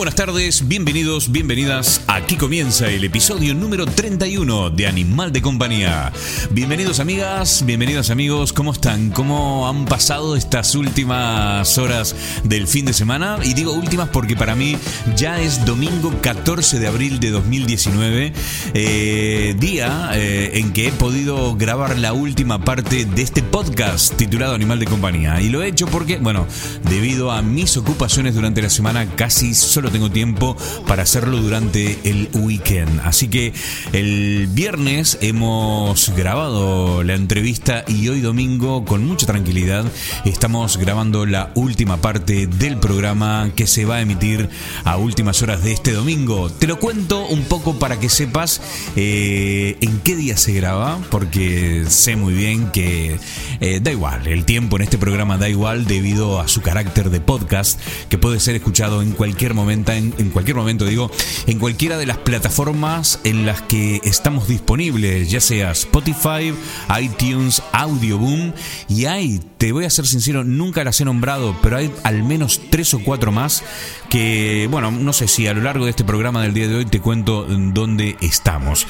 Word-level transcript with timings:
buenas 0.00 0.14
tardes, 0.14 0.66
bienvenidos, 0.66 1.30
bienvenidas. 1.30 2.00
Aquí 2.06 2.36
comienza 2.36 2.88
el 2.88 3.04
episodio 3.04 3.54
número 3.54 3.84
31 3.84 4.70
de 4.70 4.86
Animal 4.86 5.30
de 5.30 5.42
Compañía. 5.42 6.10
Bienvenidos 6.52 7.00
amigas, 7.00 7.66
bienvenidos 7.66 8.08
amigos, 8.08 8.54
¿cómo 8.54 8.72
están? 8.72 9.10
¿Cómo 9.10 9.68
han 9.68 9.84
pasado 9.84 10.36
estas 10.36 10.74
últimas 10.74 11.76
horas 11.76 12.16
del 12.44 12.66
fin 12.66 12.86
de 12.86 12.94
semana? 12.94 13.40
Y 13.44 13.52
digo 13.52 13.74
últimas 13.74 14.08
porque 14.08 14.36
para 14.36 14.54
mí 14.54 14.78
ya 15.16 15.38
es 15.38 15.66
domingo 15.66 16.14
14 16.22 16.78
de 16.78 16.86
abril 16.86 17.20
de 17.20 17.30
2019, 17.32 18.32
eh, 18.72 19.54
día 19.58 20.12
eh, 20.14 20.52
en 20.54 20.72
que 20.72 20.88
he 20.88 20.92
podido 20.92 21.56
grabar 21.56 21.98
la 21.98 22.14
última 22.14 22.64
parte 22.64 23.04
de 23.04 23.20
este 23.20 23.42
podcast 23.42 24.16
titulado 24.16 24.54
Animal 24.54 24.78
de 24.78 24.86
Compañía. 24.86 25.42
Y 25.42 25.50
lo 25.50 25.62
he 25.62 25.68
hecho 25.68 25.86
porque, 25.86 26.16
bueno, 26.16 26.46
debido 26.88 27.32
a 27.32 27.42
mis 27.42 27.76
ocupaciones 27.76 28.34
durante 28.34 28.62
la 28.62 28.70
semana 28.70 29.04
casi 29.14 29.52
solo 29.52 29.89
tengo 29.90 30.10
tiempo 30.10 30.56
para 30.86 31.02
hacerlo 31.02 31.38
durante 31.38 31.98
el 32.04 32.28
weekend. 32.34 33.00
Así 33.04 33.28
que 33.28 33.52
el 33.92 34.48
viernes 34.48 35.18
hemos 35.20 36.10
grabado 36.16 37.02
la 37.02 37.14
entrevista 37.14 37.84
y 37.86 38.08
hoy 38.08 38.20
domingo 38.20 38.84
con 38.84 39.06
mucha 39.06 39.26
tranquilidad 39.26 39.84
estamos 40.24 40.76
grabando 40.76 41.26
la 41.26 41.50
última 41.54 41.98
parte 41.98 42.46
del 42.46 42.76
programa 42.78 43.50
que 43.54 43.66
se 43.66 43.84
va 43.84 43.96
a 43.96 44.00
emitir 44.00 44.48
a 44.84 44.96
últimas 44.96 45.42
horas 45.42 45.62
de 45.64 45.72
este 45.72 45.92
domingo. 45.92 46.50
Te 46.50 46.66
lo 46.66 46.78
cuento 46.78 47.26
un 47.26 47.44
poco 47.44 47.78
para 47.78 47.98
que 47.98 48.08
sepas 48.08 48.60
eh, 48.96 49.76
en 49.80 49.98
qué 50.00 50.16
día 50.16 50.36
se 50.36 50.52
graba, 50.52 50.98
porque 51.10 51.84
sé 51.88 52.16
muy 52.16 52.34
bien 52.34 52.70
que 52.70 53.18
eh, 53.60 53.80
da 53.82 53.90
igual, 53.90 54.26
el 54.26 54.44
tiempo 54.44 54.76
en 54.76 54.82
este 54.82 54.98
programa 54.98 55.38
da 55.38 55.48
igual 55.48 55.86
debido 55.86 56.40
a 56.40 56.48
su 56.48 56.62
carácter 56.62 57.10
de 57.10 57.20
podcast 57.20 57.80
que 58.08 58.18
puede 58.18 58.40
ser 58.40 58.56
escuchado 58.56 59.02
en 59.02 59.12
cualquier 59.12 59.54
momento 59.54 59.79
en, 59.88 60.30
cualquier 60.30 60.56
momento, 60.56 60.84
digo, 60.84 61.10
en 61.46 61.58
cualquiera 61.58 61.98
de 61.98 62.06
las 62.06 62.18
plataformas 62.18 63.20
en 63.24 63.46
las 63.46 63.62
que 63.62 64.00
estamos 64.04 64.48
disponibles, 64.48 65.30
ya 65.30 65.40
sea 65.40 65.70
Spotify, 65.72 66.54
iTunes, 67.00 67.62
Audioboom, 67.72 68.52
y 68.88 69.06
hay, 69.06 69.40
te 69.58 69.72
voy 69.72 69.84
a 69.84 69.90
ser 69.90 70.06
sincero, 70.06 70.44
nunca 70.44 70.84
las 70.84 71.00
he 71.00 71.04
nombrado, 71.04 71.56
pero 71.62 71.76
hay 71.76 71.90
al 72.04 72.22
menos 72.22 72.60
tres 72.70 72.94
o 72.94 73.00
cuatro 73.00 73.32
más 73.32 73.62
que, 74.08 74.68
bueno, 74.70 74.90
no 74.90 75.12
sé 75.12 75.28
si 75.28 75.46
a 75.46 75.54
lo 75.54 75.62
largo 75.62 75.84
de 75.84 75.90
este 75.90 76.04
programa 76.04 76.42
del 76.42 76.54
día 76.54 76.68
de 76.68 76.76
hoy 76.76 76.84
te 76.84 77.00
cuento 77.00 77.46
dónde 77.48 78.16
estamos. 78.20 78.86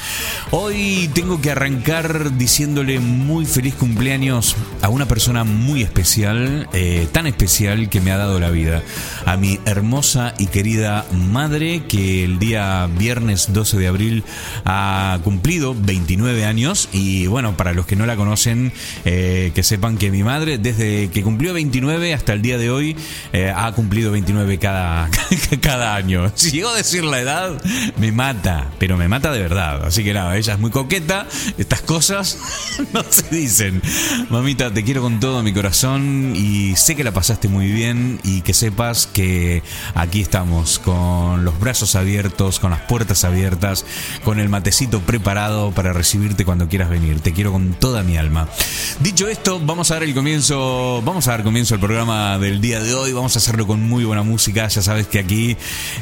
Hoy 0.50 1.10
tengo 1.14 1.40
que 1.40 1.50
arrancar 1.50 2.36
diciéndole 2.36 3.00
muy 3.00 3.46
feliz 3.46 3.74
cumpleaños 3.74 4.56
a 4.82 4.88
una 4.88 5.06
persona 5.06 5.44
muy 5.44 5.82
especial, 5.82 6.68
eh, 6.72 7.06
tan 7.12 7.26
especial 7.26 7.88
que 7.88 8.00
me 8.00 8.12
ha 8.12 8.16
dado 8.16 8.40
la 8.40 8.50
vida, 8.50 8.82
a 9.26 9.36
mi 9.36 9.60
hermosa 9.66 10.34
y 10.38 10.46
querida 10.46 10.79
madre 11.12 11.82
que 11.88 12.24
el 12.24 12.38
día 12.38 12.88
viernes 12.98 13.52
12 13.52 13.78
de 13.78 13.88
abril 13.88 14.24
ha 14.64 15.18
cumplido 15.24 15.74
29 15.76 16.44
años 16.44 16.88
y 16.92 17.26
bueno, 17.26 17.56
para 17.56 17.72
los 17.72 17.86
que 17.86 17.96
no 17.96 18.06
la 18.06 18.16
conocen, 18.16 18.72
eh, 19.04 19.52
que 19.54 19.62
sepan 19.62 19.96
que 19.96 20.10
mi 20.10 20.22
madre 20.22 20.58
desde 20.58 21.10
que 21.10 21.22
cumplió 21.22 21.52
29 21.54 22.14
hasta 22.14 22.32
el 22.32 22.42
día 22.42 22.58
de 22.58 22.70
hoy 22.70 22.96
eh, 23.32 23.52
ha 23.54 23.72
cumplido 23.72 24.12
29 24.12 24.58
cada, 24.58 25.10
cada 25.60 25.94
año. 25.94 26.30
Si 26.34 26.50
llego 26.50 26.70
a 26.70 26.76
decir 26.76 27.04
la 27.04 27.20
edad, 27.20 27.62
me 27.98 28.12
mata, 28.12 28.70
pero 28.78 28.96
me 28.96 29.08
mata 29.08 29.32
de 29.32 29.40
verdad. 29.40 29.84
Así 29.84 30.04
que 30.04 30.14
nada, 30.14 30.36
ella 30.36 30.54
es 30.54 30.58
muy 30.58 30.70
coqueta, 30.70 31.26
estas 31.58 31.82
cosas 31.82 32.38
no 32.92 33.02
se 33.08 33.34
dicen. 33.34 33.82
Mamita, 34.28 34.72
te 34.72 34.84
quiero 34.84 35.02
con 35.02 35.20
todo 35.20 35.42
mi 35.42 35.52
corazón 35.52 36.34
y 36.36 36.76
sé 36.76 36.96
que 36.96 37.04
la 37.04 37.12
pasaste 37.12 37.48
muy 37.48 37.70
bien 37.70 38.20
y 38.24 38.42
que 38.42 38.54
sepas 38.54 39.06
que 39.06 39.62
aquí 39.94 40.20
estamos 40.20 40.69
con 40.78 41.44
los 41.44 41.58
brazos 41.58 41.96
abiertos, 41.96 42.60
con 42.60 42.70
las 42.70 42.80
puertas 42.82 43.24
abiertas, 43.24 43.84
con 44.24 44.38
el 44.38 44.48
matecito 44.48 45.00
preparado 45.00 45.72
para 45.72 45.92
recibirte 45.92 46.44
cuando 46.44 46.68
quieras 46.68 46.90
venir. 46.90 47.20
Te 47.20 47.32
quiero 47.32 47.52
con 47.52 47.72
toda 47.72 48.02
mi 48.02 48.16
alma. 48.16 48.48
Dicho 49.00 49.28
esto, 49.28 49.60
vamos 49.60 49.90
a 49.90 49.94
dar 49.94 50.02
el 50.04 50.14
comienzo, 50.14 51.02
vamos 51.04 51.28
a 51.28 51.32
dar 51.32 51.42
comienzo 51.42 51.74
al 51.74 51.80
programa 51.80 52.38
del 52.38 52.60
día 52.60 52.80
de 52.80 52.94
hoy. 52.94 53.12
Vamos 53.12 53.34
a 53.36 53.38
hacerlo 53.38 53.66
con 53.66 53.82
muy 53.88 54.04
buena 54.04 54.22
música. 54.22 54.68
Ya 54.68 54.82
sabes 54.82 55.06
que 55.06 55.18
aquí 55.18 55.56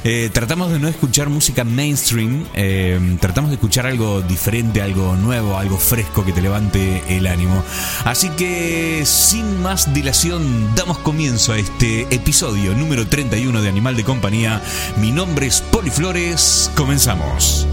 eh, 0.04 0.30
tratamos 0.32 0.70
de 0.70 0.78
no 0.78 0.88
escuchar 0.88 1.28
música 1.28 1.64
mainstream, 1.64 2.44
eh, 2.54 3.16
tratamos 3.20 3.50
de 3.50 3.54
escuchar 3.54 3.86
algo 3.86 4.22
diferente, 4.22 4.82
algo 4.82 5.16
nuevo, 5.16 5.56
algo 5.56 5.78
fresco 5.78 6.24
que 6.24 6.32
te 6.32 6.42
levante 6.42 7.02
el 7.08 7.26
ánimo. 7.26 7.62
Así 8.04 8.28
que, 8.30 9.02
sin 9.04 9.62
más 9.62 9.92
dilación, 9.94 10.74
damos 10.74 10.98
comienzo 10.98 11.52
a 11.52 11.58
este 11.58 12.02
episodio 12.14 12.74
número 12.74 13.06
31 13.06 13.62
de 13.62 13.68
Animal 13.68 13.96
de 13.96 14.04
Compañía 14.04 14.57
mi 14.96 15.12
nombre 15.12 15.46
es 15.46 15.60
Poliflores. 15.60 16.70
Comenzamos. 16.74 17.66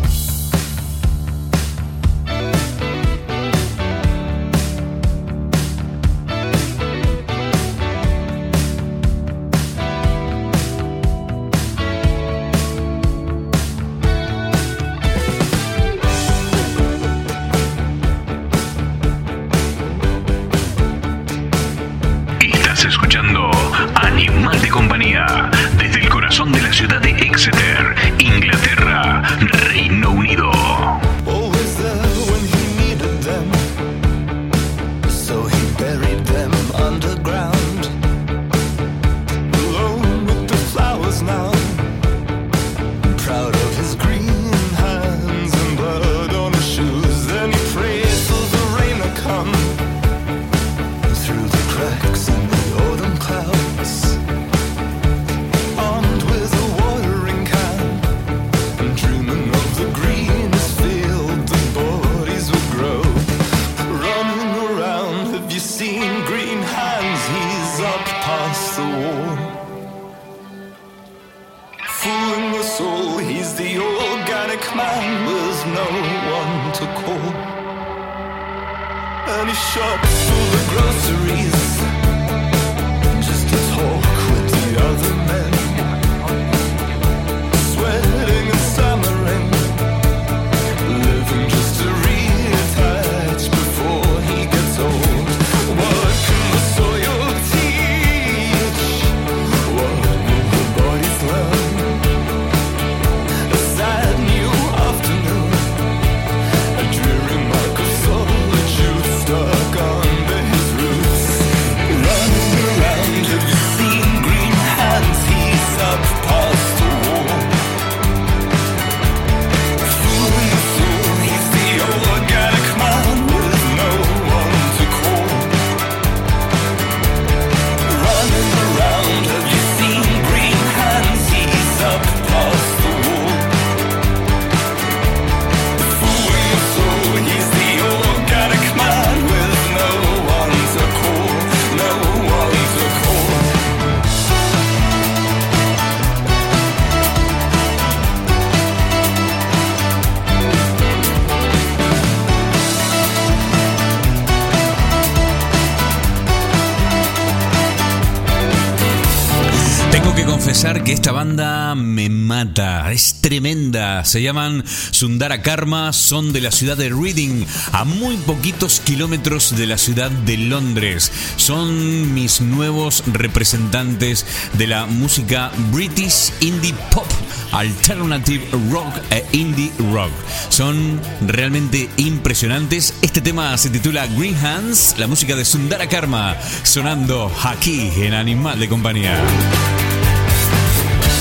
Que 160.74 160.94
esta 160.94 161.12
banda 161.12 161.76
me 161.76 162.10
mata, 162.10 162.92
es 162.92 163.22
tremenda. 163.22 164.04
Se 164.04 164.24
llaman 164.24 164.64
Sundara 164.66 165.44
Karma, 165.44 165.94
son 165.94 166.34
de 166.34 166.42
la 166.42 166.50
ciudad 166.50 166.76
de 166.76 166.90
Reading, 166.90 167.46
a 167.72 167.84
muy 167.84 168.18
poquitos 168.18 168.80
kilómetros 168.80 169.56
de 169.56 169.68
la 169.68 169.78
ciudad 169.78 170.10
de 170.10 170.38
Londres. 170.38 171.12
Son 171.38 172.16
mis 172.16 172.42
nuevos 172.42 173.04
representantes 173.06 174.26
de 174.54 174.66
la 174.66 174.88
música 174.88 175.52
British 175.72 176.34
Indie 176.40 176.74
Pop, 176.92 177.06
Alternative 177.52 178.44
Rock 178.72 178.96
e 179.12 179.24
Indie 179.34 179.72
Rock. 179.94 180.12
Son 180.50 181.00
realmente 181.28 181.92
impresionantes. 181.98 182.96
Este 183.04 183.22
tema 183.22 183.56
se 183.60 183.70
titula 183.70 184.08
Green 184.08 184.36
Hands, 184.44 184.96
la 184.98 185.06
música 185.06 185.36
de 185.36 185.46
Sundara 185.46 185.88
Karma, 185.88 186.36
sonando 186.64 187.32
aquí 187.44 187.92
en 187.98 188.16
Animal 188.16 188.60
de 188.60 188.68
Compañía. 188.68 189.22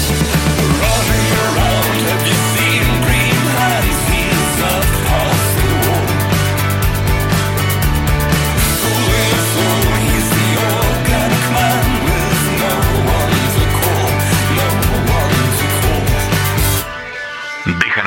Running 0.06 1.28
around, 1.44 2.00
have 2.08 2.26
you 2.26 2.53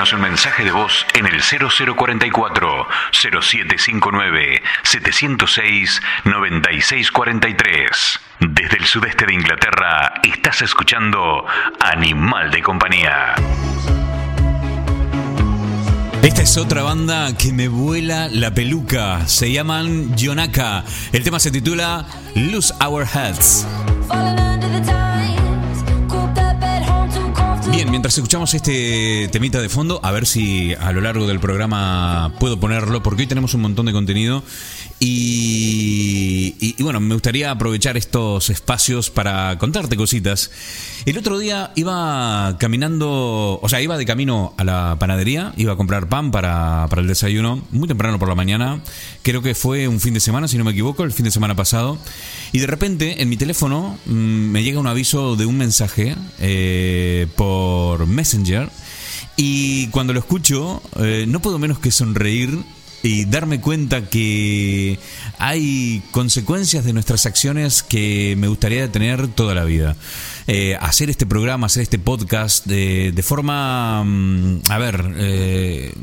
Déjanos 0.08 0.14
un 0.14 0.32
mensaje 0.32 0.64
de 0.64 0.72
voz 0.72 1.06
en 1.16 1.26
el 1.26 1.42
0044 1.42 2.88
0759 3.12 4.62
706 4.84 6.02
9643. 6.24 8.20
Desde 8.40 8.78
el 8.78 8.86
sudeste 8.86 9.26
de 9.26 9.34
Inglaterra 9.34 10.14
estás 10.24 10.62
escuchando 10.62 11.46
Animal 11.82 12.52
de 12.52 12.62
Compañía. 12.62 13.36
Esta 16.24 16.42
es 16.42 16.58
otra 16.58 16.84
banda 16.84 17.36
que 17.36 17.52
me 17.52 17.68
vuela 17.68 18.30
la 18.30 18.52
peluca. 18.54 19.28
Se 19.28 19.52
llaman 19.52 20.16
Yonaka. 20.16 20.86
El 21.12 21.24
tema 21.24 21.40
se 21.40 21.52
titula 21.52 22.06
Lose 22.36 22.74
Our 22.82 23.06
Heads. 23.06 23.66
Mientras 27.90 28.18
escuchamos 28.18 28.54
este 28.54 29.30
temita 29.32 29.62
de 29.62 29.70
fondo, 29.70 30.02
a 30.04 30.12
ver 30.12 30.26
si 30.26 30.74
a 30.74 30.92
lo 30.92 31.00
largo 31.00 31.26
del 31.26 31.40
programa 31.40 32.34
puedo 32.38 32.60
ponerlo, 32.60 33.02
porque 33.02 33.24
hoy 33.24 33.28
tenemos 33.28 33.54
un 33.54 33.62
montón 33.62 33.86
de 33.86 33.94
contenido 33.94 34.44
y, 35.00 36.56
y, 36.60 36.82
bueno, 36.82 37.00
me 37.00 37.14
gustaría 37.14 37.52
aprovechar 37.52 37.98
estos 37.98 38.50
espacios 38.50 39.12
para 39.12 39.56
contarte 39.60 39.96
cositas. 39.96 40.50
El 41.06 41.18
otro 41.20 41.38
día 41.38 41.72
iba 41.76 42.58
caminando, 42.60 43.60
o 43.62 43.70
sea, 43.70 43.80
iba 43.82 43.96
de 43.98 44.06
camino 44.06 44.56
a 44.58 44.64
la 44.64 44.98
panadería, 45.00 45.54
iba 45.56 45.74
a 45.74 45.76
comprar 45.76 46.10
pan 46.10 46.32
para, 46.32 46.88
para 46.90 47.04
el 47.04 47.08
desayuno, 47.08 47.64
muy 47.72 47.88
temprano 47.88 48.18
por 48.18 48.28
la 48.28 48.36
mañana, 48.36 48.82
creo 49.22 49.44
que 49.44 49.54
fue 49.54 49.88
un 49.88 50.00
fin 50.00 50.16
de 50.16 50.20
semana, 50.20 50.48
si 50.48 50.58
no 50.58 50.64
me 50.64 50.72
equivoco, 50.72 51.04
el 51.04 51.12
fin 51.12 51.26
de 51.26 51.32
semana 51.32 51.56
pasado, 51.56 52.00
y 52.52 52.60
de 52.60 52.68
repente 52.68 53.22
en 53.22 53.30
mi 53.30 53.38
teléfono 53.38 54.00
mmm, 54.08 54.12
me 54.12 54.64
llega 54.64 54.80
un 54.80 54.88
aviso 54.88 55.36
de 55.36 55.46
un 55.46 55.58
mensaje 55.58 56.16
eh, 56.40 57.28
por 57.36 58.08
Messenger, 58.08 58.70
y 59.36 59.88
cuando 59.90 60.14
lo 60.14 60.20
escucho, 60.20 60.82
eh, 61.00 61.26
no 61.28 61.40
puedo 61.40 61.60
menos 61.60 61.78
que 61.78 61.92
sonreír 61.92 62.58
y 63.08 63.24
darme 63.24 63.62
cuenta 63.62 64.10
que 64.10 65.00
hay 65.40 66.04
consecuencias 66.12 66.84
de 66.84 66.92
nuestras 66.92 67.26
acciones 67.26 67.82
que 67.82 68.36
me 68.38 68.50
gustaría 68.50 68.92
tener 68.92 69.30
toda 69.30 69.56
la 69.56 69.64
vida. 69.64 69.96
Eh, 70.48 70.76
hacer 70.82 71.10
este 71.10 71.26
programa, 71.26 71.68
hacer 71.68 71.84
este 71.84 72.00
podcast 72.00 72.66
de, 72.66 73.14
de 73.14 73.24
forma, 73.24 74.04
mm, 74.04 74.60
a 74.70 74.78
ver, 74.78 75.14
eh, 75.20 75.94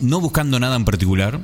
no 0.00 0.20
buscando 0.20 0.58
nada 0.58 0.76
en 0.76 0.86
particular, 0.86 1.40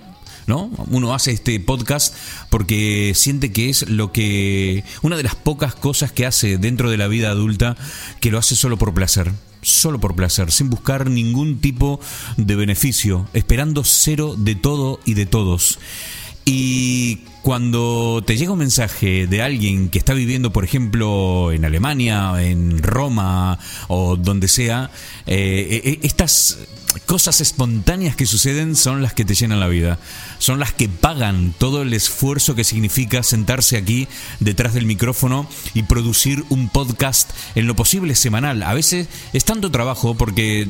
¿no? 0.47 0.71
Uno 0.91 1.15
hace 1.15 1.33
este 1.33 1.61
podcast 1.61 2.15
porque 2.49 3.13
siente 3.15 3.53
que 3.53 3.69
es 3.69 3.87
lo 3.91 4.13
que 4.13 4.83
una 5.03 5.19
de 5.19 5.25
las 5.25 5.35
pocas 5.35 5.75
cosas 5.75 6.11
que 6.11 6.25
hace 6.25 6.57
dentro 6.57 6.91
de 6.91 6.97
la 6.97 7.07
vida 7.07 7.29
adulta 7.29 7.77
que 8.21 8.31
lo 8.31 8.39
hace 8.39 8.57
solo 8.57 8.79
por 8.79 8.95
placer 8.95 9.33
solo 9.67 9.99
por 9.99 10.15
placer, 10.15 10.53
sin 10.53 10.71
buscar 10.71 11.11
ningún 11.11 11.61
tipo 11.61 12.01
de 12.37 12.55
beneficio, 12.55 13.27
esperando 13.33 13.83
cero 13.85 14.35
de 14.39 14.55
todo 14.55 15.01
y 15.05 15.15
de 15.15 15.27
todos. 15.27 15.79
Y 16.45 17.17
cuando 17.43 18.23
te 18.25 18.37
llega 18.37 18.53
un 18.53 18.61
mensaje 18.61 19.27
de 19.27 19.43
alguien 19.43 19.89
que 19.89 19.99
está 19.99 20.15
viviendo, 20.15 20.53
por 20.53 20.63
ejemplo, 20.63 21.51
en 21.51 21.65
Alemania, 21.65 22.35
en 22.41 22.81
Roma 22.81 23.59
o 23.89 24.15
donde 24.15 24.47
sea, 24.47 24.93
eh, 25.27 25.99
estas 26.03 26.59
cosas 27.05 27.41
espontáneas 27.41 28.17
que 28.17 28.27
suceden 28.27 28.77
son 28.77 29.03
las 29.03 29.13
que 29.13 29.25
te 29.25 29.35
llenan 29.35 29.61
la 29.61 29.69
vida, 29.69 29.99
son 30.39 30.59
las 30.59 30.73
que 30.73 30.89
pagan 30.89 31.55
todo 31.59 31.83
el 31.83 31.93
esfuerzo 31.93 32.55
que 32.55 32.65
significa 32.65 33.23
sentarse 33.23 33.77
aquí 33.77 34.09
detrás 34.41 34.75
del 34.75 34.87
micrófono 34.87 35.49
y 35.75 35.83
producir 35.83 36.45
un 36.49 36.69
podcast 36.69 37.31
en 37.55 37.67
lo 37.67 37.77
posible 37.77 38.15
semanal. 38.15 38.63
A 38.63 38.75
veces 38.75 39.09
es 39.33 39.45
tanto 39.45 39.71
trabajo 39.71 40.15
porque 40.15 40.69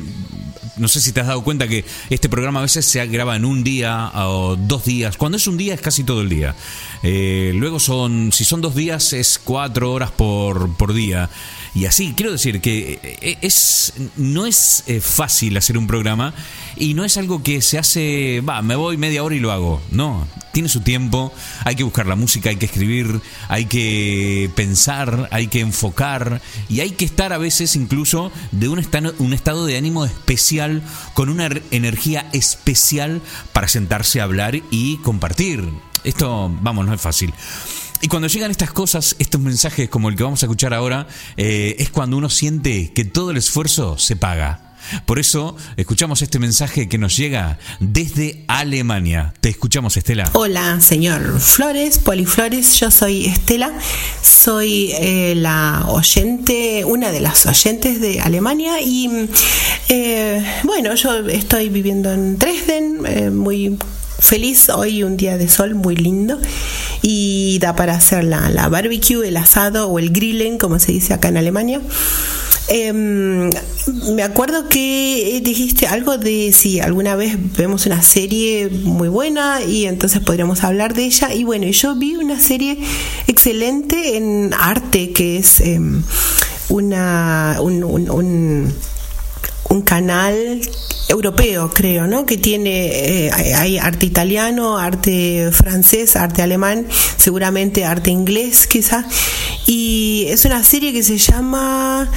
no 0.77 0.87
sé 0.87 1.01
si 1.01 1.11
te 1.11 1.21
has 1.21 1.27
dado 1.27 1.43
cuenta 1.43 1.67
que 1.67 1.85
este 2.09 2.29
programa 2.29 2.59
a 2.59 2.63
veces 2.63 2.85
se 2.85 3.05
graba 3.07 3.35
en 3.35 3.45
un 3.45 3.63
día 3.63 4.11
o 4.13 4.55
dos 4.55 4.85
días. 4.85 5.17
Cuando 5.17 5.37
es 5.37 5.47
un 5.47 5.57
día 5.57 5.73
es 5.73 5.81
casi 5.81 6.03
todo 6.03 6.21
el 6.21 6.29
día. 6.29 6.55
Eh, 7.03 7.51
luego 7.55 7.79
son, 7.79 8.31
si 8.31 8.45
son 8.45 8.61
dos 8.61 8.75
días 8.75 9.13
es 9.13 9.39
cuatro 9.43 9.91
horas 9.91 10.11
por, 10.11 10.75
por 10.75 10.93
día. 10.93 11.29
Y 11.73 11.85
así, 11.85 12.13
quiero 12.15 12.31
decir 12.31 12.61
que 12.61 12.99
eh, 13.03 13.37
es, 13.41 13.93
no 14.15 14.45
es 14.45 14.83
eh, 14.87 15.01
fácil 15.01 15.57
hacer 15.57 15.77
un 15.77 15.87
programa 15.87 16.33
y 16.75 16.93
no 16.93 17.05
es 17.05 17.17
algo 17.17 17.43
que 17.43 17.61
se 17.61 17.77
hace, 17.77 18.41
va, 18.41 18.61
me 18.61 18.75
voy 18.75 18.97
media 18.97 19.23
hora 19.23 19.35
y 19.35 19.39
lo 19.39 19.51
hago. 19.51 19.81
No, 19.91 20.27
tiene 20.53 20.69
su 20.69 20.81
tiempo, 20.81 21.33
hay 21.65 21.75
que 21.75 21.83
buscar 21.83 22.07
la 22.07 22.15
música, 22.15 22.49
hay 22.49 22.55
que 22.55 22.65
escribir, 22.65 23.21
hay 23.47 23.65
que 23.65 24.49
pensar, 24.55 25.29
hay 25.31 25.47
que 25.47 25.59
enfocar 25.59 26.41
y 26.67 26.79
hay 26.79 26.91
que 26.91 27.05
estar 27.05 27.31
a 27.33 27.37
veces 27.37 27.75
incluso 27.75 28.31
de 28.51 28.69
un 28.69 28.79
estado, 28.79 29.13
un 29.19 29.33
estado 29.33 29.65
de 29.65 29.77
ánimo 29.77 30.05
especial, 30.05 30.81
con 31.13 31.29
una 31.29 31.49
energía 31.71 32.27
especial 32.33 33.21
para 33.53 33.67
sentarse 33.67 34.19
a 34.19 34.23
hablar 34.23 34.59
y 34.71 34.97
compartir. 34.97 35.63
Esto, 36.03 36.51
vamos, 36.61 36.85
no 36.85 36.93
es 36.93 37.01
fácil. 37.01 37.33
Y 38.01 38.07
cuando 38.07 38.27
llegan 38.27 38.51
estas 38.51 38.71
cosas, 38.71 39.15
estos 39.19 39.41
mensajes 39.41 39.89
como 39.89 40.09
el 40.09 40.15
que 40.15 40.23
vamos 40.23 40.43
a 40.43 40.45
escuchar 40.45 40.73
ahora, 40.73 41.07
eh, 41.35 41.75
es 41.79 41.89
cuando 41.89 42.17
uno 42.17 42.29
siente 42.29 42.93
que 42.93 43.05
todo 43.05 43.31
el 43.31 43.37
esfuerzo 43.37 43.97
se 43.97 44.15
paga. 44.15 44.67
Por 45.05 45.19
eso 45.19 45.55
escuchamos 45.75 46.21
este 46.21 46.39
mensaje 46.39 46.87
que 46.87 46.97
nos 46.97 47.17
llega 47.17 47.57
desde 47.79 48.43
Alemania. 48.47 49.33
Te 49.39 49.49
escuchamos, 49.49 49.97
Estela. 49.97 50.29
Hola, 50.33 50.79
señor 50.81 51.39
Flores, 51.39 51.97
Poliflores. 51.99 52.79
Yo 52.79 52.91
soy 52.91 53.25
Estela. 53.25 53.73
Soy 54.21 54.91
eh, 54.93 55.33
la 55.35 55.85
oyente, 55.87 56.85
una 56.85 57.11
de 57.11 57.19
las 57.19 57.45
oyentes 57.45 57.99
de 57.99 58.21
Alemania. 58.21 58.81
Y 58.81 59.29
eh, 59.89 60.45
bueno, 60.63 60.95
yo 60.95 61.27
estoy 61.27 61.69
viviendo 61.69 62.11
en 62.11 62.37
Dresden, 62.37 63.05
eh, 63.05 63.29
muy 63.29 63.77
feliz 64.19 64.69
hoy 64.69 65.03
un 65.03 65.17
día 65.17 65.37
de 65.37 65.47
sol 65.47 65.75
muy 65.75 65.95
lindo 65.95 66.39
y 67.01 67.59
da 67.59 67.75
para 67.75 67.95
hacer 67.95 68.23
la, 68.23 68.49
la 68.49 68.69
barbecue, 68.69 69.27
el 69.27 69.37
asado 69.37 69.87
o 69.87 69.99
el 69.99 70.11
grillen 70.11 70.57
como 70.57 70.79
se 70.79 70.91
dice 70.91 71.13
acá 71.13 71.27
en 71.29 71.37
Alemania. 71.37 71.81
Eh, 72.69 72.91
me 72.91 74.23
acuerdo 74.23 74.67
que 74.67 75.39
dijiste 75.41 75.87
algo 75.87 76.17
de 76.17 76.51
si 76.51 76.81
alguna 76.81 77.15
vez 77.15 77.37
vemos 77.55 77.85
una 77.85 78.01
serie 78.01 78.69
muy 78.69 79.07
buena 79.07 79.61
y 79.61 79.85
entonces 79.85 80.21
podríamos 80.21 80.63
hablar 80.63 80.93
de 80.93 81.05
ella. 81.05 81.33
Y 81.33 81.45
bueno, 81.45 81.65
yo 81.67 81.95
vi 81.95 82.15
una 82.15 82.39
serie 82.39 82.77
excelente 83.27 84.17
en 84.17 84.53
arte 84.53 85.13
que 85.13 85.37
es 85.37 85.61
eh, 85.61 85.79
una, 86.67 87.57
un, 87.61 87.83
un, 87.85 88.09
un, 88.09 88.73
un 89.69 89.81
canal 89.81 90.61
europeo, 91.09 91.69
creo, 91.73 92.07
¿no? 92.07 92.25
Que 92.25 92.37
tiene, 92.37 93.27
eh, 93.27 93.31
hay 93.31 93.77
arte 93.77 94.05
italiano, 94.05 94.77
arte 94.77 95.49
francés, 95.51 96.15
arte 96.15 96.41
alemán, 96.41 96.87
seguramente 97.17 97.85
arte 97.85 98.11
inglés, 98.11 98.67
quizá. 98.67 99.05
Y 99.65 100.25
es 100.29 100.45
una 100.45 100.63
serie 100.63 100.91
que 100.93 101.03
se 101.03 101.17
llama 101.17 102.09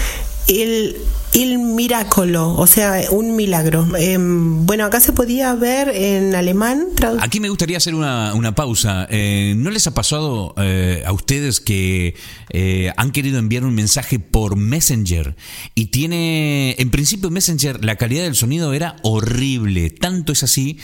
El 0.49 0.97
Il 1.33 1.59
Miracolo, 1.59 2.57
o 2.57 2.67
sea, 2.67 3.03
un 3.11 3.37
milagro. 3.37 3.87
Em, 3.97 4.67
bueno, 4.67 4.85
acá 4.85 4.99
se 4.99 5.13
podía 5.13 5.55
ver 5.55 5.89
en 5.89 6.35
alemán. 6.35 6.89
Aquí 7.21 7.39
me 7.39 7.49
gustaría 7.49 7.77
hacer 7.77 7.95
una, 7.95 8.55
pausa. 8.57 9.07
Eh, 9.11 9.55
¿No 9.57 9.71
les 9.71 9.87
ha 9.87 9.95
pasado 9.95 10.55
eh, 10.59 11.05
a 11.07 11.13
ustedes 11.13 11.61
que 11.61 12.17
eh, 12.51 12.93
han 12.97 13.13
querido 13.13 13.39
enviar 13.39 13.65
un 13.65 13.75
mensaje 13.75 14.19
por 14.19 14.57
Messenger 14.57 15.37
y 15.77 15.87
tiene, 15.87 16.75
en 16.79 16.91
principio 16.91 17.31
Messenger, 17.31 17.85
la 17.85 17.95
calidad 17.95 18.25
del 18.25 18.35
sonido 18.35 18.73
era 18.73 18.97
horrible. 19.03 19.91
Tanto 19.91 20.33
es 20.33 20.43
así 20.43 20.79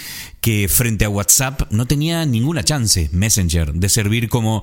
que 0.47 0.69
frente 0.69 1.05
a 1.05 1.09
WhatsApp 1.09 1.73
no 1.73 1.87
tenía 1.87 2.25
ninguna 2.25 2.63
chance 2.63 3.11
Messenger 3.11 3.73
de 3.73 3.89
servir 3.89 4.29
como 4.29 4.63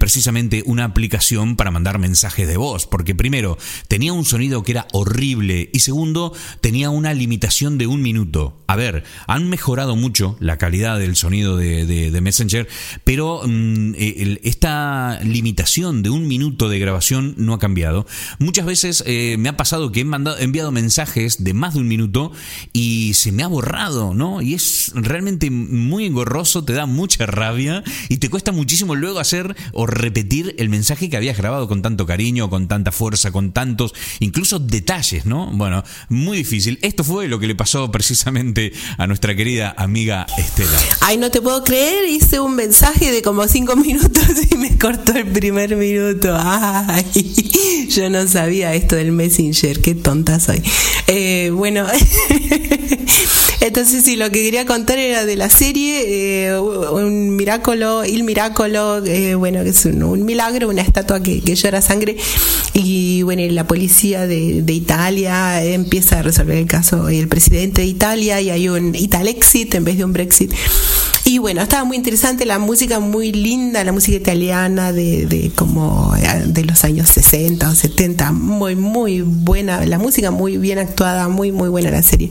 precisamente 0.00 0.64
una 0.66 0.82
aplicación 0.82 1.54
para 1.54 1.70
mandar 1.70 2.00
mensajes 2.00 2.48
de 2.48 2.56
voz. 2.56 2.88
Porque 2.88 3.14
primero, 3.14 3.56
tenía 3.86 4.12
un 4.12 4.24
sonido 4.24 4.64
que 4.64 4.72
era 4.72 4.88
horrible 4.90 5.70
y 5.72 5.78
segundo, 5.78 6.32
tenía 6.60 6.90
una 6.90 7.14
limitación 7.14 7.78
de 7.78 7.86
un 7.86 8.02
minuto. 8.02 8.64
A 8.66 8.74
ver, 8.74 9.04
han 9.28 9.48
mejorado 9.48 9.94
mucho 9.94 10.36
la 10.40 10.58
calidad 10.58 10.98
del 10.98 11.14
sonido 11.14 11.56
de, 11.56 12.18
Messenger, 12.20 12.68
pero 13.04 13.42
mm, 13.46 13.94
eh, 13.96 14.40
esta 14.42 15.20
limitación 15.22 16.02
de 16.02 16.10
un 16.10 16.26
minuto 16.26 16.68
de 16.68 16.80
grabación 16.80 17.34
no 17.36 17.54
ha 17.54 17.58
cambiado. 17.60 18.04
Muchas 18.40 18.66
veces 18.66 19.04
eh, 19.06 19.36
me 19.38 19.48
ha 19.48 19.56
pasado 19.56 19.92
que 19.92 20.00
he, 20.00 20.04
mandado, 20.04 20.38
enviado 20.38 20.72
mensajes 20.72 21.44
de 21.44 21.54
más 21.54 21.74
de 21.74 21.80
un 21.80 21.88
minuto 21.88 22.32
y 22.72 23.14
se 23.14 23.30
me 23.30 23.44
ha 23.44 23.46
borrado, 23.46 24.12
¿no? 24.12 24.42
Y 24.42 24.54
es 24.54 24.90
realmente 24.94 25.19
muy 25.22 26.06
engorroso, 26.06 26.64
te 26.64 26.72
da 26.72 26.86
mucha 26.86 27.26
rabia 27.26 27.82
y 28.08 28.18
te 28.18 28.28
cuesta 28.28 28.52
muchísimo 28.52 28.94
luego 28.94 29.18
hacer 29.18 29.54
o 29.72 29.86
repetir 29.86 30.54
el 30.58 30.68
mensaje 30.68 31.08
que 31.08 31.16
habías 31.16 31.36
grabado 31.36 31.68
con 31.68 31.82
tanto 31.82 32.06
cariño, 32.06 32.50
con 32.50 32.68
tanta 32.68 32.92
fuerza, 32.92 33.30
con 33.30 33.52
tantos, 33.52 33.94
incluso 34.20 34.58
detalles, 34.58 35.26
¿no? 35.26 35.50
Bueno, 35.52 35.84
muy 36.08 36.38
difícil. 36.38 36.78
Esto 36.82 37.04
fue 37.04 37.28
lo 37.28 37.38
que 37.38 37.46
le 37.46 37.54
pasó 37.54 37.90
precisamente 37.90 38.72
a 38.98 39.06
nuestra 39.06 39.34
querida 39.34 39.74
amiga 39.76 40.26
Estela. 40.36 40.78
Ay, 41.00 41.18
no 41.18 41.30
te 41.30 41.40
puedo 41.40 41.64
creer, 41.64 42.08
hice 42.08 42.40
un 42.40 42.54
mensaje 42.54 43.12
de 43.12 43.22
como 43.22 43.46
cinco 43.48 43.76
minutos 43.76 44.24
y 44.50 44.56
me 44.56 44.78
cortó 44.78 45.12
el 45.12 45.26
primer 45.26 45.76
minuto. 45.76 46.36
Ay, 46.38 47.04
yo 47.88 48.10
no 48.10 48.26
sabía 48.28 48.74
esto 48.74 48.96
del 48.96 49.12
Messenger, 49.12 49.80
qué 49.80 49.94
tonta 49.94 50.40
soy. 50.40 50.62
Eh, 51.06 51.50
bueno, 51.52 51.86
entonces 53.60 54.04
sí, 54.04 54.16
lo 54.16 54.30
que 54.30 54.42
quería 54.42 54.66
contar 54.66 54.98
de 55.00 55.34
la 55.34 55.48
serie, 55.48 56.46
eh, 56.46 56.58
un 56.58 57.34
miráculo, 57.34 58.02
el 58.02 58.22
miráculo, 58.22 59.02
eh, 59.06 59.34
bueno, 59.34 59.62
que 59.64 59.70
es 59.70 59.86
un, 59.86 60.24
milagro, 60.26 60.68
una 60.68 60.82
estatua 60.82 61.22
que, 61.22 61.40
llora 61.40 61.80
sangre 61.80 62.16
y 62.74 63.22
bueno, 63.22 63.42
la 63.50 63.66
policía 63.66 64.26
de, 64.26 64.62
de 64.62 64.72
Italia 64.74 65.64
empieza 65.64 66.18
a 66.18 66.22
resolver 66.22 66.58
el 66.58 66.66
caso, 66.66 67.08
el 67.08 67.28
presidente 67.28 67.80
de 67.80 67.88
Italia 67.88 68.40
y 68.42 68.50
hay 68.50 68.68
un 68.68 68.94
Italexit 68.94 69.74
en 69.74 69.84
vez 69.84 69.96
de 69.96 70.04
un 70.04 70.12
Brexit. 70.12 70.52
Y 71.24 71.38
bueno, 71.38 71.62
estaba 71.62 71.84
muy 71.84 71.96
interesante, 71.96 72.44
la 72.44 72.58
música 72.58 72.98
muy 72.98 73.30
linda, 73.30 73.84
la 73.84 73.92
música 73.92 74.16
italiana 74.16 74.92
de, 74.92 75.26
de 75.26 75.52
como 75.54 76.14
eh, 76.16 76.44
de 76.46 76.64
los 76.64 76.82
años 76.84 77.08
60 77.08 77.68
o 77.70 77.74
70, 77.74 78.32
muy, 78.32 78.74
muy 78.74 79.20
buena, 79.22 79.86
la 79.86 79.98
música 79.98 80.30
muy 80.30 80.58
bien 80.58 80.78
actuada, 80.78 81.28
muy, 81.28 81.52
muy 81.52 81.68
buena 81.68 81.90
la 81.90 82.02
serie. 82.02 82.30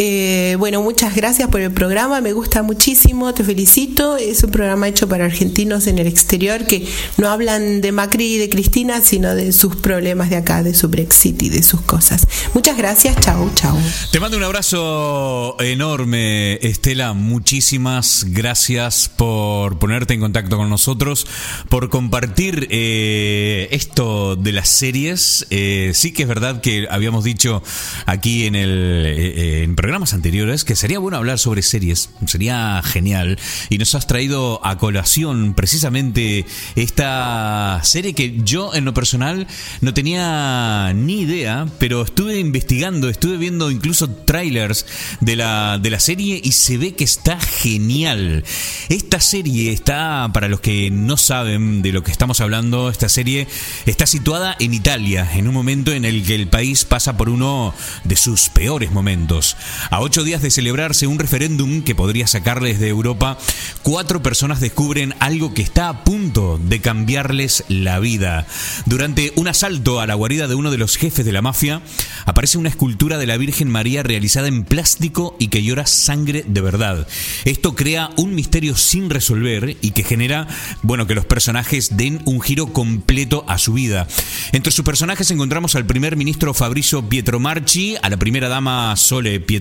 Eh, 0.00 0.54
bueno, 0.60 0.80
muchas 0.80 1.16
gracias 1.16 1.48
por 1.48 1.60
el 1.60 1.72
programa, 1.72 2.20
me 2.20 2.32
gusta 2.32 2.62
muchísimo, 2.62 3.34
te 3.34 3.42
felicito. 3.42 4.16
Es 4.16 4.44
un 4.44 4.52
programa 4.52 4.86
hecho 4.86 5.08
para 5.08 5.24
argentinos 5.24 5.88
en 5.88 5.98
el 5.98 6.06
exterior 6.06 6.66
que 6.66 6.86
no 7.16 7.28
hablan 7.28 7.80
de 7.80 7.90
Macri 7.90 8.34
y 8.34 8.38
de 8.38 8.48
Cristina, 8.48 9.00
sino 9.00 9.34
de 9.34 9.50
sus 9.50 9.74
problemas 9.74 10.30
de 10.30 10.36
acá, 10.36 10.62
de 10.62 10.72
su 10.72 10.88
Brexit 10.88 11.42
y 11.42 11.48
de 11.48 11.64
sus 11.64 11.80
cosas. 11.80 12.28
Muchas 12.54 12.78
gracias, 12.78 13.18
chao, 13.18 13.50
chao. 13.56 13.76
Te 14.12 14.20
mando 14.20 14.36
un 14.36 14.44
abrazo 14.44 15.56
enorme, 15.58 16.60
Estela. 16.62 17.12
Muchísimas 17.12 18.24
gracias 18.28 19.08
por 19.08 19.80
ponerte 19.80 20.14
en 20.14 20.20
contacto 20.20 20.58
con 20.58 20.70
nosotros, 20.70 21.26
por 21.68 21.90
compartir 21.90 22.68
eh, 22.70 23.66
esto 23.72 24.36
de 24.36 24.52
las 24.52 24.68
series. 24.68 25.44
Eh, 25.50 25.90
sí 25.94 26.12
que 26.12 26.22
es 26.22 26.28
verdad 26.28 26.60
que 26.60 26.86
habíamos 26.88 27.24
dicho 27.24 27.64
aquí 28.06 28.46
en 28.46 28.54
el 28.54 29.04
en 29.08 29.74
programas 29.88 30.12
anteriores 30.12 30.64
que 30.64 30.76
sería 30.76 30.98
bueno 30.98 31.16
hablar 31.16 31.38
sobre 31.38 31.62
series, 31.62 32.10
sería 32.26 32.82
genial. 32.84 33.38
Y 33.70 33.78
nos 33.78 33.94
has 33.94 34.06
traído 34.06 34.60
a 34.62 34.76
colación 34.76 35.54
precisamente 35.54 36.44
esta 36.76 37.80
serie 37.84 38.12
que 38.12 38.36
yo 38.44 38.74
en 38.74 38.84
lo 38.84 38.92
personal 38.92 39.46
no 39.80 39.94
tenía 39.94 40.92
ni 40.94 41.22
idea, 41.22 41.66
pero 41.78 42.02
estuve 42.02 42.38
investigando, 42.38 43.08
estuve 43.08 43.38
viendo 43.38 43.70
incluso 43.70 44.10
trailers 44.10 44.84
de 45.22 45.36
la, 45.36 45.78
de 45.78 45.88
la 45.88 46.00
serie 46.00 46.38
y 46.44 46.52
se 46.52 46.76
ve 46.76 46.94
que 46.94 47.04
está 47.04 47.40
genial. 47.40 48.44
Esta 48.90 49.20
serie 49.20 49.72
está, 49.72 50.28
para 50.34 50.48
los 50.48 50.60
que 50.60 50.90
no 50.90 51.16
saben 51.16 51.80
de 51.80 51.92
lo 51.92 52.02
que 52.02 52.12
estamos 52.12 52.42
hablando, 52.42 52.90
esta 52.90 53.08
serie 53.08 53.48
está 53.86 54.04
situada 54.04 54.54
en 54.60 54.74
Italia, 54.74 55.30
en 55.32 55.48
un 55.48 55.54
momento 55.54 55.92
en 55.92 56.04
el 56.04 56.26
que 56.26 56.34
el 56.34 56.48
país 56.48 56.84
pasa 56.84 57.16
por 57.16 57.30
uno 57.30 57.72
de 58.04 58.16
sus 58.16 58.50
peores 58.50 58.92
momentos. 58.92 59.56
A 59.90 60.00
ocho 60.00 60.24
días 60.24 60.42
de 60.42 60.50
celebrarse 60.50 61.06
un 61.06 61.18
referéndum 61.18 61.82
que 61.82 61.94
podría 61.94 62.26
sacarles 62.26 62.78
de 62.80 62.88
Europa, 62.88 63.38
cuatro 63.82 64.22
personas 64.22 64.60
descubren 64.60 65.14
algo 65.18 65.54
que 65.54 65.62
está 65.62 65.88
a 65.88 66.04
punto 66.04 66.60
de 66.62 66.80
cambiarles 66.80 67.64
la 67.68 67.98
vida. 67.98 68.46
Durante 68.86 69.32
un 69.36 69.48
asalto 69.48 70.00
a 70.00 70.06
la 70.06 70.14
guarida 70.14 70.48
de 70.48 70.54
uno 70.54 70.70
de 70.70 70.78
los 70.78 70.96
jefes 70.96 71.24
de 71.24 71.32
la 71.32 71.42
mafia, 71.42 71.82
aparece 72.26 72.58
una 72.58 72.68
escultura 72.68 73.18
de 73.18 73.26
la 73.26 73.36
Virgen 73.36 73.68
María 73.68 74.02
realizada 74.02 74.48
en 74.48 74.64
plástico 74.64 75.36
y 75.38 75.48
que 75.48 75.62
llora 75.62 75.86
sangre 75.86 76.44
de 76.46 76.60
verdad. 76.60 77.06
Esto 77.44 77.74
crea 77.74 78.10
un 78.16 78.34
misterio 78.34 78.76
sin 78.76 79.10
resolver 79.10 79.76
y 79.80 79.90
que 79.92 80.04
genera, 80.04 80.46
bueno, 80.82 81.06
que 81.06 81.14
los 81.14 81.24
personajes 81.24 81.96
den 81.96 82.20
un 82.24 82.40
giro 82.40 82.72
completo 82.72 83.44
a 83.48 83.58
su 83.58 83.72
vida. 83.72 84.06
Entre 84.52 84.72
sus 84.72 84.84
personajes 84.84 85.30
encontramos 85.30 85.74
al 85.74 85.86
primer 85.86 86.16
ministro 86.16 86.54
Fabrizio 86.54 87.08
Pietromarchi, 87.08 87.96
a 88.02 88.08
la 88.10 88.16
primera 88.16 88.48
dama 88.48 88.96
Sole 88.96 89.40
Pietromarchi, 89.40 89.57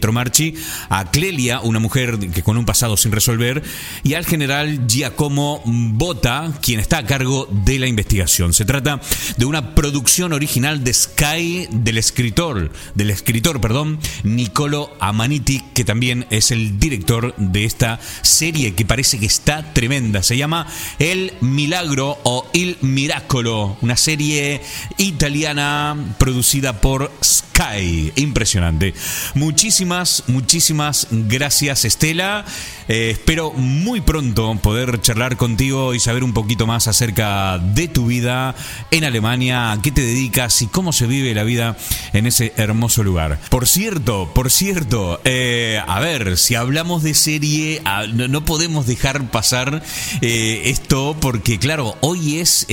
a 0.90 1.12
Clelia, 1.12 1.60
una 1.62 1.80
mujer 1.80 2.18
que 2.18 2.44
con 2.44 2.58
un 2.58 2.66
pasado 2.66 2.98
sin 2.98 3.12
resolver, 3.12 3.64
y 4.04 4.14
al 4.14 4.26
general 4.26 4.88
Giacomo 4.88 5.62
Bota, 5.66 6.54
quien 6.62 6.80
está 6.80 7.00
a 7.00 7.06
cargo 7.06 7.48
de 7.52 7.80
la 7.80 7.88
investigación. 7.88 8.54
Se 8.54 8.66
trata 8.66 9.00
de 9.38 9.46
una 9.46 9.76
producción 9.76 10.34
original 10.34 10.84
de 10.84 10.94
Sky 10.94 11.68
del 11.72 11.98
escritor, 11.98 12.72
del 12.96 13.10
escritor, 13.10 13.62
perdón, 13.62 14.00
Nicolo 14.24 14.92
Amaniti, 15.00 15.62
que 15.74 15.86
también 15.86 16.26
es 16.30 16.52
el 16.52 16.80
director 16.80 17.36
de 17.38 17.66
esta 17.66 18.00
serie 18.22 18.74
que 18.74 18.86
parece 18.86 19.20
que 19.20 19.26
está 19.26 19.74
tremenda. 19.74 20.24
Se 20.24 20.38
llama 20.38 20.68
El 21.00 21.34
Milagro 21.42 22.18
o 22.24 22.50
Il 22.54 22.78
Miracolo, 22.82 23.78
una 23.82 23.98
serie 23.98 24.62
italiana 24.98 25.96
producida 26.18 26.82
por 26.82 27.12
Sky. 27.24 28.12
Impresionante. 28.16 28.94
Muchísimas, 29.34 29.87
muchísimas 30.28 31.08
gracias 31.12 31.86
Estela. 31.86 32.46
Eh, 32.88 33.10
espero 33.12 33.52
muy 33.52 34.00
pronto 34.00 34.56
poder 34.62 35.02
charlar 35.02 35.36
contigo 35.36 35.94
y 35.94 36.00
saber 36.00 36.24
un 36.24 36.32
poquito 36.34 36.66
más 36.66 36.88
acerca 36.88 37.58
de 37.58 37.90
tu 37.90 38.06
vida 38.06 38.56
en 38.92 39.04
Alemania, 39.04 39.74
a 39.74 39.82
qué 39.82 39.92
te 39.92 40.02
dedicas 40.02 40.62
y 40.62 40.68
cómo 40.68 40.94
se 40.94 41.06
vive 41.06 41.34
la 41.34 41.44
vida 41.44 41.78
en 42.14 42.28
ese 42.28 42.54
hermoso 42.56 43.04
lugar. 43.04 43.40
Por 43.50 43.68
cierto, 43.68 44.32
por 44.34 44.50
cierto, 44.50 45.20
eh, 45.26 45.82
a 45.86 46.00
ver, 46.00 46.38
si 46.38 46.56
hablamos 46.56 47.04
de 47.04 47.14
serie, 47.14 47.82
ah, 47.84 48.06
no, 48.08 48.46
podemos 48.46 48.88
dejar 48.88 49.30
pasar 49.32 49.84
eh, 50.22 50.62
esto 50.66 51.18
porque, 51.20 51.60
claro, 51.60 51.98
hoy 52.00 52.38
es, 52.40 52.66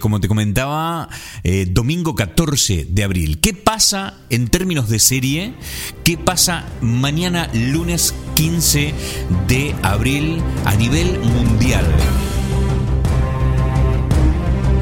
como 0.00 0.20
te 0.20 0.28
comentaba, 0.28 1.08
domingo 1.68 2.14
14 2.14 2.86
de 2.88 3.04
abril. 3.04 3.40
¿Qué 3.40 3.52
pasa 3.52 4.14
en 4.30 4.48
términos 4.48 4.88
de 4.88 4.98
serie? 4.98 5.54
¿Qué 6.04 6.16
pasa 6.16 6.64
mañana 6.80 7.50
lunes 7.52 8.14
15 8.34 8.94
de 9.46 9.57
abril 9.82 10.42
a 10.64 10.74
nivel 10.76 11.18
mundial. 11.34 11.86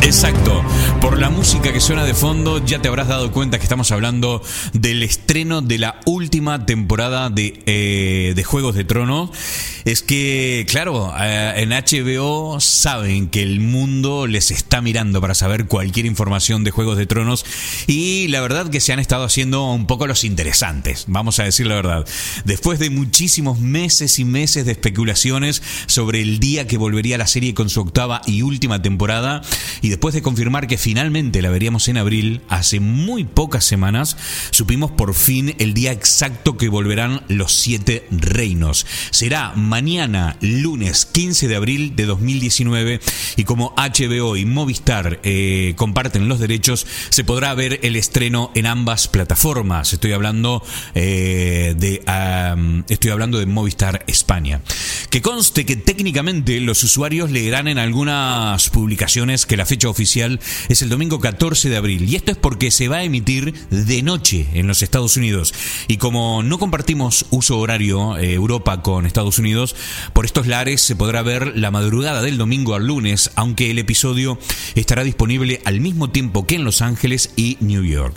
Exacto. 0.02 0.62
Por 1.00 1.18
la 1.18 1.30
música 1.30 1.72
que 1.72 1.80
suena 1.80 2.04
de 2.04 2.14
fondo, 2.14 2.64
ya 2.64 2.80
te 2.80 2.88
habrás 2.88 3.08
dado 3.08 3.30
cuenta 3.32 3.58
que 3.58 3.64
estamos 3.64 3.90
hablando 3.92 4.42
del 4.72 5.02
estreno 5.02 5.62
de 5.62 5.78
la 5.78 6.00
última 6.06 6.66
temporada 6.66 7.30
de, 7.30 7.62
eh, 7.66 8.32
de 8.34 8.44
Juegos 8.44 8.74
de 8.74 8.84
Tronos. 8.84 9.30
Es 9.84 10.02
que, 10.02 10.66
claro, 10.68 11.14
eh, 11.20 11.54
en 11.58 11.70
HBO 11.70 12.58
saben 12.60 13.28
que 13.28 13.42
el 13.42 13.60
mundo 13.60 14.26
les 14.26 14.50
está 14.50 14.80
mirando 14.80 15.20
para 15.20 15.34
saber 15.34 15.66
cualquier 15.66 16.06
información 16.06 16.64
de 16.64 16.72
Juegos 16.72 16.98
de 16.98 17.06
Tronos 17.06 17.44
y 17.86 18.26
la 18.28 18.40
verdad 18.40 18.68
que 18.68 18.80
se 18.80 18.92
han 18.92 18.98
estado 18.98 19.22
haciendo 19.22 19.72
un 19.72 19.86
poco 19.86 20.08
los 20.08 20.24
interesantes, 20.24 21.04
vamos 21.06 21.38
a 21.38 21.44
decir 21.44 21.66
la 21.66 21.76
verdad. 21.76 22.04
Después 22.44 22.80
de 22.80 22.90
muchísimos 22.90 23.60
meses 23.60 24.18
y 24.18 24.24
meses 24.24 24.66
de 24.66 24.72
especulaciones 24.72 25.62
sobre 25.86 26.20
el 26.20 26.40
día 26.40 26.66
que 26.66 26.78
volvería 26.78 27.16
la 27.16 27.28
serie 27.28 27.54
con 27.54 27.70
su 27.70 27.80
octava 27.80 28.22
y 28.26 28.42
última 28.42 28.82
temporada, 28.82 29.42
y 29.86 29.88
después 29.88 30.16
de 30.16 30.22
confirmar 30.22 30.66
que 30.66 30.78
finalmente 30.78 31.40
la 31.40 31.48
veríamos 31.48 31.86
en 31.86 31.96
abril, 31.96 32.40
hace 32.48 32.80
muy 32.80 33.22
pocas 33.22 33.64
semanas 33.64 34.16
supimos 34.50 34.90
por 34.90 35.14
fin 35.14 35.54
el 35.60 35.74
día 35.74 35.92
exacto 35.92 36.56
que 36.56 36.68
volverán 36.68 37.22
los 37.28 37.52
siete 37.52 38.04
reinos. 38.10 38.84
Será 39.10 39.52
mañana, 39.54 40.38
lunes 40.40 41.06
15 41.06 41.46
de 41.46 41.54
abril 41.54 41.94
de 41.94 42.04
2019 42.04 42.98
y 43.36 43.44
como 43.44 43.76
HBO 43.76 44.36
y 44.36 44.44
Movistar 44.44 45.20
eh, 45.22 45.74
comparten 45.76 46.28
los 46.28 46.40
derechos, 46.40 46.84
se 47.10 47.22
podrá 47.22 47.54
ver 47.54 47.78
el 47.84 47.94
estreno 47.94 48.50
en 48.56 48.66
ambas 48.66 49.06
plataformas. 49.06 49.92
Estoy 49.92 50.14
hablando 50.14 50.64
eh, 50.96 51.76
de 51.78 52.02
estoy 52.88 53.10
hablando 53.12 53.38
de 53.38 53.46
Movistar 53.46 54.02
España. 54.08 54.62
Que 55.10 55.22
conste 55.22 55.64
que 55.64 55.76
técnicamente 55.76 56.58
los 56.58 56.82
usuarios 56.82 57.30
leerán 57.30 57.68
en 57.68 57.78
algunas 57.78 58.68
publicaciones 58.70 59.46
que 59.46 59.56
la 59.56 59.64
fecha 59.64 59.75
oficial 59.84 60.40
es 60.68 60.82
el 60.82 60.88
domingo 60.88 61.20
14 61.20 61.68
de 61.68 61.76
abril. 61.76 62.08
Y 62.08 62.16
esto 62.16 62.32
es 62.32 62.38
porque 62.38 62.70
se 62.70 62.88
va 62.88 62.98
a 62.98 63.04
emitir 63.04 63.52
de 63.70 64.02
noche 64.02 64.46
en 64.54 64.66
los 64.66 64.82
Estados 64.82 65.16
Unidos. 65.16 65.52
Y 65.88 65.98
como 65.98 66.42
no 66.42 66.58
compartimos 66.58 67.26
uso 67.30 67.58
horario 67.58 68.16
eh, 68.16 68.32
Europa 68.32 68.82
con 68.82 69.06
Estados 69.06 69.38
Unidos, 69.38 69.76
por 70.12 70.24
estos 70.24 70.46
lares 70.46 70.80
se 70.80 70.96
podrá 70.96 71.22
ver 71.22 71.56
la 71.56 71.70
madrugada 71.70 72.22
del 72.22 72.38
domingo 72.38 72.74
al 72.74 72.86
lunes, 72.86 73.30
aunque 73.34 73.70
el 73.70 73.78
episodio 73.78 74.38
estará 74.74 75.04
disponible 75.04 75.60
al 75.64 75.80
mismo 75.80 76.10
tiempo 76.10 76.46
que 76.46 76.54
en 76.54 76.64
Los 76.64 76.82
Ángeles 76.82 77.30
y 77.36 77.58
New 77.60 77.84
York. 77.84 78.16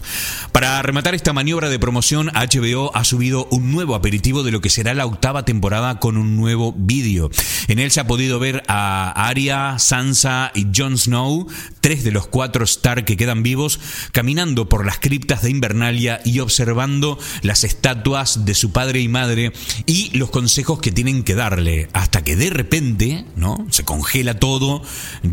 Para 0.51 0.81
rematar 0.81 1.15
esta 1.15 1.33
maniobra 1.33 1.69
de 1.69 1.79
promoción, 1.79 2.27
HBO 2.27 2.95
ha 2.95 3.03
subido 3.03 3.47
un 3.51 3.71
nuevo 3.71 3.95
aperitivo 3.95 4.43
de 4.43 4.51
lo 4.51 4.61
que 4.61 4.69
será 4.69 4.93
la 4.93 5.05
octava 5.05 5.45
temporada 5.45 5.99
con 5.99 6.17
un 6.17 6.35
nuevo 6.37 6.73
vídeo. 6.77 7.29
En 7.67 7.79
él 7.79 7.91
se 7.91 7.99
ha 7.99 8.07
podido 8.07 8.39
ver 8.39 8.63
a 8.67 9.11
Arya, 9.27 9.79
Sansa 9.79 10.51
y 10.53 10.67
Jon 10.75 10.97
Snow, 10.97 11.47
tres 11.81 12.03
de 12.03 12.11
los 12.11 12.27
cuatro 12.27 12.63
Stark 12.65 13.05
que 13.05 13.17
quedan 13.17 13.43
vivos, 13.43 13.79
caminando 14.11 14.69
por 14.69 14.85
las 14.85 14.99
criptas 14.99 15.41
de 15.41 15.49
Invernalia 15.49 16.21
y 16.25 16.39
observando 16.39 17.17
las 17.41 17.63
estatuas 17.63 18.45
de 18.45 18.53
su 18.53 18.71
padre 18.71 18.99
y 19.01 19.07
madre 19.07 19.51
y 19.85 20.15
los 20.17 20.29
consejos 20.29 20.79
que 20.79 20.91
tienen 20.91 21.23
que 21.23 21.35
darle, 21.35 21.89
hasta 21.93 22.23
que 22.23 22.35
de 22.35 22.49
repente, 22.49 23.25
¿no? 23.35 23.65
Se 23.69 23.83
congela 23.83 24.39
todo, 24.39 24.81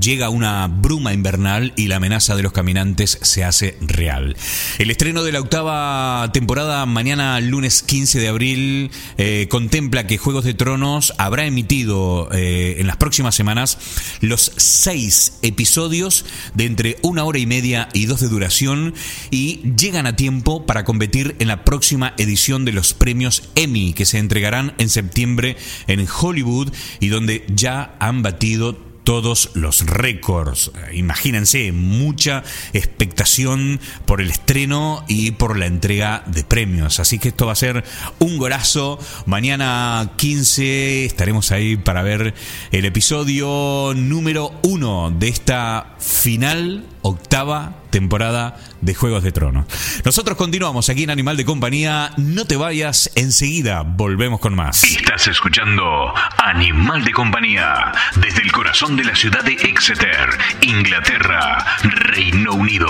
llega 0.00 0.30
una 0.30 0.66
bruma 0.68 1.12
invernal 1.12 1.73
y 1.76 1.88
la 1.88 1.96
amenaza 1.96 2.37
de 2.37 2.42
los 2.42 2.52
caminantes 2.52 3.18
se 3.23 3.44
hace 3.44 3.76
real. 3.80 4.37
El 4.78 4.90
estreno 4.90 5.23
de 5.23 5.32
la 5.32 5.40
octava 5.40 6.30
temporada 6.32 6.87
mañana 6.87 7.40
lunes 7.40 7.82
15 7.82 8.18
de 8.20 8.28
abril 8.28 8.90
eh, 9.18 9.46
contempla 9.50 10.06
que 10.06 10.18
Juegos 10.18 10.44
de 10.44 10.54
Tronos 10.54 11.12
habrá 11.18 11.46
emitido 11.46 12.28
eh, 12.32 12.76
en 12.78 12.87
las 12.87 12.96
próximas 12.96 13.35
semanas 13.35 13.78
los 14.20 14.52
seis 14.56 15.38
episodios 15.42 16.05
de 16.54 16.64
entre 16.66 16.98
una 17.02 17.25
hora 17.25 17.38
y 17.38 17.46
media 17.46 17.88
y 17.92 18.06
dos 18.06 18.20
de 18.20 18.28
duración 18.28 18.94
y 19.30 19.60
llegan 19.76 20.06
a 20.06 20.16
tiempo 20.16 20.66
para 20.66 20.84
competir 20.84 21.34
en 21.40 21.48
la 21.48 21.64
próxima 21.64 22.14
edición 22.16 22.64
de 22.64 22.72
los 22.72 22.94
premios 22.94 23.48
Emmy 23.54 23.92
que 23.92 24.06
se 24.06 24.18
entregarán 24.18 24.75
en 24.78 24.88
septiembre 24.88 25.56
en 25.88 26.06
Hollywood 26.06 26.72
y 27.00 27.08
donde 27.08 27.44
ya 27.48 27.96
han 27.98 28.22
batido 28.22 28.85
todos 29.06 29.50
los 29.54 29.86
récords. 29.86 30.72
Imagínense, 30.92 31.70
mucha 31.70 32.42
expectación 32.72 33.78
por 34.04 34.20
el 34.20 34.32
estreno 34.32 35.04
y 35.06 35.30
por 35.30 35.56
la 35.56 35.66
entrega 35.66 36.25
de 36.26 36.42
premios. 36.42 36.98
Así 36.98 37.20
que 37.20 37.28
esto 37.28 37.46
va 37.46 37.52
a 37.52 37.54
ser 37.54 37.84
un 38.18 38.36
golazo. 38.36 38.98
Mañana 39.25 40.10
15 40.16 41.04
estaremos 41.04 41.52
ahí 41.52 41.76
para 41.76 42.02
ver 42.02 42.34
el 42.72 42.84
episodio 42.84 43.92
número 43.94 44.52
uno 44.62 45.12
de 45.16 45.28
esta 45.28 45.94
final 46.00 46.84
octava 47.06 47.72
temporada 47.90 48.56
de 48.80 48.94
Juegos 48.94 49.22
de 49.22 49.32
Tronos. 49.32 49.66
Nosotros 50.04 50.36
continuamos 50.36 50.88
aquí 50.88 51.04
en 51.04 51.10
Animal 51.10 51.36
de 51.36 51.44
Compañía. 51.44 52.10
No 52.16 52.44
te 52.44 52.56
vayas, 52.56 53.10
enseguida 53.14 53.82
volvemos 53.82 54.40
con 54.40 54.54
más. 54.54 54.82
Estás 54.84 55.28
escuchando 55.28 56.12
Animal 56.38 57.04
de 57.04 57.12
Compañía 57.12 57.92
desde 58.16 58.42
el 58.42 58.52
corazón 58.52 58.97
de 58.97 59.04
la 59.04 59.14
ciudad 59.14 59.42
de 59.45 59.52
Exeter, 59.52 60.28
Inglaterra, 60.60 61.64
Reino 61.82 62.54
Unido. 62.54 62.88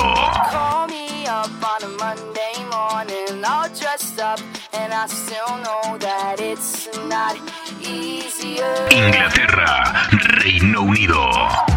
Inglaterra, 8.90 10.08
Reino 10.10 10.80
Unido. 10.82 11.75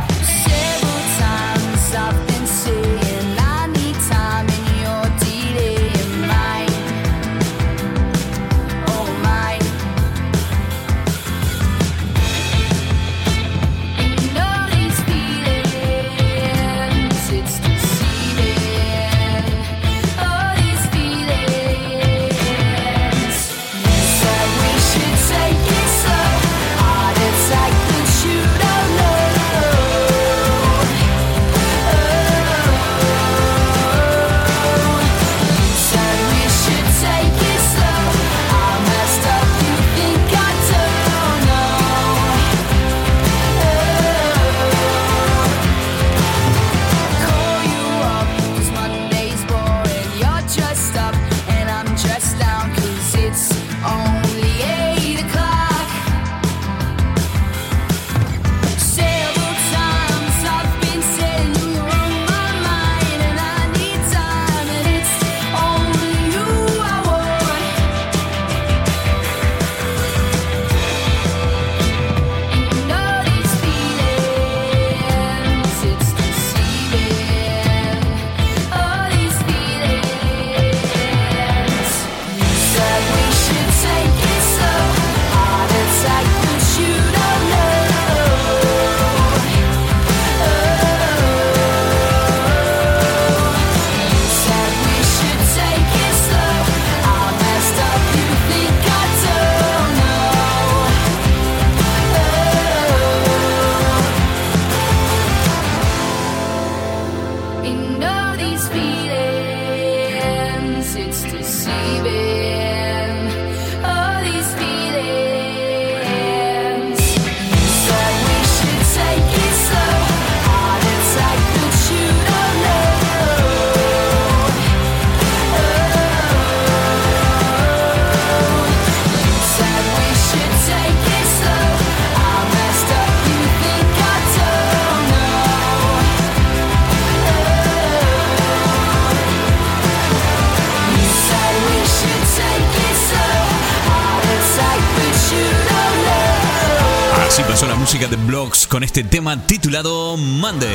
Con 148.79 148.85
este 148.85 149.03
tema 149.03 149.45
titulado 149.45 150.15
Monday. 150.15 150.69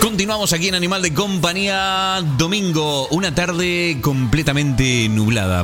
Continuamos 0.00 0.54
aquí 0.54 0.68
en 0.68 0.74
Animal 0.74 1.02
de 1.02 1.12
Compañía, 1.12 2.24
domingo, 2.38 3.06
una 3.08 3.34
tarde 3.34 3.98
completamente 4.00 5.10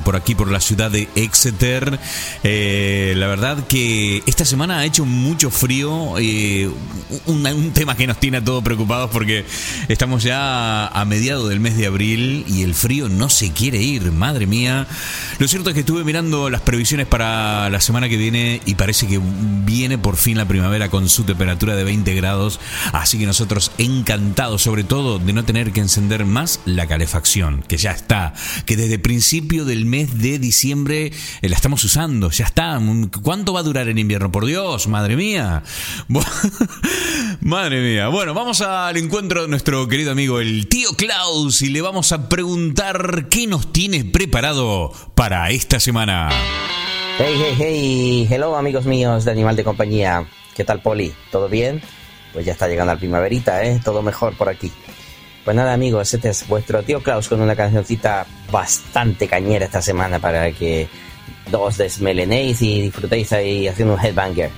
por 0.05 0.17
aquí, 0.17 0.35
por 0.35 0.51
la 0.51 0.61
ciudad 0.61 0.91
de 0.91 1.09
Exeter. 1.15 1.99
Eh, 2.43 3.15
la 3.17 3.27
verdad 3.27 3.67
que 3.67 4.23
esta 4.27 4.45
semana 4.45 4.79
ha 4.79 4.85
hecho 4.85 5.05
mucho 5.05 5.51
frío, 5.51 6.19
eh, 6.19 6.71
un, 7.27 7.47
un, 7.47 7.71
tema 7.73 7.97
que 7.97 8.07
nos 8.07 8.19
tiene 8.19 8.39
a 8.39 8.45
todos 8.45 8.65
preocupados 8.65 9.11
porque 9.11 9.45
estamos 9.89 10.23
ya 10.23 10.87
a 10.87 11.05
mediados 11.05 11.49
del 11.49 11.61
mes 11.61 11.77
de 11.77 11.87
abril 11.87 12.45
y 12.49 12.63
el 12.63 12.75
frío 12.75 13.09
no 13.09 13.29
se 13.29 13.53
quiere 13.53 13.83
ir, 13.83 14.11
madre 14.13 14.47
mía. 14.47 14.87
Lo 15.39 15.47
cierto 15.49 15.71
es 15.71 15.75
que 15.75 15.81
estuve 15.81 16.05
mirando 16.05 16.51
las 16.51 16.63
previsiones 16.63 17.07
para 17.07 17.71
la 17.71 17.81
semana 17.81 18.09
que 18.09 18.17
viene 18.17 18.61
y 18.65 18.75
parece 18.75 19.07
que 19.07 19.21
viene 19.23 19.99
por 19.99 20.17
fin 20.17 20.39
la 20.39 20.49
primavera 20.49 20.89
con 20.89 21.09
su 21.09 21.25
temperatura 21.25 21.77
de 21.77 21.85
20 21.85 22.15
grados, 22.15 22.59
así 22.93 23.19
que 23.19 23.27
nosotros 23.27 23.71
encantados 23.79 24.63
sobre 24.63 24.85
todo 24.85 25.19
de 25.19 25.33
no 25.33 25.45
tener 25.45 25.73
que 25.73 25.81
encender 25.81 26.25
más 26.25 26.61
la 26.65 26.87
calefacción, 26.87 27.63
que 27.69 27.77
ya 27.77 27.93
está, 27.93 28.33
que 28.65 28.77
desde 28.77 28.99
principio 28.99 29.58
del 29.65 29.87
mes 29.87 30.19
de 30.19 30.39
diciembre 30.39 31.13
eh, 31.43 31.49
la 31.49 31.57
estamos 31.57 31.83
usando, 31.85 32.31
ya 32.31 32.45
está. 32.45 32.81
¿Cuánto 33.23 33.53
va 33.53 33.61
a 33.61 33.63
durar 33.63 33.89
el 33.89 33.99
invierno? 33.99 34.31
Por 34.33 34.47
Dios, 34.47 34.89
madre 34.89 35.17
mía. 35.17 35.63
madre 37.41 37.81
mía. 37.81 38.09
Bueno, 38.09 38.35
vamos 38.35 38.61
al 38.61 38.97
encuentro 38.97 39.43
de 39.43 39.49
nuestro 39.49 39.87
querido 39.89 40.13
amigo 40.13 40.41
el 40.41 40.69
tío 40.69 40.91
Klaus 40.97 41.63
y 41.63 41.69
le 41.69 41.81
vamos 41.81 42.13
a 42.13 42.29
preguntar 42.29 43.29
qué 43.29 43.47
nos 43.47 43.73
tiene 43.73 44.05
preparado 44.05 44.93
para 45.15 45.51
esta 45.51 45.81
semana. 45.81 46.31
Hey, 47.19 47.35
hey, 47.37 47.55
hey, 47.59 48.29
hello 48.31 48.57
amigos 48.57 48.87
míos 48.87 49.25
de 49.25 49.33
Animal 49.33 49.57
de 49.57 49.65
Compañía. 49.65 50.27
¿Qué 50.55 50.65
tal, 50.65 50.83
Poli? 50.83 51.13
¿Todo 51.31 51.49
bien? 51.49 51.83
pues 52.33 52.47
ya 52.47 52.53
está 52.53 52.69
llegando 52.69 52.93
la 52.93 52.99
primaverita, 52.99 53.65
¿eh? 53.65 53.81
Todo 53.85 54.03
mejor 54.03 54.37
por 54.37 54.49
aquí. 54.49 54.71
Pues 55.49 55.57
nada 55.57 55.73
amigos, 55.73 56.13
este 56.13 56.29
es 56.29 56.47
vuestro 56.47 56.83
tío 56.83 57.03
Klaus 57.03 57.27
con 57.27 57.41
una 57.41 57.57
cancioncita 57.57 58.27
bastante 58.53 59.27
cañera 59.27 59.65
esta 59.65 59.81
semana 59.81 60.19
para 60.19 60.53
que 60.53 60.87
os 61.51 61.79
desmelenéis 61.79 62.61
y 62.61 62.83
disfrutéis 62.83 63.33
ahí 63.33 63.67
haciendo 63.67 63.95
un 63.95 64.01
headbanger. 64.05 64.51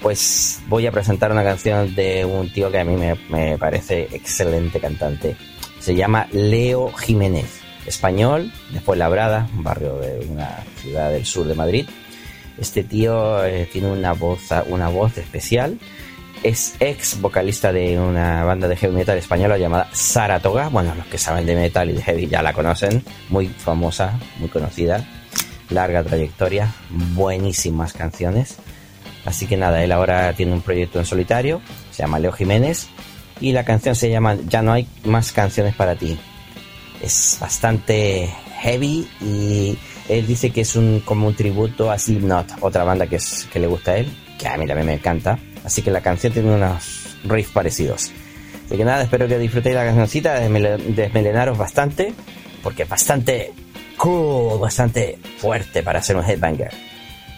Pues 0.00 0.62
voy 0.68 0.86
a 0.86 0.90
presentar 0.90 1.30
una 1.32 1.44
canción 1.44 1.94
de 1.94 2.24
un 2.24 2.50
tío 2.50 2.70
que 2.70 2.78
a 2.78 2.84
mí 2.86 2.96
me, 2.96 3.14
me 3.28 3.58
parece 3.58 4.08
excelente 4.10 4.80
cantante. 4.80 5.36
Se 5.80 5.94
llama 5.94 6.26
Leo 6.32 6.90
Jiménez, 6.94 7.60
español, 7.84 8.50
después 8.70 8.98
Labrada, 8.98 9.50
un 9.54 9.62
barrio 9.62 9.98
de 9.98 10.26
una 10.30 10.64
ciudad 10.80 11.10
del 11.10 11.26
sur 11.26 11.46
de 11.46 11.54
Madrid. 11.54 11.86
Este 12.56 12.84
tío 12.84 13.44
eh, 13.44 13.68
tiene 13.70 13.92
una 13.92 14.14
voz, 14.14 14.40
una 14.70 14.88
voz 14.88 15.18
especial 15.18 15.78
es 16.42 16.74
ex 16.80 17.20
vocalista 17.20 17.72
de 17.72 17.98
una 17.98 18.44
banda 18.44 18.66
de 18.66 18.76
heavy 18.76 18.94
metal 18.94 19.16
española 19.16 19.56
llamada 19.58 19.88
Saratoga. 19.92 20.68
Bueno, 20.68 20.94
los 20.94 21.06
que 21.06 21.18
saben 21.18 21.46
de 21.46 21.54
metal 21.54 21.90
y 21.90 21.94
de 21.94 22.02
heavy 22.02 22.26
ya 22.26 22.42
la 22.42 22.52
conocen. 22.52 23.04
Muy 23.28 23.46
famosa, 23.46 24.18
muy 24.38 24.48
conocida. 24.48 25.06
Larga 25.70 26.02
trayectoria, 26.02 26.72
buenísimas 27.14 27.92
canciones. 27.92 28.56
Así 29.24 29.46
que 29.46 29.56
nada, 29.56 29.82
él 29.84 29.92
ahora 29.92 30.32
tiene 30.32 30.52
un 30.52 30.62
proyecto 30.62 30.98
en 30.98 31.06
solitario, 31.06 31.62
se 31.92 32.02
llama 32.02 32.18
Leo 32.18 32.32
Jiménez. 32.32 32.88
Y 33.40 33.52
la 33.52 33.64
canción 33.64 33.94
se 33.94 34.10
llama 34.10 34.36
Ya 34.48 34.62
no 34.62 34.72
hay 34.72 34.86
más 35.04 35.32
canciones 35.32 35.74
para 35.74 35.94
ti. 35.94 36.18
Es 37.00 37.38
bastante 37.40 38.28
heavy 38.60 39.08
y 39.20 39.78
él 40.08 40.26
dice 40.26 40.50
que 40.50 40.62
es 40.62 40.76
un, 40.76 41.00
como 41.04 41.28
un 41.28 41.34
tributo 41.34 41.90
a 41.90 41.98
Slipknot, 41.98 42.46
otra 42.60 42.84
banda 42.84 43.06
que, 43.06 43.18
que 43.52 43.58
le 43.58 43.66
gusta 43.66 43.92
a 43.92 43.96
él, 43.98 44.12
que 44.38 44.46
a 44.46 44.56
mí 44.56 44.66
también 44.66 44.86
me 44.86 44.94
encanta 44.94 45.38
Así 45.64 45.82
que 45.82 45.90
la 45.90 46.00
canción 46.00 46.32
tiene 46.32 46.54
unos 46.54 47.16
riffs 47.24 47.52
parecidos. 47.52 48.10
Así 48.66 48.76
que 48.76 48.84
nada, 48.84 49.02
espero 49.02 49.28
que 49.28 49.38
disfrutéis 49.38 49.74
la 49.74 49.84
cancioncita, 49.84 50.40
desmelenaros 50.40 51.58
bastante, 51.58 52.14
porque 52.62 52.84
es 52.84 52.88
bastante 52.88 53.52
cool, 53.96 54.58
bastante 54.58 55.18
fuerte 55.38 55.82
para 55.82 56.00
hacer 56.00 56.16
un 56.16 56.24
headbanger. 56.24 56.72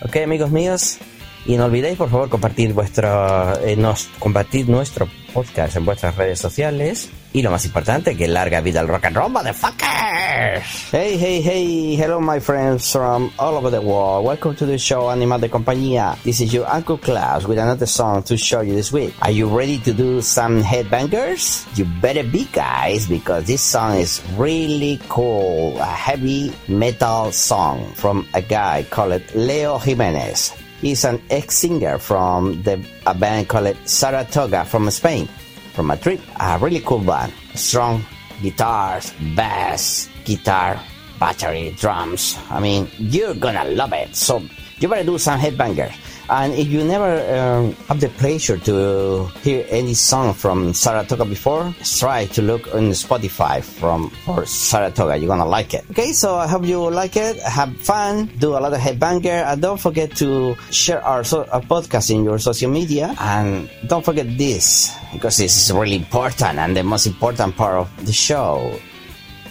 Ok, 0.03 0.17
amigos 0.17 0.51
míos, 0.51 0.99
y 1.47 1.57
no 1.57 1.67
olvidéis, 1.67 1.99
por 1.99 2.11
favor, 2.11 2.29
compartir 2.29 2.73
vuestro, 2.73 3.59
eh, 3.61 3.77
compartir 4.19 4.69
nuestro 4.69 5.09
podcast 5.33 5.77
en 5.77 5.85
vuestras 5.85 6.17
redes 6.17 6.39
sociales. 6.39 7.11
Y 7.33 7.43
lo 7.43 7.51
más 7.51 7.65
importante, 7.67 8.17
que 8.17 8.29
larga 8.29 8.61
vida 8.61 8.79
al 8.79 8.87
rock 8.87 9.07
and 9.07 9.17
roll, 9.17 9.33
motherfuckers! 9.33 10.63
Hey, 10.93 11.19
hey, 11.19 11.43
hey, 11.43 11.97
hello 11.97 12.21
my 12.21 12.39
friends 12.39 12.93
from 12.93 13.31
all 13.39 13.57
over 13.57 13.71
the 13.71 13.81
world. 13.81 14.25
Welcome 14.25 14.55
to 14.55 14.67
the 14.67 14.79
show 14.79 15.11
Animal 15.11 15.41
de 15.41 15.51
Compañía. 15.51 16.17
This 16.23 16.41
is 16.41 16.53
your 16.53 16.65
Uncle 16.73 16.97
Klaus 16.97 17.45
with 17.47 17.59
another 17.59 17.87
song 17.87 18.23
to 18.23 18.37
show 18.37 18.61
you 18.61 18.75
this 18.75 18.93
week. 18.93 19.13
Are 19.21 19.33
you 19.33 19.49
ready 19.49 19.79
to 19.79 19.93
do 19.93 20.23
some 20.23 20.63
headbangers? 20.63 21.67
You 21.77 21.87
better 22.01 22.23
be 22.23 22.45
guys, 22.53 23.09
because 23.09 23.47
this 23.47 23.63
song 23.63 23.97
is 23.97 24.23
really 24.37 25.01
cool. 25.09 25.77
A 25.79 25.85
heavy 25.85 26.53
metal 26.69 27.33
song 27.33 27.93
from 27.95 28.29
a 28.33 28.41
guy 28.41 28.87
called 28.89 29.23
Leo 29.35 29.79
Jimenez. 29.79 30.64
He's 30.85 31.07
an 31.07 31.23
ex-singer 31.31 31.97
from 31.97 32.61
the, 32.63 32.79
a 33.07 33.15
band 33.15 33.49
called 33.49 33.75
Saratoga 33.87 34.67
from 34.67 34.91
Spain, 34.91 35.27
from 35.73 35.87
Madrid. 35.87 36.21
A 36.39 36.59
really 36.61 36.81
cool 36.81 36.99
band. 36.99 37.33
Strong 37.55 38.05
guitars, 38.43 39.11
bass, 39.35 40.11
guitar, 40.27 40.79
battery, 41.19 41.75
drums. 41.79 42.37
I 42.51 42.61
mean, 42.61 42.91
you're 42.99 43.33
gonna 43.33 43.65
love 43.65 43.95
it. 43.95 44.15
So 44.15 44.43
you 44.79 44.89
better 44.89 45.05
do 45.05 45.17
some 45.17 45.41
headbangers. 45.41 45.95
And 46.31 46.55
if 46.55 46.69
you 46.69 46.85
never 46.85 47.13
um, 47.37 47.73
have 47.89 48.01
the 48.01 48.09
pleasure 48.09 48.57
to 48.57 49.27
hear 49.43 49.67
any 49.69 49.95
song 49.95 50.33
from 50.33 50.73
Saratoga 50.73 51.25
before, 51.25 51.75
try 51.85 52.27
to 52.33 52.43
look 52.43 52.67
on 52.75 52.91
Spotify 52.97 53.63
from 53.63 54.09
for 54.25 54.47
Saratoga. 54.47 55.17
You're 55.17 55.29
gonna 55.29 55.45
like 55.45 55.75
it. 55.75 55.85
Okay, 55.91 56.13
so 56.13 56.37
I 56.37 56.47
hope 56.47 56.65
you 56.65 56.81
like 56.91 57.17
it. 57.17 57.39
Have 57.41 57.77
fun. 57.81 58.31
Do 58.39 58.57
a 58.57 58.61
lot 58.61 58.73
of 58.73 58.81
headbanger, 58.81 59.45
and 59.45 59.61
don't 59.61 59.81
forget 59.81 60.17
to 60.17 60.57
share 60.71 61.05
our, 61.05 61.25
so, 61.25 61.45
our 61.53 61.61
podcast 61.61 62.11
in 62.11 62.25
your 62.25 62.39
social 62.39 62.71
media. 62.71 63.15
And 63.21 63.69
don't 63.87 64.05
forget 64.05 64.27
this 64.39 64.95
because 65.13 65.37
this 65.37 65.57
is 65.57 65.73
really 65.73 65.97
important 65.97 66.59
and 66.59 66.77
the 66.77 66.83
most 66.83 67.07
important 67.07 67.57
part 67.57 67.77
of 67.77 68.07
the 68.07 68.13
show. 68.13 68.79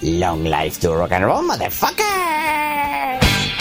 Long 0.02 0.44
life 0.44 0.82
to 0.82 0.92
rock 0.92 1.12
and 1.12 1.24
roll, 1.24 1.44
motherfucker! 1.44 3.53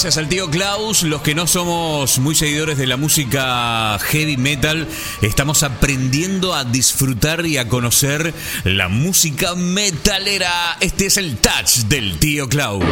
Gracias 0.00 0.18
al 0.18 0.28
tío 0.28 0.48
Klaus. 0.48 1.02
Los 1.02 1.22
que 1.22 1.34
no 1.34 1.48
somos 1.48 2.20
muy 2.20 2.36
seguidores 2.36 2.78
de 2.78 2.86
la 2.86 2.96
música 2.96 3.98
heavy 3.98 4.36
metal, 4.36 4.86
estamos 5.22 5.64
aprendiendo 5.64 6.54
a 6.54 6.62
disfrutar 6.62 7.44
y 7.44 7.56
a 7.56 7.66
conocer 7.66 8.32
la 8.62 8.86
música 8.86 9.56
metalera. 9.56 10.76
Este 10.78 11.06
es 11.06 11.16
el 11.16 11.38
touch 11.38 11.88
del 11.88 12.16
tío 12.20 12.48
Klaus. 12.48 12.84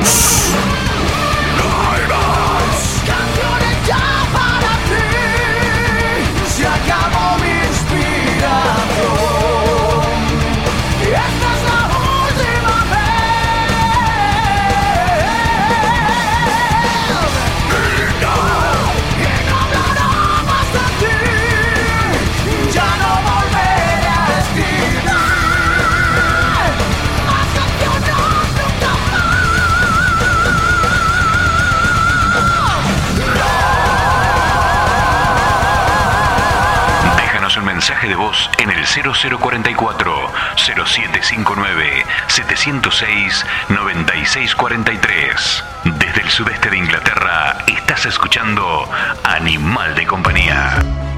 De 38.08 38.14
voz 38.14 38.50
en 38.58 38.70
el 38.70 38.84
0044 38.86 40.32
0759 40.56 42.04
706 42.28 43.46
9643. 43.68 45.64
Desde 45.84 46.20
el 46.22 46.30
sudeste 46.30 46.70
de 46.70 46.78
Inglaterra 46.78 47.58
estás 47.66 48.06
escuchando 48.06 48.88
Animal 49.24 49.94
de 49.94 50.06
Compañía. 50.06 51.15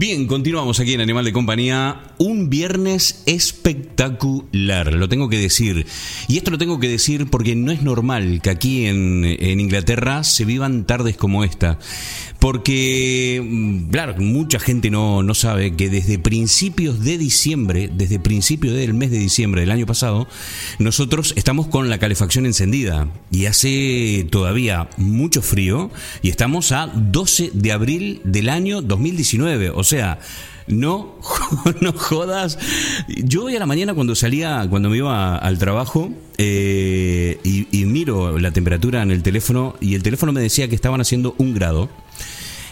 Bien, 0.00 0.26
continuamos 0.26 0.80
aquí 0.80 0.94
en 0.94 1.02
Animal 1.02 1.26
de 1.26 1.32
Compañía. 1.34 2.00
Un 2.16 2.48
viernes 2.48 3.22
espectacular, 3.26 4.94
lo 4.94 5.10
tengo 5.10 5.28
que 5.28 5.36
decir. 5.36 5.84
Y 6.26 6.38
esto 6.38 6.50
lo 6.50 6.56
tengo 6.56 6.80
que 6.80 6.88
decir 6.88 7.28
porque 7.28 7.54
no 7.54 7.70
es 7.70 7.82
normal 7.82 8.40
que 8.42 8.48
aquí 8.48 8.86
en, 8.86 9.26
en 9.26 9.60
Inglaterra 9.60 10.24
se 10.24 10.46
vivan 10.46 10.86
tardes 10.86 11.18
como 11.18 11.44
esta. 11.44 11.78
Porque, 12.40 13.42
mm, 13.44 13.90
claro, 13.90 14.14
mucha 14.16 14.58
gente 14.58 14.90
no, 14.90 15.22
no 15.22 15.34
sabe 15.34 15.76
que 15.76 15.90
desde 15.90 16.18
principios 16.18 17.04
de 17.04 17.18
diciembre, 17.18 17.90
desde 17.92 18.18
principios 18.18 18.74
del 18.74 18.94
mes 18.94 19.10
de 19.10 19.18
diciembre 19.18 19.60
del 19.60 19.70
año 19.70 19.84
pasado, 19.84 20.26
nosotros 20.78 21.34
estamos 21.36 21.66
con 21.66 21.90
la 21.90 21.98
calefacción 21.98 22.46
encendida 22.46 23.08
y 23.30 23.44
hace 23.44 24.26
todavía 24.30 24.88
mucho 24.96 25.42
frío 25.42 25.90
y 26.22 26.30
estamos 26.30 26.72
a 26.72 26.86
12 26.86 27.50
de 27.52 27.72
abril 27.72 28.22
del 28.24 28.48
año 28.48 28.80
2019. 28.80 29.68
O 29.74 29.84
sea, 29.90 30.18
no, 30.66 31.16
no 31.80 31.92
jodas. 31.92 32.58
Yo 33.08 33.44
hoy 33.44 33.56
a 33.56 33.58
la 33.58 33.66
mañana 33.66 33.94
cuando 33.94 34.14
salía, 34.14 34.66
cuando 34.70 34.88
me 34.88 34.98
iba 34.98 35.36
al 35.36 35.58
trabajo 35.58 36.10
eh, 36.38 37.38
y, 37.42 37.66
y 37.76 37.84
miro 37.86 38.38
la 38.38 38.50
temperatura 38.52 39.02
en 39.02 39.10
el 39.10 39.22
teléfono 39.22 39.74
y 39.80 39.94
el 39.94 40.02
teléfono 40.02 40.32
me 40.32 40.40
decía 40.40 40.68
que 40.68 40.74
estaban 40.74 41.00
haciendo 41.00 41.34
un 41.38 41.54
grado. 41.54 41.88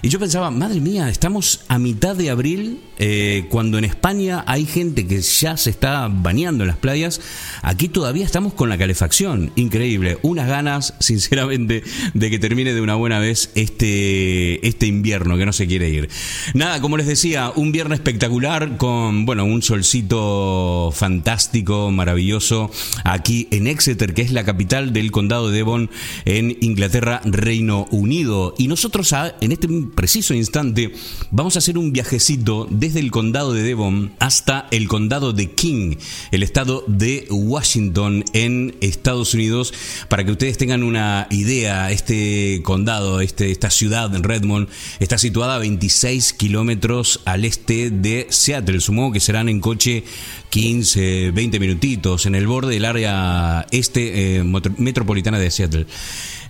Y 0.00 0.11
yo 0.11 0.20
pensaba, 0.20 0.52
madre 0.52 0.80
mía, 0.80 1.08
estamos 1.08 1.62
a 1.66 1.78
mitad 1.80 2.14
de 2.14 2.30
abril, 2.30 2.80
eh, 3.00 3.46
cuando 3.48 3.78
en 3.78 3.84
España 3.84 4.44
hay 4.46 4.64
gente 4.64 5.08
que 5.08 5.20
ya 5.20 5.56
se 5.56 5.70
está 5.70 6.08
bañando 6.08 6.62
en 6.62 6.68
las 6.68 6.76
playas, 6.76 7.20
aquí 7.62 7.88
todavía 7.88 8.24
estamos 8.24 8.54
con 8.54 8.68
la 8.68 8.78
calefacción. 8.78 9.50
Increíble. 9.56 10.18
Unas 10.22 10.46
ganas, 10.46 10.94
sinceramente, 11.00 11.82
de 12.14 12.30
que 12.30 12.38
termine 12.38 12.74
de 12.74 12.80
una 12.80 12.94
buena 12.94 13.18
vez 13.18 13.50
este, 13.56 14.64
este 14.66 14.87
invierno 14.87 15.37
que 15.37 15.46
no 15.46 15.52
se 15.52 15.66
quiere 15.66 15.88
ir. 15.88 16.08
Nada, 16.54 16.80
como 16.80 16.96
les 16.96 17.08
decía, 17.08 17.52
un 17.56 17.72
viernes 17.72 17.98
espectacular 17.98 18.76
con, 18.76 19.26
bueno, 19.26 19.44
un 19.44 19.62
solcito 19.62 20.92
fantástico, 20.94 21.90
maravilloso, 21.90 22.70
aquí 23.02 23.48
en 23.50 23.66
Exeter, 23.66 24.14
que 24.14 24.22
es 24.22 24.30
la 24.30 24.44
capital 24.44 24.92
del 24.92 25.11
condado 25.11 25.50
de 25.50 25.56
Devon, 25.56 25.90
en 26.24 26.56
Inglaterra, 26.61 27.20
Reino 27.24 27.87
Unido. 27.90 28.54
Y 28.58 28.68
nosotros 28.68 29.12
en 29.40 29.52
este 29.52 29.68
preciso 29.94 30.35
instante 30.35 30.92
vamos 31.31 31.57
a 31.57 31.59
hacer 31.59 31.79
un 31.79 31.92
viajecito 31.92 32.66
desde 32.70 33.01
el 33.01 33.11
condado 33.11 33.53
de 33.53 33.62
Devon 33.62 34.12
hasta 34.18 34.68
el 34.70 34.88
condado 34.88 35.33
de 35.33 35.51
King, 35.51 35.96
el 36.31 36.42
estado 36.42 36.85
de 36.87 37.27
Washington 37.31 38.24
en 38.33 38.77
Estados 38.81 39.35
Unidos, 39.35 39.74
para 40.09 40.24
que 40.24 40.33
ustedes 40.33 40.59
tengan 40.59 40.83
una 40.83 41.27
idea. 41.31 41.90
Este 41.90 42.61
condado, 42.62 43.20
este, 43.20 43.51
esta 43.51 43.70
ciudad, 43.70 44.11
Redmond, 44.14 44.68
está 45.01 45.18
situada 45.18 45.57
a 45.57 45.59
26 45.59 46.33
kilómetros 46.35 47.20
al 47.24 47.44
este 47.44 47.90
de 47.90 48.27
Seattle. 48.31 48.81
Supongo 48.81 49.12
que 49.12 49.20
serán 49.20 49.48
en 49.48 49.61
coche 49.61 50.05
15, 50.51 51.31
20 51.33 51.61
minutitos 51.61 52.27
en 52.27 52.35
el 52.35 52.46
borde 52.46 52.74
del 52.74 52.85
área 52.85 53.66
este 53.70 54.38
eh, 54.38 54.44
metropolitana 54.44 55.38
de 55.38 55.51
Seattle. 55.51 55.87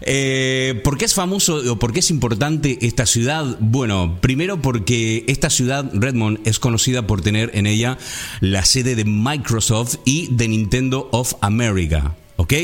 Eh, 0.02 0.80
¿Por 0.84 0.98
qué 0.98 1.04
es 1.04 1.14
famoso 1.14 1.61
o 1.72 1.78
por 1.78 1.92
qué 1.92 2.00
es 2.00 2.11
importante 2.11 2.78
esta 2.82 3.06
ciudad? 3.06 3.56
Bueno, 3.61 4.18
primero 4.20 4.62
porque 4.62 5.24
esta 5.28 5.50
ciudad, 5.50 5.90
Redmond, 5.92 6.40
es 6.46 6.58
conocida 6.58 7.06
por 7.06 7.20
tener 7.20 7.50
en 7.54 7.66
ella 7.66 7.98
la 8.40 8.64
sede 8.64 8.94
de 8.94 9.04
Microsoft 9.04 9.96
y 10.04 10.28
de 10.34 10.48
Nintendo 10.48 11.08
of 11.12 11.34
America. 11.40 12.14
¿Ok? 12.37 12.54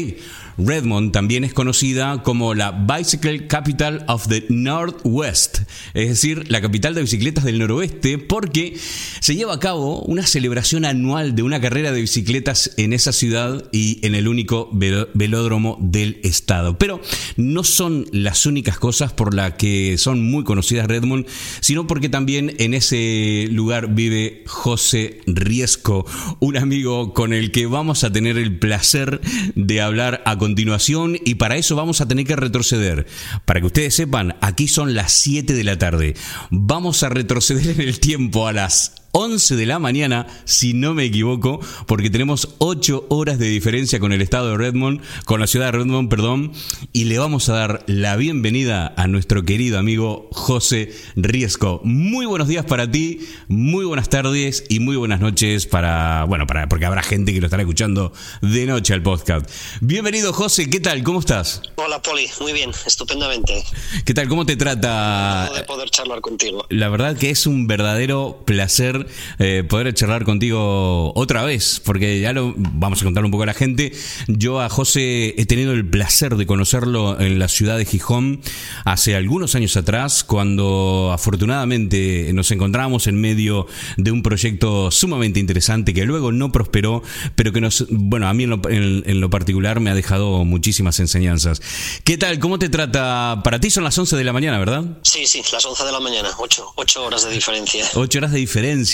Redmond 0.59 1.13
también 1.13 1.45
es 1.45 1.53
conocida 1.53 2.23
como 2.23 2.55
la 2.55 2.71
Bicycle 2.73 3.47
Capital 3.47 4.05
of 4.09 4.29
the 4.29 4.45
Northwest, 4.49 5.61
es 5.95 6.09
decir, 6.09 6.51
la 6.51 6.61
capital 6.61 6.95
de 6.95 7.03
bicicletas 7.03 7.45
del 7.45 7.59
noroeste, 7.59 8.19
porque 8.19 8.77
se 9.21 9.37
lleva 9.37 9.55
a 9.55 9.61
cabo 9.61 10.03
una 10.03 10.27
celebración 10.27 10.85
anual 10.85 11.35
de 11.35 11.43
una 11.43 11.61
carrera 11.61 11.93
de 11.93 12.01
bicicletas 12.01 12.73
en 12.77 12.93
esa 12.93 13.13
ciudad 13.13 13.65
y 13.73 14.05
en 14.07 14.15
el 14.15 14.29
único 14.29 14.71
velódromo 14.73 15.79
del 15.81 16.21
estado. 16.23 16.79
Pero 16.79 17.01
no 17.37 17.65
son 17.65 18.07
las 18.13 18.47
únicas 18.47 18.79
cosas 18.79 19.13
por 19.13 19.35
las 19.35 19.55
que 19.55 19.97
son 19.99 20.31
muy 20.31 20.45
conocidas 20.45 20.87
Redmond, 20.87 21.27
sino 21.61 21.87
porque 21.87 22.09
también 22.09 22.55
en 22.59 22.75
ese 22.75 23.49
lugar 23.51 23.95
vive 23.95 24.43
José 24.47 25.21
Riesco, 25.27 26.07
un 26.41 26.57
amigo 26.57 27.13
con 27.13 27.33
el 27.33 27.51
que 27.51 27.67
vamos 27.67 28.05
a 28.05 28.13
tener 28.13 28.39
el 28.39 28.59
placer 28.59 29.21
de 29.55 29.81
hablar 29.81 30.23
a 30.27 30.39
continuación 30.45 31.17
y 31.25 31.37
para 31.37 31.57
eso 31.57 31.75
vamos 31.75 32.03
a 32.03 32.07
tener 32.07 32.27
que 32.27 32.37
retroceder. 32.37 33.07
Para 33.47 33.61
que 33.61 33.67
ustedes 33.67 33.95
sepan, 33.95 34.37
aquí 34.43 34.69
son 34.69 34.95
las 34.95 35.11
7 35.13 35.55
de 35.55 35.65
la 35.65 35.79
tarde. 35.79 36.15
Vamos 36.51 37.03
a 37.03 37.09
retroceder 37.09 37.81
en 37.81 37.81
el 37.81 37.99
tiempo 37.99 38.47
a 38.47 38.53
las 38.53 39.04
11 39.17 39.55
de 39.55 39.67
la 39.67 39.79
mañana, 39.79 40.27
si 40.45 40.75
no 40.75 40.93
me 40.93 41.05
equivoco, 41.05 41.61
porque 41.87 42.11
tenemos 42.11 42.57
8 42.59 43.07
horas 43.11 43.39
de 43.39 43.47
diferencia 43.47 44.01
con 44.01 44.13
el 44.13 44.21
estado 44.21 44.51
de 44.51 44.57
Redmond, 44.57 45.01
con 45.25 45.39
la 45.39 45.47
ciudad 45.47 45.67
de 45.67 45.79
Redmond, 45.79 46.09
perdón, 46.09 46.53
y 46.93 47.05
le 47.05 47.21
vamos 47.21 47.49
a 47.49 47.55
dar 47.55 47.85
la 47.87 48.17
bienvenida 48.17 48.93
a 48.97 49.07
nuestro 49.07 49.45
querido 49.45 49.79
amigo 49.79 50.29
José 50.33 50.93
Riesco. 51.15 51.81
Muy 51.85 52.27
buenos 52.27 52.49
días 52.49 52.65
para 52.65 52.91
ti, 52.91 53.21
muy 53.47 53.85
buenas 53.85 54.09
tardes 54.09 54.65
y 54.69 54.81
muy 54.81 54.97
buenas 54.97 55.21
noches 55.21 55.67
para, 55.67 56.25
bueno, 56.25 56.49
para, 56.49 56.69
porque 56.69 56.85
habrá 56.85 57.05
gente 57.05 57.33
que 57.33 57.39
lo 57.39 57.47
estará 57.47 57.63
escuchando 57.63 58.13
de 58.43 58.67
noche 58.67 58.95
al 58.95 59.03
podcast. 59.05 59.49
Bienvenido 59.81 60.33
José, 60.33 60.69
¿qué 60.69 60.81
tal? 60.81 61.05
¿Cómo 61.05 61.21
estás? 61.21 61.63
Hola 61.77 62.03
Poli, 62.03 62.29
muy 62.41 62.53
bien, 62.53 62.73
estupendamente. 62.85 63.63
¿Qué 64.05 64.13
tal? 64.13 64.27
¿Cómo 64.27 64.45
te 64.45 64.57
trata? 64.57 65.53
De 65.55 65.63
poder 65.63 65.89
charlar 65.91 66.21
contigo. 66.21 66.67
La 66.69 66.89
verdad 66.89 67.17
que 67.17 67.31
es 67.31 67.47
un 67.47 67.69
verdadero 67.69 68.43
placer 68.45 69.04
eh, 69.39 69.65
poder 69.69 69.93
charlar 69.95 70.25
contigo 70.25 71.13
otra 71.15 71.43
vez, 71.45 71.81
porque 71.85 72.21
ya 72.21 72.33
lo 72.33 72.55
vamos 72.57 73.01
a 73.01 73.05
contar 73.05 73.25
un 73.25 73.31
poco 73.31 73.45
a 73.45 73.47
la 73.47 73.55
gente. 73.55 73.93
Yo 74.29 74.61
a 74.61 74.69
José 74.69 75.35
he 75.41 75.47
tenido 75.47 75.73
el 75.73 75.87
placer 75.89 76.37
de 76.37 76.47
conocerlo 76.47 77.21
en 77.21 77.39
la 77.39 77.49
ciudad 77.49 77.77
de 77.77 77.85
Gijón 77.85 78.41
hace 78.85 79.17
algunos 79.17 79.55
años 79.55 79.77
atrás, 79.77 80.25
cuando 80.25 81.11
afortunadamente 81.13 82.31
nos 82.33 82.51
encontramos 82.51 83.07
en 83.07 83.21
medio 83.21 83.67
de 83.97 84.11
un 84.11 84.23
proyecto 84.23 84.91
sumamente 84.91 85.41
interesante 85.41 85.95
que 85.95 86.05
luego 86.05 86.33
no 86.33 86.53
prosperó, 86.53 87.03
pero 87.35 87.53
que 87.53 87.61
nos, 87.61 87.87
bueno, 87.91 88.29
a 88.29 88.35
mí 88.35 88.45
en 88.45 89.21
lo, 89.21 89.31
particular 89.31 89.81
me 89.81 89.91
ha 89.91 89.95
dejado 89.95 90.45
muchísimas 90.45 91.01
enseñanzas. 91.01 91.61
¿Qué 92.05 92.17
tal? 92.19 92.39
¿Cómo 92.39 92.59
te 92.59 92.69
trata? 92.69 93.41
Para 93.43 93.59
ti 93.59 93.71
son 93.71 93.85
las 93.85 93.99
11 93.99 94.17
de 94.17 94.25
la 94.25 94.33
mañana, 94.33 94.59
¿verdad? 94.59 94.85
Sí, 95.03 95.27
sí, 95.27 95.43
las 95.53 95.65
11 95.65 95.85
de 95.85 95.93
la 95.93 96.01
mañana, 96.01 96.31
8, 96.39 96.73
8 96.77 97.05
horas 97.05 97.25
de 97.25 97.31
diferencia. 97.31 97.87
8 97.95 98.19
horas 98.19 98.33
de 98.33 98.39
diferencia 98.39 98.94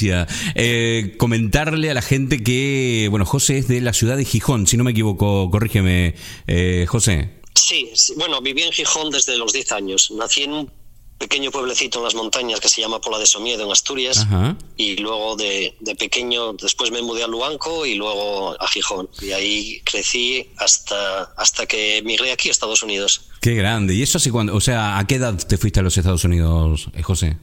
eh, 0.55 1.15
comentarle 1.19 1.91
a 1.91 1.95
la 1.95 2.03
gente 2.03 2.43
que, 2.43 3.09
bueno, 3.11 3.25
José 3.25 3.59
es 3.59 3.69
de 3.69 3.81
la 3.81 3.93
ciudad 3.93 4.17
de 4.17 4.25
Gijón, 4.25 4.67
si 4.67 4.77
no 4.77 4.85
me 4.85 4.93
equivoco, 4.93 5.51
corrígeme, 5.51 6.15
eh, 6.47 6.87
José. 6.89 7.41
Sí, 7.55 7.91
bueno, 8.17 8.41
viví 8.41 8.63
en 8.63 8.73
Gijón 8.73 9.11
desde 9.11 9.37
los 9.37 9.53
10 9.53 9.73
años. 9.73 10.11
Nací 10.11 10.45
en 10.45 10.53
un 10.53 10.73
pequeño 11.21 11.51
pueblecito 11.51 11.99
en 11.99 12.05
las 12.05 12.15
montañas 12.15 12.61
que 12.61 12.69
se 12.71 12.81
llama 12.81 12.99
Pola 13.01 13.19
de 13.19 13.27
Somiedo 13.27 13.63
en 13.65 13.71
Asturias 13.71 14.21
Ajá. 14.21 14.57
y 14.79 14.97
luego 14.97 15.37
de, 15.37 15.77
de 15.79 15.95
pequeño 15.95 16.55
después 16.55 16.91
me 16.91 17.03
mudé 17.03 17.23
a 17.23 17.27
Luanco 17.27 17.85
y 17.85 17.95
luego 17.95 18.57
a 18.61 18.67
Gijón 18.69 19.11
y 19.21 19.33
ahí 19.33 19.83
crecí 19.85 20.49
hasta 20.57 21.25
hasta 21.37 21.67
que 21.67 21.99
emigré 21.99 22.33
aquí 22.33 22.49
a 22.49 22.53
Estados 22.53 22.83
Unidos. 22.83 23.29
Qué 23.43 23.55
grande. 23.55 23.95
¿Y 23.95 24.03
eso 24.03 24.17
hace 24.17 24.31
cuándo? 24.31 24.57
O 24.57 24.63
sea, 24.63 24.99
¿a 24.99 25.07
qué 25.07 25.17
edad 25.17 25.37
te 25.37 25.59
fuiste 25.59 25.81
a 25.81 25.83
los 25.83 25.97
Estados 25.99 26.25
Unidos, 26.25 26.89
eh, 26.95 27.03
José? 27.03 27.37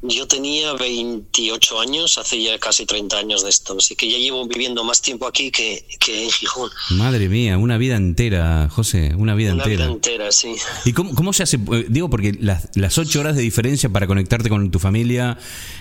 Yo 0.00 0.28
tenía 0.28 0.74
28 0.74 1.80
años, 1.80 2.18
hace 2.18 2.40
ya 2.40 2.56
casi 2.60 2.86
30 2.86 3.18
años 3.18 3.42
de 3.42 3.50
esto, 3.50 3.74
así 3.78 3.96
que 3.96 4.08
ya 4.08 4.16
llevo 4.16 4.46
viviendo 4.46 4.84
más 4.84 5.02
tiempo 5.02 5.26
aquí 5.26 5.50
que, 5.50 5.84
que 5.98 6.22
en 6.22 6.30
Gijón. 6.30 6.70
Madre 6.90 7.28
mía, 7.28 7.58
una 7.58 7.78
vida 7.78 7.96
entera, 7.96 8.68
José, 8.70 9.12
una 9.16 9.34
vida 9.34 9.54
Una 9.54 9.64
entera. 9.64 9.86
vida 9.86 9.92
entera, 9.94 10.30
sí. 10.30 10.54
¿Y 10.84 10.92
cómo, 10.92 11.16
cómo 11.16 11.32
se 11.32 11.42
hace? 11.42 11.56
Eh, 11.56 11.86
Digo, 11.88 12.08
porque 12.08 12.32
las, 12.40 12.68
las 12.76 12.96
ocho 12.96 13.18
horas 13.18 13.34
de 13.34 13.42
diferencia 13.42 13.88
para 13.88 14.06
conectarte 14.06 14.48
con 14.48 14.70
tu 14.70 14.78
familia 14.78 15.36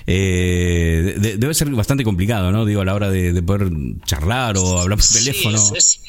eh, 0.08 1.16
de- 1.20 1.38
debe 1.38 1.54
ser 1.54 1.70
bastante 1.70 2.04
complicado, 2.04 2.52
¿no? 2.52 2.66
Digo, 2.66 2.82
a 2.82 2.86
la 2.86 2.96
hora 2.96 3.12
de, 3.12 3.34
de 3.34 3.44
poder 3.44 3.70
charlar 4.08 4.58
o 4.58 4.80
hablar 4.80 4.98
por 4.98 5.06
Sí, 5.06 5.20
teléfono. 5.26 5.58
es- 5.58 5.72
es- 5.76 6.00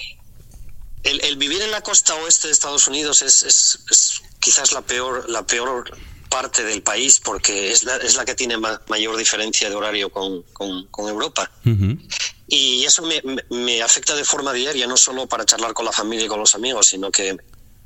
el, 1.05 1.21
el 1.25 1.37
vivir 1.37 1.61
en 1.61 1.71
la 1.71 1.83
costa 1.83 2.15
oeste 2.15 2.49
de 2.49 2.53
Estados 2.55 2.89
Unidos 2.89 3.21
es, 3.23 3.43
es- 3.43 3.81
es 3.91 4.23
quizás 4.41 4.73
la 4.73 4.81
peor, 4.81 5.29
la 5.29 5.47
peor 5.47 5.91
parte 6.29 6.63
del 6.65 6.83
país 6.83 7.21
porque 7.23 7.73
es 7.73 7.85
la, 7.85 7.97
es 7.97 8.17
la 8.17 8.25
que 8.25 8.35
tiene 8.35 8.57
ma- 8.57 8.81
mayor 8.89 9.17
diferencia 9.17 9.69
de 9.69 9.75
horario 9.77 10.11
con, 10.11 10.43
con- 10.53 10.87
con 10.89 11.09
Europa. 11.09 11.51
Y 12.47 12.85
eso 12.85 13.03
me, 13.03 13.21
me- 13.23 13.45
me 13.51 13.83
afecta 13.83 14.15
de 14.15 14.25
forma 14.25 14.53
diaria, 14.53 14.87
no 14.87 14.97
solo 14.97 15.27
para 15.27 15.45
charlar 15.45 15.75
con 15.75 15.85
la 15.85 15.93
familia 15.93 16.25
y 16.27 16.29
con 16.29 16.41
los 16.41 16.55
amigos, 16.55 16.89
sino 16.89 17.11
que 17.11 17.37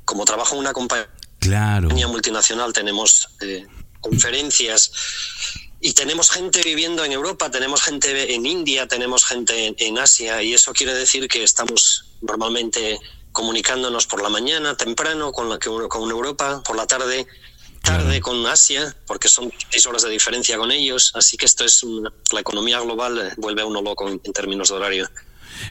como 0.05 0.25
trabajo 0.25 0.55
en 0.55 0.59
una 0.61 0.73
compañía 0.73 1.09
Claro. 1.39 1.89
multinacional, 1.89 2.71
tenemos 2.71 3.27
eh, 3.41 3.65
conferencias 3.99 4.91
y 5.81 5.91
tenemos 5.93 6.29
gente 6.29 6.61
viviendo 6.63 7.03
en 7.03 7.11
Europa, 7.11 7.51
tenemos 7.51 7.81
gente 7.81 8.33
en 8.33 8.45
India, 8.45 8.87
tenemos 8.87 9.25
gente 9.25 9.67
en, 9.67 9.75
en 9.77 9.97
Asia 9.99 10.41
y 10.41 10.53
eso 10.53 10.71
quiere 10.71 10.93
decir 10.93 11.27
que 11.27 11.43
estamos 11.43 12.05
normalmente 12.21 12.97
comunicándonos 13.33 14.05
por 14.05 14.21
la 14.21 14.29
mañana 14.29 14.77
temprano 14.77 15.31
con, 15.33 15.49
la, 15.49 15.57
con 15.59 16.09
Europa, 16.09 16.61
por 16.63 16.77
la 16.77 16.87
tarde 16.87 17.27
tarde 17.83 18.19
con 18.21 18.45
Asia, 18.47 18.95
porque 19.05 19.27
son 19.29 19.51
seis 19.69 19.85
horas 19.85 20.01
de 20.03 20.09
diferencia 20.09 20.57
con 20.57 20.71
ellos, 20.71 21.11
así 21.15 21.37
que 21.37 21.45
esto 21.45 21.63
es 21.65 21.83
una- 21.83 22.11
la 22.31 22.39
economía 22.39 22.79
global 22.79 23.17
eh, 23.19 23.33
vuelve 23.37 23.61
a 23.61 23.65
uno 23.65 23.81
loco 23.81 24.07
en, 24.09 24.19
en 24.23 24.33
términos 24.33 24.69
de 24.69 24.75
horario. 24.75 25.09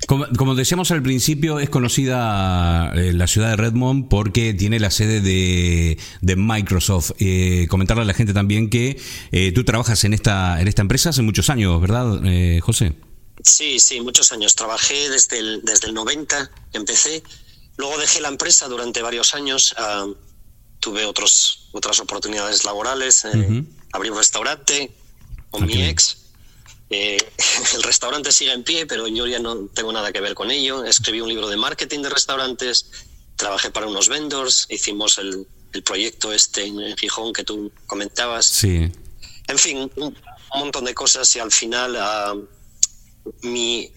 Como, 0.07 0.27
como 0.39 0.55
decíamos 0.55 0.91
al 0.93 1.03
principio, 1.03 1.59
es 1.59 1.69
conocida 1.69 2.93
eh, 2.95 3.13
la 3.13 3.27
ciudad 3.27 3.51
de 3.51 3.57
Redmond 3.57 4.09
porque 4.09 4.55
tiene 4.55 4.79
la 4.79 4.91
sede 4.93 5.21
de, 5.21 5.99
de 6.21 6.37
Microsoft. 6.37 7.13
Eh, 7.19 7.67
comentarle 7.69 8.03
a 8.03 8.07
la 8.07 8.15
gente 8.15 8.33
también 8.33 8.71
que 8.71 9.01
eh, 9.33 9.51
tú 9.53 9.65
trabajas 9.65 10.05
en 10.05 10.15
esta, 10.15 10.61
en 10.61 10.69
esta 10.69 10.83
empresa 10.83 11.11
hace 11.11 11.23
muchos 11.23 11.51
años, 11.51 11.81
¿verdad, 11.81 12.21
eh, 12.25 12.61
José? 12.63 12.95
Sí, 13.43 13.81
sí, 13.81 14.01
muchos 14.01 14.31
años. 14.31 14.55
Trabajé 14.55 15.11
desde 15.11 15.41
el, 15.41 15.63
desde 15.65 15.89
el 15.89 15.95
90, 15.95 16.51
empecé. 16.75 17.23
Luego 17.77 17.99
dejé 17.99 18.21
la 18.21 18.29
empresa 18.29 18.69
durante 18.69 19.03
varios 19.03 19.35
años. 19.35 19.75
ah, 19.79 20.07
tuve 20.83 21.07
otros, 21.07 21.69
otras 21.71 22.01
oportunidades 22.01 22.65
laborales. 22.65 23.25
eh, 23.25 23.29
Ujú. 23.39 23.65
Abrí 23.93 24.11
un 24.11 24.19
restaurante 24.19 24.93
con 25.51 25.63
Ah, 25.63 25.67
mi 25.67 25.85
ex. 25.85 26.17
Eh, 26.91 27.17
el 27.75 27.83
restaurante 27.85 28.33
sigue 28.33 28.53
en 28.53 28.65
pie, 28.65 28.85
pero 28.87 29.07
yo 29.07 29.27
ya 29.29 29.39
no 29.39 29.69
tengo 29.69 29.93
nada 29.93 30.13
que 30.13 30.21
ver 30.21 30.35
con 30.35 30.51
ello. 30.51 30.85
Escribí 30.85 31.21
un 31.21 31.29
libro 31.29 31.49
de 31.49 31.57
marketing 31.57 32.01
de 32.03 32.11
restaurantes. 32.11 32.91
Trabajé 33.37 33.71
para 33.71 33.87
unos 33.87 34.09
vendors. 34.09 34.67
Hicimos 34.71 35.19
el, 35.19 35.47
el 35.73 35.83
proyecto 35.85 36.33
este 36.33 36.65
en 36.67 36.97
Gijón 36.97 37.33
que 37.33 37.45
tú 37.45 37.71
comentabas. 37.87 38.45
Sí. 38.47 38.91
En 39.47 39.59
fin, 39.59 39.89
un, 39.97 40.17
montón 40.55 40.85
de 40.85 40.95
cosas 40.95 41.35
y 41.37 41.39
al 41.39 41.53
final 41.53 41.97
ah, 41.97 42.35
mi, 43.43 43.93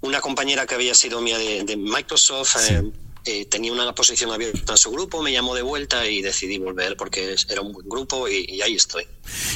una 0.00 0.20
compañera 0.20 0.66
que 0.66 0.74
había 0.74 0.94
sido 0.96 1.20
mía 1.20 1.38
de, 1.38 1.62
de 1.62 1.76
Microsoft 1.76 2.56
eh, 2.68 2.82
eh, 3.24 3.46
tenía 3.46 3.72
una 3.72 3.94
posición 3.94 4.30
abierta 4.32 4.72
en 4.72 4.78
su 4.78 4.90
grupo, 4.90 5.22
me 5.22 5.32
llamó 5.32 5.54
de 5.54 5.62
vuelta 5.62 6.06
y 6.06 6.22
decidí 6.22 6.58
volver 6.58 6.96
porque 6.96 7.34
era 7.48 7.60
un 7.60 7.72
buen 7.72 7.88
grupo 7.88 8.28
y, 8.28 8.44
y 8.48 8.62
ahí 8.62 8.74
estoy. 8.74 9.04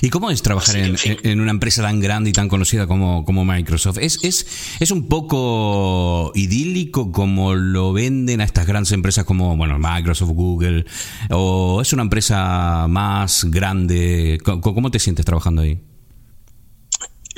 ¿Y 0.01 0.11
cómo 0.11 0.31
es 0.31 0.43
trabajar 0.43 0.77
que, 0.77 0.81
en, 0.81 0.87
en 0.87 0.99
fin. 0.99 1.17
en 1.23 1.41
una 1.41 1.51
empresa 1.51 1.83
tan 1.83 2.01
grande 2.01 2.31
y 2.31 2.33
tan 2.33 2.49
conocida 2.49 2.87
como, 2.87 3.25
como 3.25 3.45
Microsoft? 3.45 3.99
¿Es, 3.99 4.23
es, 4.25 4.47
¿Es 4.81 4.91
un 4.91 5.09
poco 5.09 6.33
idílico 6.35 7.13
como 7.13 7.55
lo 7.55 7.93
venden 7.93 8.41
a 8.41 8.45
estas 8.45 8.67
grandes 8.67 8.93
empresas 8.93 9.25
como 9.25 9.57
bueno, 9.57 9.79
Microsoft, 9.79 10.31
Google? 10.31 10.87
¿O 11.31 11.81
es 11.83 11.93
una 11.93 12.03
empresa 12.03 12.87
más 12.89 13.45
grande? 13.45 14.39
¿Cómo, 14.45 14.63
cómo 14.63 14.91
te 14.91 14.99
sientes 14.99 15.25
trabajando 15.25 15.63
ahí? 15.63 15.79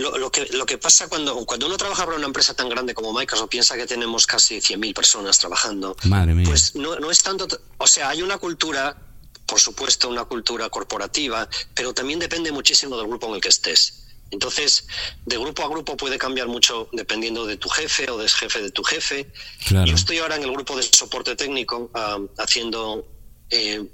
Lo, 0.00 0.16
lo 0.16 0.32
que, 0.32 0.46
lo 0.52 0.64
que 0.64 0.78
pasa 0.78 1.08
cuando, 1.08 1.44
cuando 1.44 1.66
uno 1.66 1.76
trabaja 1.76 2.04
para 2.04 2.16
una 2.16 2.26
empresa 2.26 2.54
tan 2.54 2.68
grande 2.68 2.94
como 2.94 3.12
Microsoft, 3.12 3.50
piensa 3.50 3.76
que 3.76 3.86
tenemos 3.86 4.26
casi 4.26 4.56
100.000 4.56 4.94
personas 4.94 5.38
trabajando. 5.38 5.96
Madre 6.04 6.34
mía. 6.34 6.46
Pues 6.48 6.74
no, 6.74 6.96
no 6.96 7.10
es 7.10 7.22
tanto, 7.22 7.46
o 7.76 7.86
sea, 7.86 8.08
hay 8.08 8.22
una 8.22 8.38
cultura, 8.38 8.96
por 9.46 9.60
supuesto, 9.60 10.08
una 10.08 10.24
cultura 10.24 10.70
corporativa, 10.70 11.48
pero 11.74 11.92
también 11.92 12.18
depende 12.18 12.50
muchísimo 12.50 12.96
del 12.96 13.08
grupo 13.08 13.28
en 13.28 13.34
el 13.34 13.40
que 13.40 13.50
estés. 13.50 14.06
Entonces, 14.30 14.86
de 15.26 15.36
grupo 15.36 15.64
a 15.64 15.68
grupo 15.68 15.96
puede 15.96 16.16
cambiar 16.16 16.46
mucho 16.46 16.88
dependiendo 16.92 17.46
de 17.46 17.56
tu 17.56 17.68
jefe 17.68 18.10
o 18.10 18.16
del 18.16 18.30
jefe 18.30 18.62
de 18.62 18.70
tu 18.70 18.82
jefe. 18.84 19.30
Claro. 19.66 19.86
Yo 19.86 19.94
estoy 19.94 20.18
ahora 20.18 20.36
en 20.36 20.44
el 20.44 20.52
grupo 20.52 20.76
de 20.76 20.82
soporte 20.84 21.34
técnico 21.36 21.90
ah, 21.94 22.18
haciendo, 22.38 23.06
eh, 23.50 23.84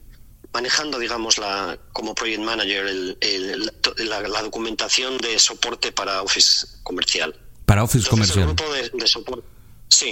manejando, 0.56 0.98
digamos, 0.98 1.36
la, 1.38 1.78
como 1.92 2.14
project 2.14 2.40
manager 2.40 2.86
el- 2.86 3.16
el- 3.20 3.72
la, 4.08 4.18
la 4.36 4.40
documentación 4.42 5.18
de 5.18 5.38
soporte 5.38 5.92
para 5.92 6.22
Office 6.22 6.66
comercial. 6.82 7.30
Para 7.66 7.82
Office 7.84 8.04
Entonces, 8.08 8.36
el 8.36 8.42
Comercial. 8.44 8.54
grupo 8.56 8.66
de, 8.74 8.82
de 9.02 9.08
soporte. 9.08 9.46
Sí. 9.88 10.10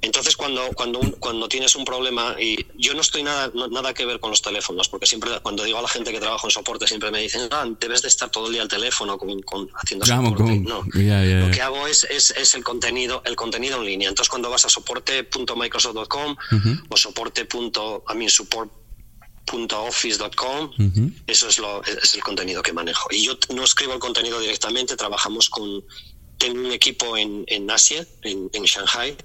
Entonces, 0.00 0.36
cuando, 0.36 0.60
cuando, 0.76 1.00
un- 1.00 1.10
cuando 1.24 1.48
tienes 1.48 1.74
un 1.74 1.84
problema, 1.84 2.36
y 2.40 2.64
yo 2.78 2.94
no 2.94 3.00
estoy 3.00 3.24
nada, 3.24 3.50
no- 3.52 3.66
nada 3.66 3.92
que 3.92 4.06
ver 4.06 4.20
con 4.20 4.30
los 4.30 4.40
teléfonos, 4.40 4.88
porque 4.88 5.06
siempre 5.06 5.28
cuando 5.42 5.64
digo 5.64 5.76
a 5.78 5.82
la 5.82 5.88
gente 5.88 6.12
que 6.12 6.20
trabajo 6.20 6.46
en 6.46 6.52
soporte, 6.52 6.86
siempre 6.86 7.10
me 7.10 7.20
dicen, 7.20 7.48
ah, 7.50 7.66
debes 7.80 8.00
de 8.02 8.08
estar 8.08 8.30
todo 8.30 8.46
el 8.46 8.52
día 8.52 8.62
al 8.62 8.68
teléfono 8.68 9.18
con, 9.18 9.42
con- 9.42 9.68
haciendo 9.82 10.06
soporte. 10.06 10.44
con- 10.44 10.62
no. 10.62 10.84
Lo 11.46 11.50
que 11.50 11.60
hago 11.62 11.86
es, 11.88 12.04
es, 12.04 12.30
es 12.42 12.54
el 12.54 12.62
contenido 12.62 13.22
el 13.26 13.34
contenido 13.34 13.74
en 13.80 13.84
línea. 13.90 14.08
Entonces, 14.08 14.30
cuando 14.30 14.48
vas 14.50 14.64
a 14.66 14.68
soporte.microsoft.com 14.68 16.36
o 16.88 16.96
soporte. 16.96 17.46
I 17.52 18.14
mean, 18.16 18.30
Ujú. 20.78 21.10
eso 21.26 21.48
es, 21.48 21.58
lo, 21.58 21.82
es 21.84 22.14
el 22.14 22.22
contenido 22.22 22.62
que 22.62 22.72
manejo. 22.72 23.08
Y 23.10 23.24
yo 23.24 23.38
no 23.54 23.64
escribo 23.64 23.94
el 23.94 24.00
contenido 24.00 24.40
directamente, 24.40 24.96
trabajamos 24.96 25.48
con... 25.48 25.84
Tengo 26.38 26.60
un 26.60 26.72
equipo 26.72 27.16
en, 27.16 27.44
en 27.46 27.70
Asia, 27.70 28.06
en, 28.20 28.50
en 28.52 28.64
Shanghai, 28.64 29.16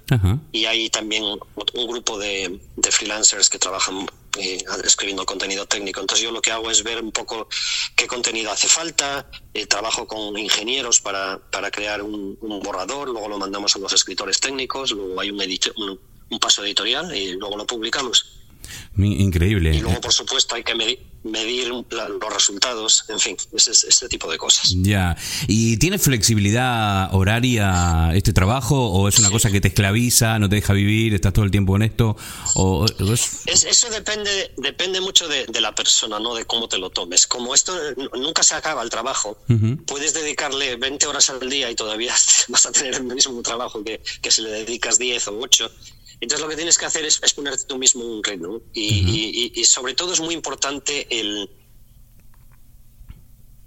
y 0.50 0.64
hay 0.64 0.88
también 0.88 1.24
un 1.24 1.86
grupo 1.86 2.18
de, 2.18 2.58
de 2.74 2.90
freelancers 2.90 3.50
que 3.50 3.58
trabajan 3.58 4.08
eh, 4.38 4.64
escribiendo 4.82 5.26
contenido 5.26 5.66
técnico. 5.66 6.00
Entonces 6.00 6.24
yo 6.24 6.32
lo 6.32 6.40
que 6.40 6.52
hago 6.52 6.70
es 6.70 6.82
ver 6.82 7.02
un 7.02 7.12
poco 7.12 7.48
qué 7.96 8.06
contenido 8.06 8.50
hace 8.50 8.66
falta, 8.66 9.28
eh, 9.52 9.66
trabajo 9.66 10.06
con 10.06 10.38
ingenieros 10.38 11.00
para, 11.00 11.38
para 11.50 11.70
crear 11.70 12.00
un, 12.00 12.38
un 12.40 12.60
borrador, 12.60 13.10
luego 13.10 13.28
lo 13.28 13.38
mandamos 13.38 13.76
a 13.76 13.78
los 13.78 13.92
escritores 13.92 14.40
técnicos, 14.40 14.92
luego 14.92 15.20
hay 15.20 15.30
un, 15.30 16.00
un 16.30 16.38
paso 16.38 16.64
editorial 16.64 17.14
y 17.14 17.34
luego 17.34 17.58
lo 17.58 17.66
publicamos. 17.66 18.38
Increíble. 18.96 19.74
Y 19.74 19.80
luego, 19.80 20.00
por 20.00 20.12
supuesto, 20.12 20.54
hay 20.54 20.64
que 20.64 20.74
medi- 20.74 20.98
medir 21.24 21.70
la- 21.90 22.08
los 22.08 22.32
resultados, 22.34 23.04
en 23.08 23.20
fin, 23.20 23.36
ese, 23.54 23.70
ese 23.70 24.08
tipo 24.08 24.30
de 24.30 24.38
cosas. 24.38 24.74
Ya. 24.82 25.16
¿Y 25.46 25.76
tiene 25.76 25.98
flexibilidad 25.98 27.14
horaria 27.14 28.10
este 28.14 28.32
trabajo 28.32 28.88
o 28.90 29.06
es 29.08 29.18
una 29.18 29.30
cosa 29.30 29.50
que 29.50 29.60
te 29.60 29.68
esclaviza, 29.68 30.38
no 30.38 30.48
te 30.48 30.56
deja 30.56 30.72
vivir, 30.72 31.14
estás 31.14 31.32
todo 31.32 31.44
el 31.44 31.50
tiempo 31.50 31.76
en 31.76 31.82
esto? 31.82 32.16
O, 32.54 32.86
o 32.86 33.12
es- 33.12 33.42
Es- 33.46 33.64
eso 33.64 33.88
depende, 33.90 34.52
depende 34.56 35.00
mucho 35.00 35.28
de, 35.28 35.46
de 35.46 35.60
la 35.60 35.74
persona, 35.74 36.18
¿no? 36.18 36.34
De 36.34 36.44
cómo 36.44 36.68
te 36.68 36.78
lo 36.78 36.90
tomes. 36.90 37.26
Como 37.26 37.54
esto 37.54 37.72
nunca 38.18 38.42
se 38.42 38.54
acaba 38.54 38.82
el 38.82 38.90
trabajo, 38.90 39.38
puedes 39.86 40.14
dedicarle 40.14 40.76
20 40.76 41.06
horas 41.06 41.30
al 41.30 41.48
día 41.48 41.70
y 41.70 41.74
todavía 41.74 42.14
vas 42.48 42.66
a 42.66 42.72
tener 42.72 42.94
el 42.94 43.04
mismo 43.04 43.40
trabajo 43.42 43.82
que, 43.84 44.00
que 44.20 44.30
si 44.30 44.42
le 44.42 44.50
dedicas 44.50 44.98
10 44.98 45.28
o 45.28 45.38
8. 45.38 45.70
Entonces 46.22 46.40
lo 46.40 46.48
que 46.48 46.56
tienes 46.56 46.78
que 46.78 46.86
hacer 46.86 47.04
es, 47.04 47.20
es 47.22 47.34
ponerte 47.34 47.64
tú 47.66 47.76
mismo 47.76 48.04
un 48.04 48.22
ritmo. 48.24 48.60
Y, 48.72 48.80
y- 48.82 49.52
y- 49.56 49.60
y 49.60 49.64
sobre 49.64 49.92
todo 49.94 50.12
es 50.12 50.20
muy 50.20 50.32
importante 50.34 51.06
el, 51.10 51.50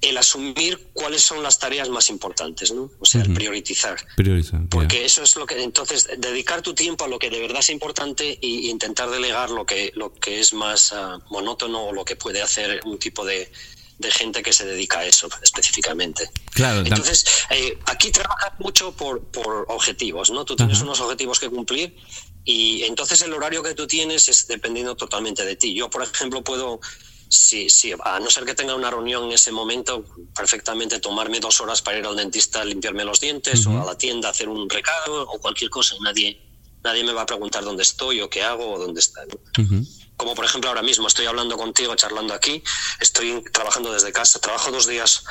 el 0.02 0.18
asumir 0.18 0.90
cuáles 0.94 1.22
son 1.24 1.42
las 1.42 1.58
tareas 1.58 1.90
más 1.90 2.10
importantes, 2.10 2.72
¿no? 2.72 2.92
O 3.00 3.06
sea, 3.06 3.24
el 3.24 3.34
priorizar. 3.34 3.98
Prioriza, 4.16 4.58
ya. 4.62 4.68
Porque 4.70 5.04
eso 5.04 5.24
es 5.24 5.36
lo 5.36 5.46
que 5.48 5.62
entonces 5.64 6.08
dedicar 6.18 6.62
tu 6.62 6.74
tiempo 6.76 7.06
a 7.06 7.08
lo 7.08 7.18
que 7.18 7.30
de 7.30 7.40
verdad 7.40 7.60
es 7.60 7.70
importante 7.72 8.38
y 8.40 8.70
intentar 8.70 9.10
delegar 9.10 9.50
lo 9.50 9.66
que 9.66 9.92
lo 9.96 10.14
que 10.14 10.40
es 10.40 10.54
más 10.54 10.94
ah, 10.94 11.20
monótono 11.30 11.86
o 11.88 11.92
lo 11.92 12.06
que 12.06 12.16
puede 12.16 12.42
hacer 12.42 12.82
un 12.86 13.00
tipo 13.00 13.26
de, 13.26 13.52
de 13.98 14.12
gente 14.12 14.44
que 14.44 14.54
se 14.54 14.66
dedica 14.66 15.00
a 15.00 15.06
eso 15.06 15.28
específicamente. 15.42 16.30
Claro, 16.54 16.82
Entonces 16.82 17.26
eh, 17.50 17.80
aquí 17.88 18.12
trabajas 18.12 18.52
mucho 18.60 18.92
por, 18.96 19.24
por 19.24 19.66
objetivos, 19.70 20.30
¿no? 20.30 20.46
Tú 20.46 20.56
tienes 20.56 20.78
Ajá. 20.78 20.86
unos 20.86 21.00
objetivos 21.02 21.40
que 21.40 21.50
cumplir 21.50 21.98
y 22.46 22.84
entonces 22.84 23.22
el 23.24 23.34
horario 23.34 23.64
que 23.64 23.74
tú 23.74 23.88
tienes 23.88 24.30
es 24.30 24.48
dependiendo 24.48 24.96
totalmente 24.96 25.44
de 25.44 25.56
ti. 25.56 25.74
Yo, 25.74 25.90
por 25.90 26.04
ejemplo, 26.04 26.44
puedo 26.44 26.80
Sí, 27.28 27.70
sí, 27.70 27.92
a 28.04 28.20
no 28.20 28.30
ser 28.30 28.46
que 28.46 28.54
tenga 28.54 28.76
una 28.76 28.92
reunión 28.92 29.26
en 29.26 29.32
ese 29.32 29.52
momento, 29.52 30.06
perfectamente 30.36 31.00
tomarme 31.00 31.40
dos 31.40 31.60
horas 31.60 31.82
para 31.82 31.98
ir 31.98 32.06
al 32.06 32.16
dentista 32.16 32.62
a 32.62 32.66
limpiarme 32.66 33.04
los 33.04 33.20
dientes 33.20 33.66
o 33.66 33.82
a 33.82 33.86
la 33.86 33.98
tienda 33.98 34.28
a 34.28 34.32
hacer 34.32 34.48
un 34.48 34.70
recado 34.70 35.24
o 35.24 35.40
cualquier 35.40 35.70
cosa. 35.72 35.96
Nadie, 36.02 36.40
nadie 36.84 37.04
me 37.04 37.14
va 37.14 37.24
a 37.24 37.26
preguntar 37.26 37.64
dónde 37.64 37.84
estoy 37.84 38.22
o 38.22 38.30
qué 38.30 38.44
hago 38.44 38.74
o 38.74 38.80
dónde 38.80 39.00
está. 39.00 39.22
Como 40.16 40.36
por 40.36 40.46
ejemplo 40.46 40.70
ahora 40.70 40.84
mismo 40.84 41.08
estoy 41.08 41.26
hablando 41.26 41.58
contigo, 41.58 41.96
charlando 41.96 42.34
aquí, 42.34 42.64
estoy 43.02 43.44
trabajando 43.52 43.92
desde 43.92 44.12
casa, 44.12 44.40
trabajo 44.40 44.72
dos 44.72 44.88
días 44.88 45.24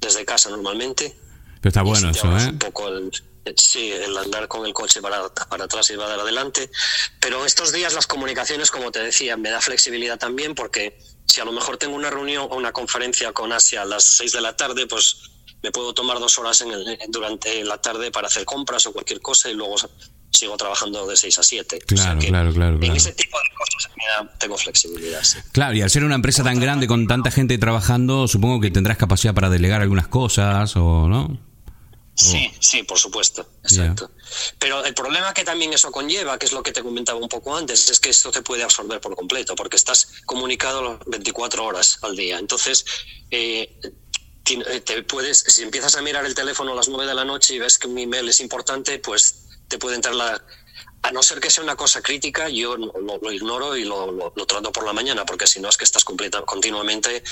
desde 0.00 0.24
casa 0.24 0.50
normalmente. 0.50 1.16
Pero 1.60 1.68
está 1.70 1.82
bueno 1.82 2.10
eso, 2.10 2.26
¿eh? 2.38 2.50
Un 2.50 2.58
poco 2.58 2.88
el, 2.88 3.10
Sí, 3.56 3.90
el 3.90 4.16
andar 4.16 4.46
con 4.46 4.64
el 4.66 4.72
coche 4.72 5.02
para, 5.02 5.28
para 5.28 5.64
atrás 5.64 5.90
y 5.90 5.96
va 5.96 6.06
a 6.06 6.08
dar 6.10 6.20
adelante. 6.20 6.70
Pero 7.20 7.44
estos 7.44 7.72
días 7.72 7.92
las 7.92 8.06
comunicaciones, 8.06 8.70
como 8.70 8.92
te 8.92 9.00
decía, 9.00 9.36
me 9.36 9.50
da 9.50 9.60
flexibilidad 9.60 10.18
también 10.18 10.54
porque 10.54 10.98
si 11.26 11.40
a 11.40 11.44
lo 11.44 11.52
mejor 11.52 11.76
tengo 11.76 11.96
una 11.96 12.10
reunión 12.10 12.46
o 12.50 12.56
una 12.56 12.72
conferencia 12.72 13.32
con 13.32 13.52
Asia 13.52 13.82
a 13.82 13.84
las 13.84 14.04
6 14.04 14.32
de 14.32 14.40
la 14.40 14.56
tarde, 14.56 14.86
pues 14.86 15.16
me 15.62 15.70
puedo 15.72 15.92
tomar 15.92 16.18
dos 16.18 16.38
horas 16.38 16.60
en 16.60 16.70
el, 16.70 16.98
durante 17.08 17.64
la 17.64 17.80
tarde 17.80 18.10
para 18.10 18.28
hacer 18.28 18.44
compras 18.44 18.86
o 18.86 18.92
cualquier 18.92 19.20
cosa 19.20 19.48
y 19.48 19.54
luego 19.54 19.76
sigo 20.30 20.56
trabajando 20.56 21.06
de 21.06 21.16
6 21.16 21.38
a 21.38 21.42
7. 21.42 21.78
Claro, 21.86 22.20
claro, 22.20 22.52
claro, 22.52 22.78
En 22.80 22.96
ese 22.96 23.12
tipo 23.12 23.38
de 23.38 23.56
cosas 23.56 23.92
tengo 24.38 24.56
flexibilidad. 24.56 25.22
Sí. 25.22 25.38
Claro, 25.52 25.74
y 25.74 25.82
al 25.82 25.90
ser 25.90 26.04
una 26.04 26.14
empresa 26.14 26.42
tan 26.42 26.60
grande 26.60 26.86
con 26.86 27.06
tanta 27.06 27.30
gente 27.30 27.56
trabajando, 27.58 28.28
supongo 28.28 28.60
que 28.60 28.70
tendrás 28.70 28.98
capacidad 28.98 29.34
para 29.34 29.50
delegar 29.50 29.80
algunas 29.82 30.08
cosas 30.08 30.76
o 30.76 31.08
no. 31.08 31.51
Sí, 32.14 32.50
oh. 32.50 32.56
sí, 32.60 32.82
por 32.82 32.98
supuesto, 32.98 33.46
exacto. 33.64 34.10
Pero 34.58 34.84
el 34.84 34.94
problema 34.94 35.32
que 35.32 35.44
también 35.44 35.72
eso 35.72 35.90
conlleva, 35.90 36.38
que 36.38 36.46
es 36.46 36.52
lo 36.52 36.62
que 36.62 36.72
te 36.72 36.82
comentaba 36.82 37.18
un 37.18 37.28
poco 37.28 37.56
antes, 37.56 37.88
es 37.88 38.00
que 38.00 38.10
esto 38.10 38.30
te 38.30 38.42
puede 38.42 38.62
absorber 38.62 39.00
por 39.00 39.16
completo, 39.16 39.54
porque 39.54 39.76
estás 39.76 40.08
comunicado 40.26 41.00
24 41.06 41.64
horas 41.64 41.98
al 42.02 42.14
día. 42.14 42.38
Entonces, 42.38 42.84
eh, 43.30 43.78
eh, 44.44 44.80
te 44.80 45.02
puedes, 45.04 45.38
si 45.38 45.62
empiezas 45.62 45.94
a 45.96 46.02
mirar 46.02 46.26
el 46.26 46.34
teléfono 46.34 46.72
a 46.72 46.74
las 46.74 46.88
9 46.88 47.06
de 47.06 47.14
la 47.14 47.24
noche 47.24 47.54
y 47.54 47.58
ves 47.58 47.78
que 47.78 47.86
un 47.86 47.98
email 47.98 48.28
es 48.28 48.40
importante, 48.40 48.98
pues 48.98 49.46
te 49.68 49.78
puede 49.78 49.96
entrar 49.96 50.14
la, 50.14 50.42
a 51.02 51.10
no 51.10 51.22
ser 51.22 51.40
que 51.40 51.50
sea 51.50 51.64
una 51.64 51.74
cosa 51.74 52.00
crítica, 52.00 52.48
yo 52.48 52.76
lo, 52.76 53.32
ignoro 53.32 53.76
y 53.76 53.84
lo, 53.84 54.32
trato 54.46 54.70
por 54.70 54.86
la 54.86 54.92
mañana, 54.92 55.24
porque 55.24 55.46
si 55.46 55.60
no 55.60 55.68
es 55.68 55.76
que 55.76 55.84
estás 55.84 56.04
continuamente 56.04 57.22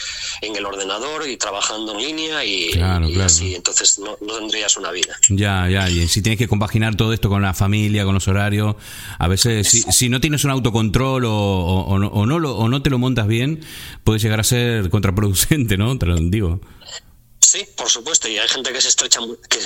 en 0.41 0.57
el 0.57 0.67
ordenador 0.67 1.29
y 1.29 1.37
trabajando 1.37 1.93
en 1.93 1.99
línea 1.99 2.45
y, 2.45 2.73
así, 3.21 3.55
entonces 3.55 3.99
no, 3.99 4.17
tendrías 4.17 4.77
una 4.77 4.91
vida. 4.91 5.17
Ya, 5.29 5.69
ya, 5.69 5.89
y 5.89 6.09
si 6.09 6.21
tienes 6.21 6.39
que 6.39 6.49
compaginar 6.49 6.97
todo 6.97 7.13
esto 7.13 7.29
con 7.29 7.43
la 7.43 7.55
familia, 7.55 8.05
con 8.05 8.15
los 8.15 8.27
horarios, 8.27 8.75
a 9.19 9.29
veces 9.29 9.87
si, 9.91 10.09
no 10.09 10.21
tienes 10.21 10.45
un 10.45 10.51
autocontrol 10.51 11.25
o, 11.25 11.33
o, 11.33 11.99
no, 11.99 12.09
o, 12.09 12.27
no 12.27 12.37
o 12.37 12.69
no 12.69 12.83
te 12.83 12.91
lo 12.91 12.99
montas 12.99 13.29
bien, 13.29 13.65
puede 14.03 14.19
llegar 14.19 14.41
a 14.41 14.45
ser 14.45 14.91
contraproducente, 14.91 15.77
¿no? 15.77 15.97
Te 15.97 16.07
lo 16.07 16.17
digo. 16.17 16.61
Sí, 17.41 17.67
por 17.75 17.89
supuesto, 17.89 18.29
y 18.29 18.39
hay 18.39 18.47
gente 18.49 18.73
que 18.73 18.81
se 18.81 18.89
estrecha, 18.89 19.19
que, 19.49 19.59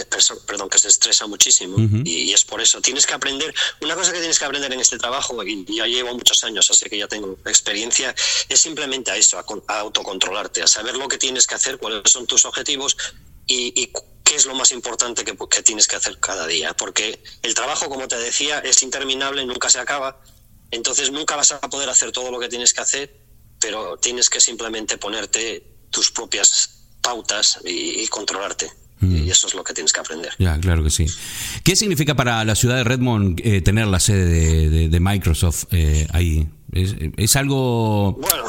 perdón, 0.46 0.70
que 0.70 0.78
se 0.78 0.88
estresa 0.88 1.26
muchísimo 1.26 1.76
y, 2.04 2.32
es 2.32 2.44
por 2.44 2.60
eso. 2.60 2.80
Tienes 2.80 3.04
que 3.04 3.14
aprender, 3.14 3.52
una 3.80 3.96
cosa 3.96 4.12
que 4.12 4.20
tienes 4.20 4.38
que 4.38 4.44
aprender 4.44 4.72
en 4.72 4.80
este 4.80 4.96
trabajo, 4.96 5.42
y 5.42 5.66
ya 5.74 5.86
llevo 5.86 6.14
muchos 6.14 6.44
años, 6.44 6.70
así 6.70 6.88
que 6.88 6.96
ya 6.96 7.08
tengo 7.08 7.36
experiencia, 7.44 8.14
es 8.48 8.60
simplemente 8.60 9.10
a 9.10 9.16
eso, 9.16 9.38
a, 9.38 9.78
autocontrolarte, 9.80 10.62
a 10.62 10.66
saber 10.68 10.96
lo 10.96 11.08
que 11.08 11.18
tienes 11.18 11.46
que 11.46 11.56
hacer, 11.56 11.78
cuáles 11.78 12.02
son 12.10 12.26
tus 12.26 12.44
objetivos 12.44 12.96
y, 13.46 13.90
qué 14.22 14.36
es 14.36 14.46
lo 14.46 14.54
más 14.54 14.72
importante 14.72 15.22
que, 15.22 15.36
que 15.36 15.62
tienes 15.62 15.86
que 15.86 15.96
hacer 15.96 16.18
cada 16.18 16.46
día. 16.46 16.74
Porque 16.74 17.22
el 17.42 17.54
trabajo, 17.54 17.90
como 17.90 18.08
te 18.08 18.16
decía, 18.16 18.60
es 18.60 18.82
interminable, 18.82 19.44
nunca 19.44 19.68
se 19.68 19.78
acaba, 19.78 20.22
entonces 20.70 21.10
nunca 21.10 21.36
vas 21.36 21.52
a 21.52 21.60
poder 21.60 21.90
hacer 21.90 22.12
todo 22.12 22.30
lo 22.30 22.40
que 22.40 22.48
tienes 22.48 22.72
que 22.72 22.80
hacer, 22.80 23.20
pero 23.60 23.98
tienes 23.98 24.30
que 24.30 24.40
simplemente 24.40 24.96
ponerte 24.96 25.66
tus 25.90 26.10
propias 26.10 26.83
pautas 27.04 27.60
y, 27.64 28.06
controlarte. 28.08 28.72
Mm. 29.00 29.16
Y 29.26 29.30
eso 29.30 29.46
es 29.46 29.54
lo 29.54 29.62
que 29.62 29.74
tienes 29.74 29.92
que 29.92 30.00
aprender. 30.00 30.32
Ya, 30.38 30.58
claro 30.58 30.82
que 30.82 30.90
sí. 30.90 31.06
¿Qué 31.62 31.76
significa 31.76 32.14
para 32.14 32.44
la 32.44 32.54
ciudad 32.54 32.76
de 32.76 32.84
Redmond 32.84 33.40
eh, 33.44 33.60
tener 33.60 33.86
la 33.86 34.00
sede 34.00 34.88
de, 34.88 35.00
Microsoft 35.00 35.64
eh, 35.70 36.06
ahí? 36.12 36.48
¿Es, 36.72 36.94
¿Es, 37.16 37.36
algo...? 37.36 38.12
Bueno, 38.20 38.44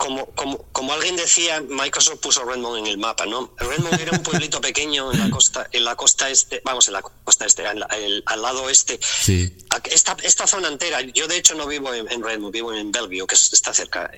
como, 0.00 0.24
como, 0.30 0.56
como, 0.72 0.94
alguien 0.94 1.14
decía, 1.14 1.60
Microsoft 1.60 2.20
puso 2.20 2.42
Redmond 2.42 2.78
en 2.78 2.86
el 2.86 2.96
mapa, 2.96 3.26
¿no? 3.26 3.52
Redmond 3.58 4.00
era 4.00 4.12
un 4.12 4.22
pueblito 4.22 4.58
pequeño 4.70 5.12
en 5.12 5.18
la 5.18 5.28
costa, 5.28 5.68
en 5.72 5.84
la 5.84 5.94
costa 5.94 6.30
este, 6.30 6.62
vamos, 6.64 6.88
en 6.88 6.94
la 6.94 7.02
costa 7.02 7.44
este, 7.44 7.66
al 7.66 8.42
lado 8.42 8.70
este. 8.70 8.98
Sí. 9.02 9.54
Esta, 9.84 10.16
esta 10.22 10.46
zona 10.46 10.68
entera, 10.68 11.02
yo 11.02 11.28
de 11.28 11.36
hecho 11.36 11.54
no 11.54 11.66
vivo 11.66 11.92
en, 11.92 12.22
Redmond, 12.22 12.50
vivo 12.50 12.72
en 12.72 12.90
Bellevue, 12.90 13.26
que 13.26 13.34
está 13.34 13.74
cerca. 13.74 14.10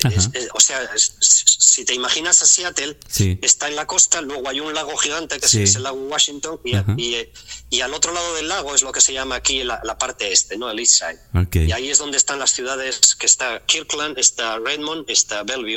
o 0.54 0.60
sea, 0.60 0.88
si 0.96 1.84
te 1.84 1.94
imaginas 1.94 2.40
a 2.42 2.46
Seattle, 2.46 2.96
está 3.42 3.66
en 3.66 3.74
la 3.74 3.84
costa, 3.84 4.20
luego 4.20 4.48
hay 4.48 4.60
un 4.60 4.72
lago 4.72 4.96
gigante 4.96 5.40
que 5.40 5.46
es 5.46 5.74
el 5.74 5.82
lago 5.82 5.96
Washington, 5.96 6.60
y, 6.96 7.26
y, 7.70 7.80
al 7.80 7.92
otro 7.92 8.12
lado 8.12 8.34
del 8.36 8.46
lago 8.46 8.76
es 8.76 8.82
lo 8.82 8.92
que 8.92 9.00
se 9.00 9.12
llama 9.12 9.34
aquí 9.34 9.64
la, 9.64 9.98
parte 9.98 10.32
este, 10.32 10.56
¿no? 10.56 10.70
El 10.70 10.78
East 10.78 11.02
Side. 11.02 11.66
Y 11.66 11.72
ahí 11.72 11.90
es 11.90 11.98
donde 11.98 12.18
están 12.18 12.38
las 12.38 12.52
ciudades, 12.52 13.16
que 13.16 13.26
está 13.26 13.66
Kirkland, 13.66 14.16
está 14.16 14.58
Redmond, 14.60 15.10
está 15.10 15.42
Bellevue 15.42 15.71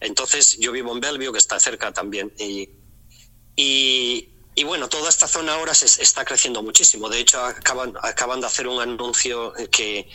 entonces 0.00 0.58
yo 0.58 0.72
vivo 0.72 0.92
en 0.92 1.00
Bellevue, 1.00 1.32
que 1.32 1.38
está 1.38 1.58
cerca 1.60 1.92
también. 1.92 2.32
Y, 2.38 2.68
y, 3.56 4.64
bueno, 4.64 4.88
toda 4.88 5.08
esta 5.08 5.28
zona 5.28 5.54
ahora 5.54 5.74
se 5.74 6.02
está 6.02 6.24
creciendo 6.24 6.62
muchísimo. 6.62 7.08
De 7.08 7.20
hecho, 7.20 7.40
acaban, 7.44 7.94
acaban 8.02 8.40
de 8.40 8.46
hacer 8.46 8.66
un 8.66 8.80
anuncio 8.80 9.52
que, 9.70 10.08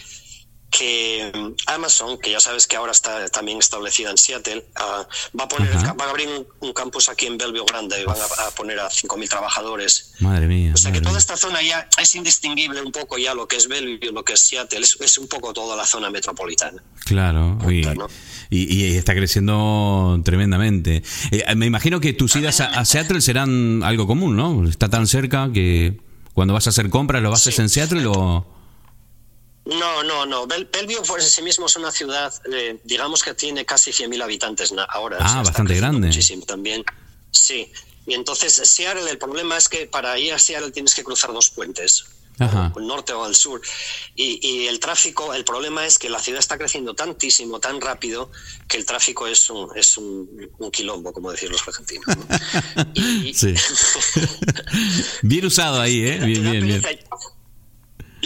que 0.69 1.31
Amazon, 1.65 2.17
que 2.17 2.31
ya 2.31 2.39
sabes 2.39 2.67
que 2.67 2.75
ahora 2.75 2.91
está 2.91 3.27
también 3.29 3.59
establecida 3.59 4.11
en 4.11 4.17
Seattle, 4.17 4.65
ah, 4.75 5.07
va 5.39 5.45
a 5.45 5.47
poner, 5.47 5.73
a 5.73 6.09
abrir 6.09 6.27
un, 6.59 6.73
campus 6.73 7.09
aquí 7.09 7.25
en 7.25 7.37
Bellevue 7.37 7.65
grande, 7.65 8.03
van 8.05 8.17
a, 8.19 8.51
poner 8.51 8.79
a 8.79 8.89
5.000 8.89 9.29
trabajadores. 9.29 10.13
Madre 10.19 10.47
mía. 10.47 10.71
O 10.73 10.77
sea 10.77 10.91
que 10.91 11.01
toda 11.01 11.17
esta 11.17 11.37
zona 11.37 11.61
ya 11.61 11.87
es 11.99 12.15
indistinguible 12.15 12.81
un 12.81 12.91
poco 12.91 13.17
ya 13.17 13.33
lo 13.33 13.47
que 13.47 13.55
es 13.55 13.67
Bellevue, 13.67 14.11
lo 14.11 14.23
que 14.23 14.33
es 14.33 14.41
Seattle, 14.41 14.81
es, 14.81 15.17
un 15.17 15.27
poco 15.27 15.53
toda 15.53 15.75
la 15.75 15.85
zona 15.85 16.09
metropolitana. 16.09 16.83
Claro, 17.05 17.57
y, 18.49 18.95
está 18.97 19.15
creciendo 19.15 20.19
tremendamente. 20.23 21.01
Eh, 21.31 21.55
me 21.55 21.65
imagino 21.65 21.99
que 21.99 22.13
tus 22.13 22.35
idas 22.35 22.59
a, 22.61 22.85
Seattle 22.85 23.21
serán 23.21 23.83
algo 23.83 24.05
común, 24.05 24.35
¿no? 24.35 24.67
Está 24.67 24.89
tan 24.89 25.07
cerca 25.07 25.49
que 25.53 25.99
cuando 26.33 26.53
vas 26.53 26.67
a 26.67 26.69
hacer 26.69 26.89
compras 26.89 27.23
lo 27.23 27.31
a 27.31 27.35
hacer 27.35 27.59
en 27.59 27.69
Seattle 27.69 28.05
o... 28.07 28.56
No, 29.67 30.01
no, 30.03 30.25
no. 30.25 30.47
Bellevue 30.47 31.05
por 31.05 31.21
sí 31.21 31.41
mismo 31.41 31.65
es 31.65 31.75
una 31.75 31.91
ciudad, 31.91 32.33
eh, 32.51 32.79
digamos 32.83 33.21
que 33.21 33.33
tiene 33.33 33.65
casi 33.65 33.91
100.000 33.91 34.23
habitantes 34.23 34.73
ahora. 34.89 35.17
Ah, 35.19 35.43
bastante 35.43 35.75
grande. 35.75 36.07
Muchísimo 36.07 36.45
también. 36.45 36.83
Sí. 37.31 37.71
Y 38.05 38.13
entonces 38.13 38.53
Seattle, 38.53 39.09
el 39.09 39.17
problema 39.17 39.57
es 39.57 39.67
que 39.67 39.85
para 39.85 40.17
ir 40.17 40.33
a 40.33 40.39
Seattle 40.39 40.71
tienes 40.71 40.95
que 40.95 41.03
cruzar 41.03 41.33
dos 41.33 41.49
puentes. 41.49 42.05
Ajá. 42.39 42.71
el 42.77 42.85
norte 42.85 43.13
o 43.13 43.25
al 43.25 43.33
sur. 43.33 43.59
Y, 44.15 44.67
el 44.67 44.79
tráfico, 44.79 45.33
el 45.33 45.43
problema 45.43 45.87
es 45.87 45.97
que 45.97 46.07
la 46.07 46.19
ciudad 46.19 46.39
está 46.39 46.55
creciendo 46.55 46.93
tantísimo, 46.93 47.59
tan 47.59 47.81
rápido, 47.81 48.31
que 48.67 48.77
el 48.77 48.85
tráfico 48.85 49.25
es 49.25 49.49
un, 49.49 49.75
es 49.75 49.97
un, 49.97 50.29
quilombo, 50.71 51.11
como 51.11 51.31
decir 51.31 51.49
los 51.49 51.67
argentinos. 51.67 52.05
sí. 53.33 53.55
bien 55.23 55.45
usado 55.47 55.81
ahí, 55.81 56.07
¿eh? 56.07 56.19
Bien, 56.19 56.43
bien, 56.43 56.63
bien. 56.63 56.99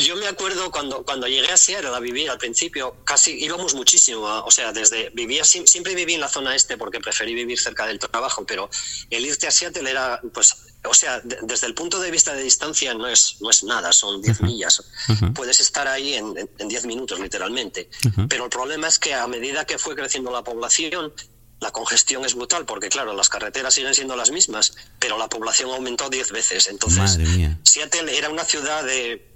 Yo 0.01 0.15
me 0.15 0.27
acuerdo 0.27 0.71
cuando, 0.71 1.03
cuando 1.03 1.27
llegué 1.27 1.51
a 1.51 1.57
Seattle 1.57 1.95
a 1.95 1.99
vivir 1.99 2.29
al 2.29 2.37
principio, 2.37 2.97
casi 3.03 3.31
íbamos 3.43 3.73
muchísimo, 3.75 4.21
o 4.21 4.51
sea, 4.51 4.71
desde 4.71 5.09
vivía 5.11 5.43
siempre 5.43 5.95
viví 5.95 6.13
en 6.13 6.21
la 6.21 6.29
zona 6.29 6.55
este 6.55 6.77
porque 6.77 6.99
preferí 6.99 7.33
vivir 7.33 7.59
cerca 7.59 7.85
del 7.85 7.99
trabajo, 7.99 8.45
pero 8.45 8.69
el 9.09 9.25
irte 9.25 9.47
a 9.47 9.51
Seattle 9.51 9.89
era, 9.89 10.19
pues, 10.33 10.55
o 10.83 10.93
sea, 10.93 11.21
desde 11.21 11.67
el 11.67 11.73
punto 11.73 11.99
de 11.99 12.09
vista 12.09 12.33
de 12.33 12.43
distancia 12.43 12.93
no 12.93 13.07
es, 13.07 13.37
no 13.39 13.49
es 13.49 13.63
nada, 13.63 13.93
son 13.93 14.21
10 14.21 14.41
millas. 14.41 14.83
Puedes 15.35 15.59
estar 15.59 15.87
ahí 15.87 16.15
en 16.15 16.33
10 16.57 16.85
minutos, 16.85 17.19
literalmente. 17.19 17.89
Pero 18.27 18.45
el 18.45 18.49
problema 18.49 18.87
es 18.87 18.97
que 18.97 19.13
a 19.13 19.27
medida 19.27 19.65
que 19.65 19.77
fue 19.77 19.95
creciendo 19.95 20.31
la 20.31 20.43
población, 20.43 21.13
la 21.59 21.71
congestión 21.71 22.25
es 22.25 22.33
brutal, 22.33 22.65
porque 22.65 22.89
claro, 22.89 23.13
las 23.13 23.29
carreteras 23.29 23.75
siguen 23.75 23.93
siendo 23.93 24.15
las 24.15 24.31
mismas, 24.31 24.73
pero 24.97 25.19
la 25.19 25.29
población 25.29 25.69
aumentó 25.69 26.09
10 26.09 26.31
veces. 26.31 26.67
Entonces, 26.67 27.19
Seattle 27.63 28.17
era 28.17 28.29
una 28.29 28.43
ciudad 28.43 28.83
de 28.83 29.30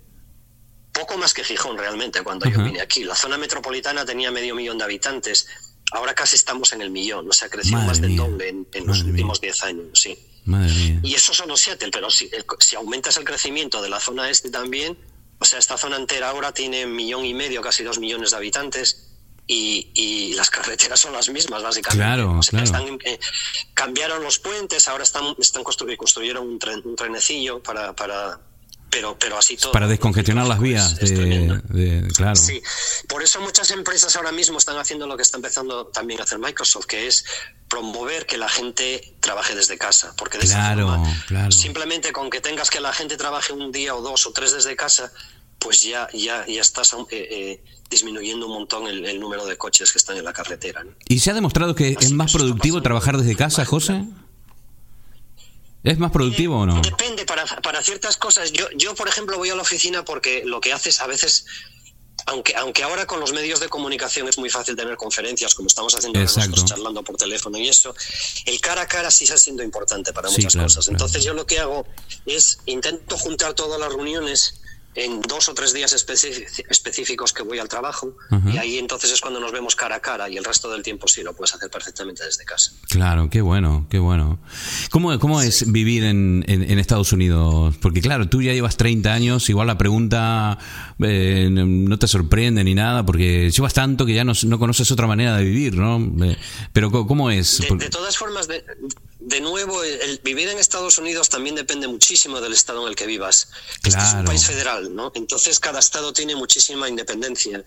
poco 0.96 1.18
más 1.18 1.34
que 1.34 1.44
Gijón 1.44 1.78
realmente 1.78 2.24
cuando 2.24 2.50
yo 2.50 2.64
vine 2.64 2.82
aquí. 2.82 3.04
La 3.04 3.16
zona 3.16 3.38
metropolitana 3.38 4.06
tenía 4.06 4.32
medio 4.32 4.56
millón 4.56 4.78
de 4.78 4.86
habitantes, 4.86 5.48
ahora 5.92 6.16
casi 6.16 6.36
estamos 6.36 6.72
en 6.74 6.82
el 6.82 6.90
millón, 6.90 7.30
o 7.30 7.34
sea, 7.34 7.50
creció 7.50 7.78
más 7.78 8.02
del 8.02 8.16
doble 8.16 8.50
en, 8.50 8.88
los 8.88 9.04
últimos 9.04 9.42
10 9.42 9.64
años, 9.64 9.88
sí. 9.94 10.18
Y 11.04 11.14
eso 11.14 11.34
solo 11.34 11.58
Seattle, 11.58 11.90
pero 11.92 12.10
si, 12.10 12.30
si 12.60 12.76
aumentas 12.76 13.18
el 13.18 13.26
crecimiento 13.26 13.82
de 13.82 13.90
la 13.90 14.00
zona 14.00 14.30
este 14.30 14.50
también, 14.50 14.98
o 15.40 15.46
sea, 15.46 15.60
esta 15.60 15.78
zona 15.78 15.98
entera 15.98 16.30
ahora 16.30 16.54
tiene 16.54 16.86
un 16.86 16.96
millón 16.96 17.26
y 17.26 17.34
medio, 17.34 17.62
casi 17.62 17.84
dos 17.84 18.00
millones 18.00 18.32
de 18.32 18.38
habitantes. 18.38 19.12
Y, 19.48 20.34
las 20.36 20.50
carreteras 20.56 21.00
son 21.00 21.14
las 21.14 21.30
mismas, 21.30 21.62
básicamente. 21.62 22.04
Claro, 22.04 22.40
eh, 23.06 23.20
cambiaron 23.74 24.24
los 24.24 24.40
puentes, 24.40 24.88
ahora 24.88 25.04
están, 25.04 25.36
están 25.40 25.64
construyendo, 25.64 26.00
construyeron 26.00 26.48
un, 26.48 26.58
tren, 26.58 26.82
un 26.84 26.96
trenecillo 26.96 27.62
para, 27.62 27.96
para 27.96 28.40
pero, 28.96 29.18
pero 29.20 29.38
así 29.38 29.58
todo. 29.58 29.74
Para 29.74 29.88
descongestionar 29.88 30.48
las 30.48 30.60
vías, 30.60 30.96
de, 30.96 32.08
claro. 32.16 32.36
Sí, 32.38 32.62
por 33.10 33.22
eso 33.24 33.42
muchas 33.42 33.70
empresas 33.72 34.16
ahora 34.16 34.32
mismo 34.32 34.58
están 34.58 34.78
haciendo 34.78 35.06
lo 35.06 35.18
que 35.18 35.24
está 35.24 35.36
empezando 35.36 35.88
también 35.88 36.22
a 36.22 36.24
hacer 36.24 36.40
Microsoft, 36.40 36.86
que 36.86 37.08
es 37.08 37.26
promover 37.68 38.26
que 38.26 38.38
la 38.38 38.48
gente 38.48 39.16
trabaje 39.20 39.54
desde 39.54 39.78
casa, 39.78 40.14
porque 40.18 40.38
de 40.38 40.46
claro, 40.46 41.04
claro. 41.28 41.52
simplemente 41.52 42.14
con 42.14 42.30
que 42.30 42.40
tengas 42.40 42.70
que 42.70 42.80
la 42.80 42.94
gente 42.94 43.18
trabaje 43.18 43.52
un 43.52 43.74
día 43.74 43.94
o 43.96 44.02
dos 44.02 44.26
o 44.28 44.32
tres 44.32 44.54
desde 44.54 44.78
casa, 44.78 45.12
pues 45.60 45.84
ya, 45.84 46.08
ya, 46.14 46.46
ya 46.48 46.62
estás 46.62 46.94
eh, 46.94 47.06
eh, 47.12 47.64
disminuyendo 47.90 48.48
un 48.48 48.54
montón 48.54 48.88
el, 48.88 49.20
número 49.20 49.46
de 49.46 49.58
coches 49.58 49.92
que 49.92 49.98
están 49.98 50.16
en 50.16 50.24
la 50.24 50.32
carretera. 50.32 50.86
¿Y 51.10 51.20
se 51.20 51.32
ha 51.32 51.34
demostrado 51.34 51.76
que 51.76 51.98
es 52.00 52.12
más 52.14 52.32
productivo 52.32 52.82
trabajar 52.82 53.18
desde 53.18 53.36
casa, 53.36 53.66
José? 53.66 54.06
¿Es 55.86 56.00
más 56.00 56.12
productivo 56.12 56.60
o 56.60 56.66
no? 56.66 56.82
Depende, 56.82 57.26
para, 57.26 57.46
para 57.46 57.82
ciertas 57.84 58.18
cosas. 58.18 58.52
Yo, 58.52 58.66
yo, 58.76 58.96
por 58.96 59.08
ejemplo, 59.08 59.38
voy 59.38 59.52
a 59.52 59.56
la 59.56 59.62
oficina 59.62 60.04
porque 60.04 60.44
lo 60.44 60.60
que 60.60 60.74
haces 60.74 61.00
a 61.00 61.08
veces 61.08 61.46
aunque, 62.28 62.56
aunque 62.56 62.84
ahora 62.84 63.06
con 63.06 63.20
los 63.20 63.34
medios 63.34 63.60
de 63.60 63.70
comunicación 63.70 64.28
es 64.28 64.38
muy 64.38 64.50
fácil 64.50 64.76
tener 64.76 64.98
conferencias, 64.98 65.54
como 65.54 65.68
estamos 65.68 65.94
haciendo 65.94 66.20
nosotros 66.20 66.66
charlando 66.66 67.04
por 67.04 67.18
teléfono 67.18 67.58
y 67.58 67.68
eso, 67.68 67.94
el 68.46 68.60
cara 68.62 68.82
a 68.82 68.88
cara 68.88 69.12
sí 69.12 69.26
está 69.26 69.38
siendo 69.38 69.62
importante 69.62 70.12
para 70.12 70.30
muchas 70.30 70.56
cosas. 70.56 70.88
Entonces 70.88 71.24
yo 71.24 71.34
lo 71.34 71.46
que 71.46 71.60
hago 71.60 71.86
es 72.26 72.60
intento 72.66 73.18
juntar 73.18 73.54
todas 73.54 73.80
las 73.80 73.90
reuniones 73.90 74.62
en 74.96 75.22
dos 75.22 75.50
o 75.50 75.54
tres 75.54 75.74
días 75.74 75.94
específicos 75.94 77.34
que 77.34 77.44
voy 77.44 77.60
al 77.60 77.68
trabajo 77.68 78.16
y 78.52 78.58
ahí 78.58 78.78
entonces 78.78 79.12
es 79.12 79.22
cuando 79.22 79.40
nos 79.40 79.52
vemos 79.52 79.76
cara 79.76 79.98
a 79.98 80.00
cara 80.00 80.30
y 80.30 80.38
el 80.38 80.44
resto 80.44 80.72
del 80.72 80.84
tiempo 80.84 81.08
sí 81.08 81.22
lo 81.22 81.36
puedes 81.36 81.54
hacer 81.54 81.70
perfectamente 81.70 82.24
desde 82.24 82.46
casa. 82.46 82.72
Claro, 82.90 83.30
qué 83.30 83.42
bueno, 83.42 83.88
qué 83.90 84.00
bueno. 84.00 84.40
¿Cómo, 84.92 85.18
cómo 85.20 85.42
es 85.42 85.70
vivir 85.72 86.06
en, 86.06 86.46
en, 86.48 86.80
Estados 86.80 87.12
Unidos? 87.12 87.76
Porque 87.82 88.02
claro, 88.02 88.30
tú 88.30 88.42
ya 88.42 88.54
llevas 88.54 88.78
30 88.78 89.14
años, 89.14 89.50
igual 89.50 89.68
la 89.68 89.78
pregunta 89.78 90.58
eh, 91.00 91.50
no 91.52 92.00
te 92.00 92.08
sorprende 92.08 92.64
ni 92.64 92.74
nada 92.74 93.06
porque 93.06 93.52
llevas 93.52 93.74
tanto 93.74 94.06
que 94.06 94.14
ya 94.14 94.24
no, 94.24 94.34
no 94.46 94.60
conoces 94.60 94.90
otra 94.92 95.08
manera 95.08 95.36
de 95.38 95.44
vivir, 95.44 95.76
¿no? 95.76 96.26
Eh, 96.26 96.38
pero 96.72 96.90
¿cómo 96.90 97.32
es? 97.32 97.60
De, 97.60 97.90
todas 97.90 98.18
formas, 98.18 98.48
de, 98.48 98.64
de 99.26 99.42
nuevo, 99.42 99.84
el, 99.84 100.20
vivir 100.24 100.50
en 100.50 100.60
Estados 100.60 101.00
Unidos 101.00 101.30
también 101.30 101.56
depende 101.56 101.88
muchísimo 101.88 102.40
del 102.42 102.54
estado 102.54 102.84
en 102.84 102.90
el 102.90 102.96
que 102.96 103.08
vivas. 103.08 103.50
Este 103.84 104.00
es 104.00 104.14
un 104.14 104.24
país 104.24 104.46
federal, 104.46 104.96
¿no? 104.96 105.12
Entonces 105.16 105.60
cada 105.60 105.80
estado 105.80 106.14
tiene 106.14 106.36
muchísima 106.36 106.88
independencia. 106.88 107.64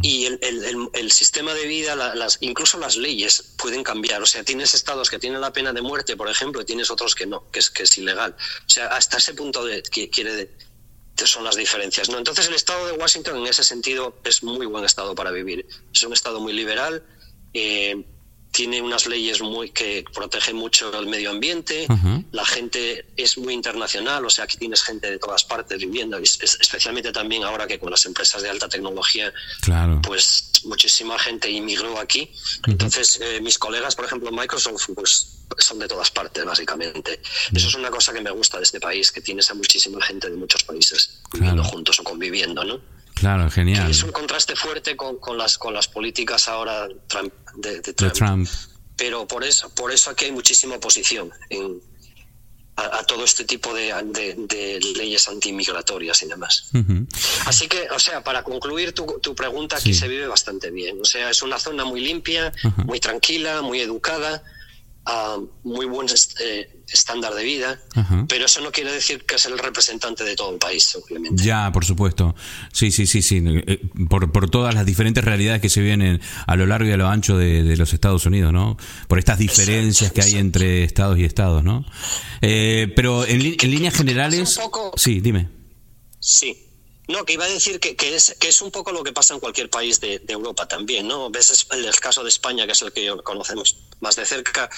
Y 0.00 0.24
el, 0.24 1.12
sistema 1.12 1.52
de 1.52 1.66
vida, 1.66 1.94
las, 1.94 2.38
incluso 2.40 2.78
las 2.78 2.96
leyes 2.96 3.52
pueden 3.58 3.84
cambiar. 3.84 4.22
O 4.22 4.26
sea, 4.26 4.44
tienes 4.44 4.72
estados 4.72 5.10
que 5.10 5.18
tienen 5.18 5.42
la 5.42 5.52
pena 5.52 5.74
de 5.74 5.82
muerte, 5.82 6.16
por 6.16 6.30
ejemplo, 6.30 6.62
y 6.62 6.64
tienes 6.64 6.90
otros 6.90 7.14
que 7.14 7.26
no, 7.26 7.50
que 7.50 7.58
es, 7.58 7.68
que 7.68 7.82
es 7.82 7.98
ilegal. 7.98 8.34
O 8.66 8.70
sea, 8.70 8.86
hasta 8.86 9.18
ese 9.18 9.34
punto 9.34 9.62
de, 9.62 9.82
que 9.82 10.08
quiere 10.08 10.52
son 11.26 11.44
las 11.44 11.56
diferencias. 11.56 12.08
¿no? 12.08 12.16
Entonces 12.16 12.48
el 12.48 12.54
estado 12.54 12.86
de 12.86 12.92
Washington 12.92 13.36
en 13.36 13.46
ese 13.46 13.62
sentido 13.62 14.16
es 14.24 14.42
muy 14.42 14.64
buen 14.64 14.86
estado 14.86 15.14
para 15.14 15.30
vivir. 15.30 15.66
Es 15.92 16.02
un 16.02 16.14
estado 16.14 16.40
muy 16.40 16.54
liberal. 16.54 17.04
Eh, 17.52 18.04
tiene 18.54 18.80
unas 18.80 19.06
leyes 19.06 19.42
muy 19.42 19.70
que 19.70 20.04
protegen 20.14 20.54
mucho 20.54 20.96
el 20.96 21.08
medio 21.08 21.32
ambiente, 21.32 21.88
la 22.30 22.44
gente 22.44 23.04
es 23.16 23.36
muy 23.36 23.52
internacional, 23.52 24.24
o 24.24 24.30
sea, 24.30 24.44
aquí 24.44 24.56
tienes 24.56 24.80
gente 24.84 25.10
de 25.10 25.18
todas 25.18 25.42
partes 25.42 25.76
viviendo, 25.78 26.16
especialmente 26.18 27.10
también 27.10 27.42
ahora 27.42 27.66
que 27.66 27.80
con 27.80 27.90
las 27.90 28.06
empresas 28.06 28.42
de 28.42 28.50
alta 28.50 28.68
tecnología, 28.68 29.32
pues 30.02 30.52
muchísima 30.66 31.18
gente 31.18 31.50
inmigró 31.50 31.98
aquí. 31.98 32.30
Entonces, 32.68 33.18
eh, 33.20 33.40
mis 33.40 33.58
colegas, 33.58 33.96
por 33.96 34.04
ejemplo, 34.04 34.30
Microsoft, 34.30 34.86
pues 34.94 35.42
son 35.58 35.80
de 35.80 35.88
todas 35.88 36.12
partes, 36.12 36.44
básicamente. 36.44 37.20
Eso 37.52 37.66
es 37.66 37.74
una 37.74 37.90
cosa 37.90 38.12
que 38.12 38.20
me 38.20 38.30
gusta 38.30 38.58
de 38.58 38.62
este 38.62 38.78
país, 38.78 39.10
que 39.10 39.20
tienes 39.20 39.50
a 39.50 39.54
muchísima 39.54 40.00
gente 40.00 40.30
de 40.30 40.36
muchos 40.36 40.62
países 40.62 41.18
viviendo 41.32 41.64
juntos 41.64 41.98
o 41.98 42.04
conviviendo, 42.04 42.62
¿no? 42.64 42.80
Claro, 43.14 43.50
genial. 43.50 43.90
es 43.90 44.02
un 44.02 44.12
contraste 44.12 44.56
fuerte 44.56 44.96
con, 44.96 45.18
con, 45.18 45.38
las, 45.38 45.56
con 45.56 45.72
las 45.72 45.88
políticas 45.88 46.48
ahora 46.48 46.88
de, 47.56 47.80
Trump. 48.12 48.48
Pero 48.96 49.26
por 49.26 49.44
eso, 49.44 49.72
por 49.74 49.92
eso 49.92 50.10
aquí 50.10 50.26
hay 50.26 50.32
muchísima 50.32 50.76
oposición 50.76 51.30
en, 51.48 51.80
a, 52.76 53.04
todo 53.04 53.24
este 53.24 53.44
tipo 53.44 53.72
de, 53.72 53.92
de 54.48 54.80
leyes 54.96 55.28
antimigratorias 55.28 56.22
y 56.22 56.26
demás. 56.26 56.70
Así 57.46 57.68
que, 57.68 57.88
o 57.90 57.98
sea, 57.98 58.22
para 58.22 58.42
concluir 58.42 58.92
tu, 58.92 59.06
tu 59.20 59.34
pregunta, 59.34 59.76
aquí 59.76 59.94
se 59.94 60.08
vive 60.08 60.26
bastante 60.26 60.70
bien. 60.70 61.00
O 61.00 61.04
sea, 61.04 61.30
es 61.30 61.42
una 61.42 61.58
zona 61.58 61.84
muy 61.84 62.00
limpia, 62.00 62.52
muy 62.84 63.00
tranquila, 63.00 63.62
muy 63.62 63.80
educada 63.80 64.42
a 65.06 65.38
muy 65.64 65.86
buen 65.86 66.08
eh, 66.40 66.82
estándar 66.88 67.34
de 67.34 67.44
vida, 67.44 67.78
pero 68.28 68.46
eso 68.46 68.60
no 68.62 68.72
quiere 68.72 68.90
decir 68.90 69.24
que 69.24 69.34
es 69.34 69.44
el 69.44 69.58
representante 69.58 70.24
de 70.24 70.34
todo 70.34 70.52
el 70.52 70.58
país, 70.58 70.96
obviamente. 70.96 71.42
Ya, 71.42 71.70
por 71.72 71.84
supuesto. 71.84 72.34
Sí, 72.72 72.90
sí, 72.90 73.06
sí, 73.06 73.20
sí. 73.20 73.42
Eh, 73.44 73.80
por, 74.08 74.32
por 74.32 74.48
todas 74.48 74.74
las 74.74 74.86
diferentes 74.86 75.22
realidades 75.22 75.60
que 75.60 75.68
se 75.68 75.80
viven 75.80 76.20
a 76.46 76.56
lo 76.56 76.66
largo 76.66 76.88
y 76.88 76.92
a 76.92 76.96
lo 76.96 77.08
ancho 77.08 77.36
de, 77.36 77.76
los 77.76 77.92
Estados 77.92 78.24
Unidos, 78.24 78.52
¿no? 78.52 78.76
Por 79.08 79.18
estas 79.18 79.38
diferencias 79.38 80.12
que 80.12 80.22
hay 80.22 80.36
entre 80.36 80.84
estados 80.84 81.18
y 81.18 81.24
estados, 81.24 81.62
¿no? 81.62 81.84
Eh, 82.40 82.92
pero 82.96 83.26
en, 83.26 83.40
en 83.40 83.70
líneas 83.70 83.94
generales... 83.94 84.58
Sí, 84.96 85.20
dime. 85.20 85.48
Sí, 86.18 86.63
no, 87.06 87.24
que 87.24 87.34
iba 87.34 87.44
a 87.44 87.48
decir 87.48 87.80
que, 87.80 87.96
que, 87.96 88.16
es, 88.16 88.34
que 88.40 88.48
es 88.48 88.62
un 88.62 88.70
poco 88.70 88.90
lo 88.90 89.02
que 89.02 89.12
pasa 89.12 89.34
en 89.34 89.40
cualquier 89.40 89.68
país 89.68 90.00
de, 90.00 90.22
Europa 90.28 90.66
también, 90.66 91.06
¿no? 91.06 91.30
Ves 91.30 91.66
el, 91.70 91.84
el, 91.84 92.00
caso 92.00 92.22
de 92.22 92.30
España, 92.30 92.66
que 92.66 92.72
es 92.72 92.82
el 92.82 92.92
que 92.92 93.14
conocemos 93.22 93.76
más 94.00 94.16
de 94.16 94.24
cerca, 94.24 94.70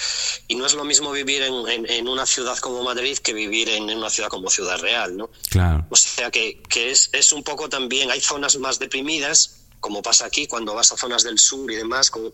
y 0.47 0.55
no 0.55 0.65
es 0.65 0.73
lo 0.73 0.83
mismo 0.83 1.11
vivir 1.11 1.41
en, 1.43 1.89
en, 1.89 2.07
una 2.07 2.25
ciudad 2.25 2.57
como 2.57 2.83
Madrid 2.83 3.17
que 3.17 3.33
vivir 3.33 3.69
en, 3.69 3.83
una 3.89 4.09
ciudad 4.09 4.29
como 4.29 4.49
Ciudad 4.49 4.79
Real, 4.79 5.15
¿no? 5.15 5.29
Claro. 5.49 5.85
O 5.89 5.95
sea 5.95 6.29
que, 6.29 6.61
que 6.69 6.91
es, 6.91 7.09
es 7.13 7.31
un 7.31 7.43
poco 7.43 7.69
también, 7.69 8.11
hay 8.11 8.19
zonas 8.19 8.57
más 8.57 8.77
deprimidas, 8.77 9.61
como 9.79 10.01
pasa 10.01 10.25
aquí, 10.25 10.47
cuando 10.47 10.73
vas 10.73 10.91
a 10.91 10.97
zonas 10.97 11.23
del 11.23 11.39
sur 11.39 11.71
y 11.71 11.75
demás, 11.75 12.11
como, 12.11 12.31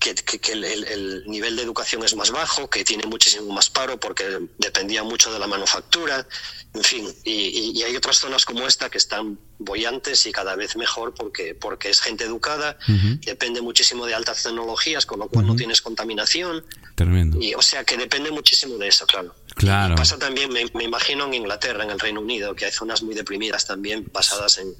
que, 0.00 0.14
que 0.14 0.52
el, 0.52 0.64
el, 0.64 1.24
nivel 1.26 1.56
de 1.56 1.62
educación 1.62 2.02
es 2.04 2.16
más 2.16 2.30
bajo, 2.30 2.68
que 2.68 2.84
tiene 2.84 3.06
muchísimo 3.06 3.52
más 3.52 3.68
paro 3.68 4.00
porque 4.00 4.24
dependía 4.58 5.04
mucho 5.04 5.30
de 5.32 5.38
la 5.38 5.46
manufactura, 5.46 6.26
en 6.72 6.82
fin, 6.82 7.14
y, 7.24 7.78
y 7.78 7.82
hay 7.82 7.94
otras 7.94 8.18
zonas 8.18 8.44
como 8.46 8.66
esta 8.66 8.88
que 8.88 8.98
están 8.98 9.38
bollantes 9.58 10.24
y 10.24 10.32
cada 10.32 10.56
vez 10.56 10.76
mejor 10.76 11.12
porque, 11.14 11.54
porque 11.54 11.90
es 11.90 12.00
gente 12.00 12.24
educada, 12.24 12.78
depende 13.24 13.60
muchísimo 13.60 14.06
de 14.06 14.14
altas 14.14 14.42
tecnologías, 14.42 15.04
con 15.04 15.18
lo 15.18 15.28
cual 15.28 15.46
no 15.46 15.54
tienes 15.54 15.82
contaminación. 15.82 16.64
Tremendo. 16.94 17.38
Y, 17.40 17.54
o 17.54 17.62
sea 17.62 17.84
que 17.84 17.98
depende 17.98 18.30
muchísimo 18.30 18.78
de 18.78 18.88
eso, 18.88 19.06
claro. 19.06 19.34
Claro. 19.54 19.94
Y 19.94 19.96
pasa 19.96 20.18
también, 20.18 20.50
me, 20.50 20.64
me 20.72 20.84
imagino, 20.84 21.26
en 21.26 21.34
Inglaterra, 21.34 21.84
en 21.84 21.90
el 21.90 22.00
Reino 22.00 22.20
Unido, 22.20 22.54
que 22.54 22.64
hay 22.64 22.72
zonas 22.72 23.02
muy 23.02 23.14
deprimidas 23.14 23.66
también 23.66 24.08
basadas 24.12 24.58
en, 24.58 24.74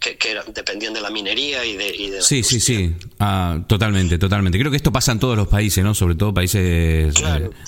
que, 0.00 0.36
dependían 0.48 0.92
de 0.92 1.00
la 1.00 1.10
minería 1.10 1.64
y 1.64 1.76
de... 1.76 2.20
sí, 2.20 2.42
sí, 2.42 2.60
sí, 2.60 2.94
ah, 3.18 3.60
totalmente, 3.66 4.18
totalmente. 4.18 4.58
Creo 4.58 4.70
que 4.70 4.76
esto 4.76 4.92
pasa 4.92 5.12
en 5.12 5.18
todos 5.18 5.36
los 5.36 5.48
países, 5.48 5.82
¿no? 5.82 5.94
Sobre 5.94 6.14
todo 6.14 6.34
países 6.34 7.14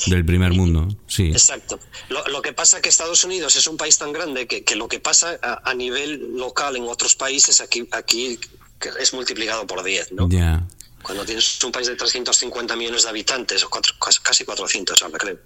del 0.07 0.25
primer 0.25 0.53
mundo. 0.53 0.89
Sí. 1.07 1.29
Exacto. 1.29 1.79
Lo, 2.09 2.43
que 2.43 2.53
pasa 2.53 2.77
es 2.77 2.83
que 2.83 2.89
Estados 2.89 3.25
Unidos 3.25 3.57
es 3.57 3.67
un 3.67 3.77
país 3.77 3.97
tan 3.99 4.13
grande 4.13 4.47
que, 4.47 4.65
que 4.65 4.77
lo 4.77 4.89
que 4.89 5.01
pasa 5.01 5.39
a, 5.43 5.75
nivel 5.75 6.37
local 6.37 6.77
en 6.77 6.85
otros 6.85 7.17
países 7.17 7.61
aquí, 7.61 7.89
aquí 7.93 8.39
es 9.01 9.15
multiplicado 9.15 9.67
por 9.67 9.83
10, 9.83 10.13
¿no? 10.13 10.29
Ya 10.29 10.67
cuando 11.07 11.25
tienes 11.25 11.63
un 11.63 11.71
país 11.71 11.87
de 11.87 11.95
350 11.95 12.75
millones 12.75 13.05
de 13.05 13.09
habitantes, 13.09 13.63
o 13.63 13.71
casi 13.71 14.45
400 14.45 15.03
ahora 15.03 15.19
creo, 15.19 15.39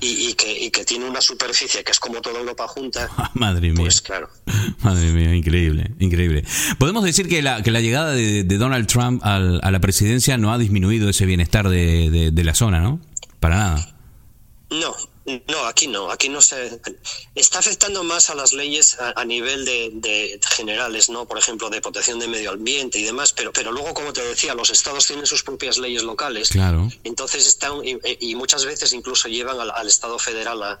y, 0.00 0.34
que, 0.34 0.70
que, 0.70 0.84
tiene 0.84 1.06
una 1.06 1.22
superficie 1.22 1.82
que 1.82 1.92
es 1.92 1.98
como 1.98 2.20
toda 2.20 2.38
Europa 2.38 2.68
junta, 2.68 3.08
madre 3.34 3.70
mía. 3.70 3.80
Pues 3.80 4.02
claro. 4.02 4.28
Madre 4.82 5.10
mía, 5.12 5.34
increíble, 5.34 5.90
increíble. 5.98 6.44
Podemos 6.78 7.04
decir 7.04 7.26
que 7.28 7.40
la, 7.40 7.62
que 7.62 7.70
la 7.70 7.80
llegada 7.80 8.12
de, 8.12 8.44
Donald 8.44 8.86
Trump 8.86 9.22
a 9.24 9.38
la 9.38 9.80
presidencia 9.80 10.36
no 10.36 10.52
ha 10.52 10.58
disminuido 10.58 11.08
ese 11.08 11.24
bienestar 11.24 11.68
de, 11.68 12.30
de 12.32 12.44
la 12.44 12.54
zona, 12.54 12.80
¿no? 12.80 13.00
Para 13.40 13.56
nada. 13.56 13.94
No, 14.70 14.94
no, 15.46 15.64
aquí 15.66 15.86
no, 15.86 16.10
aquí 16.10 16.28
no 16.28 16.40
se 16.40 16.80
está 17.34 17.58
afectando 17.58 18.02
más 18.04 18.30
a 18.30 18.34
las 18.34 18.52
leyes 18.52 18.96
a, 18.98 19.24
nivel 19.24 19.64
de, 19.64 20.40
generales, 20.56 21.08
no, 21.08 21.26
por 21.26 21.38
ejemplo, 21.38 21.70
de 21.70 21.80
protección 21.80 22.18
de 22.18 22.28
medio 22.28 22.52
ambiente 22.52 22.98
y 22.98 23.04
demás, 23.04 23.32
pero 23.32 23.52
pero 23.52 23.72
luego, 23.72 23.94
como 23.94 24.12
te 24.12 24.22
decía, 24.22 24.54
los 24.54 24.70
estados 24.70 25.06
tienen 25.06 25.26
sus 25.26 25.42
propias 25.42 25.78
leyes 25.78 26.02
locales, 26.02 26.48
claro. 26.48 26.88
entonces 27.04 27.46
están 27.46 27.72
y, 27.84 28.34
muchas 28.34 28.64
veces 28.64 28.92
incluso 28.92 29.28
llevan 29.28 29.58
al, 29.60 29.86
estado 29.86 30.18
federal 30.18 30.62
a, 30.62 30.78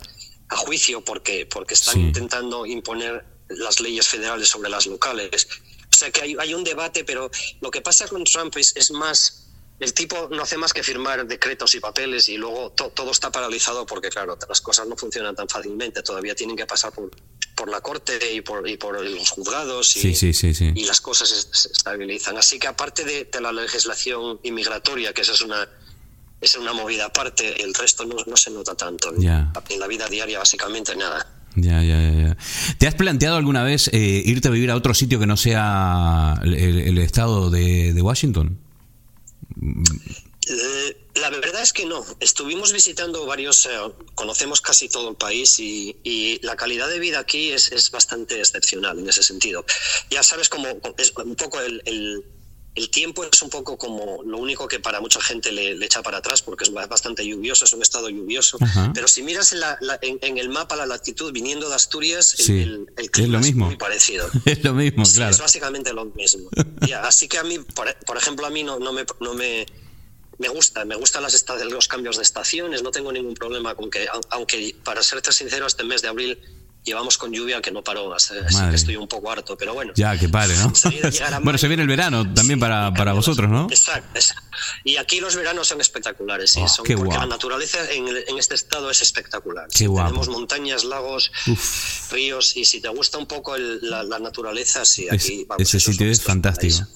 juicio 0.56 1.04
porque 1.04 1.44
porque 1.44 1.74
están 1.74 2.00
intentando 2.00 2.64
imponer 2.64 3.24
las 3.48 3.80
leyes 3.80 4.06
federales 4.08 4.48
sobre 4.48 4.70
las 4.70 4.86
locales. 4.86 5.48
O 5.90 5.96
sea 5.98 6.10
que 6.10 6.22
hay, 6.22 6.36
hay 6.38 6.54
un 6.54 6.64
debate, 6.64 7.04
pero 7.04 7.30
lo 7.60 7.70
que 7.70 7.80
pasa 7.80 8.06
con 8.08 8.24
Trump 8.24 8.56
es, 8.56 8.74
es 8.76 8.90
más 8.90 9.47
el 9.80 9.94
tipo 9.94 10.28
no 10.32 10.42
hace 10.42 10.56
más 10.56 10.72
que 10.72 10.82
firmar 10.82 11.24
decretos 11.26 11.74
y 11.74 11.80
papeles 11.80 12.28
y 12.28 12.36
luego 12.36 12.70
todo 12.70 13.12
está 13.12 13.30
paralizado 13.30 13.86
porque, 13.86 14.08
claro, 14.08 14.36
las 14.48 14.60
cosas 14.60 14.88
no 14.88 14.96
funcionan 14.96 15.36
tan 15.36 15.48
fácilmente. 15.48 16.02
Todavía 16.02 16.34
tienen 16.34 16.56
que 16.56 16.66
pasar 16.66 16.92
por, 16.92 17.10
por 17.54 17.70
la 17.70 17.80
corte 17.80 18.18
y 18.34 18.40
por, 18.40 18.68
y 18.68 18.76
por 18.76 19.00
los 19.00 19.30
juzgados 19.30 19.96
y, 19.96 20.16
y 20.74 20.84
las 20.84 21.00
cosas 21.00 21.48
se, 21.52 21.68
estabilizan. 21.68 22.36
Así 22.36 22.58
que 22.58 22.66
aparte 22.66 23.04
de, 23.04 23.28
la 23.40 23.52
legislación 23.52 24.40
inmigratoria, 24.42 25.12
que 25.12 25.20
esa 25.20 25.32
es 25.32 25.42
una, 25.42 25.68
es 26.40 26.56
una 26.56 26.72
movida 26.72 27.04
aparte, 27.04 27.62
el 27.62 27.72
resto 27.72 28.04
no, 28.04 28.36
se 28.36 28.50
nota 28.50 28.74
tanto. 28.74 29.14
En 29.14 29.80
la 29.80 29.86
vida 29.86 30.08
diaria 30.08 30.40
básicamente 30.40 30.96
nada. 30.96 31.24
Ya, 31.54 31.82
ya, 31.82 32.00
ya. 32.00 32.36
¿Te 32.78 32.88
has 32.88 32.94
planteado 32.94 33.36
alguna 33.36 33.62
vez 33.62 33.88
eh, 33.92 34.22
irte 34.24 34.48
a 34.48 34.50
vivir 34.50 34.72
a 34.72 34.76
otro 34.76 34.92
sitio 34.92 35.20
que 35.20 35.26
no 35.26 35.36
sea 35.36 36.34
el, 36.42 36.54
el 36.54 36.98
estado 36.98 37.50
de, 37.50 37.92
de 37.92 38.02
Washington? 38.02 38.58
Eh, 40.50 40.96
la 41.16 41.30
verdad 41.30 41.62
es 41.62 41.72
que 41.72 41.84
no. 41.84 42.04
Estuvimos 42.20 42.72
visitando 42.72 43.26
varios, 43.26 43.66
eh, 43.66 43.70
conocemos 44.14 44.60
casi 44.60 44.88
todo 44.88 45.10
el 45.10 45.16
país 45.16 45.58
y, 45.58 46.38
la 46.42 46.56
calidad 46.56 46.88
de 46.88 46.98
vida 46.98 47.18
aquí 47.18 47.50
es, 47.50 47.90
bastante 47.90 48.38
excepcional 48.38 48.98
en 48.98 49.08
ese 49.08 49.22
sentido. 49.22 49.64
Ya 50.10 50.22
sabes 50.22 50.48
cómo 50.48 50.66
es 50.96 51.12
un 51.16 51.36
poco 51.36 51.60
el, 51.60 52.24
el, 52.78 52.90
tiempo 52.90 53.24
es 53.24 53.42
un 53.42 53.50
poco 53.50 53.76
como 53.76 54.22
lo 54.24 54.38
único 54.38 54.66
que 54.68 54.80
para 54.80 55.00
mucha 55.00 55.20
gente 55.20 55.52
le, 55.52 55.74
le, 55.74 55.86
echa 55.86 56.02
para 56.02 56.18
atrás 56.18 56.42
porque 56.42 56.64
es 56.64 56.72
bastante 56.72 57.26
lluvioso, 57.26 57.64
es 57.64 57.72
un 57.72 57.82
estado 57.82 58.08
lluvioso. 58.08 58.58
Ajá. 58.60 58.92
Pero 58.94 59.08
si 59.08 59.22
miras 59.22 59.52
en, 59.52 59.60
la, 59.60 59.78
la, 59.80 59.98
en, 60.02 60.18
en, 60.22 60.38
el 60.38 60.48
mapa 60.48 60.76
la 60.76 60.86
latitud 60.86 61.32
viniendo 61.32 61.68
de 61.68 61.74
Asturias, 61.74 62.34
sí. 62.36 62.60
el, 62.60 62.86
el, 62.96 63.10
clima 63.10 63.26
es 63.26 63.32
lo 63.32 63.40
mismo. 63.40 63.66
muy 63.66 63.76
parecido. 63.76 64.28
Es 64.44 64.64
lo 64.64 64.72
mismo, 64.72 65.04
sí, 65.04 65.16
claro. 65.16 65.32
Es 65.32 65.38
básicamente 65.38 65.92
lo 65.92 66.06
mismo. 66.06 66.48
ya, 66.86 67.02
así 67.02 67.28
que 67.28 67.38
a 67.38 67.44
mí, 67.44 67.58
por, 67.58 67.94
por 68.06 68.16
ejemplo, 68.16 68.46
a 68.46 68.50
mí 68.50 68.62
no, 68.62 68.78
no 68.78 68.92
me... 68.92 69.04
No 69.20 69.34
me 69.34 69.66
me 70.38 70.48
gusta, 70.48 70.84
me 70.84 70.94
gustan 70.94 71.22
las 71.24 71.44
los 71.64 71.88
cambios 71.88 72.16
de 72.16 72.22
estaciones, 72.22 72.82
no 72.82 72.90
tengo 72.92 73.10
ningún 73.12 73.34
problema 73.34 73.74
con 73.74 73.90
que, 73.90 74.06
aunque 74.30 74.76
para 74.84 75.02
serte 75.02 75.32
sincero, 75.32 75.66
este 75.66 75.82
mes 75.82 76.00
de 76.00 76.08
abril 76.08 76.38
llevamos 76.88 77.18
con 77.18 77.32
lluvia 77.32 77.60
que 77.60 77.70
no 77.70 77.82
paró, 77.82 78.14
así 78.14 78.34
que 78.70 78.76
estoy 78.76 78.96
un 78.96 79.08
poco 79.08 79.30
harto, 79.30 79.56
pero 79.56 79.74
bueno. 79.74 79.92
Ya, 79.94 80.18
que 80.18 80.28
pare, 80.28 80.54
¿no? 80.56 80.72
bueno, 81.42 81.58
se 81.58 81.68
viene 81.68 81.82
el 81.82 81.88
verano 81.88 82.22
también 82.34 82.58
sí, 82.58 82.60
para, 82.60 82.92
para 82.92 83.12
vosotros, 83.12 83.48
¿no? 83.48 83.66
Exacto, 83.70 84.10
exacto, 84.14 84.44
Y 84.84 84.96
aquí 84.96 85.20
los 85.20 85.36
veranos 85.36 85.68
son 85.68 85.80
espectaculares, 85.80 86.50
sí, 86.50 86.60
oh, 86.62 86.68
son, 86.68 86.84
qué 86.84 86.96
porque 86.96 87.14
guapo. 87.14 87.22
la 87.22 87.28
naturaleza 87.28 87.78
en, 87.90 88.08
en, 88.08 88.38
este 88.38 88.54
estado 88.54 88.90
es 88.90 89.02
espectacular. 89.02 89.68
Qué 89.68 89.86
guapo. 89.86 90.08
Tenemos 90.08 90.28
montañas, 90.28 90.84
lagos, 90.84 91.30
Uf. 91.46 92.12
ríos, 92.12 92.56
y 92.56 92.64
si 92.64 92.80
te 92.80 92.88
gusta 92.88 93.18
un 93.18 93.26
poco 93.26 93.54
el, 93.56 93.78
la, 93.82 94.02
la, 94.02 94.18
naturaleza, 94.18 94.84
sí, 94.84 95.06
aquí 95.10 95.42
es, 95.42 95.48
vamos, 95.48 95.62
Ese 95.62 95.80
sitio 95.80 96.10
es 96.10 96.22
fantástico. 96.22 96.86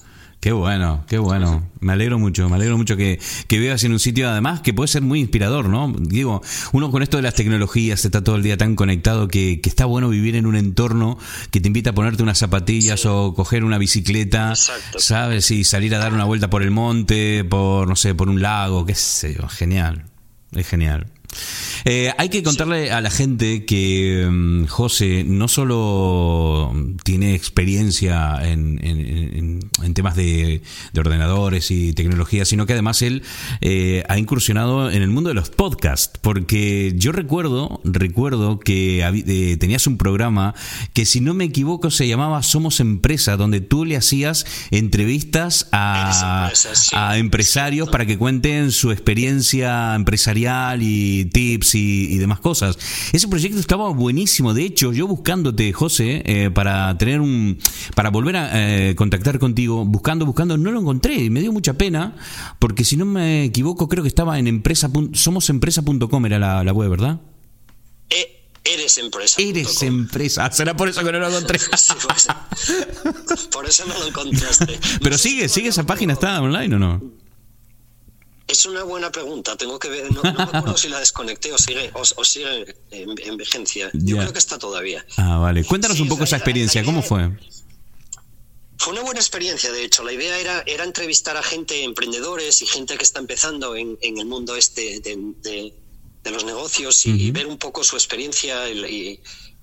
Qué 0.43 0.51
bueno, 0.51 1.05
qué 1.07 1.19
bueno. 1.19 1.69
Me 1.79 1.93
alegro 1.93 2.19
mucho, 2.19 2.49
me 2.49 2.57
alegro 2.57 2.77
mucho 2.77 2.97
que, 2.97 3.17
que 3.47 3.59
vivas 3.59 3.81
en 3.85 3.93
un 3.93 3.99
sitio 3.99 4.29
además 4.29 4.59
que 4.59 4.73
puede 4.73 4.89
ser 4.89 5.01
muy 5.01 5.21
inspirador, 5.21 5.69
¿no? 5.69 5.95
Digo, 5.97 6.41
uno 6.73 6.91
con 6.91 7.01
esto 7.01 7.15
de 7.15 7.23
las 7.23 7.33
tecnologías 7.33 8.03
está 8.03 8.21
todo 8.25 8.35
el 8.35 8.43
día 8.43 8.57
tan 8.57 8.75
conectado 8.75 9.29
que, 9.29 9.61
que 9.61 9.69
está 9.69 9.85
bueno 9.85 10.09
vivir 10.09 10.35
en 10.35 10.45
un 10.45 10.57
entorno 10.57 11.17
que 11.49 11.61
te 11.61 11.67
invita 11.67 11.91
a 11.91 11.93
ponerte 11.93 12.23
unas 12.23 12.39
zapatillas 12.39 12.99
sí. 12.99 13.07
o 13.09 13.33
coger 13.33 13.63
una 13.63 13.77
bicicleta, 13.77 14.49
Exacto. 14.49 14.99
¿sabes? 14.99 15.49
Y 15.49 15.63
salir 15.63 15.95
a 15.95 15.99
dar 15.99 16.13
una 16.13 16.25
vuelta 16.25 16.49
por 16.49 16.61
el 16.61 16.71
monte, 16.71 17.45
por, 17.45 17.87
no 17.87 17.95
sé, 17.95 18.13
por 18.13 18.27
un 18.27 18.41
lago, 18.41 18.85
qué 18.85 18.95
sé 18.95 19.35
yo. 19.35 19.47
Genial, 19.47 20.07
es 20.51 20.67
genial. 20.67 21.07
Eh, 21.85 22.13
hay 22.17 22.29
que 22.29 22.43
contarle 22.43 22.91
a 22.91 23.01
la 23.01 23.09
gente 23.09 23.65
que 23.65 24.25
um, 24.27 24.67
José 24.67 25.23
no 25.25 25.47
solo 25.47 26.73
tiene 27.03 27.35
experiencia 27.35 28.39
en, 28.41 28.79
en, 28.83 29.59
en 29.83 29.93
temas 29.93 30.15
de, 30.15 30.61
de, 30.93 30.99
ordenadores 30.99 31.71
y 31.71 31.93
tecnología, 31.93 32.45
sino 32.45 32.65
que 32.65 32.73
además 32.73 33.01
él 33.01 33.23
eh, 33.61 34.03
ha 34.07 34.17
incursionado 34.17 34.89
en 34.89 35.01
el 35.01 35.09
mundo 35.09 35.29
de 35.29 35.33
los 35.33 35.49
podcasts, 35.49 36.19
porque 36.21 36.93
yo 36.95 37.11
recuerdo, 37.11 37.81
recuerdo 37.83 38.59
que 38.59 39.03
eh, 39.03 39.57
tenías 39.57 39.87
un 39.87 39.97
programa 39.97 40.55
que 40.93 41.05
si 41.05 41.19
no 41.19 41.33
me 41.33 41.45
equivoco 41.45 41.91
se 41.91 42.07
llamaba 42.07 42.41
Somos 42.43 42.79
Empresa, 42.79 43.37
donde 43.37 43.61
tú 43.61 43.85
le 43.85 43.97
hacías 43.97 44.45
entrevistas 44.71 45.67
a, 45.71 46.43
empresa, 46.45 46.75
sí. 46.75 46.95
a 46.97 47.17
empresarios 47.17 47.89
para 47.89 48.05
que 48.05 48.17
cuenten 48.17 48.71
su 48.71 48.91
experiencia 48.91 49.95
empresarial 49.95 50.81
y 50.81 51.22
tips 51.25 51.75
y, 51.75 52.13
y, 52.13 52.17
demás 52.17 52.39
cosas. 52.39 52.77
Ese 53.11 53.27
proyecto 53.27 53.59
estaba 53.59 53.89
buenísimo. 53.89 54.53
De 54.53 54.63
hecho, 54.63 54.93
yo 54.93 55.07
buscándote, 55.07 55.73
José, 55.73 56.23
eh, 56.25 56.49
para 56.53 56.97
tener 56.97 57.21
un, 57.21 57.59
para 57.95 58.09
volver 58.09 58.37
a 58.37 58.49
eh, 58.53 58.95
contactar 58.95 59.39
contigo, 59.39 59.85
buscando, 59.85 60.25
buscando, 60.25 60.57
no 60.57 60.71
lo 60.71 60.79
encontré 60.79 61.15
y 61.15 61.29
me 61.29 61.41
dio 61.41 61.51
mucha 61.51 61.73
pena 61.73 62.15
porque 62.59 62.83
si 62.83 62.97
no 62.97 63.05
me 63.05 63.43
equivoco 63.45 63.87
creo 63.87 64.03
que 64.03 64.07
estaba 64.07 64.39
en 64.39 64.47
empresa, 64.47 64.89
somosempresa.com 65.13 66.25
era 66.25 66.39
la, 66.39 66.63
la, 66.63 66.73
web, 66.73 66.89
¿verdad? 66.89 67.21
Eh. 68.09 68.39
Eres 68.65 68.97
empresa. 68.97 69.41
Eres 69.41 69.83
empresa. 69.83 70.49
Será 70.53 70.73
por 70.75 70.87
eso 70.87 71.03
que 71.03 71.11
no 71.11 71.19
lo 71.19 71.27
encontré. 71.27 71.59
sí, 71.75 71.93
por 73.51 73.65
eso 73.65 73.85
no 73.85 73.99
lo 73.99 74.07
encontraste. 74.07 74.79
Pero 75.01 75.11
no 75.11 75.17
sigue, 75.17 75.49
sigue 75.49 75.67
esa 75.67 75.85
página, 75.85 76.13
¿está 76.13 76.41
online 76.41 76.73
o 76.75 76.79
no? 76.79 77.22
Es 78.53 78.67
una 78.67 78.83
buena 78.83 79.11
pregunta. 79.11 79.57
Tengo 79.57 79.79
que 79.79 79.89
ver. 79.89 80.11
No, 80.11 80.21
no 80.21 80.31
me 80.31 80.43
acuerdo 80.43 80.77
si 80.77 80.87
la 80.87 80.99
desconecté 80.99 81.51
o 81.51 81.57
sigue, 81.57 81.89
o, 81.95 82.01
o 82.01 82.23
sigue 82.23 82.75
en, 82.91 83.09
en, 83.17 83.35
vigencia. 83.35 83.89
Yo 83.93 84.17
creo 84.17 84.31
que 84.31 84.37
está 84.37 84.59
todavía. 84.59 85.03
Ah, 85.17 85.37
vale. 85.39 85.63
Cuéntanos 85.63 85.97
sí, 85.97 86.03
un 86.03 86.09
poco 86.09 86.19
la, 86.19 86.25
esa 86.25 86.35
experiencia. 86.37 86.83
¿Cómo 86.83 87.01
fue? 87.01 87.31
Fue 88.77 88.93
una 88.93 89.01
buena 89.01 89.19
experiencia, 89.19 89.71
de 89.71 89.83
hecho. 89.83 90.03
La 90.03 90.13
idea 90.13 90.37
era, 90.37 90.63
era 90.67 90.83
entrevistar 90.83 91.35
a 91.35 91.41
gente, 91.41 91.83
emprendedores 91.83 92.61
y 92.61 92.67
gente 92.67 92.95
que 92.95 93.03
está 93.03 93.19
empezando 93.19 93.75
en, 93.75 93.97
en 94.01 94.19
el 94.19 94.25
mundo 94.27 94.55
este 94.55 94.99
de, 94.99 95.17
de, 95.41 95.73
de 96.23 96.31
los 96.31 96.45
negocios 96.45 97.07
y, 97.07 97.11
uh 97.11 97.15
-huh. 97.15 97.19
y, 97.21 97.31
ver 97.31 97.47
un 97.47 97.57
poco 97.57 97.83
su 97.83 97.95
experiencia 97.95 98.69
y, 98.69 98.85
y, 98.85 99.19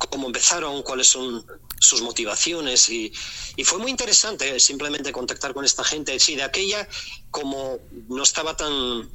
cómo 0.09 0.27
empezaron, 0.27 0.83
cuáles 0.83 1.09
son 1.09 1.45
sus 1.79 2.03
motivaciones 2.03 2.89
y, 2.89 3.13
y, 3.57 3.65
fue 3.65 3.79
muy 3.79 3.91
interesante 3.91 4.61
simplemente 4.61 5.13
contactar 5.13 5.55
con 5.55 5.65
esta 5.65 5.83
gente. 5.83 6.19
Sí, 6.21 6.37
de 6.37 6.43
aquella, 6.43 6.89
como 7.31 7.79
no 8.09 8.23
estaba 8.23 8.57
tan, 8.57 9.09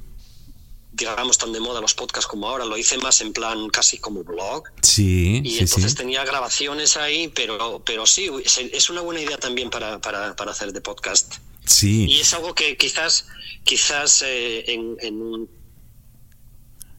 digamos, 0.93 1.37
tan 1.37 1.51
de 1.51 1.59
moda 1.59 1.81
los 1.81 1.93
podcasts 1.93 2.27
como 2.27 2.47
ahora, 2.47 2.65
lo 2.65 2.77
hice 2.77 2.97
más 2.97 3.21
en 3.21 3.33
plan 3.33 3.69
casi 3.69 3.97
como 3.97 4.23
blog. 4.23 4.63
Sí. 4.81 5.41
Y 5.43 5.51
sí, 5.51 5.59
entonces 5.59 5.91
sí. 5.91 5.97
tenía 5.97 6.23
grabaciones 6.25 6.97
ahí, 6.97 7.27
pero, 7.29 7.83
pero 7.85 8.05
sí, 8.05 8.29
es 8.43 8.89
una 8.89 9.01
buena 9.01 9.21
idea 9.21 9.37
también 9.37 9.69
para, 9.69 10.01
para, 10.01 10.35
para 10.35 10.51
hacer 10.51 10.73
de 10.73 10.81
podcast. 10.81 11.35
Sí. 11.65 12.05
Y 12.07 12.19
es 12.19 12.33
algo 12.33 12.55
que 12.55 12.77
quizás, 12.77 13.27
quizás 13.63 14.23
eh, 14.23 14.71
en, 14.71 14.97
en 15.01 15.21
un 15.21 15.49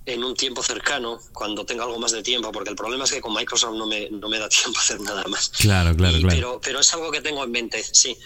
en 0.07 0.25
un 0.25 0.35
tiempo 0.35 0.63
cercano, 0.63 1.19
cuando 1.33 1.67
tenga 1.67 1.85
algo 1.85 1.99
más 1.99 2.13
de 2.13 2.23
tiempo, 2.23 2.53
porque 2.53 2.71
el 2.71 2.77
problema 2.77 3.05
es 3.05 3.13
que 3.13 3.21
con 3.21 3.35
Microsoft 3.35 3.75
no 3.75 3.87
me, 3.87 4.09
no 4.11 4.29
me 4.29 4.39
da 4.39 4.49
tiempo 4.49 4.79
a 4.79 4.83
hacer 4.83 5.01
nada 5.01 5.25
más. 5.29 5.51
Claro, 5.59 5.95
claro, 5.97 6.17
y, 6.17 6.21
claro. 6.21 6.37
Pero, 6.37 6.61
pero 6.63 6.81
es 6.81 6.95
algo 6.95 7.11
que 7.11 7.21
tengo 7.21 7.45
en 7.45 7.51
mente, 7.51 7.83
sí. 7.93 8.17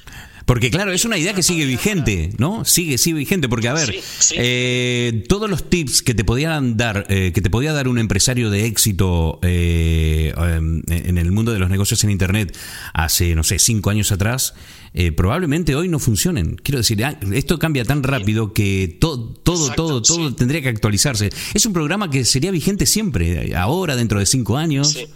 Porque 0.44 0.70
claro, 0.70 0.92
es 0.92 1.04
una 1.04 1.16
idea 1.16 1.32
que 1.32 1.44
sigue 1.44 1.64
vigente, 1.64 2.32
¿no? 2.38 2.64
Sigue, 2.64 2.98
sigue 2.98 3.18
vigente, 3.18 3.48
porque 3.48 3.68
a 3.68 3.72
ver, 3.72 3.86
sí, 3.86 4.00
sí. 4.18 4.34
Eh, 4.36 5.24
todos 5.28 5.48
los 5.48 5.70
tips 5.70 6.02
que 6.02 6.12
te 6.12 6.24
podían 6.24 6.76
dar, 6.76 7.06
eh, 7.08 7.30
que 7.32 7.40
te 7.40 7.50
podía 7.50 7.72
dar 7.72 7.86
un 7.86 7.98
empresario 7.98 8.50
de 8.50 8.66
éxito 8.66 9.38
eh, 9.42 10.34
en 10.36 11.18
el 11.18 11.30
mundo 11.30 11.52
de 11.52 11.60
los 11.60 11.70
negocios 11.70 12.02
en 12.02 12.10
Internet 12.10 12.56
hace, 12.94 13.34
no 13.36 13.44
sé, 13.44 13.60
cinco 13.60 13.90
años 13.90 14.10
atrás, 14.10 14.54
eh, 14.92 15.12
probablemente 15.12 15.76
hoy 15.76 15.88
no 15.88 15.98
funcionen. 16.00 16.56
Quiero 16.56 16.78
decir, 16.78 17.04
ah, 17.04 17.16
esto 17.32 17.58
cambia 17.58 17.84
tan 17.84 18.02
rápido 18.02 18.52
que 18.52 18.96
to, 19.00 19.34
todo, 19.42 19.62
Exacto, 19.66 19.86
todo, 19.86 20.02
todo 20.02 20.28
sí. 20.30 20.34
tendría 20.34 20.62
que 20.62 20.68
actualizarse. 20.68 21.30
Es 21.54 21.64
un 21.70 21.74
programa 21.74 22.10
que 22.10 22.24
sería 22.24 22.50
vigente 22.50 22.86
siempre, 22.86 23.54
ahora, 23.56 23.96
dentro 23.96 24.18
de 24.18 24.26
cinco 24.26 24.56
años. 24.56 24.90
Sí. 24.90 25.06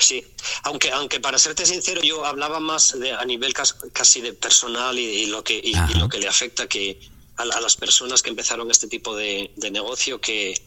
Sí, 0.00 0.24
aunque, 0.64 0.90
aunque 0.90 1.20
para 1.20 1.38
serte 1.38 1.64
sincero, 1.64 2.02
yo 2.02 2.26
hablaba 2.26 2.58
más 2.58 2.98
de, 2.98 3.12
a 3.12 3.24
nivel 3.24 3.54
casi 3.92 4.20
de 4.20 4.32
personal 4.32 4.98
y, 4.98 5.04
y 5.04 5.26
lo, 5.26 5.44
que, 5.44 5.54
y, 5.54 5.70
y, 5.70 5.94
lo 6.00 6.08
que 6.08 6.18
le 6.18 6.26
afecta 6.26 6.66
que 6.66 6.98
a, 7.36 7.42
a, 7.42 7.60
las 7.60 7.76
personas 7.76 8.20
que 8.20 8.30
empezaron 8.30 8.68
este 8.72 8.88
tipo 8.88 9.14
de, 9.14 9.52
de 9.56 9.70
negocio 9.70 10.20
que, 10.20 10.60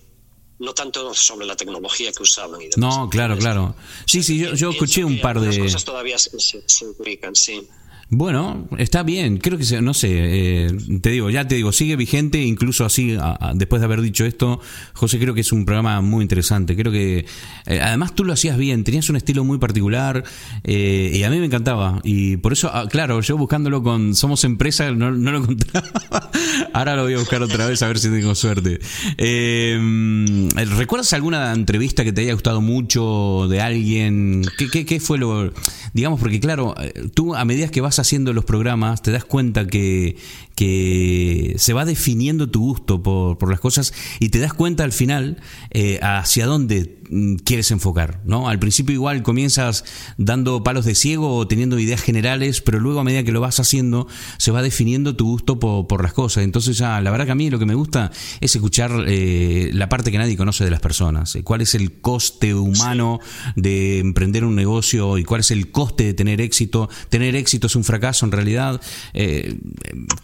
no 0.60 0.74
tanto 0.74 1.14
sobre 1.14 1.46
la 1.46 1.56
tecnología 1.56 2.12
que 2.12 2.24
usaban. 2.24 2.62
Y 2.62 2.70
demás. 2.70 2.78
No, 2.78 3.10
claro, 3.10 3.38
claro. 3.38 3.76
Sí, 4.06 4.24
sí, 4.24 4.38
yo, 4.40 4.54
yo 4.56 4.72
escuché 4.72 5.04
un 5.04 5.20
par 5.20 5.40
de... 5.40 5.60
cosas 5.60 5.84
todavía 5.84 6.18
se, 6.18 6.40
se, 6.40 6.64
se 6.66 6.86
ubican, 6.86 7.36
sí. 7.36 7.68
Bueno, 8.10 8.70
está 8.78 9.04
bien, 9.04 9.38
creo 9.38 9.58
que 9.58 9.82
no 9.82 9.94
sé, 9.94 10.08
eh, 10.12 10.72
te 11.02 11.10
digo, 11.10 11.30
ya 11.30 11.46
te 11.46 11.56
digo, 11.56 11.74
sigue 11.74 11.98
vigente, 11.98 12.42
incluso 12.42 12.86
así, 12.86 13.18
después 13.56 13.82
de 13.82 13.86
haber 13.86 14.00
dicho 14.00 14.24
esto, 14.24 14.62
José, 14.94 15.20
creo 15.20 15.34
que 15.34 15.42
es 15.42 15.52
un 15.52 15.66
programa 15.66 16.00
muy 16.00 16.22
interesante, 16.22 16.78
creo 16.78 16.90
que, 16.90 17.26
eh, 17.66 17.82
además 17.82 18.16
tú 18.16 18.24
lo 18.24 18.32
hacías 18.32 18.58
bien, 18.58 18.86
tenías 18.86 19.10
un 19.10 19.18
estilo 19.18 19.44
muy 19.44 19.58
particular, 19.58 20.24
eh, 20.64 21.12
y 21.16 21.24
a 21.24 21.30
mí 21.30 21.38
me 21.40 21.48
encantaba, 21.48 22.00
y 22.06 22.38
por 22.38 22.54
eso, 22.54 22.72
ah, 22.74 22.88
claro, 22.90 23.20
yo 23.20 23.36
buscándolo 23.36 23.84
con 23.84 24.16
Somos 24.16 24.46
Empresa, 24.46 24.90
no, 24.92 25.12
no 25.12 25.32
lo 25.34 25.40
encontraba, 25.40 26.32
ahora 26.74 26.96
lo 26.96 27.04
voy 27.04 27.16
a 27.16 27.18
buscar 27.18 27.44
otra 27.44 27.68
vez 27.68 27.82
a 27.82 27.90
ver 27.90 28.00
si 28.00 28.10
tengo 28.10 28.36
suerte. 28.36 28.80
Eh, 29.18 30.48
¿Recuerdas 30.78 31.12
alguna 31.12 31.52
entrevista 31.52 32.06
que 32.06 32.14
te 32.14 32.22
haya 32.22 32.34
gustado 32.34 32.62
mucho 32.62 33.48
de 33.50 33.60
alguien? 33.60 34.46
¿Qué, 34.58 34.70
qué, 34.70 34.86
qué 34.86 35.02
fue 35.02 35.18
lo, 35.18 35.52
digamos, 35.92 36.22
porque 36.22 36.40
claro, 36.40 36.74
tú 37.14 37.36
a 37.36 37.44
medida 37.44 37.68
que 37.68 37.82
vas 37.82 37.97
haciendo 38.00 38.34
los 38.34 38.46
programas 38.46 39.02
te 39.02 39.12
das 39.12 39.26
cuenta 39.26 39.68
que, 39.68 40.18
que 40.58 41.54
se 41.60 41.74
va 41.74 41.86
definiendo 41.86 42.50
tu 42.50 42.62
gusto 42.62 43.04
por, 43.04 43.38
por 43.38 43.52
las 43.52 43.60
cosas 43.60 43.94
y 44.20 44.30
te 44.30 44.40
das 44.40 44.56
cuenta 44.56 44.84
al 44.84 44.92
final 44.92 45.38
eh, 45.70 46.00
hacia 46.02 46.48
dónde 46.48 46.98
mm, 47.12 47.36
quieres 47.36 47.70
enfocar, 47.70 48.22
¿no? 48.26 48.50
Al 48.50 48.58
principio 48.58 48.92
igual 48.92 49.22
comienzas 49.22 49.86
dando 50.18 50.64
palos 50.64 50.84
de 50.84 50.96
ciego 50.96 51.36
o 51.36 51.48
teniendo 51.48 51.78
ideas 51.78 52.02
generales, 52.02 52.62
pero 52.62 52.80
luego 52.80 53.00
a 53.00 53.04
medida 53.04 53.24
que 53.24 53.32
lo 53.32 53.40
vas 53.40 53.60
haciendo 53.60 54.08
se 54.40 54.50
va 54.50 54.64
definiendo 54.64 55.16
tu 55.16 55.28
gusto 55.28 55.60
por, 55.60 55.86
por 55.86 56.02
las 56.02 56.14
cosas. 56.14 56.44
Entonces 56.44 56.76
ya, 56.76 57.00
la 57.02 57.12
verdad 57.12 57.28
que 57.28 57.34
a 57.34 57.36
mí 57.36 57.52
lo 57.52 57.60
que 57.60 57.68
me 57.68 57.76
gusta 57.76 58.12
es 58.42 58.56
escuchar 58.56 59.06
eh, 59.06 59.70
la 59.74 59.90
parte 59.90 60.12
que 60.12 60.18
nadie 60.18 60.36
conoce 60.38 60.64
de 60.64 60.72
las 60.72 60.80
personas. 60.80 61.36
Eh, 61.36 61.44
¿Cuál 61.44 61.62
es 61.62 61.76
el 61.76 62.02
coste 62.02 62.56
humano 62.56 63.20
de 63.56 64.00
emprender 64.00 64.44
un 64.44 64.56
negocio 64.56 65.20
y 65.20 65.24
cuál 65.24 65.42
es 65.42 65.52
el 65.52 65.70
coste 65.70 66.06
de 66.06 66.14
tener 66.16 66.42
éxito? 66.42 66.90
¿Tener 67.10 67.36
éxito 67.36 67.68
es 67.68 67.76
un 67.76 67.84
fracaso 67.84 68.26
en 68.26 68.32
realidad? 68.32 68.82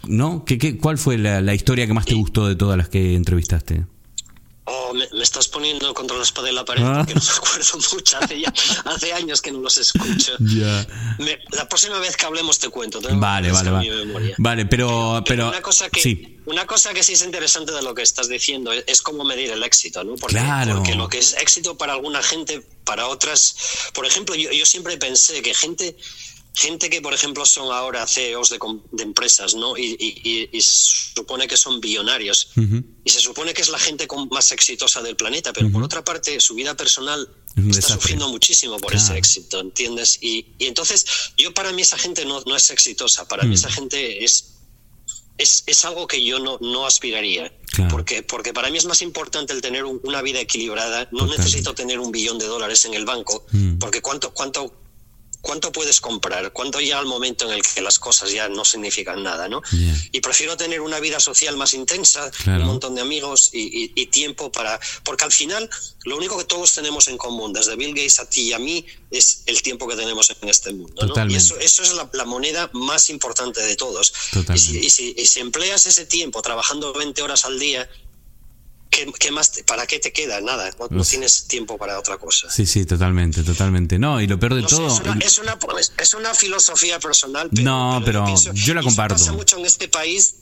¿no? 0.08 0.23
¿Qué, 0.46 0.78
cuál 0.78 0.98
fue 0.98 1.18
la, 1.18 1.54
historia 1.54 1.86
que 1.86 1.92
más 1.92 2.06
te 2.06 2.14
gustó 2.14 2.46
de 2.46 2.56
todas 2.56 2.76
las 2.76 2.88
que 2.88 3.14
entrevistaste? 3.14 3.84
Oh, 4.66 4.94
me, 4.94 5.06
estás 5.22 5.46
poniendo 5.48 5.92
contra 5.92 6.16
la 6.16 6.22
espada 6.22 6.46
de 6.46 6.54
la 6.54 6.64
pared 6.64 6.82
ah. 6.82 7.04
porque 7.04 7.14
no 7.14 7.20
me 7.20 7.32
acuerdo 7.36 7.78
mucho. 7.92 8.18
Hace, 8.86 9.12
años 9.12 9.42
que 9.42 9.52
no 9.52 9.60
los 9.60 9.76
escucho. 9.76 10.36
la 10.38 11.68
próxima 11.68 11.98
vez 11.98 12.16
que 12.16 12.24
hablemos 12.24 12.58
te 12.58 12.70
cuento. 12.70 13.00
Vale, 13.02 13.52
vale, 13.52 13.70
vale. 13.70 14.34
Vale, 14.38 14.66
pero, 14.66 15.22
pero, 15.26 15.48
una 15.48 15.60
cosa 15.60 15.90
que 15.90 16.00
sí. 16.00 16.38
una 16.46 16.66
cosa 16.66 16.94
que 16.94 17.02
sí 17.02 17.12
es 17.12 17.22
interesante 17.22 17.72
de 17.72 17.82
lo 17.82 17.94
que 17.94 18.02
estás 18.02 18.28
diciendo 18.28 18.72
es, 18.72 19.02
cómo 19.02 19.24
medir 19.24 19.50
el 19.50 19.62
éxito, 19.62 20.02
¿no? 20.02 20.14
Porque, 20.14 20.36
claro. 20.36 20.76
porque 20.76 20.94
lo 20.94 21.08
que 21.08 21.18
es 21.18 21.34
éxito 21.34 21.76
para 21.76 21.92
alguna 21.92 22.22
gente, 22.22 22.62
para 22.84 23.08
otras, 23.08 23.56
por 23.92 24.06
ejemplo, 24.06 24.34
yo, 24.34 24.50
yo 24.50 24.64
siempre 24.64 24.96
pensé 24.96 25.42
que 25.42 25.52
gente 25.52 25.94
gente 26.54 26.88
que, 26.88 27.02
por 27.02 27.12
ejemplo, 27.12 27.44
son 27.44 27.72
ahora 27.72 28.06
CEOs 28.06 28.48
de, 28.50 28.58
de 28.92 29.02
empresas, 29.02 29.54
¿no? 29.54 29.76
Y, 29.76 29.96
y, 30.00 30.60
se 30.60 31.14
supone 31.16 31.48
que 31.48 31.56
son 31.56 31.80
billonarios. 31.80 32.50
Y 33.04 33.10
se 33.10 33.20
supone 33.20 33.52
que 33.52 33.62
es 33.62 33.68
la 33.68 33.78
gente 33.78 34.06
más 34.30 34.52
exitosa 34.52 35.02
del 35.02 35.16
planeta, 35.16 35.52
pero 35.52 35.70
por 35.70 35.82
otra 35.82 36.04
parte, 36.04 36.38
su 36.40 36.54
vida 36.54 36.76
personal 36.76 37.28
está 37.56 37.94
sufriendo 37.94 38.28
muchísimo 38.28 38.78
por 38.78 38.94
ese 38.94 39.16
éxito, 39.16 39.60
¿entiendes? 39.60 40.18
Y, 40.22 40.46
entonces, 40.60 41.04
yo 41.36 41.52
para 41.52 41.72
mí 41.72 41.82
esa 41.82 41.98
gente 41.98 42.24
no, 42.24 42.40
no 42.46 42.56
es 42.56 42.70
exitosa, 42.70 43.26
para 43.26 43.44
mí 43.44 43.54
esa 43.54 43.70
gente 43.70 44.24
es 44.24 44.50
es, 45.36 45.64
es, 45.66 45.84
algo 45.84 46.06
que 46.06 46.24
yo 46.24 46.38
no, 46.38 46.58
no 46.60 46.86
aspiraría. 46.86 47.52
Porque, 47.90 48.22
porque 48.22 48.52
para 48.52 48.70
mí 48.70 48.78
es 48.78 48.84
más 48.84 49.02
importante 49.02 49.52
el 49.52 49.60
tener 49.60 49.84
una 49.84 50.22
vida 50.22 50.38
equilibrada. 50.38 51.08
No 51.10 51.26
necesito 51.26 51.74
tener 51.74 51.98
un 51.98 52.12
billón 52.12 52.38
de 52.38 52.46
dólares 52.46 52.84
en 52.84 52.94
el 52.94 53.04
banco, 53.04 53.44
porque 53.80 54.00
cuánto, 54.00 54.32
cuánto, 54.32 54.72
¿cuánto 55.44 55.70
puedes 55.70 56.00
comprar? 56.00 56.52
¿Cuánto 56.52 56.80
llega 56.80 56.98
el 56.98 57.06
momento 57.06 57.44
en 57.44 57.52
el 57.52 57.62
que 57.62 57.82
las 57.82 57.98
cosas 57.98 58.32
ya 58.32 58.48
no 58.48 58.64
significan 58.64 59.22
nada? 59.22 59.46
¿no? 59.46 59.62
Y 60.10 60.20
prefiero 60.20 60.56
tener 60.56 60.80
una 60.80 60.98
vida 61.00 61.20
social 61.20 61.56
más 61.56 61.74
intensa, 61.74 62.30
un 62.46 62.62
montón 62.62 62.94
de 62.94 63.02
amigos 63.02 63.50
y, 63.52 64.06
tiempo 64.06 64.50
para... 64.50 64.80
Porque 65.02 65.24
al 65.24 65.32
final 65.32 65.68
lo 66.04 66.16
único 66.16 66.38
que 66.38 66.44
todos 66.44 66.72
tenemos 66.72 67.08
en 67.08 67.18
común, 67.18 67.52
desde 67.52 67.76
Bill 67.76 67.94
Gates 67.94 68.20
a 68.20 68.28
ti 68.28 68.42
y 68.42 68.52
a 68.54 68.58
mí, 68.58 68.86
es 69.10 69.42
el 69.46 69.60
tiempo 69.60 69.86
que 69.86 69.96
tenemos 69.96 70.34
en 70.40 70.48
este 70.48 70.72
mundo. 70.72 71.06
¿no? 71.06 71.30
Y 71.30 71.34
eso, 71.34 71.58
eso 71.58 71.82
es 71.82 71.92
la, 71.92 72.24
moneda 72.24 72.70
más 72.72 73.10
importante 73.10 73.60
de 73.60 73.76
todos. 73.76 74.14
Y 74.54 74.58
si, 74.90 75.14
y 75.16 75.26
si 75.26 75.40
empleas 75.40 75.84
ese 75.86 76.06
tiempo 76.06 76.40
trabajando 76.40 76.94
20 76.94 77.20
horas 77.20 77.44
al 77.44 77.58
día, 77.58 77.88
¿Qué, 79.18 79.30
más 79.32 79.50
¿Para 79.66 79.86
qué 79.86 79.98
te 79.98 80.12
queda? 80.12 80.40
Nada, 80.40 80.70
no, 80.90 81.04
tienes 81.04 81.46
tiempo 81.48 81.76
para 81.76 81.98
otra 81.98 82.16
cosa. 82.16 82.48
Sí, 82.48 82.64
sí, 82.64 82.84
totalmente, 82.84 83.42
totalmente. 83.42 83.98
No, 83.98 84.20
y 84.20 84.28
lo 84.28 84.38
peor 84.38 84.54
de 84.54 84.62
todo... 84.62 84.86
es, 84.86 85.38
una, 85.38 85.58
es, 85.98 86.14
una, 86.14 86.34
filosofía 86.34 87.00
personal. 87.00 87.48
no, 87.50 88.00
pero, 88.04 88.24
yo 88.52 88.74
la 88.74 88.82
comparto. 88.82 89.16
Pasa 89.16 89.32
mucho 89.32 89.58
en 89.58 89.66
este 89.66 89.88
país, 89.88 90.36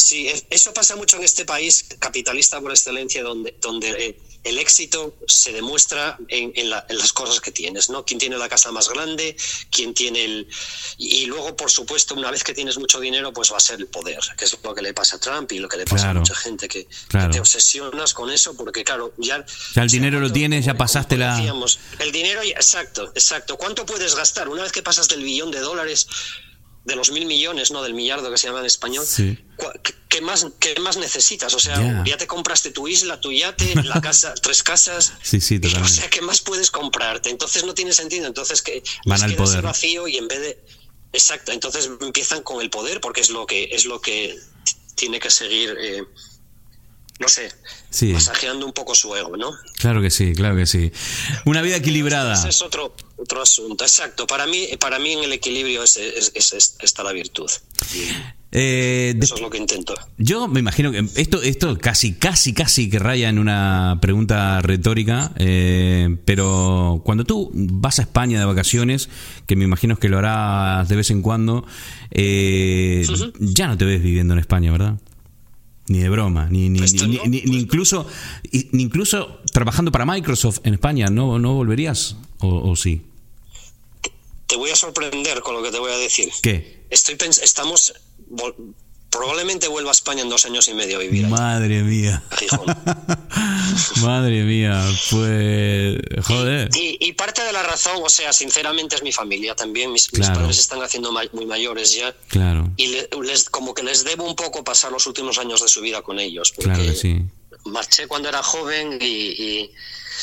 sí, 0.00 0.30
eso 0.50 0.72
pasa 0.72 0.96
mucho 0.96 1.16
en 1.16 1.24
este 1.24 1.44
país 1.44 1.84
capitalista 1.98 2.60
por 2.60 2.70
excelencia, 2.70 3.22
donde, 3.22 3.54
donde 3.60 3.90
eh, 3.90 4.18
el 4.44 4.58
éxito 4.58 5.16
se 5.26 5.52
demuestra 5.52 6.18
en, 6.28 6.70
las 6.70 7.12
cosas 7.12 7.40
que 7.40 7.50
tienes, 7.50 7.90
¿no? 7.90 8.04
Quién 8.04 8.18
tiene 8.18 8.38
la 8.38 8.48
casa 8.48 8.72
más 8.72 8.88
grande, 8.88 9.36
quién 9.70 9.92
tiene 9.92 10.24
el... 10.24 10.48
Y, 10.96 11.26
luego, 11.26 11.56
por 11.56 11.70
supuesto, 11.70 12.14
una 12.14 12.30
vez 12.30 12.42
que 12.42 12.54
tienes 12.54 12.78
mucho 12.78 13.00
dinero, 13.00 13.32
pues 13.32 13.52
va 13.52 13.58
a 13.58 13.60
ser 13.60 13.80
el 13.80 13.86
poder, 13.86 14.20
que 14.36 14.44
es 14.46 14.56
lo 14.62 14.74
que 14.74 14.82
le 14.82 14.94
pasa 14.94 15.16
a 15.16 15.20
Trump 15.20 15.52
y 15.52 15.58
lo 15.58 15.68
que 15.68 15.76
le 15.76 15.84
pasa 15.84 16.10
a 16.10 16.14
mucha 16.14 16.34
gente, 16.34 16.68
que, 16.68 16.86
te 17.10 17.40
obsesionas 17.40 18.14
con 18.14 18.30
eso 18.30 18.56
porque, 18.56 18.82
claro, 18.82 19.12
ya... 19.18 19.44
Ya 19.74 19.82
el 19.82 19.90
dinero 19.90 20.20
lo 20.20 20.32
tienes, 20.32 20.64
ya 20.64 20.74
pasaste 20.74 21.16
la... 21.16 21.38
el 21.98 22.12
dinero, 22.12 22.40
exacto, 22.42 23.12
exacto. 23.14 23.56
¿Cuánto 23.58 23.84
puedes 23.84 24.14
gastar? 24.14 24.48
Una 24.48 24.62
vez 24.62 24.72
que 24.72 24.82
pasas 24.82 25.08
del 25.08 25.22
billón 25.22 25.50
de 25.50 25.60
dólares 25.60 26.06
de 26.84 26.96
los 26.96 27.10
mil 27.10 27.26
millones, 27.26 27.70
¿no? 27.70 27.82
Del 27.82 27.94
millardo 27.94 28.30
que 28.30 28.38
se 28.38 28.46
llama 28.46 28.60
en 28.60 28.66
español. 28.66 29.04
¿qué, 30.08 30.20
más, 30.22 30.46
¿Qué 30.58 30.78
más 30.80 30.96
necesitas? 30.96 31.54
O 31.54 31.58
sea, 31.58 32.04
ya 32.04 32.16
te 32.16 32.26
compraste 32.26 32.70
tu 32.70 32.88
isla, 32.88 33.20
tu 33.20 33.32
yate, 33.32 33.74
la 33.84 34.00
casa, 34.02 34.34
tres 34.34 34.62
casas. 34.62 35.12
Sí, 35.22 35.40
sí, 35.40 35.60
totalmente. 35.60 35.92
o 35.92 35.94
sea, 35.94 36.10
¿qué 36.10 36.22
más 36.22 36.40
puedes 36.40 36.70
comprarte? 36.70 37.30
Entonces 37.30 37.64
no 37.64 37.74
tiene 37.74 37.92
sentido. 37.92 38.26
Entonces 38.26 38.62
que 38.62 38.82
van 39.04 39.22
al 39.22 39.34
poder. 39.36 39.62
vacío 39.62 40.08
y 40.08 40.16
en 40.16 40.28
vez 40.28 40.40
de 40.40 40.64
exacto, 41.12 41.52
entonces 41.52 41.90
empiezan 42.00 42.42
con 42.42 42.60
el 42.60 42.70
poder 42.70 43.00
porque 43.00 43.20
es 43.20 43.30
lo 43.30 43.46
que 43.46 43.68
es 43.72 43.84
lo 43.84 44.00
que 44.00 44.38
tiene 44.94 45.18
que 45.18 45.30
seguir 45.30 45.76
eh, 45.80 46.04
no 47.20 47.28
sé, 47.28 47.52
sí. 47.90 48.14
masajeando 48.14 48.64
un 48.64 48.72
poco 48.72 48.94
su 48.94 49.14
ego, 49.14 49.36
¿no? 49.36 49.52
Claro 49.78 50.00
que 50.00 50.10
sí, 50.10 50.32
claro 50.32 50.56
que 50.56 50.64
sí. 50.64 50.90
Una 51.44 51.60
vida 51.60 51.76
equilibrada. 51.76 52.32
Ese 52.32 52.48
es 52.48 52.62
otro, 52.62 52.96
otro 53.16 53.42
asunto, 53.42 53.84
exacto. 53.84 54.26
Para 54.26 54.46
mí, 54.46 54.68
para 54.80 54.98
mí 54.98 55.12
en 55.12 55.24
el 55.24 55.32
equilibrio 55.34 55.82
es, 55.84 55.98
está 56.80 57.02
la 57.02 57.12
virtud. 57.12 57.50
Eh, 58.52 59.14
Eso 59.20 59.34
es 59.34 59.40
lo 59.42 59.50
que 59.50 59.58
intento. 59.58 59.94
Yo 60.16 60.48
me 60.48 60.60
imagino 60.60 60.90
que 60.90 61.04
esto, 61.16 61.42
esto 61.42 61.76
casi, 61.78 62.14
casi, 62.14 62.54
casi 62.54 62.88
que 62.88 62.98
raya 62.98 63.28
en 63.28 63.38
una 63.38 63.98
pregunta 64.00 64.60
retórica, 64.62 65.32
eh, 65.36 66.16
pero 66.24 67.02
cuando 67.04 67.24
tú 67.24 67.50
vas 67.54 67.98
a 67.98 68.02
España 68.02 68.38
de 68.38 68.46
vacaciones, 68.46 69.10
que 69.46 69.56
me 69.56 69.64
imagino 69.64 69.98
que 69.98 70.08
lo 70.08 70.18
harás 70.18 70.88
de 70.88 70.96
vez 70.96 71.10
en 71.10 71.20
cuando, 71.20 71.66
eh, 72.10 73.06
ya 73.38 73.68
no 73.68 73.76
te 73.76 73.84
ves 73.84 74.02
viviendo 74.02 74.32
en 74.32 74.40
España, 74.40 74.72
¿verdad? 74.72 74.96
Ni 75.90 75.98
de 75.98 76.08
broma, 76.08 76.46
ni, 76.48 76.68
ni, 76.68 76.78
pues 76.78 76.94
ni, 76.94 77.18
ni 77.26 77.40
pues 77.40 77.52
incluso, 77.52 78.06
ni 78.70 78.82
incluso 78.84 79.40
trabajando 79.52 79.90
para 79.90 80.06
Microsoft 80.06 80.60
en 80.62 80.74
España, 80.74 81.08
¿no, 81.10 81.40
no 81.40 81.54
volverías? 81.54 82.16
¿O, 82.38 82.76
sí? 82.76 83.02
Te 84.46 84.54
voy 84.54 84.70
a 84.70 84.76
sorprender 84.76 85.40
con 85.40 85.56
lo 85.56 85.62
que 85.64 85.72
te 85.72 85.80
voy 85.80 85.90
a 85.90 85.96
decir. 85.96 86.28
¿Qué? 86.42 86.86
Estoy 86.90 87.16
estamos 87.42 87.92
probablemente 89.10 89.68
vuelva 89.68 89.90
a 89.90 89.92
España 89.92 90.22
en 90.22 90.28
dos 90.28 90.46
años 90.46 90.68
y 90.68 90.74
medio 90.74 90.96
a 90.96 91.00
vivir. 91.00 91.26
Madre 91.26 91.82
mía. 91.82 92.22
Madre 94.02 94.42
mía, 94.44 94.82
pues 95.10 95.98
joder. 96.24 96.70
Y, 96.74 97.12
parte 97.12 97.42
de 97.42 97.52
la 97.52 97.62
razón, 97.62 98.00
o 98.02 98.08
sea, 98.08 98.32
sinceramente 98.32 98.96
es 98.96 99.02
mi 99.02 99.12
familia 99.12 99.54
también. 99.54 99.92
Mis, 99.92 100.08
padres 100.08 100.58
están 100.58 100.82
haciendo 100.82 101.12
muy 101.32 101.46
mayores 101.46 101.92
ya. 101.92 102.14
Claro. 102.28 102.70
Y 102.76 102.96
les, 103.22 103.50
como 103.50 103.74
que 103.74 103.82
les 103.82 104.04
debo 104.04 104.24
un 104.24 104.36
poco 104.36 104.64
pasar 104.64 104.92
los 104.92 105.06
últimos 105.06 105.38
años 105.38 105.60
de 105.60 105.68
su 105.68 105.80
vida 105.80 106.02
con 106.02 106.18
ellos. 106.18 106.52
claro 106.56 106.82
que 106.82 106.94
sí. 106.94 107.22
Marché 107.66 108.06
cuando 108.06 108.28
era 108.28 108.42
joven 108.42 108.98
y, 109.00 109.70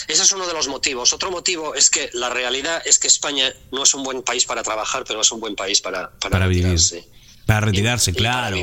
ese 0.07 0.23
es 0.23 0.31
uno 0.31 0.47
de 0.47 0.53
los 0.53 0.67
motivos. 0.67 1.11
Otro 1.13 1.31
motivo 1.31 1.75
es 1.75 1.89
que 1.89 2.09
la 2.13 2.29
realidad 2.29 2.81
es 2.85 2.99
que 2.99 3.07
España 3.07 3.53
no 3.71 3.83
es 3.83 3.93
un 3.93 4.03
buen 4.03 4.21
país 4.21 4.45
para 4.45 4.63
trabajar, 4.63 5.03
pero 5.07 5.21
es 5.21 5.31
un 5.31 5.39
buen 5.39 5.55
país 5.55 5.81
para, 5.81 6.11
para, 6.19 6.47
vivir. 6.47 6.77
Para 7.47 7.61
retirarse, 7.61 8.13
claro. 8.13 8.57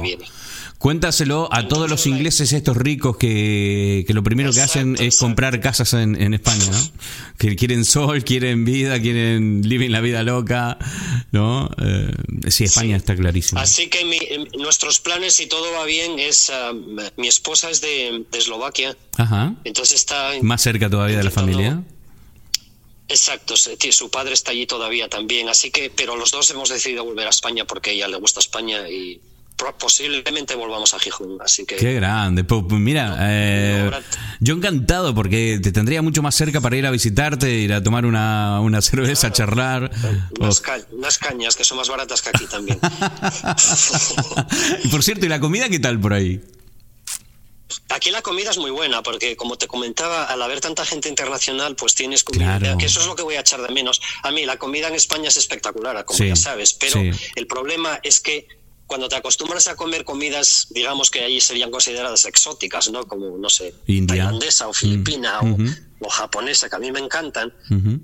Cuéntaselo 0.78 1.48
a 1.50 1.66
todos 1.66 1.88
los 1.88 2.06
ingleses 2.06 2.52
estos 2.52 2.76
ricos 2.76 3.16
que, 3.16 4.04
lo 4.08 4.22
primero 4.22 4.52
que 4.52 4.60
hacen 4.60 4.96
es 5.00 5.16
comprar 5.16 5.58
casas 5.60 5.94
en, 5.94 6.34
España, 6.34 6.66
¿no? 6.70 6.90
Que 7.38 7.56
quieren 7.56 7.86
sol, 7.86 8.22
quieren 8.22 8.66
vida, 8.66 9.00
quieren 9.00 9.62
living 9.66 9.88
la 9.88 10.02
vida 10.02 10.22
loca, 10.22 10.76
¿no? 11.32 11.70
Eh, 11.78 12.12
sí, 12.50 12.64
España 12.64 12.96
está 12.96 13.16
clarísimo. 13.16 13.62
Así 13.62 13.88
que 13.88 14.46
nuestros 14.58 15.00
planes, 15.00 15.32
si 15.34 15.46
todo 15.46 15.72
va 15.72 15.86
bien, 15.86 16.18
es... 16.18 16.50
Ah, 16.50 16.72
mi 17.16 17.28
esposa 17.28 17.70
es 17.70 17.80
de, 17.80 18.26
Eslovaquia. 18.32 18.94
Ajá. 19.16 19.54
Entonces 19.64 20.00
está... 20.00 20.32
Más 20.42 20.60
cerca 20.60 20.90
todavía 20.90 21.16
de 21.16 21.24
la 21.24 21.30
familia. 21.30 21.82
Exacto, 23.08 23.54
su 23.56 24.10
padre 24.10 24.32
está 24.32 24.52
allí 24.52 24.66
todavía 24.66 25.08
también, 25.08 25.48
así 25.48 25.70
que, 25.70 25.90
pero 25.94 26.16
los 26.16 26.30
dos 26.30 26.48
hemos 26.50 26.70
decidido 26.70 27.04
volver 27.04 27.26
a 27.26 27.30
España 27.30 27.66
porque 27.66 27.90
a 27.90 27.92
ella 27.92 28.08
le 28.08 28.16
gusta 28.16 28.40
España 28.40 28.88
y 28.88 29.20
posiblemente 29.78 30.54
volvamos 30.54 30.94
a 30.94 30.98
Gijón, 30.98 31.38
así 31.40 31.64
que... 31.64 31.76
Qué 31.76 31.94
grande, 31.94 32.44
pues, 32.44 32.64
pues 32.68 32.80
mira, 32.80 33.16
eh, 33.20 33.90
yo 34.40 34.54
encantado 34.54 35.14
porque 35.14 35.60
te 35.62 35.70
tendría 35.70 36.02
mucho 36.02 36.22
más 36.22 36.34
cerca 36.34 36.60
para 36.60 36.76
ir 36.76 36.86
a 36.86 36.90
visitarte, 36.90 37.50
ir 37.50 37.72
a 37.72 37.82
tomar 37.82 38.04
una, 38.04 38.60
una 38.60 38.82
cerveza, 38.82 39.28
a 39.28 39.32
charlar. 39.32 39.90
Unas, 40.38 40.62
unas, 40.90 41.18
cañas 41.18 41.56
que 41.56 41.64
son 41.64 41.78
más 41.78 41.88
baratas 41.88 42.20
que 42.20 42.30
aquí 42.30 42.46
también. 42.46 42.78
por 44.90 45.02
cierto, 45.02 45.26
¿y 45.26 45.28
la 45.28 45.40
comida 45.40 45.68
qué 45.68 45.78
tal 45.78 46.00
por 46.00 46.14
ahí? 46.14 46.40
Aquí 47.90 48.10
la 48.10 48.22
comida 48.22 48.50
es 48.50 48.58
muy 48.58 48.70
buena 48.70 49.02
porque, 49.02 49.36
como 49.36 49.56
te 49.56 49.66
comentaba, 49.66 50.24
al 50.24 50.40
haber 50.42 50.60
tanta 50.60 50.84
gente 50.84 51.08
internacional, 51.08 51.76
pues 51.76 51.94
tienes 51.94 52.24
comida, 52.24 52.76
que 52.78 52.86
eso 52.86 53.00
es 53.00 53.06
lo 53.06 53.16
que 53.16 53.22
voy 53.22 53.36
a 53.36 53.40
echar 53.40 53.62
de 53.62 53.72
menos. 53.72 54.00
A 54.22 54.30
mí 54.30 54.44
la 54.44 54.56
comida 54.56 54.88
en 54.88 54.94
España 54.94 55.28
es 55.28 55.36
espectacular, 55.36 56.04
como 56.04 56.24
ya 56.24 56.36
sabes, 56.36 56.74
pero 56.74 57.00
el 57.00 57.46
problema 57.46 58.00
es 58.02 58.20
que 58.20 58.48
cuando 58.86 59.08
te 59.08 59.16
acostumbras 59.16 59.66
a 59.68 59.76
comer 59.76 60.04
comidas, 60.04 60.68
digamos 60.70 61.10
que 61.10 61.20
ahí 61.20 61.40
serían 61.40 61.70
consideradas 61.70 62.24
exóticas, 62.26 62.90
¿no? 62.90 63.06
Como, 63.06 63.38
no 63.38 63.48
sé, 63.48 63.74
India. 63.86 64.24
tailandesa 64.24 64.68
o 64.68 64.72
filipina 64.74 65.40
o, 65.40 65.56
o 66.00 66.08
japonesa, 66.10 66.68
que 66.68 66.76
a 66.76 66.78
mí 66.78 66.92
me 66.92 67.00
encantan. 67.00 67.52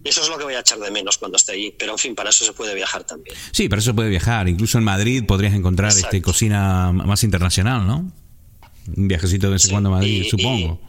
Eso 0.05 0.23
es 0.23 0.29
lo 0.29 0.39
que 0.39 0.45
voy 0.45 0.55
a 0.55 0.61
echar 0.61 0.79
de 0.79 0.91
menos 0.91 1.19
cuando 1.19 1.37
esté 1.37 1.53
allí. 1.53 1.75
Pero, 1.79 1.93
en 1.93 1.99
fin, 1.99 2.15
para 2.15 2.31
eso 2.31 2.45
se 2.45 2.53
puede 2.53 2.75
viajar 2.75 3.05
también. 3.05 3.37
Sí, 3.53 3.69
para 3.69 3.81
eso 3.81 3.95
puede 3.95 4.09
viajar. 4.09 4.49
Incluso 4.49 4.79
en 4.79 4.85
Madrid 4.85 5.25
podrías 5.27 5.55
encontrar 5.55 5.91
este, 5.91 6.01
Exacto. 6.01 6.23
cocina 6.23 6.93
más 6.93 7.23
internacional, 7.25 7.87
¿no? 7.87 8.11
Un 8.97 9.09
viajecito 9.09 9.47
de 9.49 9.53
vez 9.55 9.63
en 9.65 9.69
Sí, 9.69 9.73
cuando 9.73 9.89
a 9.91 9.93
Madrid, 9.93 10.23
y- 10.25 10.29
supongo. 10.31 10.81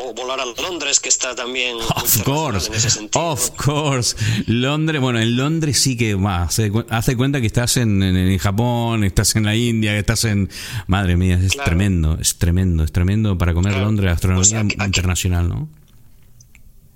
O 0.00 0.14
volar 0.14 0.38
a 0.38 0.44
Londres, 0.62 1.00
que 1.00 1.08
está 1.08 1.34
también 1.34 1.76
Of 1.76 2.22
course, 2.22 2.68
en 2.68 2.74
ese 2.74 2.88
sentido. 2.88 3.20
of 3.24 3.50
course. 3.56 4.16
Londres, 4.46 5.00
bueno, 5.00 5.18
en 5.18 5.36
Londres 5.36 5.80
sí 5.80 5.96
que 5.96 6.14
más. 6.14 6.50
Hace, 6.50 6.70
cu- 6.70 6.86
hace 6.88 7.16
cuenta 7.16 7.40
que 7.40 7.48
estás 7.48 7.76
en, 7.78 8.00
en- 8.04 8.16
en 8.16 8.38
Japón, 8.38 9.02
estás 9.02 9.34
en 9.34 9.44
la 9.44 9.56
India, 9.56 9.90
que 9.92 9.98
estás 9.98 10.24
en. 10.24 10.48
Madre 10.86 11.16
mía, 11.16 11.40
es 11.44 11.52
Claro. 11.52 11.64
tremendo, 11.70 12.16
es 12.20 12.36
tremendo, 12.38 12.84
es 12.84 12.92
tremendo 12.92 13.36
para 13.36 13.52
comer 13.54 13.72
Claro. 13.72 13.86
Londres, 13.86 14.10
gastronomía 14.12 14.40
Pues 14.62 14.64
aquí- 14.66 14.76
aquí- 14.78 14.84
internacional, 14.86 15.48
¿no? 15.48 15.68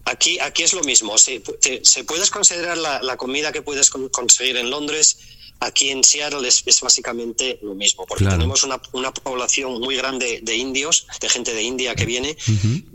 Aquí, 0.04 0.38
aquí 0.38 0.62
es 0.62 0.72
lo 0.72 0.82
mismo. 0.84 1.18
Se, 1.18 1.40
te- 1.40 1.84
se 1.84 2.04
puedes 2.04 2.30
considerar 2.30 2.78
la, 2.78 3.02
la 3.02 3.16
comida 3.16 3.50
que 3.50 3.62
puedes 3.62 3.90
con- 3.90 4.08
conseguir 4.10 4.56
en 4.58 4.70
Londres. 4.70 5.18
Aquí 5.64 5.90
en 5.90 6.02
Seattle 6.02 6.46
es, 6.46 6.62
es 6.66 6.80
básicamente 6.80 7.58
lo 7.62 7.74
mismo, 7.74 8.04
porque 8.06 8.24
Claro. 8.24 8.38
tenemos 8.38 8.64
una, 8.64 8.80
una 8.92 9.12
población 9.14 9.80
muy 9.80 9.96
grande 9.96 10.40
de 10.42 10.56
indios, 10.56 11.06
de 11.20 11.28
gente 11.28 11.54
de 11.54 11.62
India 11.62 11.94
que 11.94 12.04
viene, 12.04 12.36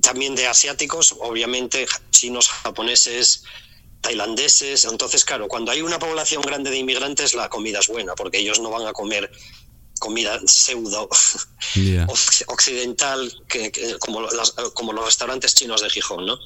también 0.01 0.35
de 0.35 0.47
asiáticos, 0.47 1.15
obviamente 1.19 1.85
chinos, 2.11 2.49
japoneses, 2.49 3.43
tailandeses. 4.01 4.85
Entonces, 4.85 5.25
claro, 5.25 5.47
cuando 5.47 5.71
hay 5.71 5.81
una 5.81 5.99
población 5.99 6.41
grande 6.41 6.69
de 6.69 6.77
inmigrantes, 6.77 7.33
la 7.35 7.49
comida 7.49 7.79
es 7.79 7.87
buena, 7.87 8.15
porque 8.15 8.37
ellos 8.39 8.59
no 8.59 8.69
van 8.69 8.85
a 8.87 8.93
comer 8.93 9.31
comida 9.99 10.39
pseudo 10.45 11.09
occidental, 12.47 13.31
que, 13.47 13.71
que- 13.71 13.95
como, 13.99 14.21
las- 14.21 14.53
como 14.73 14.93
los 14.93 15.05
restaurantes 15.05 15.55
chinos 15.55 15.81
de 15.81 15.89
Gijón, 15.89 16.25
¿no? 16.25 16.37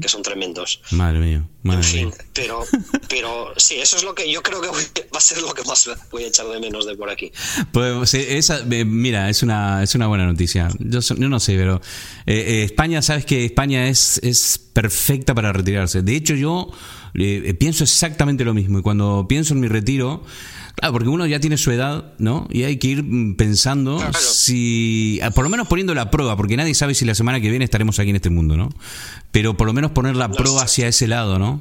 Que 0.00 0.08
son 0.08 0.22
tremendos. 0.22 0.80
Madre 0.90 1.18
mía, 1.18 1.46
madre 1.62 1.78
En 1.80 1.84
fin, 1.84 2.06
mía. 2.06 2.14
pero, 2.32 2.64
pero 3.08 3.52
sí, 3.56 3.76
eso 3.76 3.96
es 3.96 4.04
lo 4.04 4.14
que 4.14 4.30
yo 4.30 4.42
creo 4.42 4.60
que 4.60 4.68
voy- 4.68 4.84
va 5.14 5.18
a 5.18 5.20
ser 5.20 5.40
lo 5.42 5.52
que 5.54 5.62
más 5.64 5.88
voy 6.10 6.24
a 6.24 6.28
echar 6.28 6.46
de 6.48 6.60
menos 6.60 6.86
de 6.86 6.96
por 6.96 7.10
aquí. 7.10 7.32
Pues, 7.72 8.14
esa, 8.14 8.58
eh, 8.70 8.84
mira, 8.84 9.28
es 9.30 9.42
una, 9.42 9.82
es 9.82 9.94
una 9.94 10.06
buena 10.06 10.26
noticia. 10.26 10.68
Yo, 10.78 11.00
no 11.16 11.40
sé, 11.40 11.56
pero 11.56 11.80
eh, 12.26 12.34
eh, 12.60 12.62
España, 12.64 13.02
sabes 13.02 13.24
que 13.24 13.44
España 13.44 13.88
es, 13.88 14.18
es 14.22 14.58
perfecta 14.58 15.34
para 15.34 15.52
retirarse. 15.52 16.02
De 16.02 16.14
hecho, 16.16 16.34
yo 16.34 16.70
eh, 17.14 17.54
pienso 17.58 17.84
exactamente 17.84 18.44
lo 18.44 18.54
mismo. 18.54 18.78
Y 18.78 18.82
cuando 18.82 19.26
pienso 19.28 19.54
en 19.54 19.60
mi 19.60 19.68
retiro, 19.68 20.22
claro, 20.76 20.92
porque 20.92 21.08
uno 21.08 21.26
ya 21.26 21.40
tiene 21.40 21.56
su 21.56 21.70
edad, 21.72 22.12
¿no? 22.18 22.46
Y 22.50 22.62
hay 22.62 22.76
que 22.76 22.86
ir 22.88 23.02
mm, 23.02 23.34
pensando 23.34 23.96
Claro. 23.96 24.12
si, 24.18 25.18
ah, 25.22 25.30
por 25.32 25.42
lo 25.44 25.50
menos 25.50 25.66
poniendo 25.68 25.94
la 25.94 26.10
prueba, 26.10 26.36
porque 26.36 26.56
nadie 26.56 26.74
sabe 26.74 26.94
si 26.94 27.04
la 27.04 27.14
semana 27.14 27.40
que 27.40 27.50
viene 27.50 27.64
estaremos 27.64 27.98
aquí 27.98 28.10
en 28.10 28.16
este 28.16 28.30
mundo, 28.30 28.56
¿no? 28.56 28.68
Pero 29.32 29.56
por 29.56 29.66
lo 29.66 29.72
menos 29.72 29.90
poner 29.90 30.14
la 30.16 30.30
prueba 30.30 30.62
hacia 30.62 30.86
ese 30.88 31.08
lado, 31.08 31.38
¿no? 31.38 31.60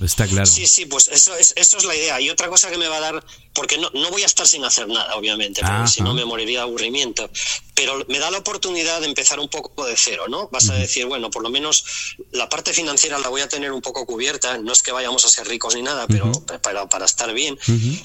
Está 0.00 0.26
claro. 0.26 0.46
Sí, 0.46 0.66
sí, 0.66 0.86
pues 0.86 1.08
eso 1.08 1.36
es, 1.36 1.52
eso 1.56 1.76
es 1.78 1.84
la 1.84 1.94
idea. 1.94 2.20
Y 2.20 2.30
otra 2.30 2.48
cosa 2.48 2.70
que 2.70 2.78
me 2.78 2.88
va 2.88 2.96
a 2.96 3.00
dar, 3.00 3.24
porque 3.52 3.76
no, 3.76 3.90
no 3.90 4.10
voy 4.10 4.22
a 4.22 4.26
estar 4.26 4.48
sin 4.48 4.64
hacer 4.64 4.88
nada, 4.88 5.14
obviamente, 5.16 5.60
porque 5.60 5.88
si 5.88 6.02
no 6.02 6.14
me 6.14 6.24
moriría 6.24 6.60
de 6.60 6.62
aburrimiento, 6.62 7.30
pero 7.74 8.04
me 8.08 8.18
da 8.18 8.30
la 8.30 8.38
oportunidad 8.38 9.00
de 9.00 9.06
empezar 9.06 9.40
un 9.40 9.48
poco 9.48 9.84
de 9.84 9.94
cero, 9.96 10.24
¿no? 10.28 10.48
Vas 10.48 10.70
a 10.70 10.74
decir, 10.74 11.06
bueno, 11.06 11.30
por 11.30 11.42
lo 11.42 11.50
menos 11.50 11.84
la 12.32 12.48
parte 12.48 12.72
financiera 12.72 13.18
la 13.18 13.28
voy 13.28 13.42
a 13.42 13.48
tener 13.48 13.72
un 13.72 13.82
poco 13.82 14.06
cubierta, 14.06 14.58
no 14.58 14.72
es 14.72 14.82
que 14.82 14.92
vayamos 14.92 15.24
a 15.24 15.28
ser 15.28 15.46
ricos 15.48 15.74
ni 15.74 15.82
nada, 15.82 16.06
pero 16.06 16.30
para, 16.62 16.88
para 16.88 17.04
estar 17.04 17.32
bien. 17.32 17.58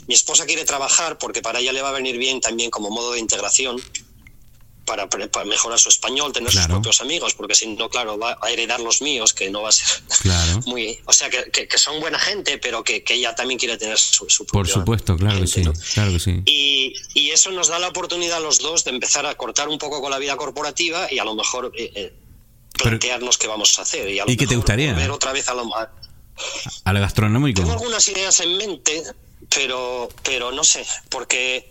Mi 0.07 0.13
esposa 0.15 0.45
quiere 0.45 0.65
trabajar 0.65 1.17
porque 1.17 1.41
para 1.41 1.59
ella 1.59 1.71
le 1.71 1.81
va 1.81 1.89
a 1.89 1.93
venir 1.93 2.17
bien 2.17 2.41
también 2.41 2.69
como 2.71 2.89
modo 2.89 3.13
de 3.13 3.19
integración. 3.19 3.81
Para, 4.86 5.09
para 5.09 5.45
mejorar 5.45 5.79
su 5.79 5.89
español, 5.89 6.31
tener 6.31 6.51
Claro. 6.51 6.65
sus 6.67 6.71
propios 6.73 7.01
amigos, 7.01 7.33
porque 7.33 7.55
si 7.55 7.65
no, 7.67 7.89
claro, 7.89 8.19
va 8.19 8.38
a 8.39 8.51
heredar 8.51 8.79
los 8.79 9.01
míos, 9.01 9.33
que 9.33 9.49
no 9.49 9.63
va 9.63 9.69
a 9.69 9.71
ser 9.71 9.88
Claro. 10.21 10.59
muy, 10.67 10.99
o 11.05 11.11
sea, 11.11 11.27
que, 11.29 11.49
que- 11.51 11.67
que 11.67 11.77
son 11.79 11.99
buena 11.99 12.19
gente, 12.19 12.59
pero 12.59 12.83
que, 12.83 13.03
que 13.03 13.15
ella 13.15 13.33
también 13.33 13.57
quiere 13.59 13.77
tener 13.77 13.97
su, 13.97 14.29
su 14.29 14.45
Por 14.45 14.67
supuesto, 14.67 15.17
claro 15.17 15.39
que 15.41 15.47
sí. 15.47 15.63
¿no? 15.63 15.73
Claro 15.95 16.11
que 16.11 16.19
sí. 16.19 16.41
Y, 16.45 16.93
y 17.15 17.31
eso 17.31 17.49
nos 17.49 17.67
da 17.69 17.79
la 17.79 17.88
oportunidad 17.88 18.38
a 18.38 18.39
los 18.41 18.59
dos 18.59 18.83
de 18.83 18.91
empezar 18.91 19.25
a 19.25 19.33
cortar 19.36 19.69
un 19.69 19.79
poco 19.79 20.01
con 20.01 20.11
la 20.11 20.19
vida 20.19 20.38
corporativa 20.38 21.11
y 21.11 21.17
a 21.17 21.23
lo 21.23 21.33
mejor 21.33 21.71
eh, 21.75 21.91
eh, 21.95 22.13
Pero- 22.73 22.89
plantearnos 22.91 23.39
qué 23.39 23.47
vamos 23.47 23.79
a 23.79 23.81
hacer. 23.81 24.07
¿Y, 24.09 24.19
a 24.19 24.25
lo 24.25 24.31
¿Y 24.31 24.38
qué 24.38 24.45
te 24.45 24.55
gustaría? 24.55 24.91
Volver 24.93 25.09
otra 25.09 25.33
vez 25.33 25.49
a 25.49 25.55
lo, 25.55 25.75
a- 25.75 25.91
Al 26.83 26.99
gastronómico. 26.99 27.59
tengo 27.61 27.73
algunas 27.73 28.07
ideas 28.07 28.39
en 28.41 28.55
mente, 28.57 29.01
pero, 29.49 30.09
pero 30.23 30.51
no 30.51 30.63
sé, 30.63 30.86
porque 31.09 31.69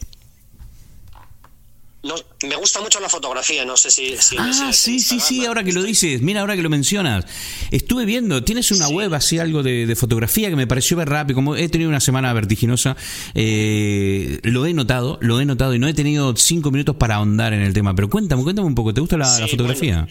no, 2.05 2.15
me 2.47 2.57
gusta 2.57 2.81
mucho 2.81 3.01
la 3.01 3.09
fotografía, 3.09 3.65
no 3.65 3.77
sé 3.77 3.91
si... 3.91 4.15
Ah, 4.39 4.73
sí, 4.73 5.01
sí, 5.01 5.19
sí, 5.21 5.45
ahora 5.47 5.65
que 5.65 5.73
lo 5.73 5.83
dices, 5.83 6.21
mira, 6.23 6.41
ahora 6.43 6.55
que 6.55 6.63
lo 6.63 6.71
mencionas. 6.71 7.25
Estuve 7.71 8.05
viendo, 8.05 8.45
tienes 8.45 8.71
una 8.71 8.89
web 8.89 9.13
así, 9.15 9.39
algo 9.39 9.63
de, 9.63 9.87
de 9.87 9.97
fotografía 9.97 10.49
que 10.51 10.57
me 10.57 10.67
pareció 10.67 10.97
ver 10.97 11.09
rápido, 11.09 11.35
como 11.35 11.57
he 11.57 11.69
tenido 11.69 11.89
una 11.91 12.01
semana 12.01 12.33
vertiginosa, 12.33 12.97
eh, 13.35 14.39
lo 14.43 14.67
he 14.67 14.75
notado, 14.75 15.19
lo 15.23 15.41
he 15.41 15.45
notado 15.45 15.75
y 15.75 15.79
no 15.79 15.89
he 15.89 15.95
tenido 15.95 16.37
cinco 16.37 16.71
minutos 16.71 16.97
para 16.97 17.17
ahondar 17.17 17.53
en 17.53 17.63
el 17.63 17.73
tema, 17.73 17.95
pero 17.95 18.09
cuéntame, 18.11 18.43
cuéntame 18.43 18.69
un 18.69 18.75
poco, 18.75 18.93
¿te 18.95 19.01
gusta 19.01 19.17
la, 19.17 19.27
Sí, 19.35 19.41
la 19.41 19.49
fotografía? 19.49 20.07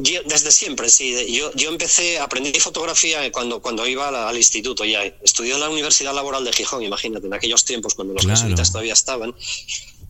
Yo- 0.00 0.22
desde 0.28 0.52
siempre, 0.52 0.88
sí. 0.90 1.12
Yo, 1.36 1.50
yo 1.56 1.70
empecé, 1.70 2.20
aprendí 2.20 2.52
fotografía 2.60 3.32
cuando, 3.32 3.60
cuando 3.60 3.84
iba 3.86 4.08
la- 4.12 4.28
al 4.28 4.36
instituto 4.36 4.84
ya. 4.84 5.02
Estudié 5.24 5.54
en 5.54 5.60
la 5.60 5.68
Universidad 5.68 6.14
Laboral 6.14 6.44
de 6.44 6.52
Gijón, 6.52 6.84
imagínate, 6.84 7.26
en 7.26 7.34
aquellos 7.34 7.64
tiempos 7.64 7.94
cuando 7.94 8.14
los 8.14 8.24
Claro. 8.24 8.38
jesuitas 8.40 8.70
todavía 8.70 8.92
estaban. 8.92 9.34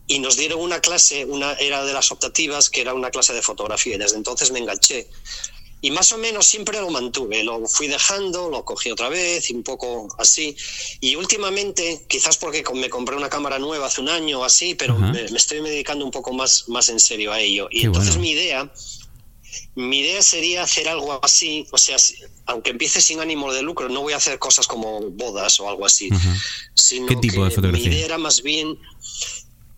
Y 0.09 0.19
nos 0.19 0.35
dieron 0.35 0.59
una 0.59 0.81
clase, 0.81 1.23
una 1.23 1.53
era 1.53 1.85
de 1.85 1.93
las 1.93 2.11
optativas, 2.11 2.69
que 2.69 2.81
era 2.81 2.93
una 2.93 3.11
clase 3.11 3.31
de 3.33 3.41
fotografía. 3.41 3.95
Y 3.95 3.99
desde 3.99 4.17
entonces 4.17 4.51
me 4.51 4.59
enganché. 4.59 5.07
Y 5.81 5.91
más 5.91 6.11
o 6.11 6.17
menos 6.17 6.45
siempre 6.45 6.81
lo 6.81 6.89
mantuve. 6.89 7.43
Lo 7.43 7.65
fui 7.67 7.87
dejando, 7.87 8.49
lo 8.49 8.65
cogí 8.65 8.91
otra 8.91 9.07
vez, 9.07 9.49
y 9.49 9.53
un 9.53 9.63
poco 9.63 10.07
así. 10.17 10.57
Y 10.99 11.15
últimamente, 11.15 12.03
quizás 12.09 12.37
porque 12.37 12.63
me 12.73 12.89
compré 12.89 13.15
una 13.15 13.29
cámara 13.29 13.59
nueva 13.59 13.85
hace 13.85 14.01
un 14.01 14.09
año 14.09 14.39
o 14.41 14.43
así, 14.43 14.73
pero 14.75 14.95
Ajá. 14.95 15.13
me, 15.13 15.29
me 15.29 15.37
estoy 15.37 15.61
dedicando 15.61 16.03
un 16.03 16.11
poco 16.11 16.33
más, 16.33 16.67
más 16.67 16.89
en 16.89 16.99
serio 16.99 17.31
a 17.31 17.39
ello. 17.39 17.69
Y 17.71 17.81
Qué 17.81 17.85
entonces 17.85 18.15
bueno. 18.15 18.23
mi 18.23 18.31
idea 18.31 18.73
mi 19.75 19.99
idea 19.99 20.21
sería 20.21 20.63
hacer 20.63 20.87
algo 20.87 21.19
así, 21.23 21.65
o 21.71 21.77
sea, 21.77 21.97
aunque 22.45 22.71
empiece 22.71 23.01
sin 23.01 23.19
ánimo 23.19 23.51
de 23.53 23.61
lucro, 23.61 23.89
no 23.89 24.01
voy 24.01 24.13
a 24.13 24.17
hacer 24.17 24.37
cosas 24.37 24.67
como 24.67 25.01
bodas 25.11 25.59
o 25.59 25.69
algo 25.69 25.85
así, 25.85 26.09
sino 26.73 27.07
¿Qué 27.07 27.15
tipo 27.15 27.35
que 27.41 27.45
de 27.45 27.51
fotografía? 27.51 27.89
mi 27.89 27.95
idea 27.95 28.05
era 28.05 28.17
más 28.17 28.41
bien 28.43 28.77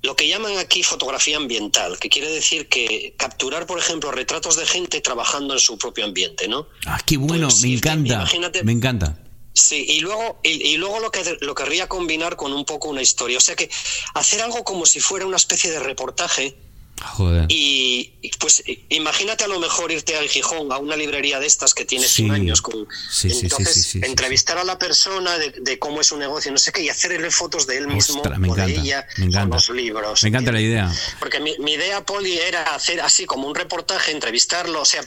lo 0.04 0.16
que 0.16 0.28
llaman 0.28 0.58
aquí 0.58 0.82
fotografía 0.84 1.38
ambiental, 1.38 2.00
que 2.00 2.10
quiere 2.10 2.30
decir 2.30 2.68
que 2.68 3.14
capturar, 3.18 3.68
por 3.68 3.78
ejemplo, 3.78 4.12
retratos 4.12 4.56
de 4.56 4.66
gente 4.66 5.00
trabajando 5.02 5.54
en 5.54 5.60
su 5.60 5.78
propio 5.78 6.06
ambiente, 6.06 6.48
¿no? 6.48 6.68
Ah, 6.88 7.00
qué 7.06 7.18
bueno, 7.18 7.48
Pues, 7.48 7.62
me 7.62 7.68
sí, 7.70 7.74
encanta, 7.76 8.14
imagínate- 8.16 8.64
me 8.64 8.72
encanta. 8.72 9.18
Sí, 9.54 9.86
y 9.88 10.00
luego, 10.00 10.40
y, 10.44 10.50
y 10.70 10.78
luego 10.78 11.00
lo 11.00 11.12
que 11.12 11.38
lo 11.42 11.54
querría 11.54 11.88
combinar 11.88 12.38
con 12.38 12.54
un 12.54 12.64
poco 12.66 12.88
una 12.88 13.02
historia. 13.02 13.38
O 13.38 13.42
sea 13.42 13.56
que 13.56 13.70
hacer 14.14 14.42
algo 14.42 14.64
como 14.64 14.86
si 14.86 15.00
fuera 15.02 15.26
una 15.26 15.36
especie 15.38 15.70
de 15.70 15.80
reportaje. 15.80 16.56
Joder. 17.04 17.46
Y 17.50 18.12
pues 18.40 18.64
imagínate 18.90 19.44
a 19.44 19.48
lo 19.48 19.60
mejor 19.60 19.92
irte 19.92 20.16
al 20.18 20.28
Gijón, 20.30 20.72
a 20.72 20.78
una 20.78 20.96
librería 20.96 21.40
de 21.40 21.48
estas 21.48 21.74
que 21.74 21.86
tiene 21.86 22.06
Sí. 22.06 22.24
100 22.24 22.32
años, 22.32 22.62
con, 22.62 22.88
Sí, 23.12 23.30
entonces 23.42 23.86
sí, 23.86 24.00
entrevistar 24.04 24.58
a 24.58 24.64
la 24.64 24.78
persona 24.78 25.38
de, 25.38 25.52
de 25.52 25.80
cómo 25.80 26.02
es 26.02 26.08
su 26.08 26.18
negocio, 26.18 26.52
no 26.52 26.58
sé 26.58 26.72
qué, 26.72 26.84
y 26.84 26.90
hacerle 26.90 27.32
fotos 27.32 27.66
de 27.68 27.78
él 27.78 27.88
mismo 27.88 28.18
Ostras, 28.18 28.40
me 28.40 28.50
o 28.50 28.56
de 28.56 28.66
ella 28.76 29.08
me 29.18 29.26
encanta. 29.26 29.42
con 29.42 29.50
los 29.58 29.70
libros. 29.70 30.24
Me 30.24 30.30
encanta 30.30 30.52
la 30.52 30.62
idea. 30.62 30.92
Porque 31.20 31.40
mi, 31.40 31.58
mi 31.60 31.74
idea, 31.74 32.06
Poli, 32.06 32.38
era 32.38 32.64
hacer 32.76 33.02
así 33.02 33.26
como 33.26 33.48
un 33.48 33.56
reportaje, 33.56 34.12
entrevistarlo, 34.12 34.82
o 34.82 34.86
sea, 34.86 35.02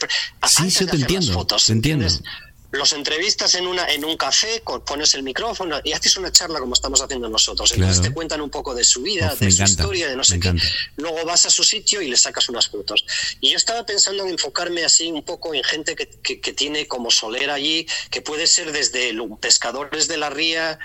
Sí, 0.47 0.85
te 0.85 0.95
entiendo, 0.95 1.33
fotos, 1.33 1.65
te 1.65 1.71
entiendo. 1.73 2.05
¿entiendes? 2.05 2.31
Los 2.77 2.93
entrevistas 2.93 3.55
en 3.55 3.67
una 3.67 3.85
en 3.91 4.03
un 4.05 4.17
café, 4.17 4.61
pones 4.85 5.13
el 5.15 5.23
micrófono 5.23 5.79
y 5.83 5.93
haces 5.93 6.15
una 6.17 6.31
charla 6.31 6.59
como 6.59 6.73
estamos 6.73 7.01
haciendo 7.01 7.29
nosotros. 7.29 7.71
Entonces 7.71 7.97
Claro. 7.97 8.09
te 8.09 8.13
cuentan 8.13 8.41
un 8.41 8.49
poco 8.49 8.73
de 8.75 8.83
su 8.83 9.01
vida, 9.01 9.31
Uf, 9.33 9.39
de 9.39 9.49
su 9.51 9.55
encanta, 9.63 9.71
historia, 9.81 10.07
de 10.09 10.15
no 10.15 10.23
sé 10.23 10.39
qué. 10.39 10.49
encanta. 10.49 10.65
Luego 10.97 11.25
vas 11.25 11.45
a 11.45 11.49
su 11.49 11.63
sitio 11.63 12.01
y 12.01 12.09
le 12.09 12.17
sacas 12.17 12.49
unas 12.49 12.67
fotos. 12.69 13.05
Y 13.41 13.51
yo 13.51 13.57
estaba 13.57 13.85
pensando 13.85 14.23
en 14.23 14.29
enfocarme 14.31 14.83
así 14.83 15.11
un 15.11 15.23
poco 15.23 15.53
en 15.53 15.63
gente 15.63 15.95
que, 15.95 16.07
que- 16.07 16.39
que 16.41 16.53
tiene 16.53 16.87
como 16.87 17.11
solera 17.11 17.53
allí, 17.55 17.87
que 18.11 18.21
puede 18.21 18.47
ser 18.47 18.71
desde 18.71 19.13
pescadores 19.39 20.07
de 20.07 20.17
la 20.17 20.29
ría 20.29 20.79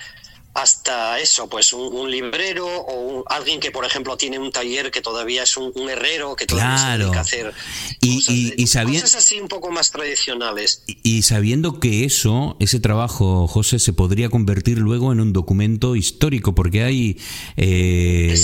hasta 0.52 1.18
eso, 1.20 1.48
pues 1.48 1.72
un, 1.72 1.94
un 1.94 2.10
librero 2.10 2.66
o 2.66 3.18
un- 3.18 3.24
alguien 3.28 3.60
que, 3.60 3.70
por 3.70 3.84
ejemplo, 3.84 4.16
tiene 4.16 4.38
un 4.38 4.50
taller 4.50 4.90
que 4.90 5.00
todavía 5.00 5.44
es 5.44 5.56
un, 5.56 5.72
un 5.74 5.88
herrero 5.88 6.34
que 6.36 6.46
todavía 6.46 6.76
se 6.76 6.84
Claro. 6.84 7.04
dedica 7.04 7.18
a 7.18 7.22
hacer 7.22 7.52
Y- 8.00 8.14
cosas, 8.16 8.34
y- 8.34 8.54
y 8.56 8.64
cosas 8.64 9.14
así 9.14 9.40
un 9.40 9.48
poco 9.48 9.70
más 9.70 9.90
tradicionales. 9.90 10.82
Y- 10.86 10.98
Y 11.20 11.22
sabiendo 11.22 11.78
que 11.80 12.04
eso, 12.04 12.56
ese 12.60 12.80
trabajo, 12.80 13.46
José, 13.46 13.78
se 13.78 13.92
podría 13.92 14.28
convertir 14.28 14.78
luego 14.78 15.12
en 15.12 15.20
un 15.20 15.32
documento 15.32 15.96
histórico, 15.96 16.54
porque 16.54 16.82
hay, 16.82 17.18
eh, 17.56 18.34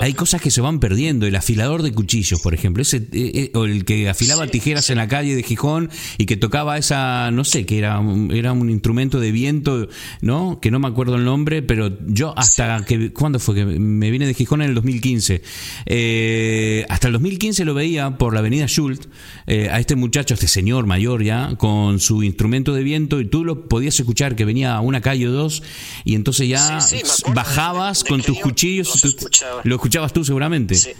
hay 0.00 0.14
cosas 0.14 0.40
que 0.40 0.50
se 0.50 0.60
van 0.60 0.80
perdiendo. 0.80 1.26
El 1.26 1.36
afilador 1.36 1.82
de 1.82 1.92
cuchillos, 1.92 2.40
por 2.40 2.54
ejemplo, 2.54 2.82
ese, 2.82 2.96
eh, 2.98 3.06
eh, 3.12 3.50
o 3.54 3.64
el 3.64 3.84
que 3.84 4.08
afilaba 4.08 4.44
Sí, 4.46 4.50
tijeras 4.52 4.88
en 4.90 4.96
la 4.98 5.08
calle 5.08 5.34
de 5.36 5.42
Gijón 5.42 5.90
y 6.18 6.26
que 6.26 6.36
tocaba 6.36 6.78
esa, 6.78 7.30
no 7.30 7.44
sé, 7.44 7.66
que 7.66 7.78
era, 7.78 7.98
un- 7.98 8.32
era 8.32 8.52
un 8.52 8.70
instrumento 8.70 9.20
de 9.20 9.30
viento, 9.32 9.88
¿no? 10.20 10.58
Que 10.60 10.70
no 10.70 10.78
me 10.78 10.88
acuerdo 10.88 11.16
el 11.16 11.24
nombre, 11.24 11.51
pero 11.60 11.90
yo 12.06 12.32
hasta 12.38 12.82
que, 12.86 13.12
¿cuándo 13.12 13.38
fue? 13.38 13.56
Que 13.56 13.64
me 13.66 14.10
vine 14.10 14.24
de 14.26 14.32
Gijón 14.32 14.62
en 14.62 14.70
el 14.70 14.74
2015. 14.76 15.42
Eh, 15.84 16.86
hasta 16.88 17.08
el 17.08 17.12
2015 17.12 17.64
lo 17.66 17.74
veía 17.74 18.16
por 18.16 18.32
la 18.32 18.40
avenida 18.40 18.66
Schult, 18.66 19.06
eh, 19.46 19.68
a 19.70 19.78
este 19.80 19.96
muchacho, 19.96 20.32
a 20.32 20.36
este 20.36 20.48
señor 20.48 20.86
mayor 20.86 21.22
ya, 21.22 21.56
con 21.58 22.00
su 22.00 22.22
instrumento 22.22 22.72
de 22.72 22.82
viento 22.82 23.20
y 23.20 23.26
tú 23.26 23.44
lo 23.44 23.68
podías 23.68 23.98
escuchar 24.00 24.36
que 24.36 24.44
venía 24.46 24.74
a 24.74 24.80
una 24.80 25.00
calle 25.02 25.28
o 25.28 25.32
dos 25.32 25.62
y 26.04 26.14
entonces 26.14 26.48
ya 26.48 26.80
Sí, 26.80 27.02
sí, 27.04 27.22
bajabas 27.34 27.98
De- 27.98 28.04
de 28.04 28.08
con 28.10 28.22
tus 28.22 28.38
cuchillos. 28.40 28.88
los 28.88 29.00
tú- 29.02 29.08
escuchaba. 29.08 29.60
lo 29.64 29.74
escuchabas 29.74 30.12
tú 30.12 30.24
seguramente. 30.24 30.74
Sí. 30.76 30.90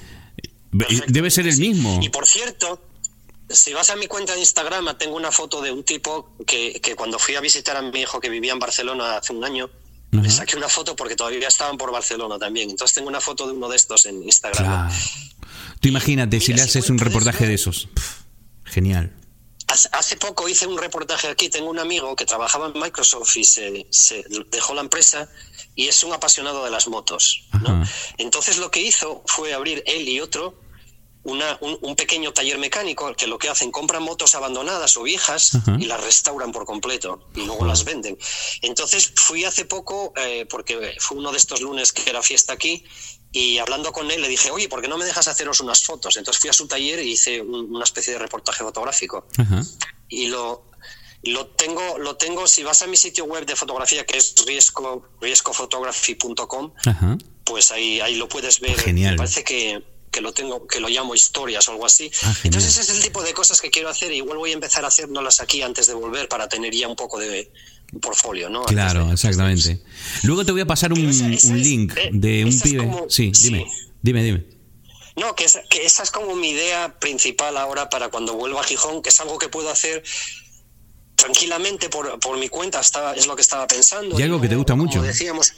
Be- 0.72 0.86
Debe 1.08 1.30
ser 1.30 1.46
el 1.46 1.54
Sí. 1.54 1.60
mismo. 1.68 2.00
Y 2.02 2.08
por 2.08 2.26
cierto, 2.26 2.80
si 3.48 3.72
vas 3.74 3.90
a 3.90 3.96
mi 3.96 4.06
cuenta 4.06 4.32
de 4.34 4.40
Instagram, 4.40 4.86
tengo 4.98 5.16
una 5.16 5.30
foto 5.30 5.60
de 5.60 5.70
un 5.70 5.84
tipo 5.84 6.34
que, 6.46 6.80
que 6.82 6.94
cuando 6.94 7.18
fui 7.18 7.34
a 7.34 7.40
visitar 7.40 7.76
a 7.76 7.82
mi 7.82 8.00
hijo 8.00 8.20
que 8.20 8.30
vivía 8.30 8.52
en 8.52 8.58
Barcelona 8.58 9.16
hace 9.18 9.32
un 9.34 9.44
año, 9.44 9.68
Ajá. 10.12 10.22
le 10.22 10.30
saqué 10.30 10.56
una 10.56 10.68
foto 10.68 10.94
porque 10.94 11.16
todavía 11.16 11.48
estaban 11.48 11.76
por 11.78 11.90
Barcelona 11.90 12.38
también. 12.38 12.70
Entonces 12.70 12.94
tengo 12.94 13.08
una 13.08 13.20
foto 13.20 13.46
de 13.46 13.52
uno 13.54 13.68
de 13.68 13.76
estos 13.76 14.04
en 14.06 14.22
Instagram. 14.22 14.64
Claro. 14.64 14.94
Tú 15.80 15.88
imagínate 15.88 16.38
si 16.40 16.52
le 16.52 16.58
si 16.58 16.64
haces 16.78 16.90
un 16.90 16.98
reportaje 16.98 17.46
de 17.46 17.54
esos. 17.54 17.88
Pff, 17.94 18.20
Genial. 18.64 19.12
Hace- 19.92 20.16
poco 20.18 20.48
hice 20.50 20.66
un 20.66 20.76
reportaje 20.76 21.28
aquí. 21.28 21.48
Tengo 21.48 21.70
un 21.70 21.78
amigo 21.78 22.14
que 22.14 22.26
trabajaba 22.26 22.70
en 22.74 22.78
Microsoft 22.80 23.36
y 23.38 23.44
se, 23.44 23.86
se 23.90 24.22
dejó 24.50 24.74
la 24.74 24.82
empresa 24.82 25.30
y 25.74 25.88
es 25.88 26.04
un 26.04 26.12
apasionado 26.12 26.62
de 26.64 26.70
las 26.70 26.88
motos. 26.88 27.44
¿no? 27.62 27.82
Entonces 28.18 28.58
lo 28.58 28.70
que 28.70 28.82
hizo 28.82 29.22
fue 29.26 29.54
abrir 29.54 29.82
él 29.86 30.06
y 30.08 30.20
otro 30.20 30.60
una, 31.24 31.56
un, 31.60 31.78
un 31.82 31.94
pequeño 31.96 32.32
taller 32.32 32.58
mecánico 32.58 33.14
que 33.14 33.26
lo 33.28 33.38
que 33.38 33.48
hacen, 33.48 33.70
compran 33.70 34.02
motos 34.02 34.34
abandonadas 34.34 34.96
o 34.96 35.02
viejas 35.04 35.54
Ajá. 35.54 35.76
y 35.78 35.84
las 35.86 36.02
restauran 36.02 36.50
por 36.52 36.64
completo 36.64 37.28
y 37.36 37.42
luego 37.42 37.64
las 37.64 37.84
venden. 37.84 38.18
Entonces 38.60 39.12
fui 39.14 39.44
hace 39.44 39.64
poco, 39.64 40.12
eh, 40.16 40.46
porque 40.50 40.96
fue 40.98 41.18
uno 41.18 41.30
de 41.30 41.38
estos 41.38 41.60
lunes 41.60 41.92
que 41.92 42.08
era 42.10 42.22
fiesta 42.22 42.52
aquí, 42.54 42.84
y 43.30 43.58
hablando 43.58 43.92
con 43.92 44.10
él 44.10 44.20
le 44.20 44.28
dije, 44.28 44.50
oye, 44.50 44.68
¿por 44.68 44.82
qué 44.82 44.88
no 44.88 44.98
me 44.98 45.04
dejas 45.04 45.28
haceros 45.28 45.60
unas 45.60 45.84
fotos? 45.84 46.16
Entonces 46.16 46.40
fui 46.40 46.50
a 46.50 46.52
su 46.52 46.66
taller 46.66 46.98
y 47.00 47.12
hice 47.12 47.40
un- 47.40 47.74
una 47.74 47.84
especie 47.84 48.12
de 48.12 48.18
reportaje 48.18 48.62
fotográfico 48.64 49.26
Ajá. 49.38 49.62
y 50.08 50.26
lo, 50.26 50.66
lo 51.22 51.46
tengo, 51.46 51.98
lo 51.98 52.16
tengo, 52.16 52.46
si 52.48 52.62
vas 52.64 52.82
a 52.82 52.86
mi 52.88 52.96
sitio 52.96 53.24
web 53.26 53.46
de 53.46 53.54
fotografía 53.56 54.04
que 54.04 54.18
es 54.18 54.34
riesgo, 54.44 55.08
riescophotography.com, 55.20 56.72
pues 57.44 57.70
ahí, 57.70 58.00
ahí 58.00 58.16
lo 58.16 58.28
puedes 58.28 58.60
ver. 58.60 58.78
Genial. 58.78 59.12
Me 59.12 59.16
parece 59.18 59.44
que, 59.44 59.82
que 60.12 60.20
lo 60.20 60.32
tengo, 60.32 60.66
que 60.68 60.78
lo 60.78 60.88
llamo 60.88 61.14
historias 61.16 61.66
o 61.68 61.72
algo 61.72 61.86
así. 61.86 62.10
Ah. 62.22 62.34
Entonces 62.44 62.76
ese 62.78 62.92
es 62.92 62.98
el 62.98 63.02
tipo 63.02 63.22
de 63.22 63.32
cosas 63.32 63.60
que 63.60 63.70
quiero 63.70 63.88
hacer 63.88 64.12
y 64.12 64.16
igual 64.16 64.38
voy 64.38 64.50
a 64.50 64.54
empezar 64.54 64.84
a 64.84 64.88
hacernoslas 64.88 65.40
aquí 65.40 65.62
antes 65.62 65.86
de 65.88 65.94
volver 65.94 66.28
para 66.28 66.48
tener 66.48 66.72
ya 66.74 66.86
un 66.86 66.94
poco 66.96 67.18
de 67.18 67.50
portfolio, 68.00 68.48
¿no? 68.48 68.62
Claro, 68.64 69.06
de- 69.06 69.14
exactamente. 69.14 69.82
Luego 70.22 70.44
te 70.44 70.52
voy 70.52 70.60
a 70.60 70.66
pasar 70.66 70.92
un, 70.92 70.98
Pero 71.00 71.10
esa- 71.10 71.28
esa 71.28 71.48
un 71.48 71.56
es- 71.58 71.66
link 71.66 71.96
eh, 71.96 72.10
de 72.12 72.44
un 72.44 72.50
es 72.50 72.62
pibe. 72.62 72.78
como- 72.86 73.10
Sí, 73.10 73.32
sí. 73.34 73.44
dime. 73.48 73.66
Dime, 74.02 74.22
dime. 74.22 74.44
No, 75.16 75.34
que, 75.34 75.44
esa- 75.44 75.62
que 75.68 75.84
esa 75.84 76.02
es 76.02 76.10
como 76.10 76.34
mi 76.36 76.50
idea 76.50 76.98
principal 76.98 77.56
ahora 77.56 77.88
para 77.90 78.08
cuando 78.08 78.34
vuelva 78.34 78.60
a 78.60 78.64
Gijón, 78.64 79.02
que 79.02 79.08
es 79.10 79.20
algo 79.20 79.38
que 79.38 79.48
puedo 79.48 79.70
hacer 79.70 80.02
tranquilamente 81.16 81.88
por, 81.88 82.18
por 82.18 82.38
mi 82.38 82.48
cuenta, 82.48 82.80
estaba, 82.80 83.14
es 83.14 83.26
lo 83.26 83.36
que 83.36 83.42
estaba 83.42 83.66
pensando. 83.66 84.18
Y 84.18 84.22
algo 84.22 84.40
que 84.40 84.48
te 84.48 84.56
gusta 84.56 84.72
como 84.72 84.84
mucho. 84.84 85.02
decíamos, 85.02 85.52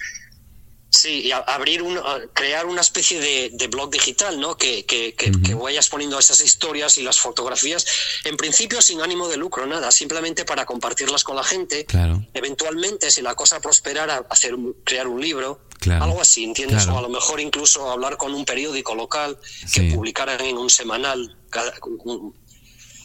sí, 0.94 1.22
y 1.26 1.32
a- 1.32 1.38
abrir 1.38 1.82
un, 1.82 1.98
crear 2.32 2.66
una 2.66 2.80
especie 2.80 3.20
de, 3.20 3.50
de 3.52 3.66
blog 3.68 3.90
digital, 3.90 4.38
¿no? 4.40 4.56
Que, 4.56 4.84
que, 4.86 5.14
que, 5.14 5.30
que 5.32 5.54
vayas 5.54 5.88
poniendo 5.88 6.18
esas 6.18 6.40
historias 6.40 6.96
y 6.98 7.02
las 7.02 7.18
fotografías, 7.18 7.86
en 8.24 8.36
principio 8.36 8.80
sin 8.82 9.00
ánimo 9.00 9.28
de 9.28 9.36
lucro, 9.36 9.66
nada, 9.66 9.90
simplemente 9.90 10.44
para 10.44 10.64
compartirlas 10.66 11.24
con 11.24 11.36
la 11.36 11.44
gente. 11.44 11.84
Claro. 11.86 12.24
Eventualmente, 12.34 13.10
si 13.10 13.22
la 13.22 13.34
cosa 13.34 13.60
prosperara, 13.60 14.26
hacer 14.30 14.54
crear 14.84 15.06
un 15.08 15.20
libro, 15.20 15.60
Claro. 15.80 16.04
algo 16.04 16.20
así, 16.22 16.44
¿entiendes? 16.44 16.84
Claro. 16.84 16.94
O 16.96 16.98
a 16.98 17.02
lo 17.02 17.08
mejor 17.10 17.40
incluso 17.40 17.90
hablar 17.90 18.16
con 18.16 18.32
un 18.34 18.44
periódico 18.46 18.94
local 18.94 19.38
Sí. 19.66 19.88
que 19.88 19.94
publicaran 19.94 20.40
en 20.40 20.56
un 20.56 20.70
semanal. 20.70 21.36
cada- 21.50 21.72
un- 22.04 22.34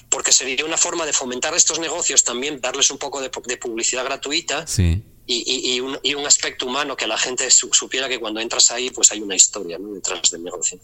porque 0.10 0.32
sería 0.32 0.66
una 0.66 0.78
forma 0.78 1.06
de 1.06 1.14
fomentar 1.14 1.54
estos 1.54 1.78
negocios 1.78 2.24
también, 2.24 2.60
darles 2.62 2.90
un 2.90 2.98
poco 2.98 3.22
de, 3.22 3.30
de 3.46 3.58
publicidad 3.58 4.04
gratuita 4.04 4.66
Sí. 4.66 5.04
Y, 5.30 5.44
y- 5.46 5.76
y 5.76 5.80
un, 5.80 5.98
y 6.04 6.16
un 6.16 6.26
aspecto 6.26 6.66
humano 6.66 6.98
que 6.98 7.06
la 7.08 7.18
gente 7.18 7.50
su- 7.52 7.70
supiera 7.72 8.10
que 8.10 8.18
cuando 8.20 8.40
entras 8.40 8.72
ahí 8.72 8.90
pues 8.90 9.12
hay 9.12 9.22
una 9.22 9.36
historia 9.36 9.78
¿no? 9.78 9.94
detrás 9.94 10.32
del 10.32 10.44
negocio. 10.44 10.80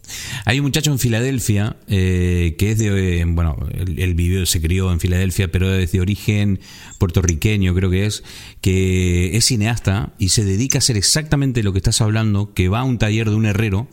Hay 0.45 0.59
un 0.59 0.65
muchacho 0.65 0.91
en 0.91 0.99
Filadelfia 0.99 1.75
eh, 1.87 2.55
que 2.59 2.71
es 2.71 2.77
de. 2.77 3.21
eh, 3.21 3.25
bueno, 3.27 3.57
el 3.73 4.13
vivió, 4.13 4.45
se 4.45 4.61
crió 4.61 4.91
en 4.91 4.99
Filadelfia, 4.99 5.51
pero 5.51 5.73
es 5.73 5.91
de 5.91 5.99
origen 5.99 6.59
puertorriqueño, 6.99 7.73
creo 7.73 7.89
que 7.89 8.05
es. 8.05 8.23
Que 8.61 9.35
es 9.35 9.45
cineasta 9.45 10.13
y 10.19 10.29
se 10.29 10.43
dedica 10.45 10.77
a 10.77 10.79
hacer 10.79 10.95
exactamente 10.97 11.63
lo 11.63 11.71
que 11.73 11.79
estás 11.79 11.99
hablando: 12.01 12.53
que 12.53 12.69
va 12.69 12.81
a 12.81 12.83
un 12.83 12.97
taller 12.99 13.29
de 13.29 13.35
un 13.35 13.45
herrero 13.45 13.87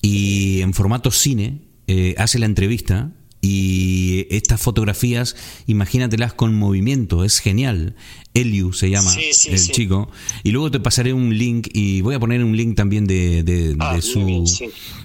y 0.00 0.60
en 0.62 0.74
formato 0.74 1.10
cine 1.10 1.60
eh, 1.86 2.14
hace 2.18 2.38
la 2.38 2.46
entrevista. 2.46 3.10
Y 3.44 4.26
estas 4.30 4.60
fotografías, 4.60 5.36
imagínatelas 5.66 6.32
con 6.32 6.54
movimiento, 6.54 7.24
es 7.24 7.40
genial. 7.40 7.94
Eliu 8.32 8.72
se 8.72 8.90
llama 8.90 9.12
Sí, 9.12 9.32
sí, 9.32 9.50
el 9.50 9.58
sí. 9.58 9.70
chico. 9.72 10.10
Y 10.42 10.50
luego 10.50 10.70
te 10.70 10.80
pasaré 10.80 11.12
un 11.12 11.36
link 11.36 11.68
y 11.72 12.00
voy 12.00 12.14
a 12.14 12.18
poner 12.20 12.42
un 12.42 12.56
link 12.56 12.74
también 12.74 13.06
de, 13.06 13.42
de- 13.44 13.76
Ah, 13.78 13.94
de 13.96 14.02
su 14.02 14.44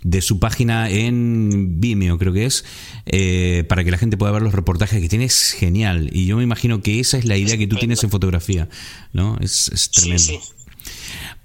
de 0.03 0.21
su 0.21 0.39
página 0.39 0.89
en 0.89 1.79
Vimeo, 1.81 2.17
creo 2.17 2.31
que 2.33 2.45
es, 2.45 2.63
eh, 3.05 3.65
para 3.67 3.83
que 3.83 3.91
la 3.91 3.97
gente 3.97 4.15
pueda 4.17 4.31
ver 4.31 4.41
los 4.41 4.53
reportajes 4.53 5.01
que 5.01 5.09
tiene. 5.09 5.25
Es 5.25 5.51
genial. 5.51 6.09
Y 6.13 6.25
yo 6.25 6.37
me 6.37 6.43
imagino 6.43 6.81
que 6.81 6.99
esa 6.99 7.17
es 7.17 7.25
la 7.25 7.35
idea 7.37 7.57
que 7.57 7.67
tú 7.67 7.75
tienes 7.75 8.03
en 8.03 8.09
fotografía, 8.09 8.69
¿no? 9.13 9.37
Es, 9.41 9.69
es 9.73 9.89
Sí, 9.91 10.01
tremendo. 10.01 10.33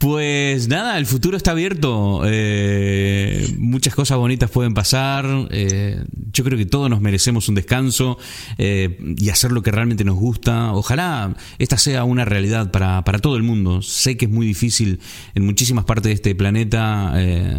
Pues 0.04 0.68
nada, 0.68 0.98
el 0.98 1.06
futuro 1.06 1.34
está 1.34 1.52
abierto. 1.52 2.20
eh, 2.26 3.48
muchas 3.56 3.94
cosas 3.94 4.18
bonitas 4.18 4.50
pueden 4.50 4.74
pasar. 4.74 5.24
eh, 5.50 6.04
yo 6.30 6.44
creo 6.44 6.58
que 6.58 6.66
todos 6.66 6.90
nos 6.90 7.00
merecemos 7.00 7.48
un 7.48 7.54
descanso 7.54 8.18
eh, 8.58 8.98
y 9.16 9.30
hacer 9.30 9.50
lo 9.50 9.62
que 9.62 9.70
realmente 9.70 10.04
nos 10.04 10.16
gusta. 10.16 10.74
Ojalá 10.74 11.34
esta 11.58 11.78
sea 11.78 12.04
una 12.04 12.26
realidad 12.26 12.70
para, 12.70 13.02
para 13.02 13.18
todo 13.18 13.36
el 13.36 13.44
mundo. 13.44 13.80
Sé 13.80 14.18
que 14.18 14.26
es 14.26 14.30
muy 14.30 14.46
difícil 14.46 15.00
en 15.34 15.46
muchísimas 15.46 15.86
partes 15.86 16.10
de 16.10 16.12
este 16.12 16.34
planeta 16.34 17.14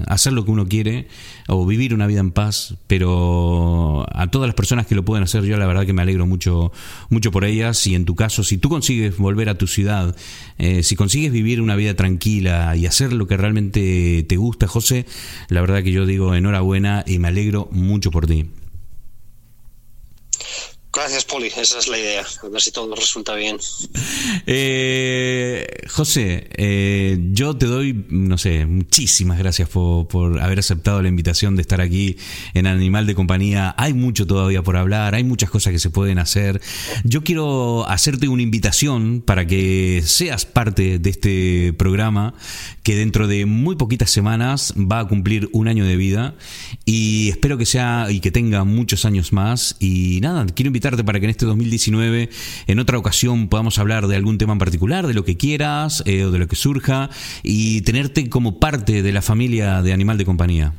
hacer 0.06 0.34
lo 0.34 0.46
que 0.46 0.52
uno 0.52 0.68
quiere 0.68 1.08
o 1.48 1.66
vivir 1.66 1.96
una 1.96 2.06
vida 2.06 2.20
en 2.20 2.32
paz, 2.32 2.76
pero 2.86 4.06
a 4.14 4.28
todas 4.30 4.48
las 4.48 4.56
personas 4.56 4.86
que 4.86 4.94
lo 4.94 5.04
pueden 5.04 5.24
hacer, 5.24 5.44
yo 5.46 5.58
la 5.58 5.66
verdad 5.66 5.86
que 5.86 5.94
me 5.94 6.04
alegro 6.04 6.28
mucho, 6.28 6.72
mucho 7.10 7.32
por 7.32 7.44
ellas. 7.44 7.88
Y 7.88 7.96
en 7.96 8.06
tu 8.06 8.14
caso, 8.14 8.44
si 8.44 8.60
tú 8.60 8.70
consigues 8.70 9.18
volver 9.18 9.50
a 9.50 9.58
tu 9.58 9.66
ciudad, 9.66 10.16
si 10.82 10.96
consigues 10.96 11.32
vivir 11.32 11.60
una 11.60 11.76
vida 11.76 11.96
tranquila 11.96 12.35
y 12.42 12.86
hacer 12.86 13.14
lo 13.14 13.28
que 13.28 13.38
realmente 13.38 14.26
te 14.28 14.38
gusta, 14.38 14.68
José, 14.68 15.06
la 15.50 15.62
verdad 15.62 15.84
que 15.84 15.92
yo 15.92 16.06
digo 16.06 16.36
enhorabuena 16.36 17.04
y 17.08 17.20
me 17.20 17.28
alegro 17.28 17.70
mucho 17.72 18.12
por 18.12 18.28
ti. 18.28 18.48
Gracias, 20.96 21.26
Poli. 21.26 21.48
Esa 21.48 21.78
es 21.78 21.90
la 21.90 22.00
idea. 22.00 22.24
A 22.42 22.48
ver 22.48 22.62
si 22.62 22.72
todo 22.72 22.96
resulta 22.96 23.36
bien. 23.36 23.58
Eh, 24.48 25.68
José, 25.90 26.48
eh, 26.56 27.18
yo 27.34 27.58
te 27.58 27.66
doy, 27.66 28.06
no 28.10 28.38
sé, 28.38 28.66
muchísimas 28.66 29.38
gracias 29.38 29.68
por, 29.68 30.08
por 30.08 30.40
haber 30.40 30.60
aceptado 30.60 31.02
la 31.02 31.10
invitación 31.10 31.58
de 31.58 31.64
estar 31.64 31.82
aquí 31.82 32.16
en 32.54 32.66
Animal 32.66 33.08
de 33.08 33.14
Compañía. 33.14 33.76
Hay 33.78 33.94
mucho 33.94 34.26
todavía 34.26 34.64
por 34.64 34.78
hablar, 34.78 35.16
hay 35.16 35.26
muchas 35.26 35.50
cosas 35.50 35.74
que 35.74 35.80
se 35.80 35.90
pueden 35.90 36.18
hacer. 36.18 36.62
Yo 37.04 37.26
quiero 37.26 37.86
hacerte 37.90 38.30
una 38.30 38.44
invitación 38.44 39.22
para 39.22 39.46
que 39.46 40.02
seas 40.06 40.46
parte 40.46 40.98
de 40.98 41.10
este 41.10 41.74
programa 41.74 42.36
que 42.84 42.96
dentro 42.96 43.28
de 43.28 43.46
muy 43.46 43.76
poquitas 43.76 44.12
semanas 44.12 44.74
va 44.78 45.00
a 45.00 45.08
cumplir 45.08 45.50
un 45.52 45.68
año 45.68 45.86
de 45.86 45.98
vida 45.98 46.36
y 46.86 47.30
espero 47.30 47.58
que 47.58 47.66
sea 47.66 48.08
y 48.10 48.22
que 48.22 48.32
tenga 48.32 48.64
muchos 48.64 49.04
años 49.04 49.34
más. 49.34 49.76
Y 49.80 50.20
nada, 50.22 50.46
quiero 50.46 50.68
invitarte 50.68 50.85
para 50.86 51.20
que 51.20 51.26
en 51.26 51.32
este 51.32 51.46
2019, 51.46 52.30
en 52.68 52.80
otra 52.80 53.00
ocasión, 53.00 53.48
podamos 53.48 53.80
hablar 53.80 54.08
de 54.08 54.16
algún 54.16 54.38
tema 54.38 54.54
en 54.54 54.60
particular, 54.60 55.08
de 55.08 55.16
lo 55.16 55.26
que 55.26 55.36
quieras 55.36 56.04
eh, 56.06 56.26
o 56.26 56.32
de 56.32 56.38
lo 56.38 56.48
que 56.48 56.56
surja 56.56 57.10
y 57.42 57.82
tenerte 57.82 58.30
como 58.30 58.60
parte 58.60 59.02
de 59.02 59.12
la 59.12 59.24
familia 59.24 59.82
de 59.82 59.94
Animal 59.94 60.20
de 60.20 60.26
Compañía. 60.26 60.74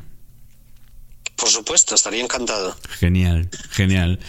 Por 1.35 1.49
supuesto, 1.49 1.95
estaría 1.95 2.23
encantado. 2.23 2.77
Genial, 2.99 3.51
genial. 3.71 4.21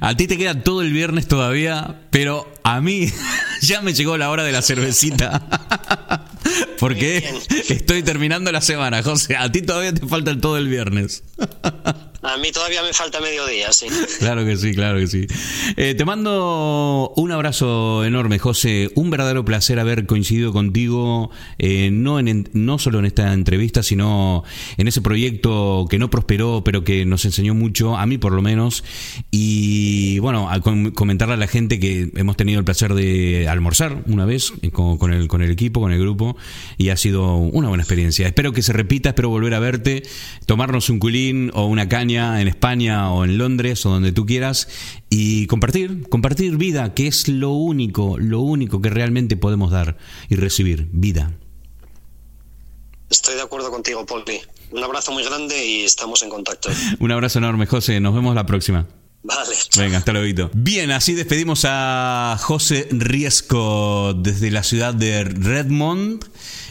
A 0.00 0.16
ti 0.16 0.26
te 0.26 0.36
queda 0.36 0.62
todo 0.62 0.82
el 0.82 0.92
viernes 0.92 1.26
todavía, 1.26 2.02
pero 2.10 2.52
a 2.62 2.80
mí 2.80 3.10
ya 3.62 3.80
me 3.80 3.94
llegó 3.94 4.16
la 4.18 4.30
hora 4.30 4.44
de 4.44 4.52
la 4.52 4.60
cervecita. 4.60 6.28
Porque 6.78 7.24
estoy 7.68 8.02
terminando 8.02 8.52
la 8.52 8.60
semana, 8.60 9.02
José. 9.02 9.36
A 9.36 9.50
ti 9.50 9.62
todavía 9.62 9.94
te 9.94 10.06
falta 10.06 10.38
todo 10.38 10.58
el 10.58 10.68
viernes. 10.68 11.22
A 12.22 12.36
mí 12.36 12.52
todavía 12.52 12.84
me 12.84 12.92
falta 12.92 13.20
medio 13.20 13.44
día, 13.46 13.72
sí. 13.72 13.86
Claro 14.20 14.44
que 14.44 14.56
sí, 14.56 14.74
claro 14.74 15.00
que 15.00 15.08
sí. 15.08 15.26
Eh, 15.76 15.94
te 15.94 16.04
mando 16.04 17.12
un 17.16 17.32
abrazo 17.32 18.04
enorme, 18.04 18.38
José. 18.38 18.90
Un 18.94 19.10
verdadero 19.10 19.44
placer 19.44 19.80
haber 19.80 20.06
coincidido 20.06 20.52
contigo, 20.52 21.30
eh, 21.58 21.90
no, 21.90 22.20
en, 22.20 22.48
no 22.52 22.78
solo 22.78 23.00
en 23.00 23.06
esta 23.06 23.32
entrevista, 23.32 23.82
sino 23.82 24.44
en 24.76 24.86
ese 24.86 25.02
proyecto 25.02 25.86
que 25.90 25.98
no 25.98 26.10
prosperó, 26.10 26.62
pero 26.64 26.84
que 26.84 27.04
nos 27.04 27.24
enseñó 27.24 27.54
mucho, 27.54 27.96
a 27.96 28.06
mí 28.06 28.18
por 28.18 28.32
lo 28.32 28.40
menos. 28.40 28.84
Y 29.32 30.20
bueno, 30.20 30.48
a 30.48 30.60
comentarle 30.60 31.34
a 31.34 31.38
la 31.38 31.48
gente 31.48 31.80
que 31.80 32.12
hemos 32.14 32.36
tenido 32.36 32.60
el 32.60 32.64
placer 32.64 32.94
de 32.94 33.48
almorzar 33.48 34.04
una 34.06 34.26
vez 34.26 34.52
eh, 34.62 34.70
con, 34.70 35.12
el, 35.12 35.26
con 35.26 35.42
el 35.42 35.50
equipo, 35.50 35.80
con 35.80 35.90
el 35.90 35.98
grupo, 35.98 36.36
y 36.78 36.90
ha 36.90 36.96
sido 36.96 37.34
una 37.34 37.66
buena 37.66 37.82
experiencia. 37.82 38.28
Espero 38.28 38.52
que 38.52 38.62
se 38.62 38.72
repita, 38.72 39.08
espero 39.08 39.28
volver 39.28 39.54
a 39.54 39.58
verte, 39.58 40.04
tomarnos 40.46 40.88
un 40.88 41.00
culín 41.00 41.50
o 41.54 41.66
una 41.66 41.88
caña 41.88 42.11
en 42.16 42.48
España 42.48 43.12
o 43.12 43.24
en 43.24 43.38
Londres 43.38 43.84
o 43.86 43.90
donde 43.90 44.12
tú 44.12 44.26
quieras 44.26 44.68
y 45.10 45.46
compartir, 45.46 46.08
compartir 46.08 46.56
vida, 46.56 46.94
que 46.94 47.06
es 47.06 47.28
lo 47.28 47.50
único, 47.50 48.18
lo 48.18 48.40
único 48.40 48.80
que 48.80 48.90
realmente 48.90 49.36
podemos 49.36 49.70
dar 49.70 49.96
y 50.28 50.36
recibir, 50.36 50.88
vida. 50.92 51.32
Estoy 53.10 53.34
de 53.34 53.42
acuerdo 53.42 53.70
contigo, 53.70 54.06
Poli. 54.06 54.40
Un 54.70 54.82
abrazo 54.82 55.12
muy 55.12 55.24
grande 55.24 55.66
y 55.66 55.84
estamos 55.84 56.22
en 56.22 56.30
contacto. 56.30 56.70
Un 56.98 57.12
abrazo 57.12 57.38
enorme, 57.38 57.66
José. 57.66 58.00
Nos 58.00 58.14
vemos 58.14 58.34
la 58.34 58.46
próxima. 58.46 58.86
Vale. 59.24 59.54
Venga, 59.78 59.98
hasta 59.98 60.12
luego. 60.12 60.50
Bien, 60.52 60.90
así 60.90 61.14
despedimos 61.14 61.64
a 61.64 62.36
José 62.40 62.88
Riesco 62.90 64.14
desde 64.14 64.50
la 64.50 64.64
ciudad 64.64 64.94
de 64.94 65.22
Redmond. 65.22 66.24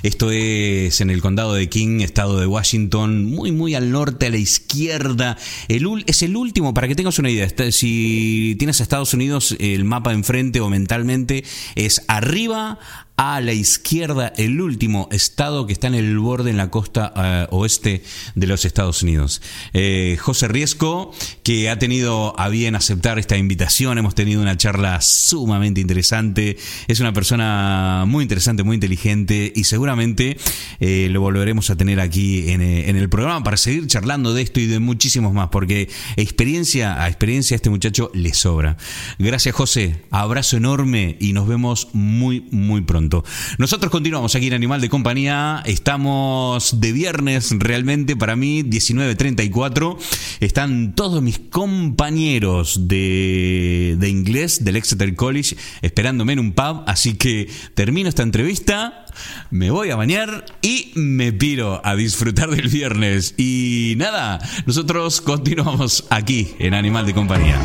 Esto 0.04 0.32
es 0.32 1.00
en 1.00 1.12
el 1.12 1.22
condado 1.22 1.54
de 1.54 1.70
King, 1.70 2.02
estado 2.02 2.40
de 2.40 2.48
Washington, 2.48 3.24
muy, 3.24 3.52
muy 3.52 3.76
al 3.76 3.92
norte, 3.92 4.26
a 4.26 4.30
la 4.30 4.38
izquierda. 4.38 5.38
Es 5.68 6.22
el 6.24 6.36
último, 6.36 6.74
para 6.74 6.88
que 6.90 6.96
tengas 6.96 7.20
una 7.20 7.30
idea, 7.30 7.48
si 7.72 8.56
tienes 8.60 8.80
a 8.80 8.84
Estados 8.84 9.14
Unidos 9.14 9.56
el 9.60 9.86
mapa 9.86 10.12
enfrente 10.12 10.60
o 10.60 10.70
mentalmente, 10.70 11.46
es 11.76 12.02
arriba, 12.08 12.80
a 13.24 13.40
la 13.40 13.54
izquierda 13.54 14.34
el 14.36 14.60
último 14.62 15.08
estado 15.12 15.68
que 15.68 15.74
está 15.74 15.86
en 15.86 15.94
el 15.94 16.18
borde 16.18 16.50
en 16.50 16.58
la 16.58 16.72
costa 16.72 17.14
eh, 17.16 17.48
oeste 17.52 18.02
de 18.34 18.48
los 18.48 18.66
Estados 18.66 19.04
Unidos. 19.04 19.44
Eh, 19.74 20.18
José 20.20 20.48
Riesco, 20.48 21.14
que 21.44 21.70
ha 21.70 21.78
tenido 21.78 22.34
a 22.40 22.50
bien 22.50 22.74
aceptar 22.74 23.20
esta 23.20 23.38
invitación, 23.38 24.00
hemos 24.00 24.16
tenido 24.16 24.42
una 24.42 24.58
charla 24.58 25.02
sumamente 25.02 25.80
interesante, 25.82 26.58
es 26.88 27.00
una 27.00 27.14
persona 27.14 28.06
muy 28.08 28.24
interesante, 28.24 28.64
muy 28.64 28.74
inteligente 28.74 29.54
y 29.56 29.66
seguramente 29.66 30.38
eh, 30.80 31.08
lo 31.12 31.22
volveremos 31.22 31.70
a 31.70 31.76
tener 31.76 32.00
aquí 32.00 32.50
en, 32.50 32.62
en, 32.62 32.96
el 32.96 33.08
programa 33.08 33.44
para 33.44 33.58
seguir 33.58 33.86
charlando 33.86 34.34
de 34.34 34.42
esto 34.42 34.60
y 34.60 34.66
de 34.66 34.80
muchísimos 34.80 35.32
más, 35.32 35.50
porque 35.50 35.90
experiencia 36.16 37.04
a 37.04 37.08
experiencia 37.08 37.54
a 37.54 37.58
este 37.58 37.70
muchacho 37.70 38.10
le 38.16 38.34
sobra. 38.34 38.78
Gracias 39.20 39.54
José, 39.54 40.02
abrazo 40.10 40.58
enorme 40.58 41.18
y 41.20 41.34
nos 41.34 41.48
vemos 41.48 41.90
muy, 41.94 42.48
muy 42.50 42.82
pronto. 42.82 43.11
Nosotros 43.58 43.92
continuamos 43.92 44.36
aquí 44.36 44.48
en 44.48 44.54
Animal 44.54 44.82
de 44.82 44.90
Compañía. 44.90 45.62
Estamos 45.66 46.80
de 46.80 46.92
viernes 46.92 47.54
realmente 47.58 48.16
para 48.16 48.36
mí, 48.36 48.64
19.34. 48.64 49.98
Están 50.40 50.96
todos 50.96 51.22
mis 51.22 51.40
compañeros 51.40 52.88
de, 52.88 53.96
de 54.00 54.10
inglés 54.10 54.64
del 54.64 54.76
Exeter 54.76 55.16
College 55.16 55.56
esperándome 55.82 56.34
en 56.34 56.40
un 56.40 56.54
pub. 56.54 56.84
Así 56.88 57.16
que 57.16 57.50
termino 57.74 58.10
esta 58.10 58.24
entrevista, 58.24 59.06
me 59.50 59.72
voy 59.72 59.90
a 59.90 59.96
bañar 59.96 60.46
y 60.62 60.92
me 60.96 61.34
piro 61.34 61.82
a 61.84 61.96
disfrutar 61.96 62.50
del 62.50 62.68
viernes. 62.68 63.34
Y 63.38 63.96
nada, 63.98 64.40
nosotros 64.66 65.22
continuamos 65.22 66.06
aquí 66.10 66.56
en 66.60 66.74
Animal 66.74 67.06
de 67.06 67.14
Compañía. 67.14 67.60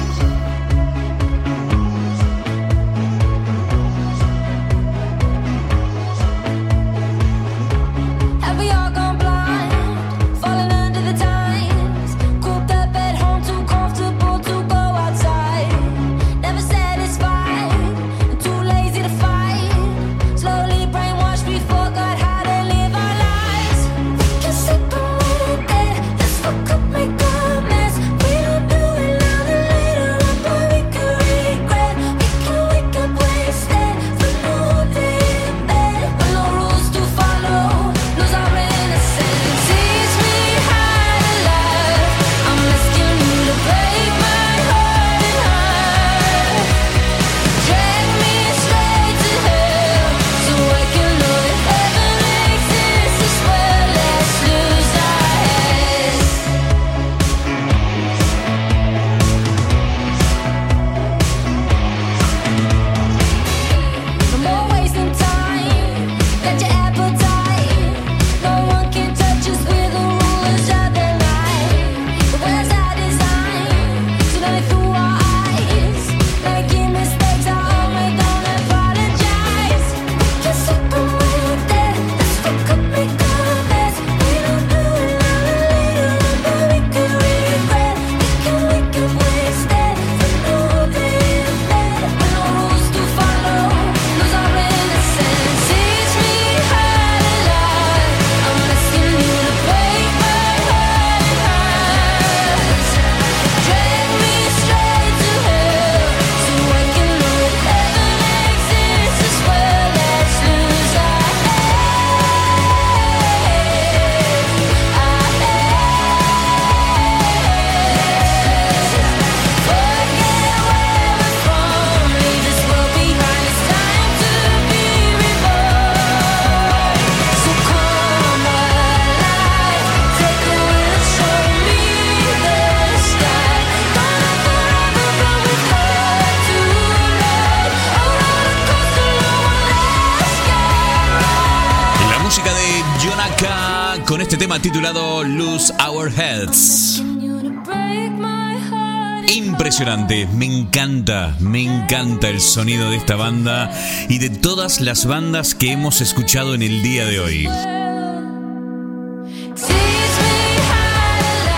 Encanta, 151.86 152.28
el 152.28 152.40
sonido 152.40 152.90
de 152.90 152.96
esta 152.96 153.14
banda 153.14 153.70
y 154.08 154.18
de 154.18 154.28
todas 154.28 154.80
las 154.80 155.06
bandas 155.06 155.54
que 155.54 155.70
hemos 155.70 156.00
escuchado 156.00 156.52
en 156.56 156.62
el 156.62 156.82
día 156.82 157.06
de 157.06 157.20
hoy. 157.20 157.48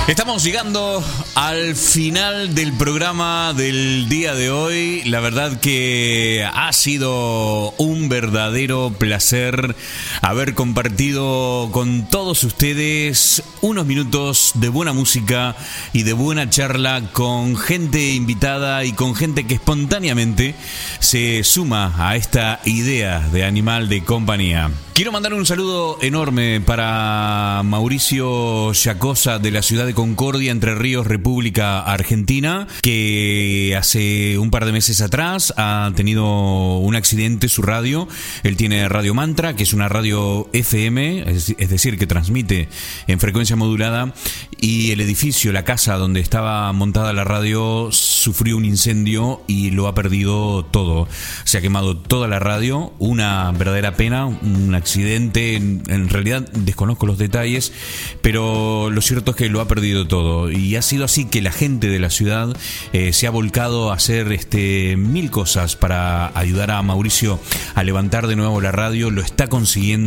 Estamos 0.06 0.44
llegando 0.44 1.02
al 1.34 1.74
final 1.76 2.54
del 2.54 2.74
programa 2.74 3.54
del 3.54 4.08
día 4.10 4.34
de 4.34 4.50
hoy. 4.50 5.02
La 5.04 5.20
verdad 5.20 5.60
que 5.60 6.46
ha 6.50 6.72
sido 6.74 7.72
un 7.78 8.10
verdadero 8.10 8.92
placer 8.98 9.76
haber 10.22 10.54
compartido 10.54 11.68
con 11.72 12.08
todos 12.08 12.44
ustedes 12.44 13.42
unos 13.60 13.86
minutos 13.86 14.52
de 14.54 14.68
buena 14.68 14.92
música 14.92 15.56
y 15.92 16.02
de 16.02 16.12
buena 16.12 16.50
charla 16.50 17.02
con 17.12 17.56
gente 17.56 18.14
invitada 18.14 18.84
y 18.84 18.92
con 18.92 19.14
gente 19.14 19.46
que 19.46 19.54
espontáneamente 19.54 20.54
se 21.00 21.44
suma 21.44 21.94
a 21.98 22.16
esta 22.16 22.60
idea 22.64 23.20
de 23.32 23.44
animal 23.44 23.88
de 23.88 24.04
compañía. 24.04 24.70
Quiero 24.98 25.12
mandar 25.12 25.32
un 25.32 25.46
saludo 25.46 25.96
enorme 26.02 26.60
para 26.60 27.62
Mauricio 27.64 28.72
Yacosa 28.72 29.38
de 29.38 29.52
la 29.52 29.62
ciudad 29.62 29.86
de 29.86 29.94
Concordia, 29.94 30.50
Entre 30.50 30.74
Ríos, 30.74 31.06
República 31.06 31.78
Argentina, 31.82 32.66
que 32.82 33.76
hace 33.78 34.38
un 34.38 34.50
par 34.50 34.64
de 34.64 34.72
meses 34.72 35.00
atrás 35.00 35.54
ha 35.56 35.92
tenido 35.94 36.78
un 36.78 36.96
accidente 36.96 37.48
su 37.48 37.62
radio. 37.62 38.08
Él 38.42 38.56
tiene 38.56 38.88
Radio 38.88 39.14
Mantra, 39.14 39.54
que 39.54 39.62
es 39.62 39.72
una 39.72 39.88
radio 39.88 40.07
FM, 40.52 41.24
es 41.28 41.70
decir, 41.70 41.98
que 41.98 42.06
transmite 42.06 42.68
en 43.06 43.20
frecuencia 43.20 43.56
modulada, 43.56 44.14
y 44.60 44.90
el 44.90 45.00
edificio, 45.00 45.52
la 45.52 45.64
casa 45.64 45.96
donde 45.96 46.20
estaba 46.20 46.72
montada 46.72 47.12
la 47.12 47.24
radio, 47.24 47.90
sufrió 47.92 48.56
un 48.56 48.64
incendio 48.64 49.42
y 49.46 49.70
lo 49.70 49.86
ha 49.86 49.94
perdido 49.94 50.64
todo. 50.64 51.08
Se 51.44 51.58
ha 51.58 51.60
quemado 51.60 51.96
toda 51.96 52.26
la 52.26 52.38
radio, 52.38 52.92
una 52.98 53.52
verdadera 53.52 53.94
pena, 53.94 54.26
un 54.26 54.74
accidente, 54.74 55.54
en, 55.56 56.08
realidad 56.08 56.48
desconozco 56.52 57.06
los 57.06 57.18
detalles, 57.18 57.72
pero 58.20 58.90
lo 58.90 59.00
cierto 59.00 59.32
es 59.32 59.36
que 59.36 59.48
lo 59.48 59.60
ha 59.60 59.68
perdido 59.68 60.08
todo. 60.08 60.50
Y 60.50 60.74
ha 60.76 60.82
sido 60.82 61.04
así 61.04 61.26
que 61.26 61.40
la 61.40 61.52
gente 61.52 61.88
de 61.88 61.98
la 61.98 62.10
ciudad 62.10 62.56
eh, 62.92 63.12
se 63.12 63.26
ha 63.26 63.30
volcado 63.30 63.92
a 63.92 63.94
hacer 63.94 64.32
este, 64.32 64.96
mil 64.96 65.30
cosas 65.30 65.76
para 65.76 66.36
ayudar 66.38 66.70
a 66.70 66.82
Mauricio 66.82 67.38
a 67.74 67.84
levantar 67.84 68.26
de 68.26 68.36
nuevo 68.36 68.60
la 68.60 68.72
radio, 68.72 69.10
lo 69.10 69.22
está 69.22 69.46
consiguiendo, 69.46 69.97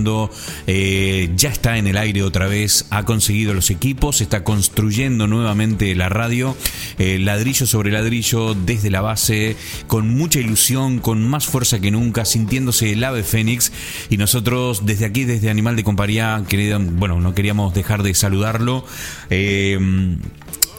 eh, 0.68 1.30
ya 1.36 1.50
está 1.50 1.78
en 1.78 1.88
el 1.88 1.98
aire 1.98 2.24
otra 2.24 2.48
vez, 2.48 2.86
ha 2.90 3.04
conseguido 3.04 3.54
los 3.54 3.70
equipos, 3.70 4.22
está 4.22 4.44
construyendo 4.44 5.28
nuevamente 5.28 5.94
la 5.96 6.10
radio, 6.10 6.56
eh, 6.98 7.20
ladrillo 7.20 7.66
sobre 7.66 7.92
ladrillo, 7.92 8.54
desde 8.54 8.90
la 8.90 9.02
base, 9.02 9.56
con 9.88 10.10
mucha 10.10 10.40
ilusión, 10.40 11.00
con 11.00 11.28
más 11.28 11.46
fuerza 11.46 11.80
que 11.80 11.92
nunca, 11.92 12.26
sintiéndose 12.26 12.92
el 12.92 13.04
ave 13.04 13.24
fénix. 13.24 13.72
Y 14.10 14.18
nosotros 14.18 14.86
desde 14.86 15.06
aquí, 15.06 15.26
desde 15.26 15.50
Animal 15.50 15.76
de 15.76 15.84
Compañía, 15.84 16.44
bueno, 16.94 17.20
no 17.20 17.34
queríamos 17.34 17.74
dejar 17.74 18.04
de 18.04 18.14
saludarlo. 18.14 18.86
Eh, 19.30 19.78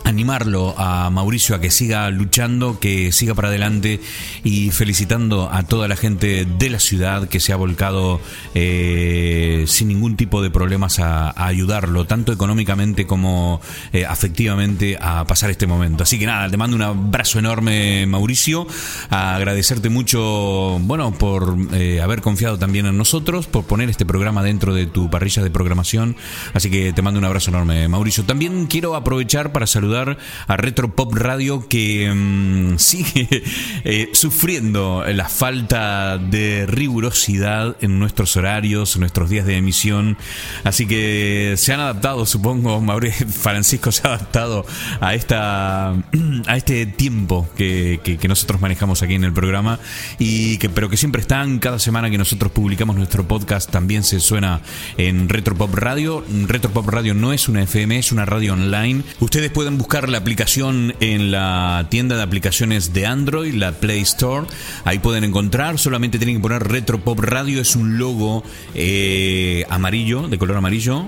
animarlo 0.05 0.75
a 0.77 1.11
Mauricio 1.11 1.55
a 1.55 1.61
que 1.61 1.71
siga 1.71 2.11
luchando, 2.11 2.79
que 2.81 3.13
siga 3.13 3.35
para 3.35 3.49
adelante 3.49 4.01
y 4.45 4.71
felicitando 4.71 5.51
a 5.51 5.63
toda 5.63 5.89
la 5.89 5.97
gente 5.97 6.45
de 6.45 6.71
la 6.71 6.81
ciudad 6.81 7.29
que 7.29 7.41
se 7.41 7.53
ha 7.53 7.57
volcado 7.57 8.21
eh, 8.55 9.65
sin 9.67 9.89
ningún 9.89 10.17
tipo 10.17 10.43
de 10.43 10.51
problemas 10.51 10.99
a, 10.99 11.33
ayudarlo, 11.47 12.05
tanto 12.05 12.33
económicamente 12.33 13.07
como 13.07 13.61
eh, 13.93 14.05
afectivamente, 14.05 14.99
a 15.01 15.25
pasar 15.27 15.51
este 15.51 15.67
momento. 15.67 16.03
Así 16.03 16.19
que 16.19 16.27
nada, 16.27 16.49
te 16.49 16.57
mando 16.57 16.77
un 16.77 16.83
abrazo 16.83 17.39
enorme, 17.39 18.07
Mauricio, 18.07 18.67
agradecerte 19.11 19.89
mucho, 19.89 20.79
bueno, 20.81 21.13
por 21.13 21.57
eh, 21.73 22.01
haber 22.01 22.21
confiado 22.23 22.59
también 22.59 22.87
en 22.87 22.97
nosotros, 22.97 23.47
por 23.47 23.65
poner 23.65 23.91
este 23.91 24.07
programa 24.07 24.43
dentro 24.43 24.75
de 24.75 24.87
tu 24.87 25.11
parrilla 25.11 25.43
de 25.43 25.51
programación. 25.51 26.17
Así 26.55 26.71
que 26.71 26.93
te 26.93 27.03
mando 27.03 27.19
un 27.19 27.25
abrazo 27.25 27.51
enorme, 27.51 27.89
Mauricio. 27.89 28.25
También 28.25 28.67
quiero 28.67 28.95
aprovechar 28.95 29.53
para 29.53 29.67
saludar 29.67 29.92
a 29.97 30.57
Retro 30.57 30.95
Pop 30.95 31.15
Radio 31.15 31.69
que 31.69 32.13
mm, 32.13 32.77
sigue 32.79 33.43
eh, 33.85 34.11
sufriendo 34.13 35.05
la 35.07 35.29
falta 35.29 36.19
de 36.19 36.67
rigurosidad 36.67 37.77
en 37.81 37.99
nuestros 37.99 38.37
horarios, 38.37 38.95
en 38.95 39.01
nuestros 39.01 39.31
días 39.31 39.47
de 39.47 39.57
emisión. 39.57 40.17
Así 40.65 40.87
que 40.87 41.55
se 41.57 41.73
han 41.73 41.81
adaptado, 41.81 42.27
supongo, 42.27 42.81
Mauricio 42.93 43.27
Francisco 43.29 43.93
se 43.93 44.07
ha 44.07 44.15
adaptado 44.15 44.65
a 45.01 45.15
esta 45.15 45.93
a 46.47 46.57
este 46.57 46.87
tiempo 46.87 47.49
que, 47.57 48.01
que, 48.03 48.29
nosotros 48.29 48.61
manejamos 48.61 49.03
aquí 49.03 49.15
en 49.15 49.25
el 49.25 49.33
programa 49.33 49.79
y 50.19 50.57
que 50.59 50.71
pero 50.71 50.89
que 50.89 50.97
siempre 50.97 51.21
están 51.21 51.59
cada 51.59 51.79
semana 51.79 52.09
que 52.09 52.17
nosotros 52.17 52.51
publicamos 52.53 52.97
nuestro 52.97 53.27
podcast 53.29 53.71
también 53.71 54.05
se 54.05 54.21
suena 54.21 54.63
en 54.97 55.29
Retro 55.29 55.55
Pop 55.55 55.75
Radio. 55.75 56.25
Retro 56.47 56.71
Pop 56.71 56.89
Radio 56.89 57.15
no 57.15 57.33
es 57.33 57.49
una 57.49 57.63
FM, 57.63 57.99
es 57.99 58.13
una 58.13 58.25
radio 58.25 58.55
online. 58.55 59.03
Ustedes 59.21 59.51
pueden 59.51 59.79
buscar 59.83 60.09
la 60.09 60.19
aplicación 60.19 60.95
en 61.01 61.33
la 61.33 61.89
tienda 61.91 62.17
de 62.17 62.23
aplicaciones 62.23 62.93
de 62.93 63.05
Android, 63.05 63.53
la 63.55 63.73
Play 63.73 64.01
Store. 64.03 64.47
Ahí 64.85 65.01
pueden 65.01 65.25
encontrar, 65.25 65.77
solamente 65.77 66.19
tienen 66.19 66.37
que 66.37 66.43
poner 66.43 66.63
Retro 66.63 67.01
Pop 67.01 67.19
Radio, 67.19 67.61
es 67.61 67.75
un 67.75 67.99
logo 67.99 68.45
eh, 68.77 69.65
amarillo, 69.71 70.29
de 70.29 70.39
color 70.39 70.59
amarillo, 70.59 71.07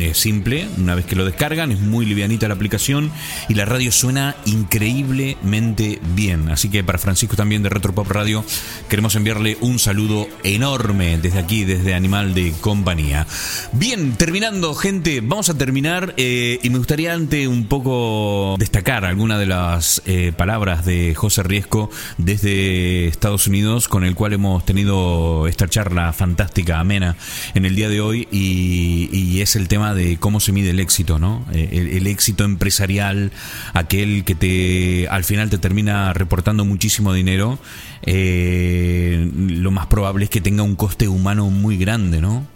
es 0.00 0.18
simple, 0.18 0.66
una 0.78 0.96
vez 0.96 1.06
que 1.06 1.14
lo 1.14 1.24
descargan, 1.24 1.70
es 1.70 1.78
muy 1.78 2.06
livianita 2.06 2.48
la 2.48 2.54
aplicación 2.54 3.12
y 3.48 3.54
la 3.54 3.66
radio 3.66 3.92
suena 3.92 4.34
increíblemente 4.46 6.00
bien. 6.16 6.50
Así 6.50 6.70
que 6.70 6.82
para 6.82 6.98
Francisco 6.98 7.36
también 7.36 7.62
de 7.62 7.68
Retro 7.68 7.94
Pop 7.94 8.10
Radio 8.10 8.44
queremos 8.88 9.14
enviarle 9.14 9.58
un 9.60 9.78
saludo 9.78 10.26
enorme 10.42 11.18
desde 11.18 11.38
aquí, 11.38 11.64
desde 11.64 11.94
Animal 11.94 12.34
de 12.34 12.52
Compañía. 12.60 13.28
Bien, 13.74 14.16
terminando 14.16 14.74
gente, 14.74 15.20
vamos 15.20 15.50
a 15.50 15.56
terminar 15.56 16.14
eh, 16.16 16.58
y 16.64 16.70
me 16.70 16.78
gustaría 16.78 17.14
ante 17.14 17.46
un 17.46 17.66
poco 17.66 18.07
destacar 18.58 19.04
algunas 19.04 19.38
de 19.38 19.46
las 19.46 20.02
eh, 20.06 20.32
palabras 20.36 20.84
de 20.84 21.14
José 21.14 21.42
Riesco 21.42 21.90
desde 22.16 23.06
Estados 23.08 23.46
Unidos, 23.46 23.88
con 23.88 24.04
el 24.04 24.14
cual 24.14 24.32
hemos 24.32 24.64
tenido 24.64 25.46
esta 25.46 25.68
charla 25.68 26.12
fantástica, 26.12 26.80
amena, 26.80 27.16
en 27.54 27.64
el 27.64 27.74
día 27.74 27.88
de 27.88 28.00
hoy, 28.00 28.28
y, 28.30 29.40
es 29.40 29.54
el 29.54 29.68
tema 29.68 29.94
de 29.94 30.16
cómo 30.16 30.40
se 30.40 30.50
mide 30.50 30.70
el 30.70 30.80
éxito, 30.80 31.20
¿no? 31.20 31.44
Eh, 31.52 31.92
el, 31.96 32.08
éxito 32.08 32.44
empresarial, 32.44 33.30
aquel 33.72 34.24
que 34.24 34.34
te 34.34 35.06
al 35.08 35.22
final 35.22 35.48
te 35.48 35.58
termina 35.58 36.12
reportando 36.12 36.64
muchísimo 36.64 37.12
dinero, 37.12 37.58
eh, 38.02 39.30
lo 39.34 39.70
más 39.70 39.86
probable 39.86 40.24
es 40.24 40.30
que 40.30 40.40
tenga 40.40 40.62
un 40.62 40.76
coste 40.76 41.08
humano 41.08 41.50
muy 41.50 41.76
grande, 41.76 42.20
¿no? 42.20 42.46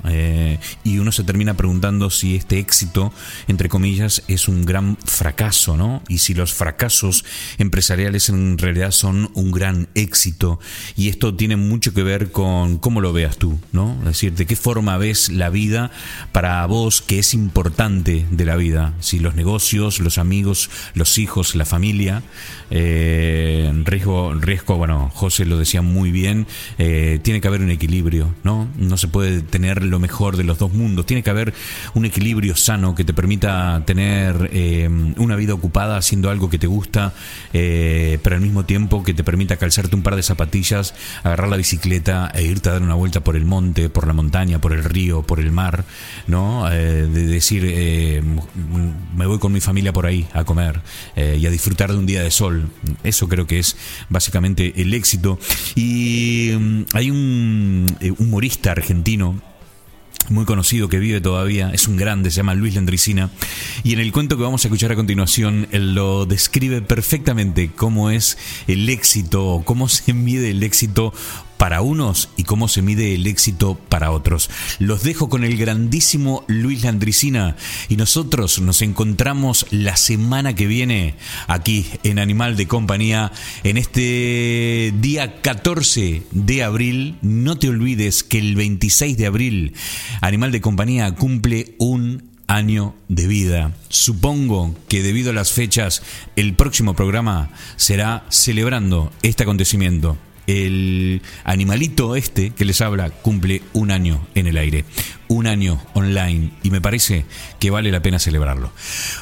y 0.84 0.98
uno 0.98 1.10
se 1.12 1.24
termina 1.24 1.54
preguntando 1.54 2.10
si 2.10 2.36
este 2.36 2.58
éxito, 2.58 3.12
entre 3.48 3.68
comillas, 3.68 4.22
es 4.28 4.48
un 4.48 4.64
gran 4.64 4.96
fracaso, 5.04 5.76
¿no? 5.76 6.02
Y 6.08 6.18
si 6.18 6.34
los 6.34 6.52
fracasos 6.52 7.24
empresariales 7.58 8.28
en 8.28 8.58
realidad 8.58 8.90
son 8.90 9.30
un 9.34 9.50
gran 9.50 9.88
éxito. 9.94 10.60
Y 10.96 11.08
esto 11.08 11.34
tiene 11.34 11.56
mucho 11.56 11.94
que 11.94 12.02
ver 12.02 12.30
con 12.30 12.78
cómo 12.78 13.00
lo 13.00 13.12
veas 13.12 13.36
tú, 13.36 13.58
¿no? 13.72 13.96
Es 14.00 14.04
decir, 14.04 14.34
de 14.34 14.46
qué 14.46 14.56
forma 14.56 14.98
ves 14.98 15.30
la 15.30 15.50
vida 15.50 15.90
para 16.32 16.64
vos 16.66 17.00
que 17.02 17.18
es 17.18 17.34
importante 17.34 18.26
de 18.30 18.44
la 18.44 18.56
vida. 18.56 18.94
Si 19.00 19.18
los 19.18 19.34
negocios, 19.34 20.00
los 20.00 20.18
amigos, 20.18 20.70
los 20.94 21.18
hijos, 21.18 21.54
la 21.54 21.64
familia, 21.64 22.22
eh, 22.70 23.72
riesgo, 23.84 24.34
riesgo, 24.34 24.76
bueno, 24.76 25.10
José 25.14 25.31
lo 25.40 25.58
decía 25.58 25.82
muy 25.82 26.10
bien, 26.10 26.46
eh, 26.78 27.20
tiene 27.22 27.40
que 27.40 27.48
haber 27.48 27.60
un 27.60 27.70
equilibrio, 27.70 28.34
¿no? 28.44 28.68
No 28.76 28.96
se 28.96 29.08
puede 29.08 29.42
tener 29.42 29.82
lo 29.84 29.98
mejor 29.98 30.36
de 30.36 30.44
los 30.44 30.58
dos 30.58 30.72
mundos, 30.72 31.06
tiene 31.06 31.22
que 31.22 31.30
haber 31.30 31.54
un 31.94 32.04
equilibrio 32.04 32.56
sano 32.56 32.94
que 32.94 33.04
te 33.04 33.12
permita 33.12 33.82
tener 33.84 34.50
eh, 34.52 34.88
una 35.16 35.36
vida 35.36 35.54
ocupada 35.54 35.96
haciendo 35.96 36.30
algo 36.30 36.50
que 36.50 36.58
te 36.58 36.66
gusta, 36.66 37.14
eh, 37.52 38.18
pero 38.22 38.36
al 38.36 38.42
mismo 38.42 38.64
tiempo 38.64 39.02
que 39.02 39.14
te 39.14 39.24
permita 39.24 39.56
calzarte 39.56 39.96
un 39.96 40.02
par 40.02 40.16
de 40.16 40.22
zapatillas, 40.22 40.94
agarrar 41.24 41.48
la 41.48 41.56
bicicleta 41.56 42.30
e 42.34 42.42
irte 42.42 42.68
a 42.68 42.72
dar 42.72 42.82
una 42.82 42.94
vuelta 42.94 43.20
por 43.20 43.36
el 43.36 43.44
monte, 43.44 43.88
por 43.88 44.06
la 44.06 44.12
montaña, 44.12 44.60
por 44.60 44.72
el 44.72 44.84
río, 44.84 45.22
por 45.22 45.40
el 45.40 45.50
mar, 45.52 45.84
¿no? 46.26 46.68
de 46.68 47.06
decir, 47.06 47.62
me 49.16 49.26
voy 49.26 49.38
con 49.38 49.52
mi 49.52 49.60
familia 49.60 49.92
por 49.92 50.06
ahí 50.06 50.26
a 50.32 50.44
comer 50.44 50.80
y 51.16 51.46
a 51.46 51.50
disfrutar 51.50 51.92
de 51.92 51.98
un 51.98 52.06
día 52.06 52.22
de 52.22 52.30
sol 52.30 52.70
eso 53.02 53.28
creo 53.28 53.46
que 53.46 53.58
es 53.58 53.76
básicamente 54.08 54.80
el 54.80 54.94
éxito. 54.94 55.21
Y 55.74 56.50
mm, 56.58 56.82
hay 56.92 57.10
un 57.10 57.86
eh, 58.00 58.12
humorista 58.18 58.72
argentino 58.72 59.40
muy 60.28 60.44
conocido 60.44 60.88
que 60.88 60.98
vive 60.98 61.20
todavía, 61.20 61.70
es 61.72 61.88
un 61.88 61.96
grande, 61.96 62.30
se 62.30 62.36
llama 62.36 62.54
Luis 62.54 62.74
Landricina, 62.74 63.30
y 63.82 63.92
en 63.92 64.00
el 64.00 64.12
cuento 64.12 64.36
que 64.36 64.42
vamos 64.42 64.64
a 64.64 64.68
escuchar 64.68 64.92
a 64.92 64.96
continuación, 64.96 65.68
él 65.72 65.94
lo 65.94 66.26
describe 66.26 66.80
perfectamente 66.80 67.70
cómo 67.74 68.10
es 68.10 68.38
el 68.66 68.88
éxito, 68.88 69.62
cómo 69.64 69.88
se 69.88 70.12
mide 70.14 70.50
el 70.50 70.62
éxito 70.62 71.12
para 71.62 71.80
unos 71.80 72.28
y 72.36 72.42
cómo 72.42 72.66
se 72.66 72.82
mide 72.82 73.14
el 73.14 73.24
éxito 73.28 73.78
para 73.88 74.10
otros. 74.10 74.50
Los 74.80 75.04
dejo 75.04 75.28
con 75.28 75.44
el 75.44 75.56
grandísimo 75.56 76.44
Luis 76.48 76.82
Landricina 76.82 77.54
y 77.88 77.94
nosotros 77.94 78.60
nos 78.60 78.82
encontramos 78.82 79.66
la 79.70 79.94
semana 79.94 80.56
que 80.56 80.66
viene 80.66 81.14
aquí 81.46 81.86
en 82.02 82.18
Animal 82.18 82.56
de 82.56 82.66
Compañía 82.66 83.30
en 83.62 83.76
este 83.76 84.92
día 84.98 85.40
14 85.40 86.24
de 86.32 86.62
abril. 86.64 87.18
No 87.22 87.56
te 87.56 87.68
olvides 87.68 88.24
que 88.24 88.38
el 88.38 88.56
26 88.56 89.16
de 89.16 89.26
abril 89.26 89.74
Animal 90.20 90.50
de 90.50 90.60
Compañía 90.60 91.14
cumple 91.14 91.76
un 91.78 92.24
año 92.48 92.96
de 93.06 93.28
vida. 93.28 93.72
Supongo 93.88 94.74
que 94.88 95.04
debido 95.04 95.30
a 95.30 95.34
las 95.34 95.52
fechas, 95.52 96.02
el 96.34 96.54
próximo 96.54 96.94
programa 96.94 97.50
será 97.76 98.26
celebrando 98.30 99.12
este 99.22 99.44
acontecimiento 99.44 100.18
el 100.46 101.22
animalito 101.44 102.16
este 102.16 102.50
que 102.50 102.64
les 102.64 102.80
habla 102.80 103.10
cumple 103.10 103.62
un 103.72 103.90
año 103.90 104.26
en 104.34 104.46
el 104.46 104.56
aire, 104.56 104.84
un 105.28 105.46
año 105.46 105.80
online 105.94 106.50
y 106.62 106.70
me 106.70 106.80
parece 106.80 107.24
que 107.58 107.70
vale 107.70 107.90
la 107.90 108.02
pena 108.02 108.18
celebrarlo. 108.18 108.72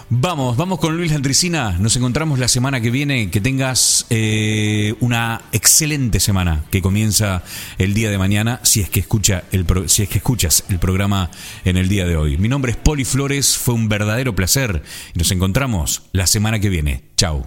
Vamos, 0.08 0.56
vamos 0.56 0.78
con 0.78 0.96
Luis 0.96 1.12
Landricina, 1.12 1.76
nos 1.78 1.96
encontramos 1.96 2.38
la 2.38 2.48
semana 2.48 2.80
que 2.80 2.90
viene, 2.90 3.30
que 3.30 3.40
tengas 3.40 4.06
eh, 4.10 4.94
una 5.00 5.42
excelente 5.52 6.20
semana 6.20 6.64
que 6.70 6.82
comienza 6.82 7.42
el 7.78 7.94
día 7.94 8.10
de 8.10 8.18
mañana 8.18 8.60
si 8.62 8.80
es 8.80 8.90
que 8.90 9.00
escucha 9.00 9.44
el 9.52 9.66
si 9.86 10.02
es 10.02 10.08
que 10.08 10.18
escuchas 10.18 10.64
el 10.68 10.78
programa 10.78 11.30
en 11.64 11.76
el 11.76 11.88
día 11.88 12.06
de 12.06 12.16
hoy. 12.16 12.38
Mi 12.38 12.48
nombre 12.48 12.72
es 12.72 12.76
Poli 12.76 13.04
Flores, 13.04 13.56
fue 13.56 13.74
un 13.74 13.88
verdadero 13.88 14.34
placer 14.34 14.82
y 15.14 15.18
nos 15.18 15.30
encontramos 15.30 16.02
la 16.12 16.26
semana 16.26 16.58
que 16.58 16.68
viene. 16.68 17.02
Chao. 17.16 17.46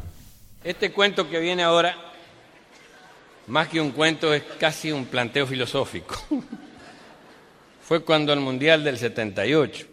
Este 0.64 0.92
cuento 0.94 1.30
que 1.30 1.40
viene 1.40 1.64
ahora 1.64 2.13
más 3.48 3.68
que 3.68 3.82
un 3.82 3.92
cuento, 3.92 4.34
es 4.34 4.44
casi 4.60 4.92
un 4.92 5.06
planteo 5.06 5.46
filosófico. 5.46 6.16
Fue 7.84 8.04
cuando 8.04 8.32
el 8.34 8.40
Mundial 8.40 8.84
del 8.84 8.98
78. 8.98 9.88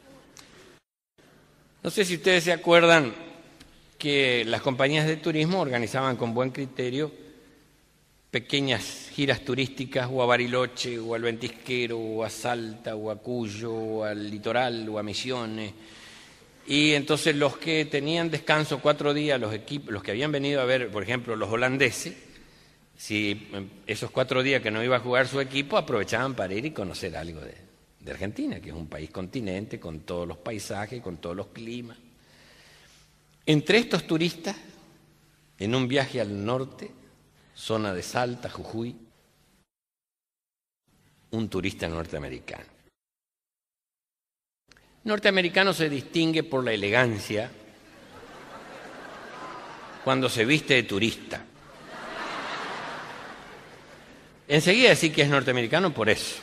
No 1.83 1.91
sé 1.91 2.05
si 2.05 2.17
ustedes 2.17 2.45
se 2.45 2.53
acuerdan 2.53 3.13
que 3.99 4.45
las 4.47 4.63
compañías 4.63 5.07
de 5.07 5.17
turismo 5.17 5.61
organizaban 5.61 6.17
con 6.17 6.33
buen 6.33 6.51
criterio 6.51 7.13
pequeñas 8.31 9.11
giras 9.13 9.41
turísticas 9.41 10.09
o 10.11 10.23
a 10.23 10.27
Bariloche 10.27 10.99
o 10.99 11.15
al 11.15 11.23
Ventisquero 11.23 11.99
o 11.99 12.23
a 12.23 12.31
Salta 12.31 12.95
o 12.95 13.11
a 13.11 13.17
Cuyo 13.17 13.73
o 13.73 14.05
al 14.05 14.31
litoral 14.31 14.89
o 14.89 14.99
a 14.99 15.03
Misiones. 15.03 15.73
Y 16.67 16.93
entonces 16.93 17.35
los 17.35 17.57
que 17.57 17.87
tenían 17.87 18.31
descanso 18.31 18.79
cuatro 18.79 19.13
días, 19.13 19.41
los, 19.41 19.53
equipos, 19.53 19.93
los 19.93 20.03
que 20.03 20.13
habían 20.13 20.31
venido 20.31 20.61
a 20.61 20.65
ver, 20.65 20.91
por 20.91 21.03
ejemplo, 21.03 21.35
los 21.35 21.51
holandeses, 21.51 22.15
si 23.01 23.49
esos 23.87 24.11
cuatro 24.11 24.43
días 24.43 24.61
que 24.61 24.71
no 24.71 24.85
iba 24.85 24.97
a 24.97 25.01
jugar 25.01 25.27
su 25.27 25.41
equipo 25.41 25.79
aprovechaban 25.79 26.35
para 26.35 26.53
ir 26.53 26.67
y 26.67 26.71
conocer 26.73 27.17
algo 27.17 27.41
de, 27.41 27.57
Argentina, 28.13 28.61
que 28.61 28.69
es 28.69 28.75
un 28.77 28.89
país 28.89 29.09
continente 29.09 29.81
con 29.81 30.01
todos 30.01 30.29
los 30.29 30.37
paisajes, 30.37 31.01
con 31.01 31.17
todos 31.17 31.35
los 31.35 31.47
climas. 31.47 31.97
Entre 33.47 33.79
estos 33.79 34.07
turistas, 34.07 34.55
en 35.59 35.75
un 35.75 35.89
viaje 35.89 36.21
al 36.21 36.45
norte, 36.45 36.91
zona 37.55 37.95
de 37.95 38.03
Salta, 38.03 38.51
Jujuy, 38.51 38.95
un 41.31 41.49
turista 41.49 41.89
norteamericano. 41.89 42.67
Norteamericano 45.05 45.73
se 45.73 45.89
distingue 45.89 46.43
por 46.43 46.63
la 46.63 46.75
elegancia 46.75 47.51
cuando 50.05 50.29
se 50.29 50.45
viste 50.45 50.75
de 50.75 50.83
turista. 50.83 51.47
Enseguida 54.51 54.89
decir 54.89 55.13
que 55.13 55.23
es 55.23 55.29
norteamericano 55.29 55.95
por 55.95 56.11
eso. 56.11 56.41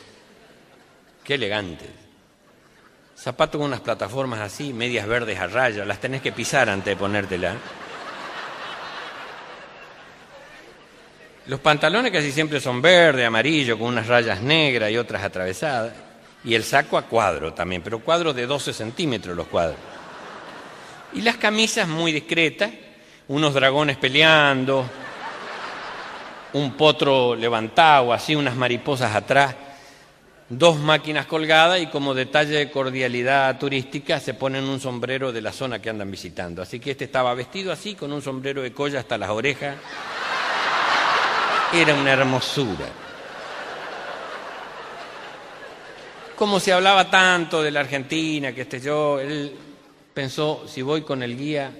Qué 1.22 1.34
elegante. 1.34 1.84
Zapato 3.14 3.58
con 3.58 3.66
unas 3.66 3.80
plataformas 3.82 4.40
así, 4.40 4.72
medias 4.72 5.06
verdes 5.06 5.38
a 5.38 5.46
raya, 5.46 5.84
las 5.84 6.00
tenés 6.00 6.22
que 6.22 6.32
pisar 6.32 6.70
antes 6.70 6.86
de 6.86 6.96
ponértela. 6.96 7.54
Los 11.48 11.60
pantalones 11.60 12.10
casi 12.10 12.32
siempre 12.32 12.60
son 12.60 12.80
verde, 12.80 13.26
amarillo, 13.26 13.78
con 13.78 13.88
unas 13.88 14.06
rayas 14.06 14.40
negras 14.40 14.90
y 14.90 14.96
otras 14.96 15.22
atravesadas. 15.22 15.92
Y 16.44 16.54
el 16.54 16.64
saco 16.64 16.96
a 16.96 17.02
cuadro 17.02 17.52
también, 17.52 17.82
pero 17.82 17.98
cuadro 17.98 18.32
de 18.32 18.46
12 18.46 18.72
centímetros 18.72 19.36
los 19.36 19.48
cuadros. 19.48 19.76
Y 21.12 21.20
las 21.20 21.36
camisas 21.36 21.86
muy 21.86 22.12
discretas, 22.12 22.70
unos 23.28 23.52
dragones 23.52 23.98
peleando, 23.98 24.88
un 26.52 26.72
potro 26.72 27.34
levantado, 27.34 28.12
así 28.12 28.34
unas 28.34 28.56
mariposas 28.56 29.14
atrás, 29.14 29.54
dos 30.48 30.78
máquinas 30.78 31.26
colgadas 31.26 31.80
y 31.80 31.88
como 31.88 32.14
detalle 32.14 32.56
de 32.56 32.70
cordialidad 32.70 33.58
turística 33.58 34.18
se 34.18 34.34
ponen 34.34 34.64
un 34.64 34.80
sombrero 34.80 35.30
de 35.30 35.42
la 35.42 35.52
zona 35.52 35.80
que 35.80 35.90
andan 35.90 36.10
visitando. 36.10 36.62
Así 36.62 36.80
que 36.80 36.92
este 36.92 37.04
estaba 37.04 37.34
vestido 37.34 37.70
así, 37.70 37.94
con 37.94 38.12
un 38.12 38.22
sombrero 38.22 38.62
de 38.62 38.72
colla 38.72 39.00
hasta 39.00 39.18
las 39.18 39.30
orejas. 39.30 39.76
Era 41.74 41.94
una 41.94 42.12
hermosura. 42.12 42.86
Como 46.34 46.60
se 46.60 46.72
hablaba 46.72 47.10
tanto 47.10 47.62
de 47.62 47.70
la 47.70 47.80
Argentina, 47.80 48.52
que 48.52 48.62
este 48.62 48.80
yo, 48.80 49.20
él 49.20 49.54
pensó, 50.14 50.64
si 50.66 50.82
voy 50.82 51.02
con 51.02 51.22
el 51.22 51.36
guía, 51.36 51.72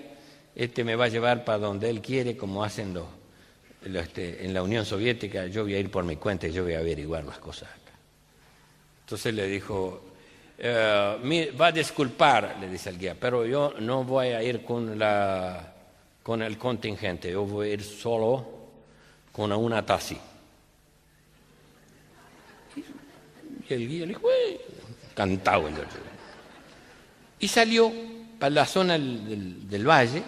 este 0.55 0.83
me 0.85 0.97
va 0.97 1.07
a 1.07 1.09
llevar 1.09 1.45
para 1.45 1.59
donde 1.59 1.89
él 1.89 2.03
quiere, 2.03 2.37
como 2.37 2.65
hacen 2.65 2.93
los 2.93 3.18
este, 3.97 4.45
en 4.45 4.55
la 4.55 4.63
Unión 4.63 4.85
Soviética, 4.85 5.47
yo 5.47 5.63
voy 5.63 5.75
a 5.75 5.79
ir 5.79 5.91
por 5.91 6.05
mi 6.05 6.17
cuenta 6.17 6.47
y 6.47 6.53
yo 6.53 6.65
voy 6.65 6.75
a 6.75 6.79
averiguar 6.79 7.25
las 7.25 7.39
cosas 7.39 7.69
acá. 7.71 7.93
Entonces 9.01 9.35
le 9.35 9.47
dijo, 9.47 10.03
eh, 10.59 11.53
va 11.59 11.67
a 11.67 11.73
disculpar, 11.73 12.57
le 12.61 12.69
dice 12.69 12.91
el 12.91 12.99
guía, 12.99 13.17
pero 13.19 13.47
yo 13.47 13.75
no 13.81 14.05
voy 14.05 14.29
a 14.29 14.43
ir 14.43 14.65
con, 14.65 14.99
la, 14.99 15.75
con 16.23 16.43
el 16.43 16.59
contingente, 16.59 17.31
yo 17.31 17.45
voy 17.45 17.71
a 17.71 17.73
ir 17.75 17.83
solo 17.83 18.47
con 19.33 19.53
una 19.53 19.85
taxi. 19.85 20.19
Y 23.69 23.75
el 23.75 23.89
guía 23.89 24.01
le 24.01 24.09
dijo, 24.09 24.29
cantado 25.15 25.69
el 25.69 25.75
Y 27.39 27.49
salió 27.49 27.93
para 28.39 28.51
la 28.51 28.67
zona 28.67 28.99
del 28.99 29.89
valle 29.89 30.23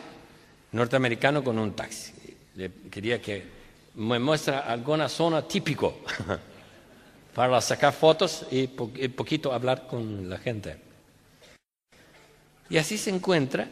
norteamericano 0.72 1.42
con 1.42 1.58
un 1.58 1.72
taxi 1.74 2.19
quería 2.90 3.20
que 3.22 3.44
me 3.94 4.18
muestre 4.18 4.54
alguna 4.54 5.08
zona 5.08 5.42
típico 5.42 6.00
para 7.34 7.60
sacar 7.60 7.92
fotos 7.92 8.46
y 8.50 8.68
un 8.78 9.12
poquito 9.12 9.52
hablar 9.52 9.86
con 9.86 10.28
la 10.28 10.38
gente. 10.38 10.76
Y 12.68 12.78
así 12.78 12.98
se 12.98 13.10
encuentra 13.10 13.68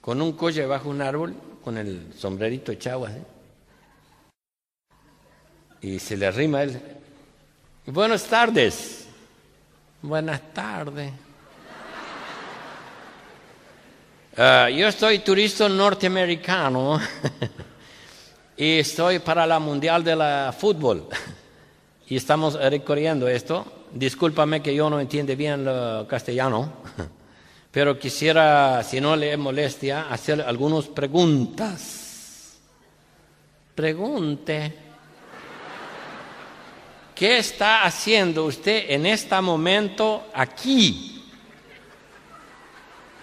con 0.00 0.22
un 0.22 0.32
coche 0.32 0.64
bajo 0.64 0.88
un 0.88 1.02
árbol, 1.02 1.34
con 1.62 1.76
el 1.76 2.12
sombrerito 2.16 2.72
echado 2.72 3.06
así. 3.06 3.20
Y 5.82 5.98
se 5.98 6.16
le 6.16 6.26
arrima 6.26 6.62
él. 6.62 6.80
Buenas 7.86 8.24
tardes. 8.24 9.06
Buenas 10.02 10.40
tardes. 10.52 11.12
Ah, 14.36 14.70
yo 14.70 14.90
soy 14.92 15.18
turista 15.18 15.68
norteamericano. 15.68 17.00
y 18.60 18.80
estoy 18.80 19.20
para 19.20 19.46
la 19.46 19.58
Mundial 19.58 20.04
de 20.04 20.14
la 20.14 20.54
Fútbol. 20.56 21.08
Y 22.06 22.16
estamos 22.16 22.60
recorriendo 22.60 23.26
esto. 23.26 23.64
Discúlpame 23.90 24.60
que 24.60 24.74
yo 24.74 24.90
no 24.90 25.00
entiende 25.00 25.34
bien 25.34 25.66
el 25.66 26.06
castellano, 26.06 26.70
pero 27.70 27.98
quisiera, 27.98 28.82
si 28.82 29.00
no 29.00 29.16
le 29.16 29.34
molestia, 29.38 30.08
hacer 30.10 30.42
algunas 30.42 30.88
preguntas. 30.88 32.58
Pregunte. 33.74 34.74
¿Qué 37.14 37.38
está 37.38 37.84
haciendo 37.84 38.44
usted 38.44 38.90
en 38.90 39.06
este 39.06 39.40
momento 39.40 40.26
aquí? 40.34 41.19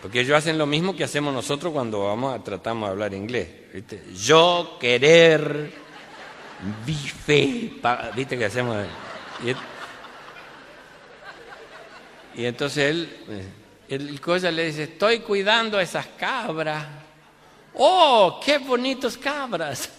Porque 0.07 0.21
ellos 0.21 0.37
hacen 0.37 0.57
lo 0.57 0.65
mismo 0.65 0.95
que 0.95 1.03
hacemos 1.03 1.33
nosotros 1.33 1.73
cuando 1.73 2.05
vamos 2.05 2.41
tratamos 2.41 2.87
de 2.87 2.91
hablar 2.93 3.13
inglés. 3.13 3.49
Yo 4.15 4.77
querer 4.79 5.69
bife, 6.85 7.73
¿viste 8.15 8.37
que 8.37 8.45
hacemos? 8.45 8.85
Y, 12.37 12.45
entonces 12.45 12.89
él, 12.89 13.17
eh, 13.27 13.49
el 13.89 14.21
cosa 14.21 14.49
le 14.49 14.67
dice, 14.67 14.83
estoy 14.83 15.19
cuidando 15.19 15.77
a 15.77 15.81
esas 15.81 16.07
cabras. 16.17 16.87
Oh, 17.73 18.39
qué 18.45 18.59
bonitos 18.59 19.17
cabras. 19.17 19.89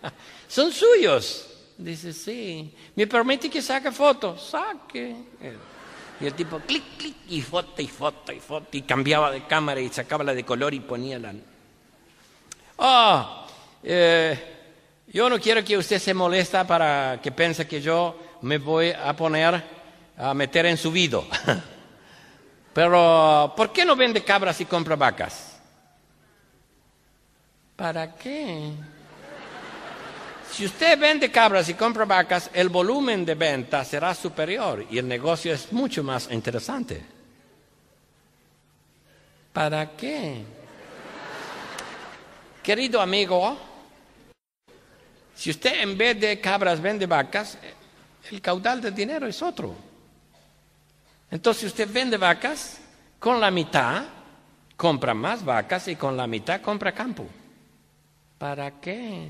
Son 0.48 0.72
suyos. 0.72 1.46
Dice, 1.76 2.14
sí. 2.14 2.74
¿Me 2.96 3.06
permite 3.06 3.50
que 3.50 3.60
saque 3.60 3.92
fotos? 3.92 4.48
Saque. 4.48 5.14
Y 6.20 6.26
el 6.26 6.34
tipo, 6.34 6.58
clic, 6.60 6.82
clic, 6.96 7.16
y 7.28 7.40
foto, 7.40 7.80
y 7.80 7.86
foto, 7.86 8.32
y 8.32 8.40
foto, 8.40 8.68
y 8.72 8.82
cambiaba 8.82 9.30
de 9.30 9.46
cámara 9.46 9.80
y 9.80 9.88
sacaba 9.88 10.24
la 10.24 10.34
de 10.34 10.44
color 10.44 10.74
y 10.74 10.80
ponía 10.80 11.18
la... 11.18 11.32
Oh, 12.76 13.46
eh, 13.82 14.56
yo 15.08 15.30
no 15.30 15.38
quiero 15.38 15.64
que 15.64 15.76
usted 15.76 15.98
se 15.98 16.14
molesta 16.14 16.66
para 16.66 17.20
que 17.22 17.30
piense 17.30 17.68
que 17.68 17.80
yo 17.80 18.18
me 18.42 18.58
voy 18.58 18.90
a 18.90 19.14
poner 19.14 19.62
a 20.16 20.34
meter 20.34 20.66
en 20.66 20.76
su 20.76 20.90
vida. 20.90 21.20
Pero, 22.72 23.52
¿por 23.56 23.72
qué 23.72 23.84
no 23.84 23.96
vende 23.96 24.22
cabras 24.22 24.60
y 24.60 24.64
compra 24.64 24.96
vacas? 24.96 25.58
¿Para 27.76 28.14
qué? 28.16 28.72
Si 30.50 30.64
usted 30.64 30.98
vende 30.98 31.30
cabras 31.30 31.68
y 31.68 31.74
compra 31.74 32.04
vacas, 32.04 32.50
el 32.52 32.68
volumen 32.68 33.24
de 33.24 33.34
venta 33.34 33.84
será 33.84 34.14
superior 34.14 34.84
y 34.90 34.98
el 34.98 35.06
negocio 35.06 35.52
es 35.52 35.72
mucho 35.72 36.02
más 36.02 36.28
interesante. 36.30 37.04
¿Para 39.52 39.90
qué? 39.96 40.44
Querido 42.62 43.00
amigo, 43.00 43.56
si 45.34 45.50
usted 45.50 45.80
en 45.82 45.96
vez 45.96 46.20
de 46.20 46.40
cabras 46.40 46.80
vende 46.80 47.06
vacas, 47.06 47.56
el 48.30 48.40
caudal 48.40 48.80
de 48.80 48.90
dinero 48.90 49.26
es 49.26 49.40
otro. 49.42 49.74
Entonces 51.30 51.64
usted 51.64 51.88
vende 51.90 52.16
vacas, 52.16 52.80
con 53.18 53.40
la 53.40 53.50
mitad 53.50 54.04
compra 54.76 55.14
más 55.14 55.44
vacas 55.44 55.88
y 55.88 55.96
con 55.96 56.16
la 56.16 56.26
mitad 56.26 56.60
compra 56.60 56.92
campo. 56.92 57.26
¿Para 58.38 58.80
qué? 58.80 59.28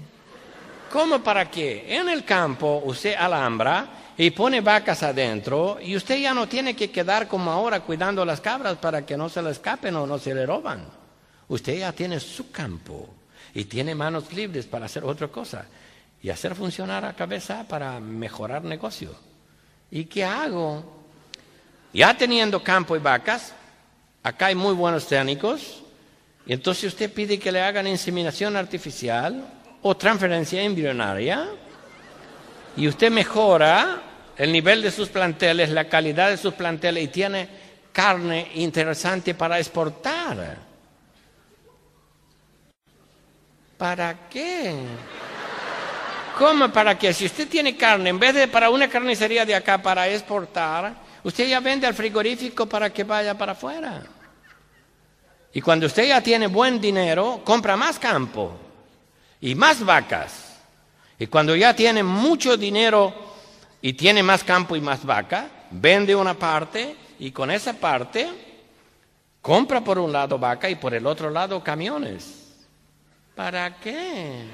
¿Cómo 0.91 1.23
para 1.23 1.51
qué? 1.51 1.85
En 1.89 2.09
el 2.09 2.25
campo 2.25 2.83
usted 2.85 3.15
alambra 3.15 3.87
y 4.17 4.31
pone 4.31 4.61
vacas 4.61 5.03
adentro 5.03 5.79
y 5.81 5.97
usted 5.97 6.19
ya 6.19 6.35
no 6.35 6.49
tiene 6.49 6.75
que 6.75 6.91
quedar 6.91 7.29
como 7.29 7.51
ahora 7.51 7.81
cuidando 7.81 8.25
las 8.25 8.41
cabras 8.41 8.79
para 8.79 9.05
que 9.05 9.17
no 9.17 9.29
se 9.29 9.43
le 9.43 9.51
escapen 9.51 9.95
o 9.97 10.07
no 10.07 10.19
se 10.19 10.35
le 10.35 10.47
roban. 10.47 10.85
Usted 11.49 11.79
ya 11.79 11.93
tiene 11.93 12.19
su 12.21 12.51
campo 12.51 13.09
y 13.55 13.65
tiene 13.65 13.95
manos 13.95 14.33
libres 14.33 14.67
para 14.67 14.87
hacer 14.87 15.05
otra 15.05 15.29
cosa 15.29 15.67
y 16.23 16.31
hacer 16.31 16.55
funcionar 16.55 17.03
la 17.03 17.15
cabeza 17.15 17.65
para 17.69 18.01
mejorar 18.01 18.65
negocio. 18.65 19.15
¿Y 19.91 20.05
qué 20.05 20.25
hago? 20.25 20.85
Ya 21.93 22.17
teniendo 22.17 22.63
campo 22.63 22.97
y 22.97 22.99
vacas, 22.99 23.53
acá 24.23 24.47
hay 24.47 24.55
muy 24.55 24.75
buenos 24.75 25.07
técnicos, 25.07 25.83
y 26.45 26.53
entonces 26.53 26.85
usted 26.85 27.13
pide 27.13 27.39
que 27.39 27.53
le 27.53 27.63
hagan 27.63 27.87
inseminación 27.87 28.57
artificial 28.57 29.58
o 29.83 29.97
transferencia 29.97 30.63
embrionaria, 30.63 31.49
y 32.77 32.89
usted 32.89 33.11
mejora 33.11 34.03
el 34.37 34.53
nivel 34.53 34.83
de 34.83 34.91
sus 34.91 35.09
planteles, 35.09 35.71
la 35.71 35.89
calidad 35.89 36.31
de 36.31 36.37
sus 36.37 36.55
planteles, 36.55 37.05
y 37.05 37.09
tiene 37.09 37.49
carne 37.93 38.53
interesante 38.55 39.35
para 39.35 39.59
exportar. 39.59 40.57
¿Para 43.77 44.29
qué? 44.29 44.75
¿Cómo 46.37 46.69
para 46.73 46.97
qué? 46.97 47.13
Si 47.13 47.27
usted 47.27 47.49
tiene 47.49 47.77
carne, 47.77 48.11
en 48.11 48.19
vez 48.19 48.35
de 48.35 48.49
para 48.49 48.71
una 48.71 48.89
carnicería 48.89 49.45
de 49.45 49.55
acá 49.55 49.83
para 49.83 50.09
exportar, 50.09 50.95
usted 51.25 51.49
ya 51.49 51.61
vende 51.61 51.87
al 51.87 51.95
frigorífico 51.95 52.67
para 52.67 52.91
que 52.93 53.05
vaya 53.05 53.37
para 53.37 53.53
afuera. 53.53 54.03
Y 55.53 55.61
cuando 55.61 55.87
usted 55.87 56.07
ya 56.07 56.21
tiene 56.21 56.47
buen 56.47 56.81
dinero, 56.81 57.41
compra 57.45 57.77
más 57.77 57.99
campo 57.99 58.68
y 59.41 59.55
más 59.55 59.85
vacas. 59.85 60.59
Y 61.19 61.27
cuando 61.27 61.57
ya 61.57 61.75
tiene 61.75 62.03
mucho 62.03 62.57
dinero 62.57 63.13
y 63.81 63.93
tiene 63.93 64.23
más 64.23 64.45
campo 64.45 64.77
y 64.77 64.81
más 64.81 65.05
vaca, 65.05 65.49
vende 65.71 66.15
una 66.15 66.35
parte 66.35 66.97
y 67.19 67.31
con 67.31 67.51
esa 67.51 67.73
parte 67.73 68.29
compra 69.43 69.83
por 69.83 69.99
un 69.99 70.13
lado 70.13 70.39
vaca 70.39 70.69
y 70.71 70.77
por 70.77 70.95
el 70.95 71.07
otro 71.07 71.31
lado 71.31 71.63
camiones. 71.63 72.47
¿Para 73.35 73.79
qué? 73.79 74.45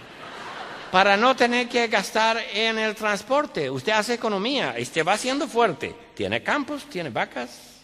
para 0.95 1.17
no 1.17 1.35
tener 1.35 1.69
que 1.69 1.89
gastar 1.89 2.39
en 2.53 2.79
el 2.79 2.95
transporte. 2.95 3.69
Usted 3.69 3.91
hace 3.91 4.15
economía 4.15 4.77
y 4.79 4.83
usted 4.83 5.05
va 5.05 5.19
siendo 5.19 5.49
fuerte. 5.49 5.93
Tiene 6.15 6.41
campos, 6.41 6.85
tiene 6.89 7.11
vacas, 7.11 7.81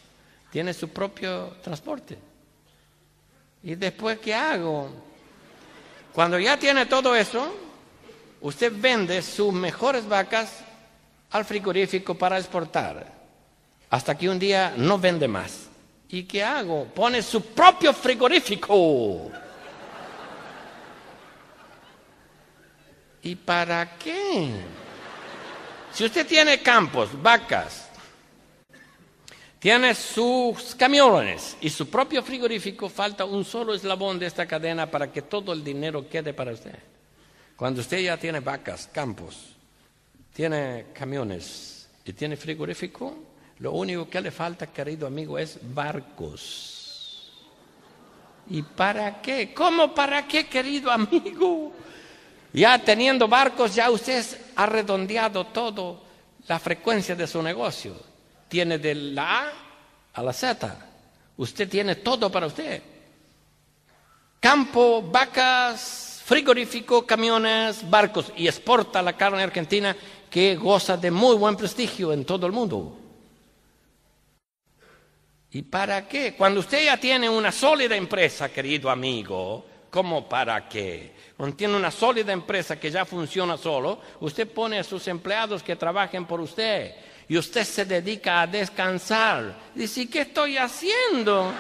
tiene 0.52 0.72
su 0.72 0.90
propio 0.90 1.56
transporte. 1.60 2.16
¿Y 3.64 3.74
después 3.74 4.20
qué 4.20 4.32
hago? 4.32 5.09
Cuando 6.20 6.38
ya 6.38 6.58
tiene 6.58 6.84
todo 6.84 7.16
eso, 7.16 7.50
usted 8.42 8.70
vende 8.76 9.22
sus 9.22 9.54
mejores 9.54 10.06
vacas 10.06 10.52
al 11.30 11.46
frigorífico 11.46 12.14
para 12.14 12.36
exportar. 12.36 13.10
Hasta 13.88 14.18
que 14.18 14.28
un 14.28 14.38
día 14.38 14.74
no 14.76 14.98
vende 14.98 15.26
más. 15.26 15.70
¿Y 16.10 16.24
qué 16.24 16.44
hago? 16.44 16.84
Pone 16.84 17.22
su 17.22 17.40
propio 17.42 17.94
frigorífico. 17.94 19.30
¿Y 23.22 23.34
para 23.34 23.96
qué? 23.96 24.50
Si 25.90 26.04
usted 26.04 26.26
tiene 26.26 26.60
campos, 26.60 27.08
vacas, 27.22 27.88
tiene 29.60 29.94
sus 29.94 30.74
camiones 30.74 31.56
y 31.60 31.68
su 31.68 31.88
propio 31.88 32.22
frigorífico, 32.22 32.88
falta 32.88 33.26
un 33.26 33.44
solo 33.44 33.74
eslabón 33.74 34.18
de 34.18 34.26
esta 34.26 34.46
cadena 34.46 34.90
para 34.90 35.12
que 35.12 35.20
todo 35.20 35.52
el 35.52 35.62
dinero 35.62 36.08
quede 36.08 36.32
para 36.32 36.52
usted. 36.52 36.78
Cuando 37.56 37.82
usted 37.82 37.98
ya 37.98 38.16
tiene 38.16 38.40
vacas, 38.40 38.88
campos, 38.90 39.36
tiene 40.32 40.86
camiones 40.94 41.86
y 42.06 42.14
tiene 42.14 42.38
frigorífico, 42.38 43.14
lo 43.58 43.72
único 43.72 44.08
que 44.08 44.22
le 44.22 44.30
falta, 44.30 44.66
querido 44.68 45.06
amigo, 45.06 45.38
es 45.38 45.58
barcos. 45.62 47.30
¿Y 48.48 48.62
para 48.62 49.20
qué? 49.20 49.52
¿Cómo 49.52 49.94
para 49.94 50.26
qué, 50.26 50.46
querido 50.46 50.90
amigo? 50.90 51.74
Ya 52.54 52.78
teniendo 52.82 53.28
barcos, 53.28 53.74
ya 53.74 53.90
usted 53.90 54.24
ha 54.56 54.64
redondeado 54.64 55.44
todo 55.48 56.02
la 56.48 56.58
frecuencia 56.58 57.14
de 57.14 57.26
su 57.26 57.42
negocio. 57.42 58.09
Tiene 58.50 58.78
de 58.78 58.96
la 58.96 59.38
A 59.38 59.52
a 60.14 60.22
la 60.24 60.32
Z. 60.32 60.76
Usted 61.36 61.68
tiene 61.68 61.94
todo 61.94 62.30
para 62.30 62.48
usted. 62.48 62.82
Campo, 64.40 65.02
vacas, 65.02 66.20
frigorífico, 66.24 67.06
camiones, 67.06 67.88
barcos 67.88 68.32
y 68.36 68.48
exporta 68.48 69.02
la 69.02 69.12
carne 69.12 69.44
argentina 69.44 69.96
que 70.28 70.56
goza 70.56 70.96
de 70.96 71.12
muy 71.12 71.36
buen 71.36 71.56
prestigio 71.56 72.12
en 72.12 72.24
todo 72.24 72.44
el 72.44 72.52
mundo. 72.52 72.98
¿Y 75.52 75.62
para 75.62 76.08
qué? 76.08 76.34
Cuando 76.34 76.58
usted 76.58 76.86
ya 76.86 76.96
tiene 76.96 77.28
una 77.28 77.52
sólida 77.52 77.94
empresa, 77.94 78.48
querido 78.48 78.90
amigo, 78.90 79.64
¿cómo 79.90 80.28
para 80.28 80.68
qué? 80.68 81.12
Cuando 81.36 81.54
tiene 81.54 81.76
una 81.76 81.92
sólida 81.92 82.32
empresa 82.32 82.80
que 82.80 82.90
ya 82.90 83.04
funciona 83.04 83.56
solo, 83.56 84.00
usted 84.18 84.48
pone 84.48 84.80
a 84.80 84.84
sus 84.84 85.06
empleados 85.06 85.62
que 85.62 85.76
trabajen 85.76 86.26
por 86.26 86.40
usted 86.40 87.09
y 87.30 87.38
usted 87.38 87.62
se 87.62 87.84
dedica 87.84 88.42
a 88.42 88.46
descansar. 88.48 89.54
Dice, 89.72 90.08
¿qué 90.08 90.22
estoy 90.22 90.58
haciendo? 90.58 91.54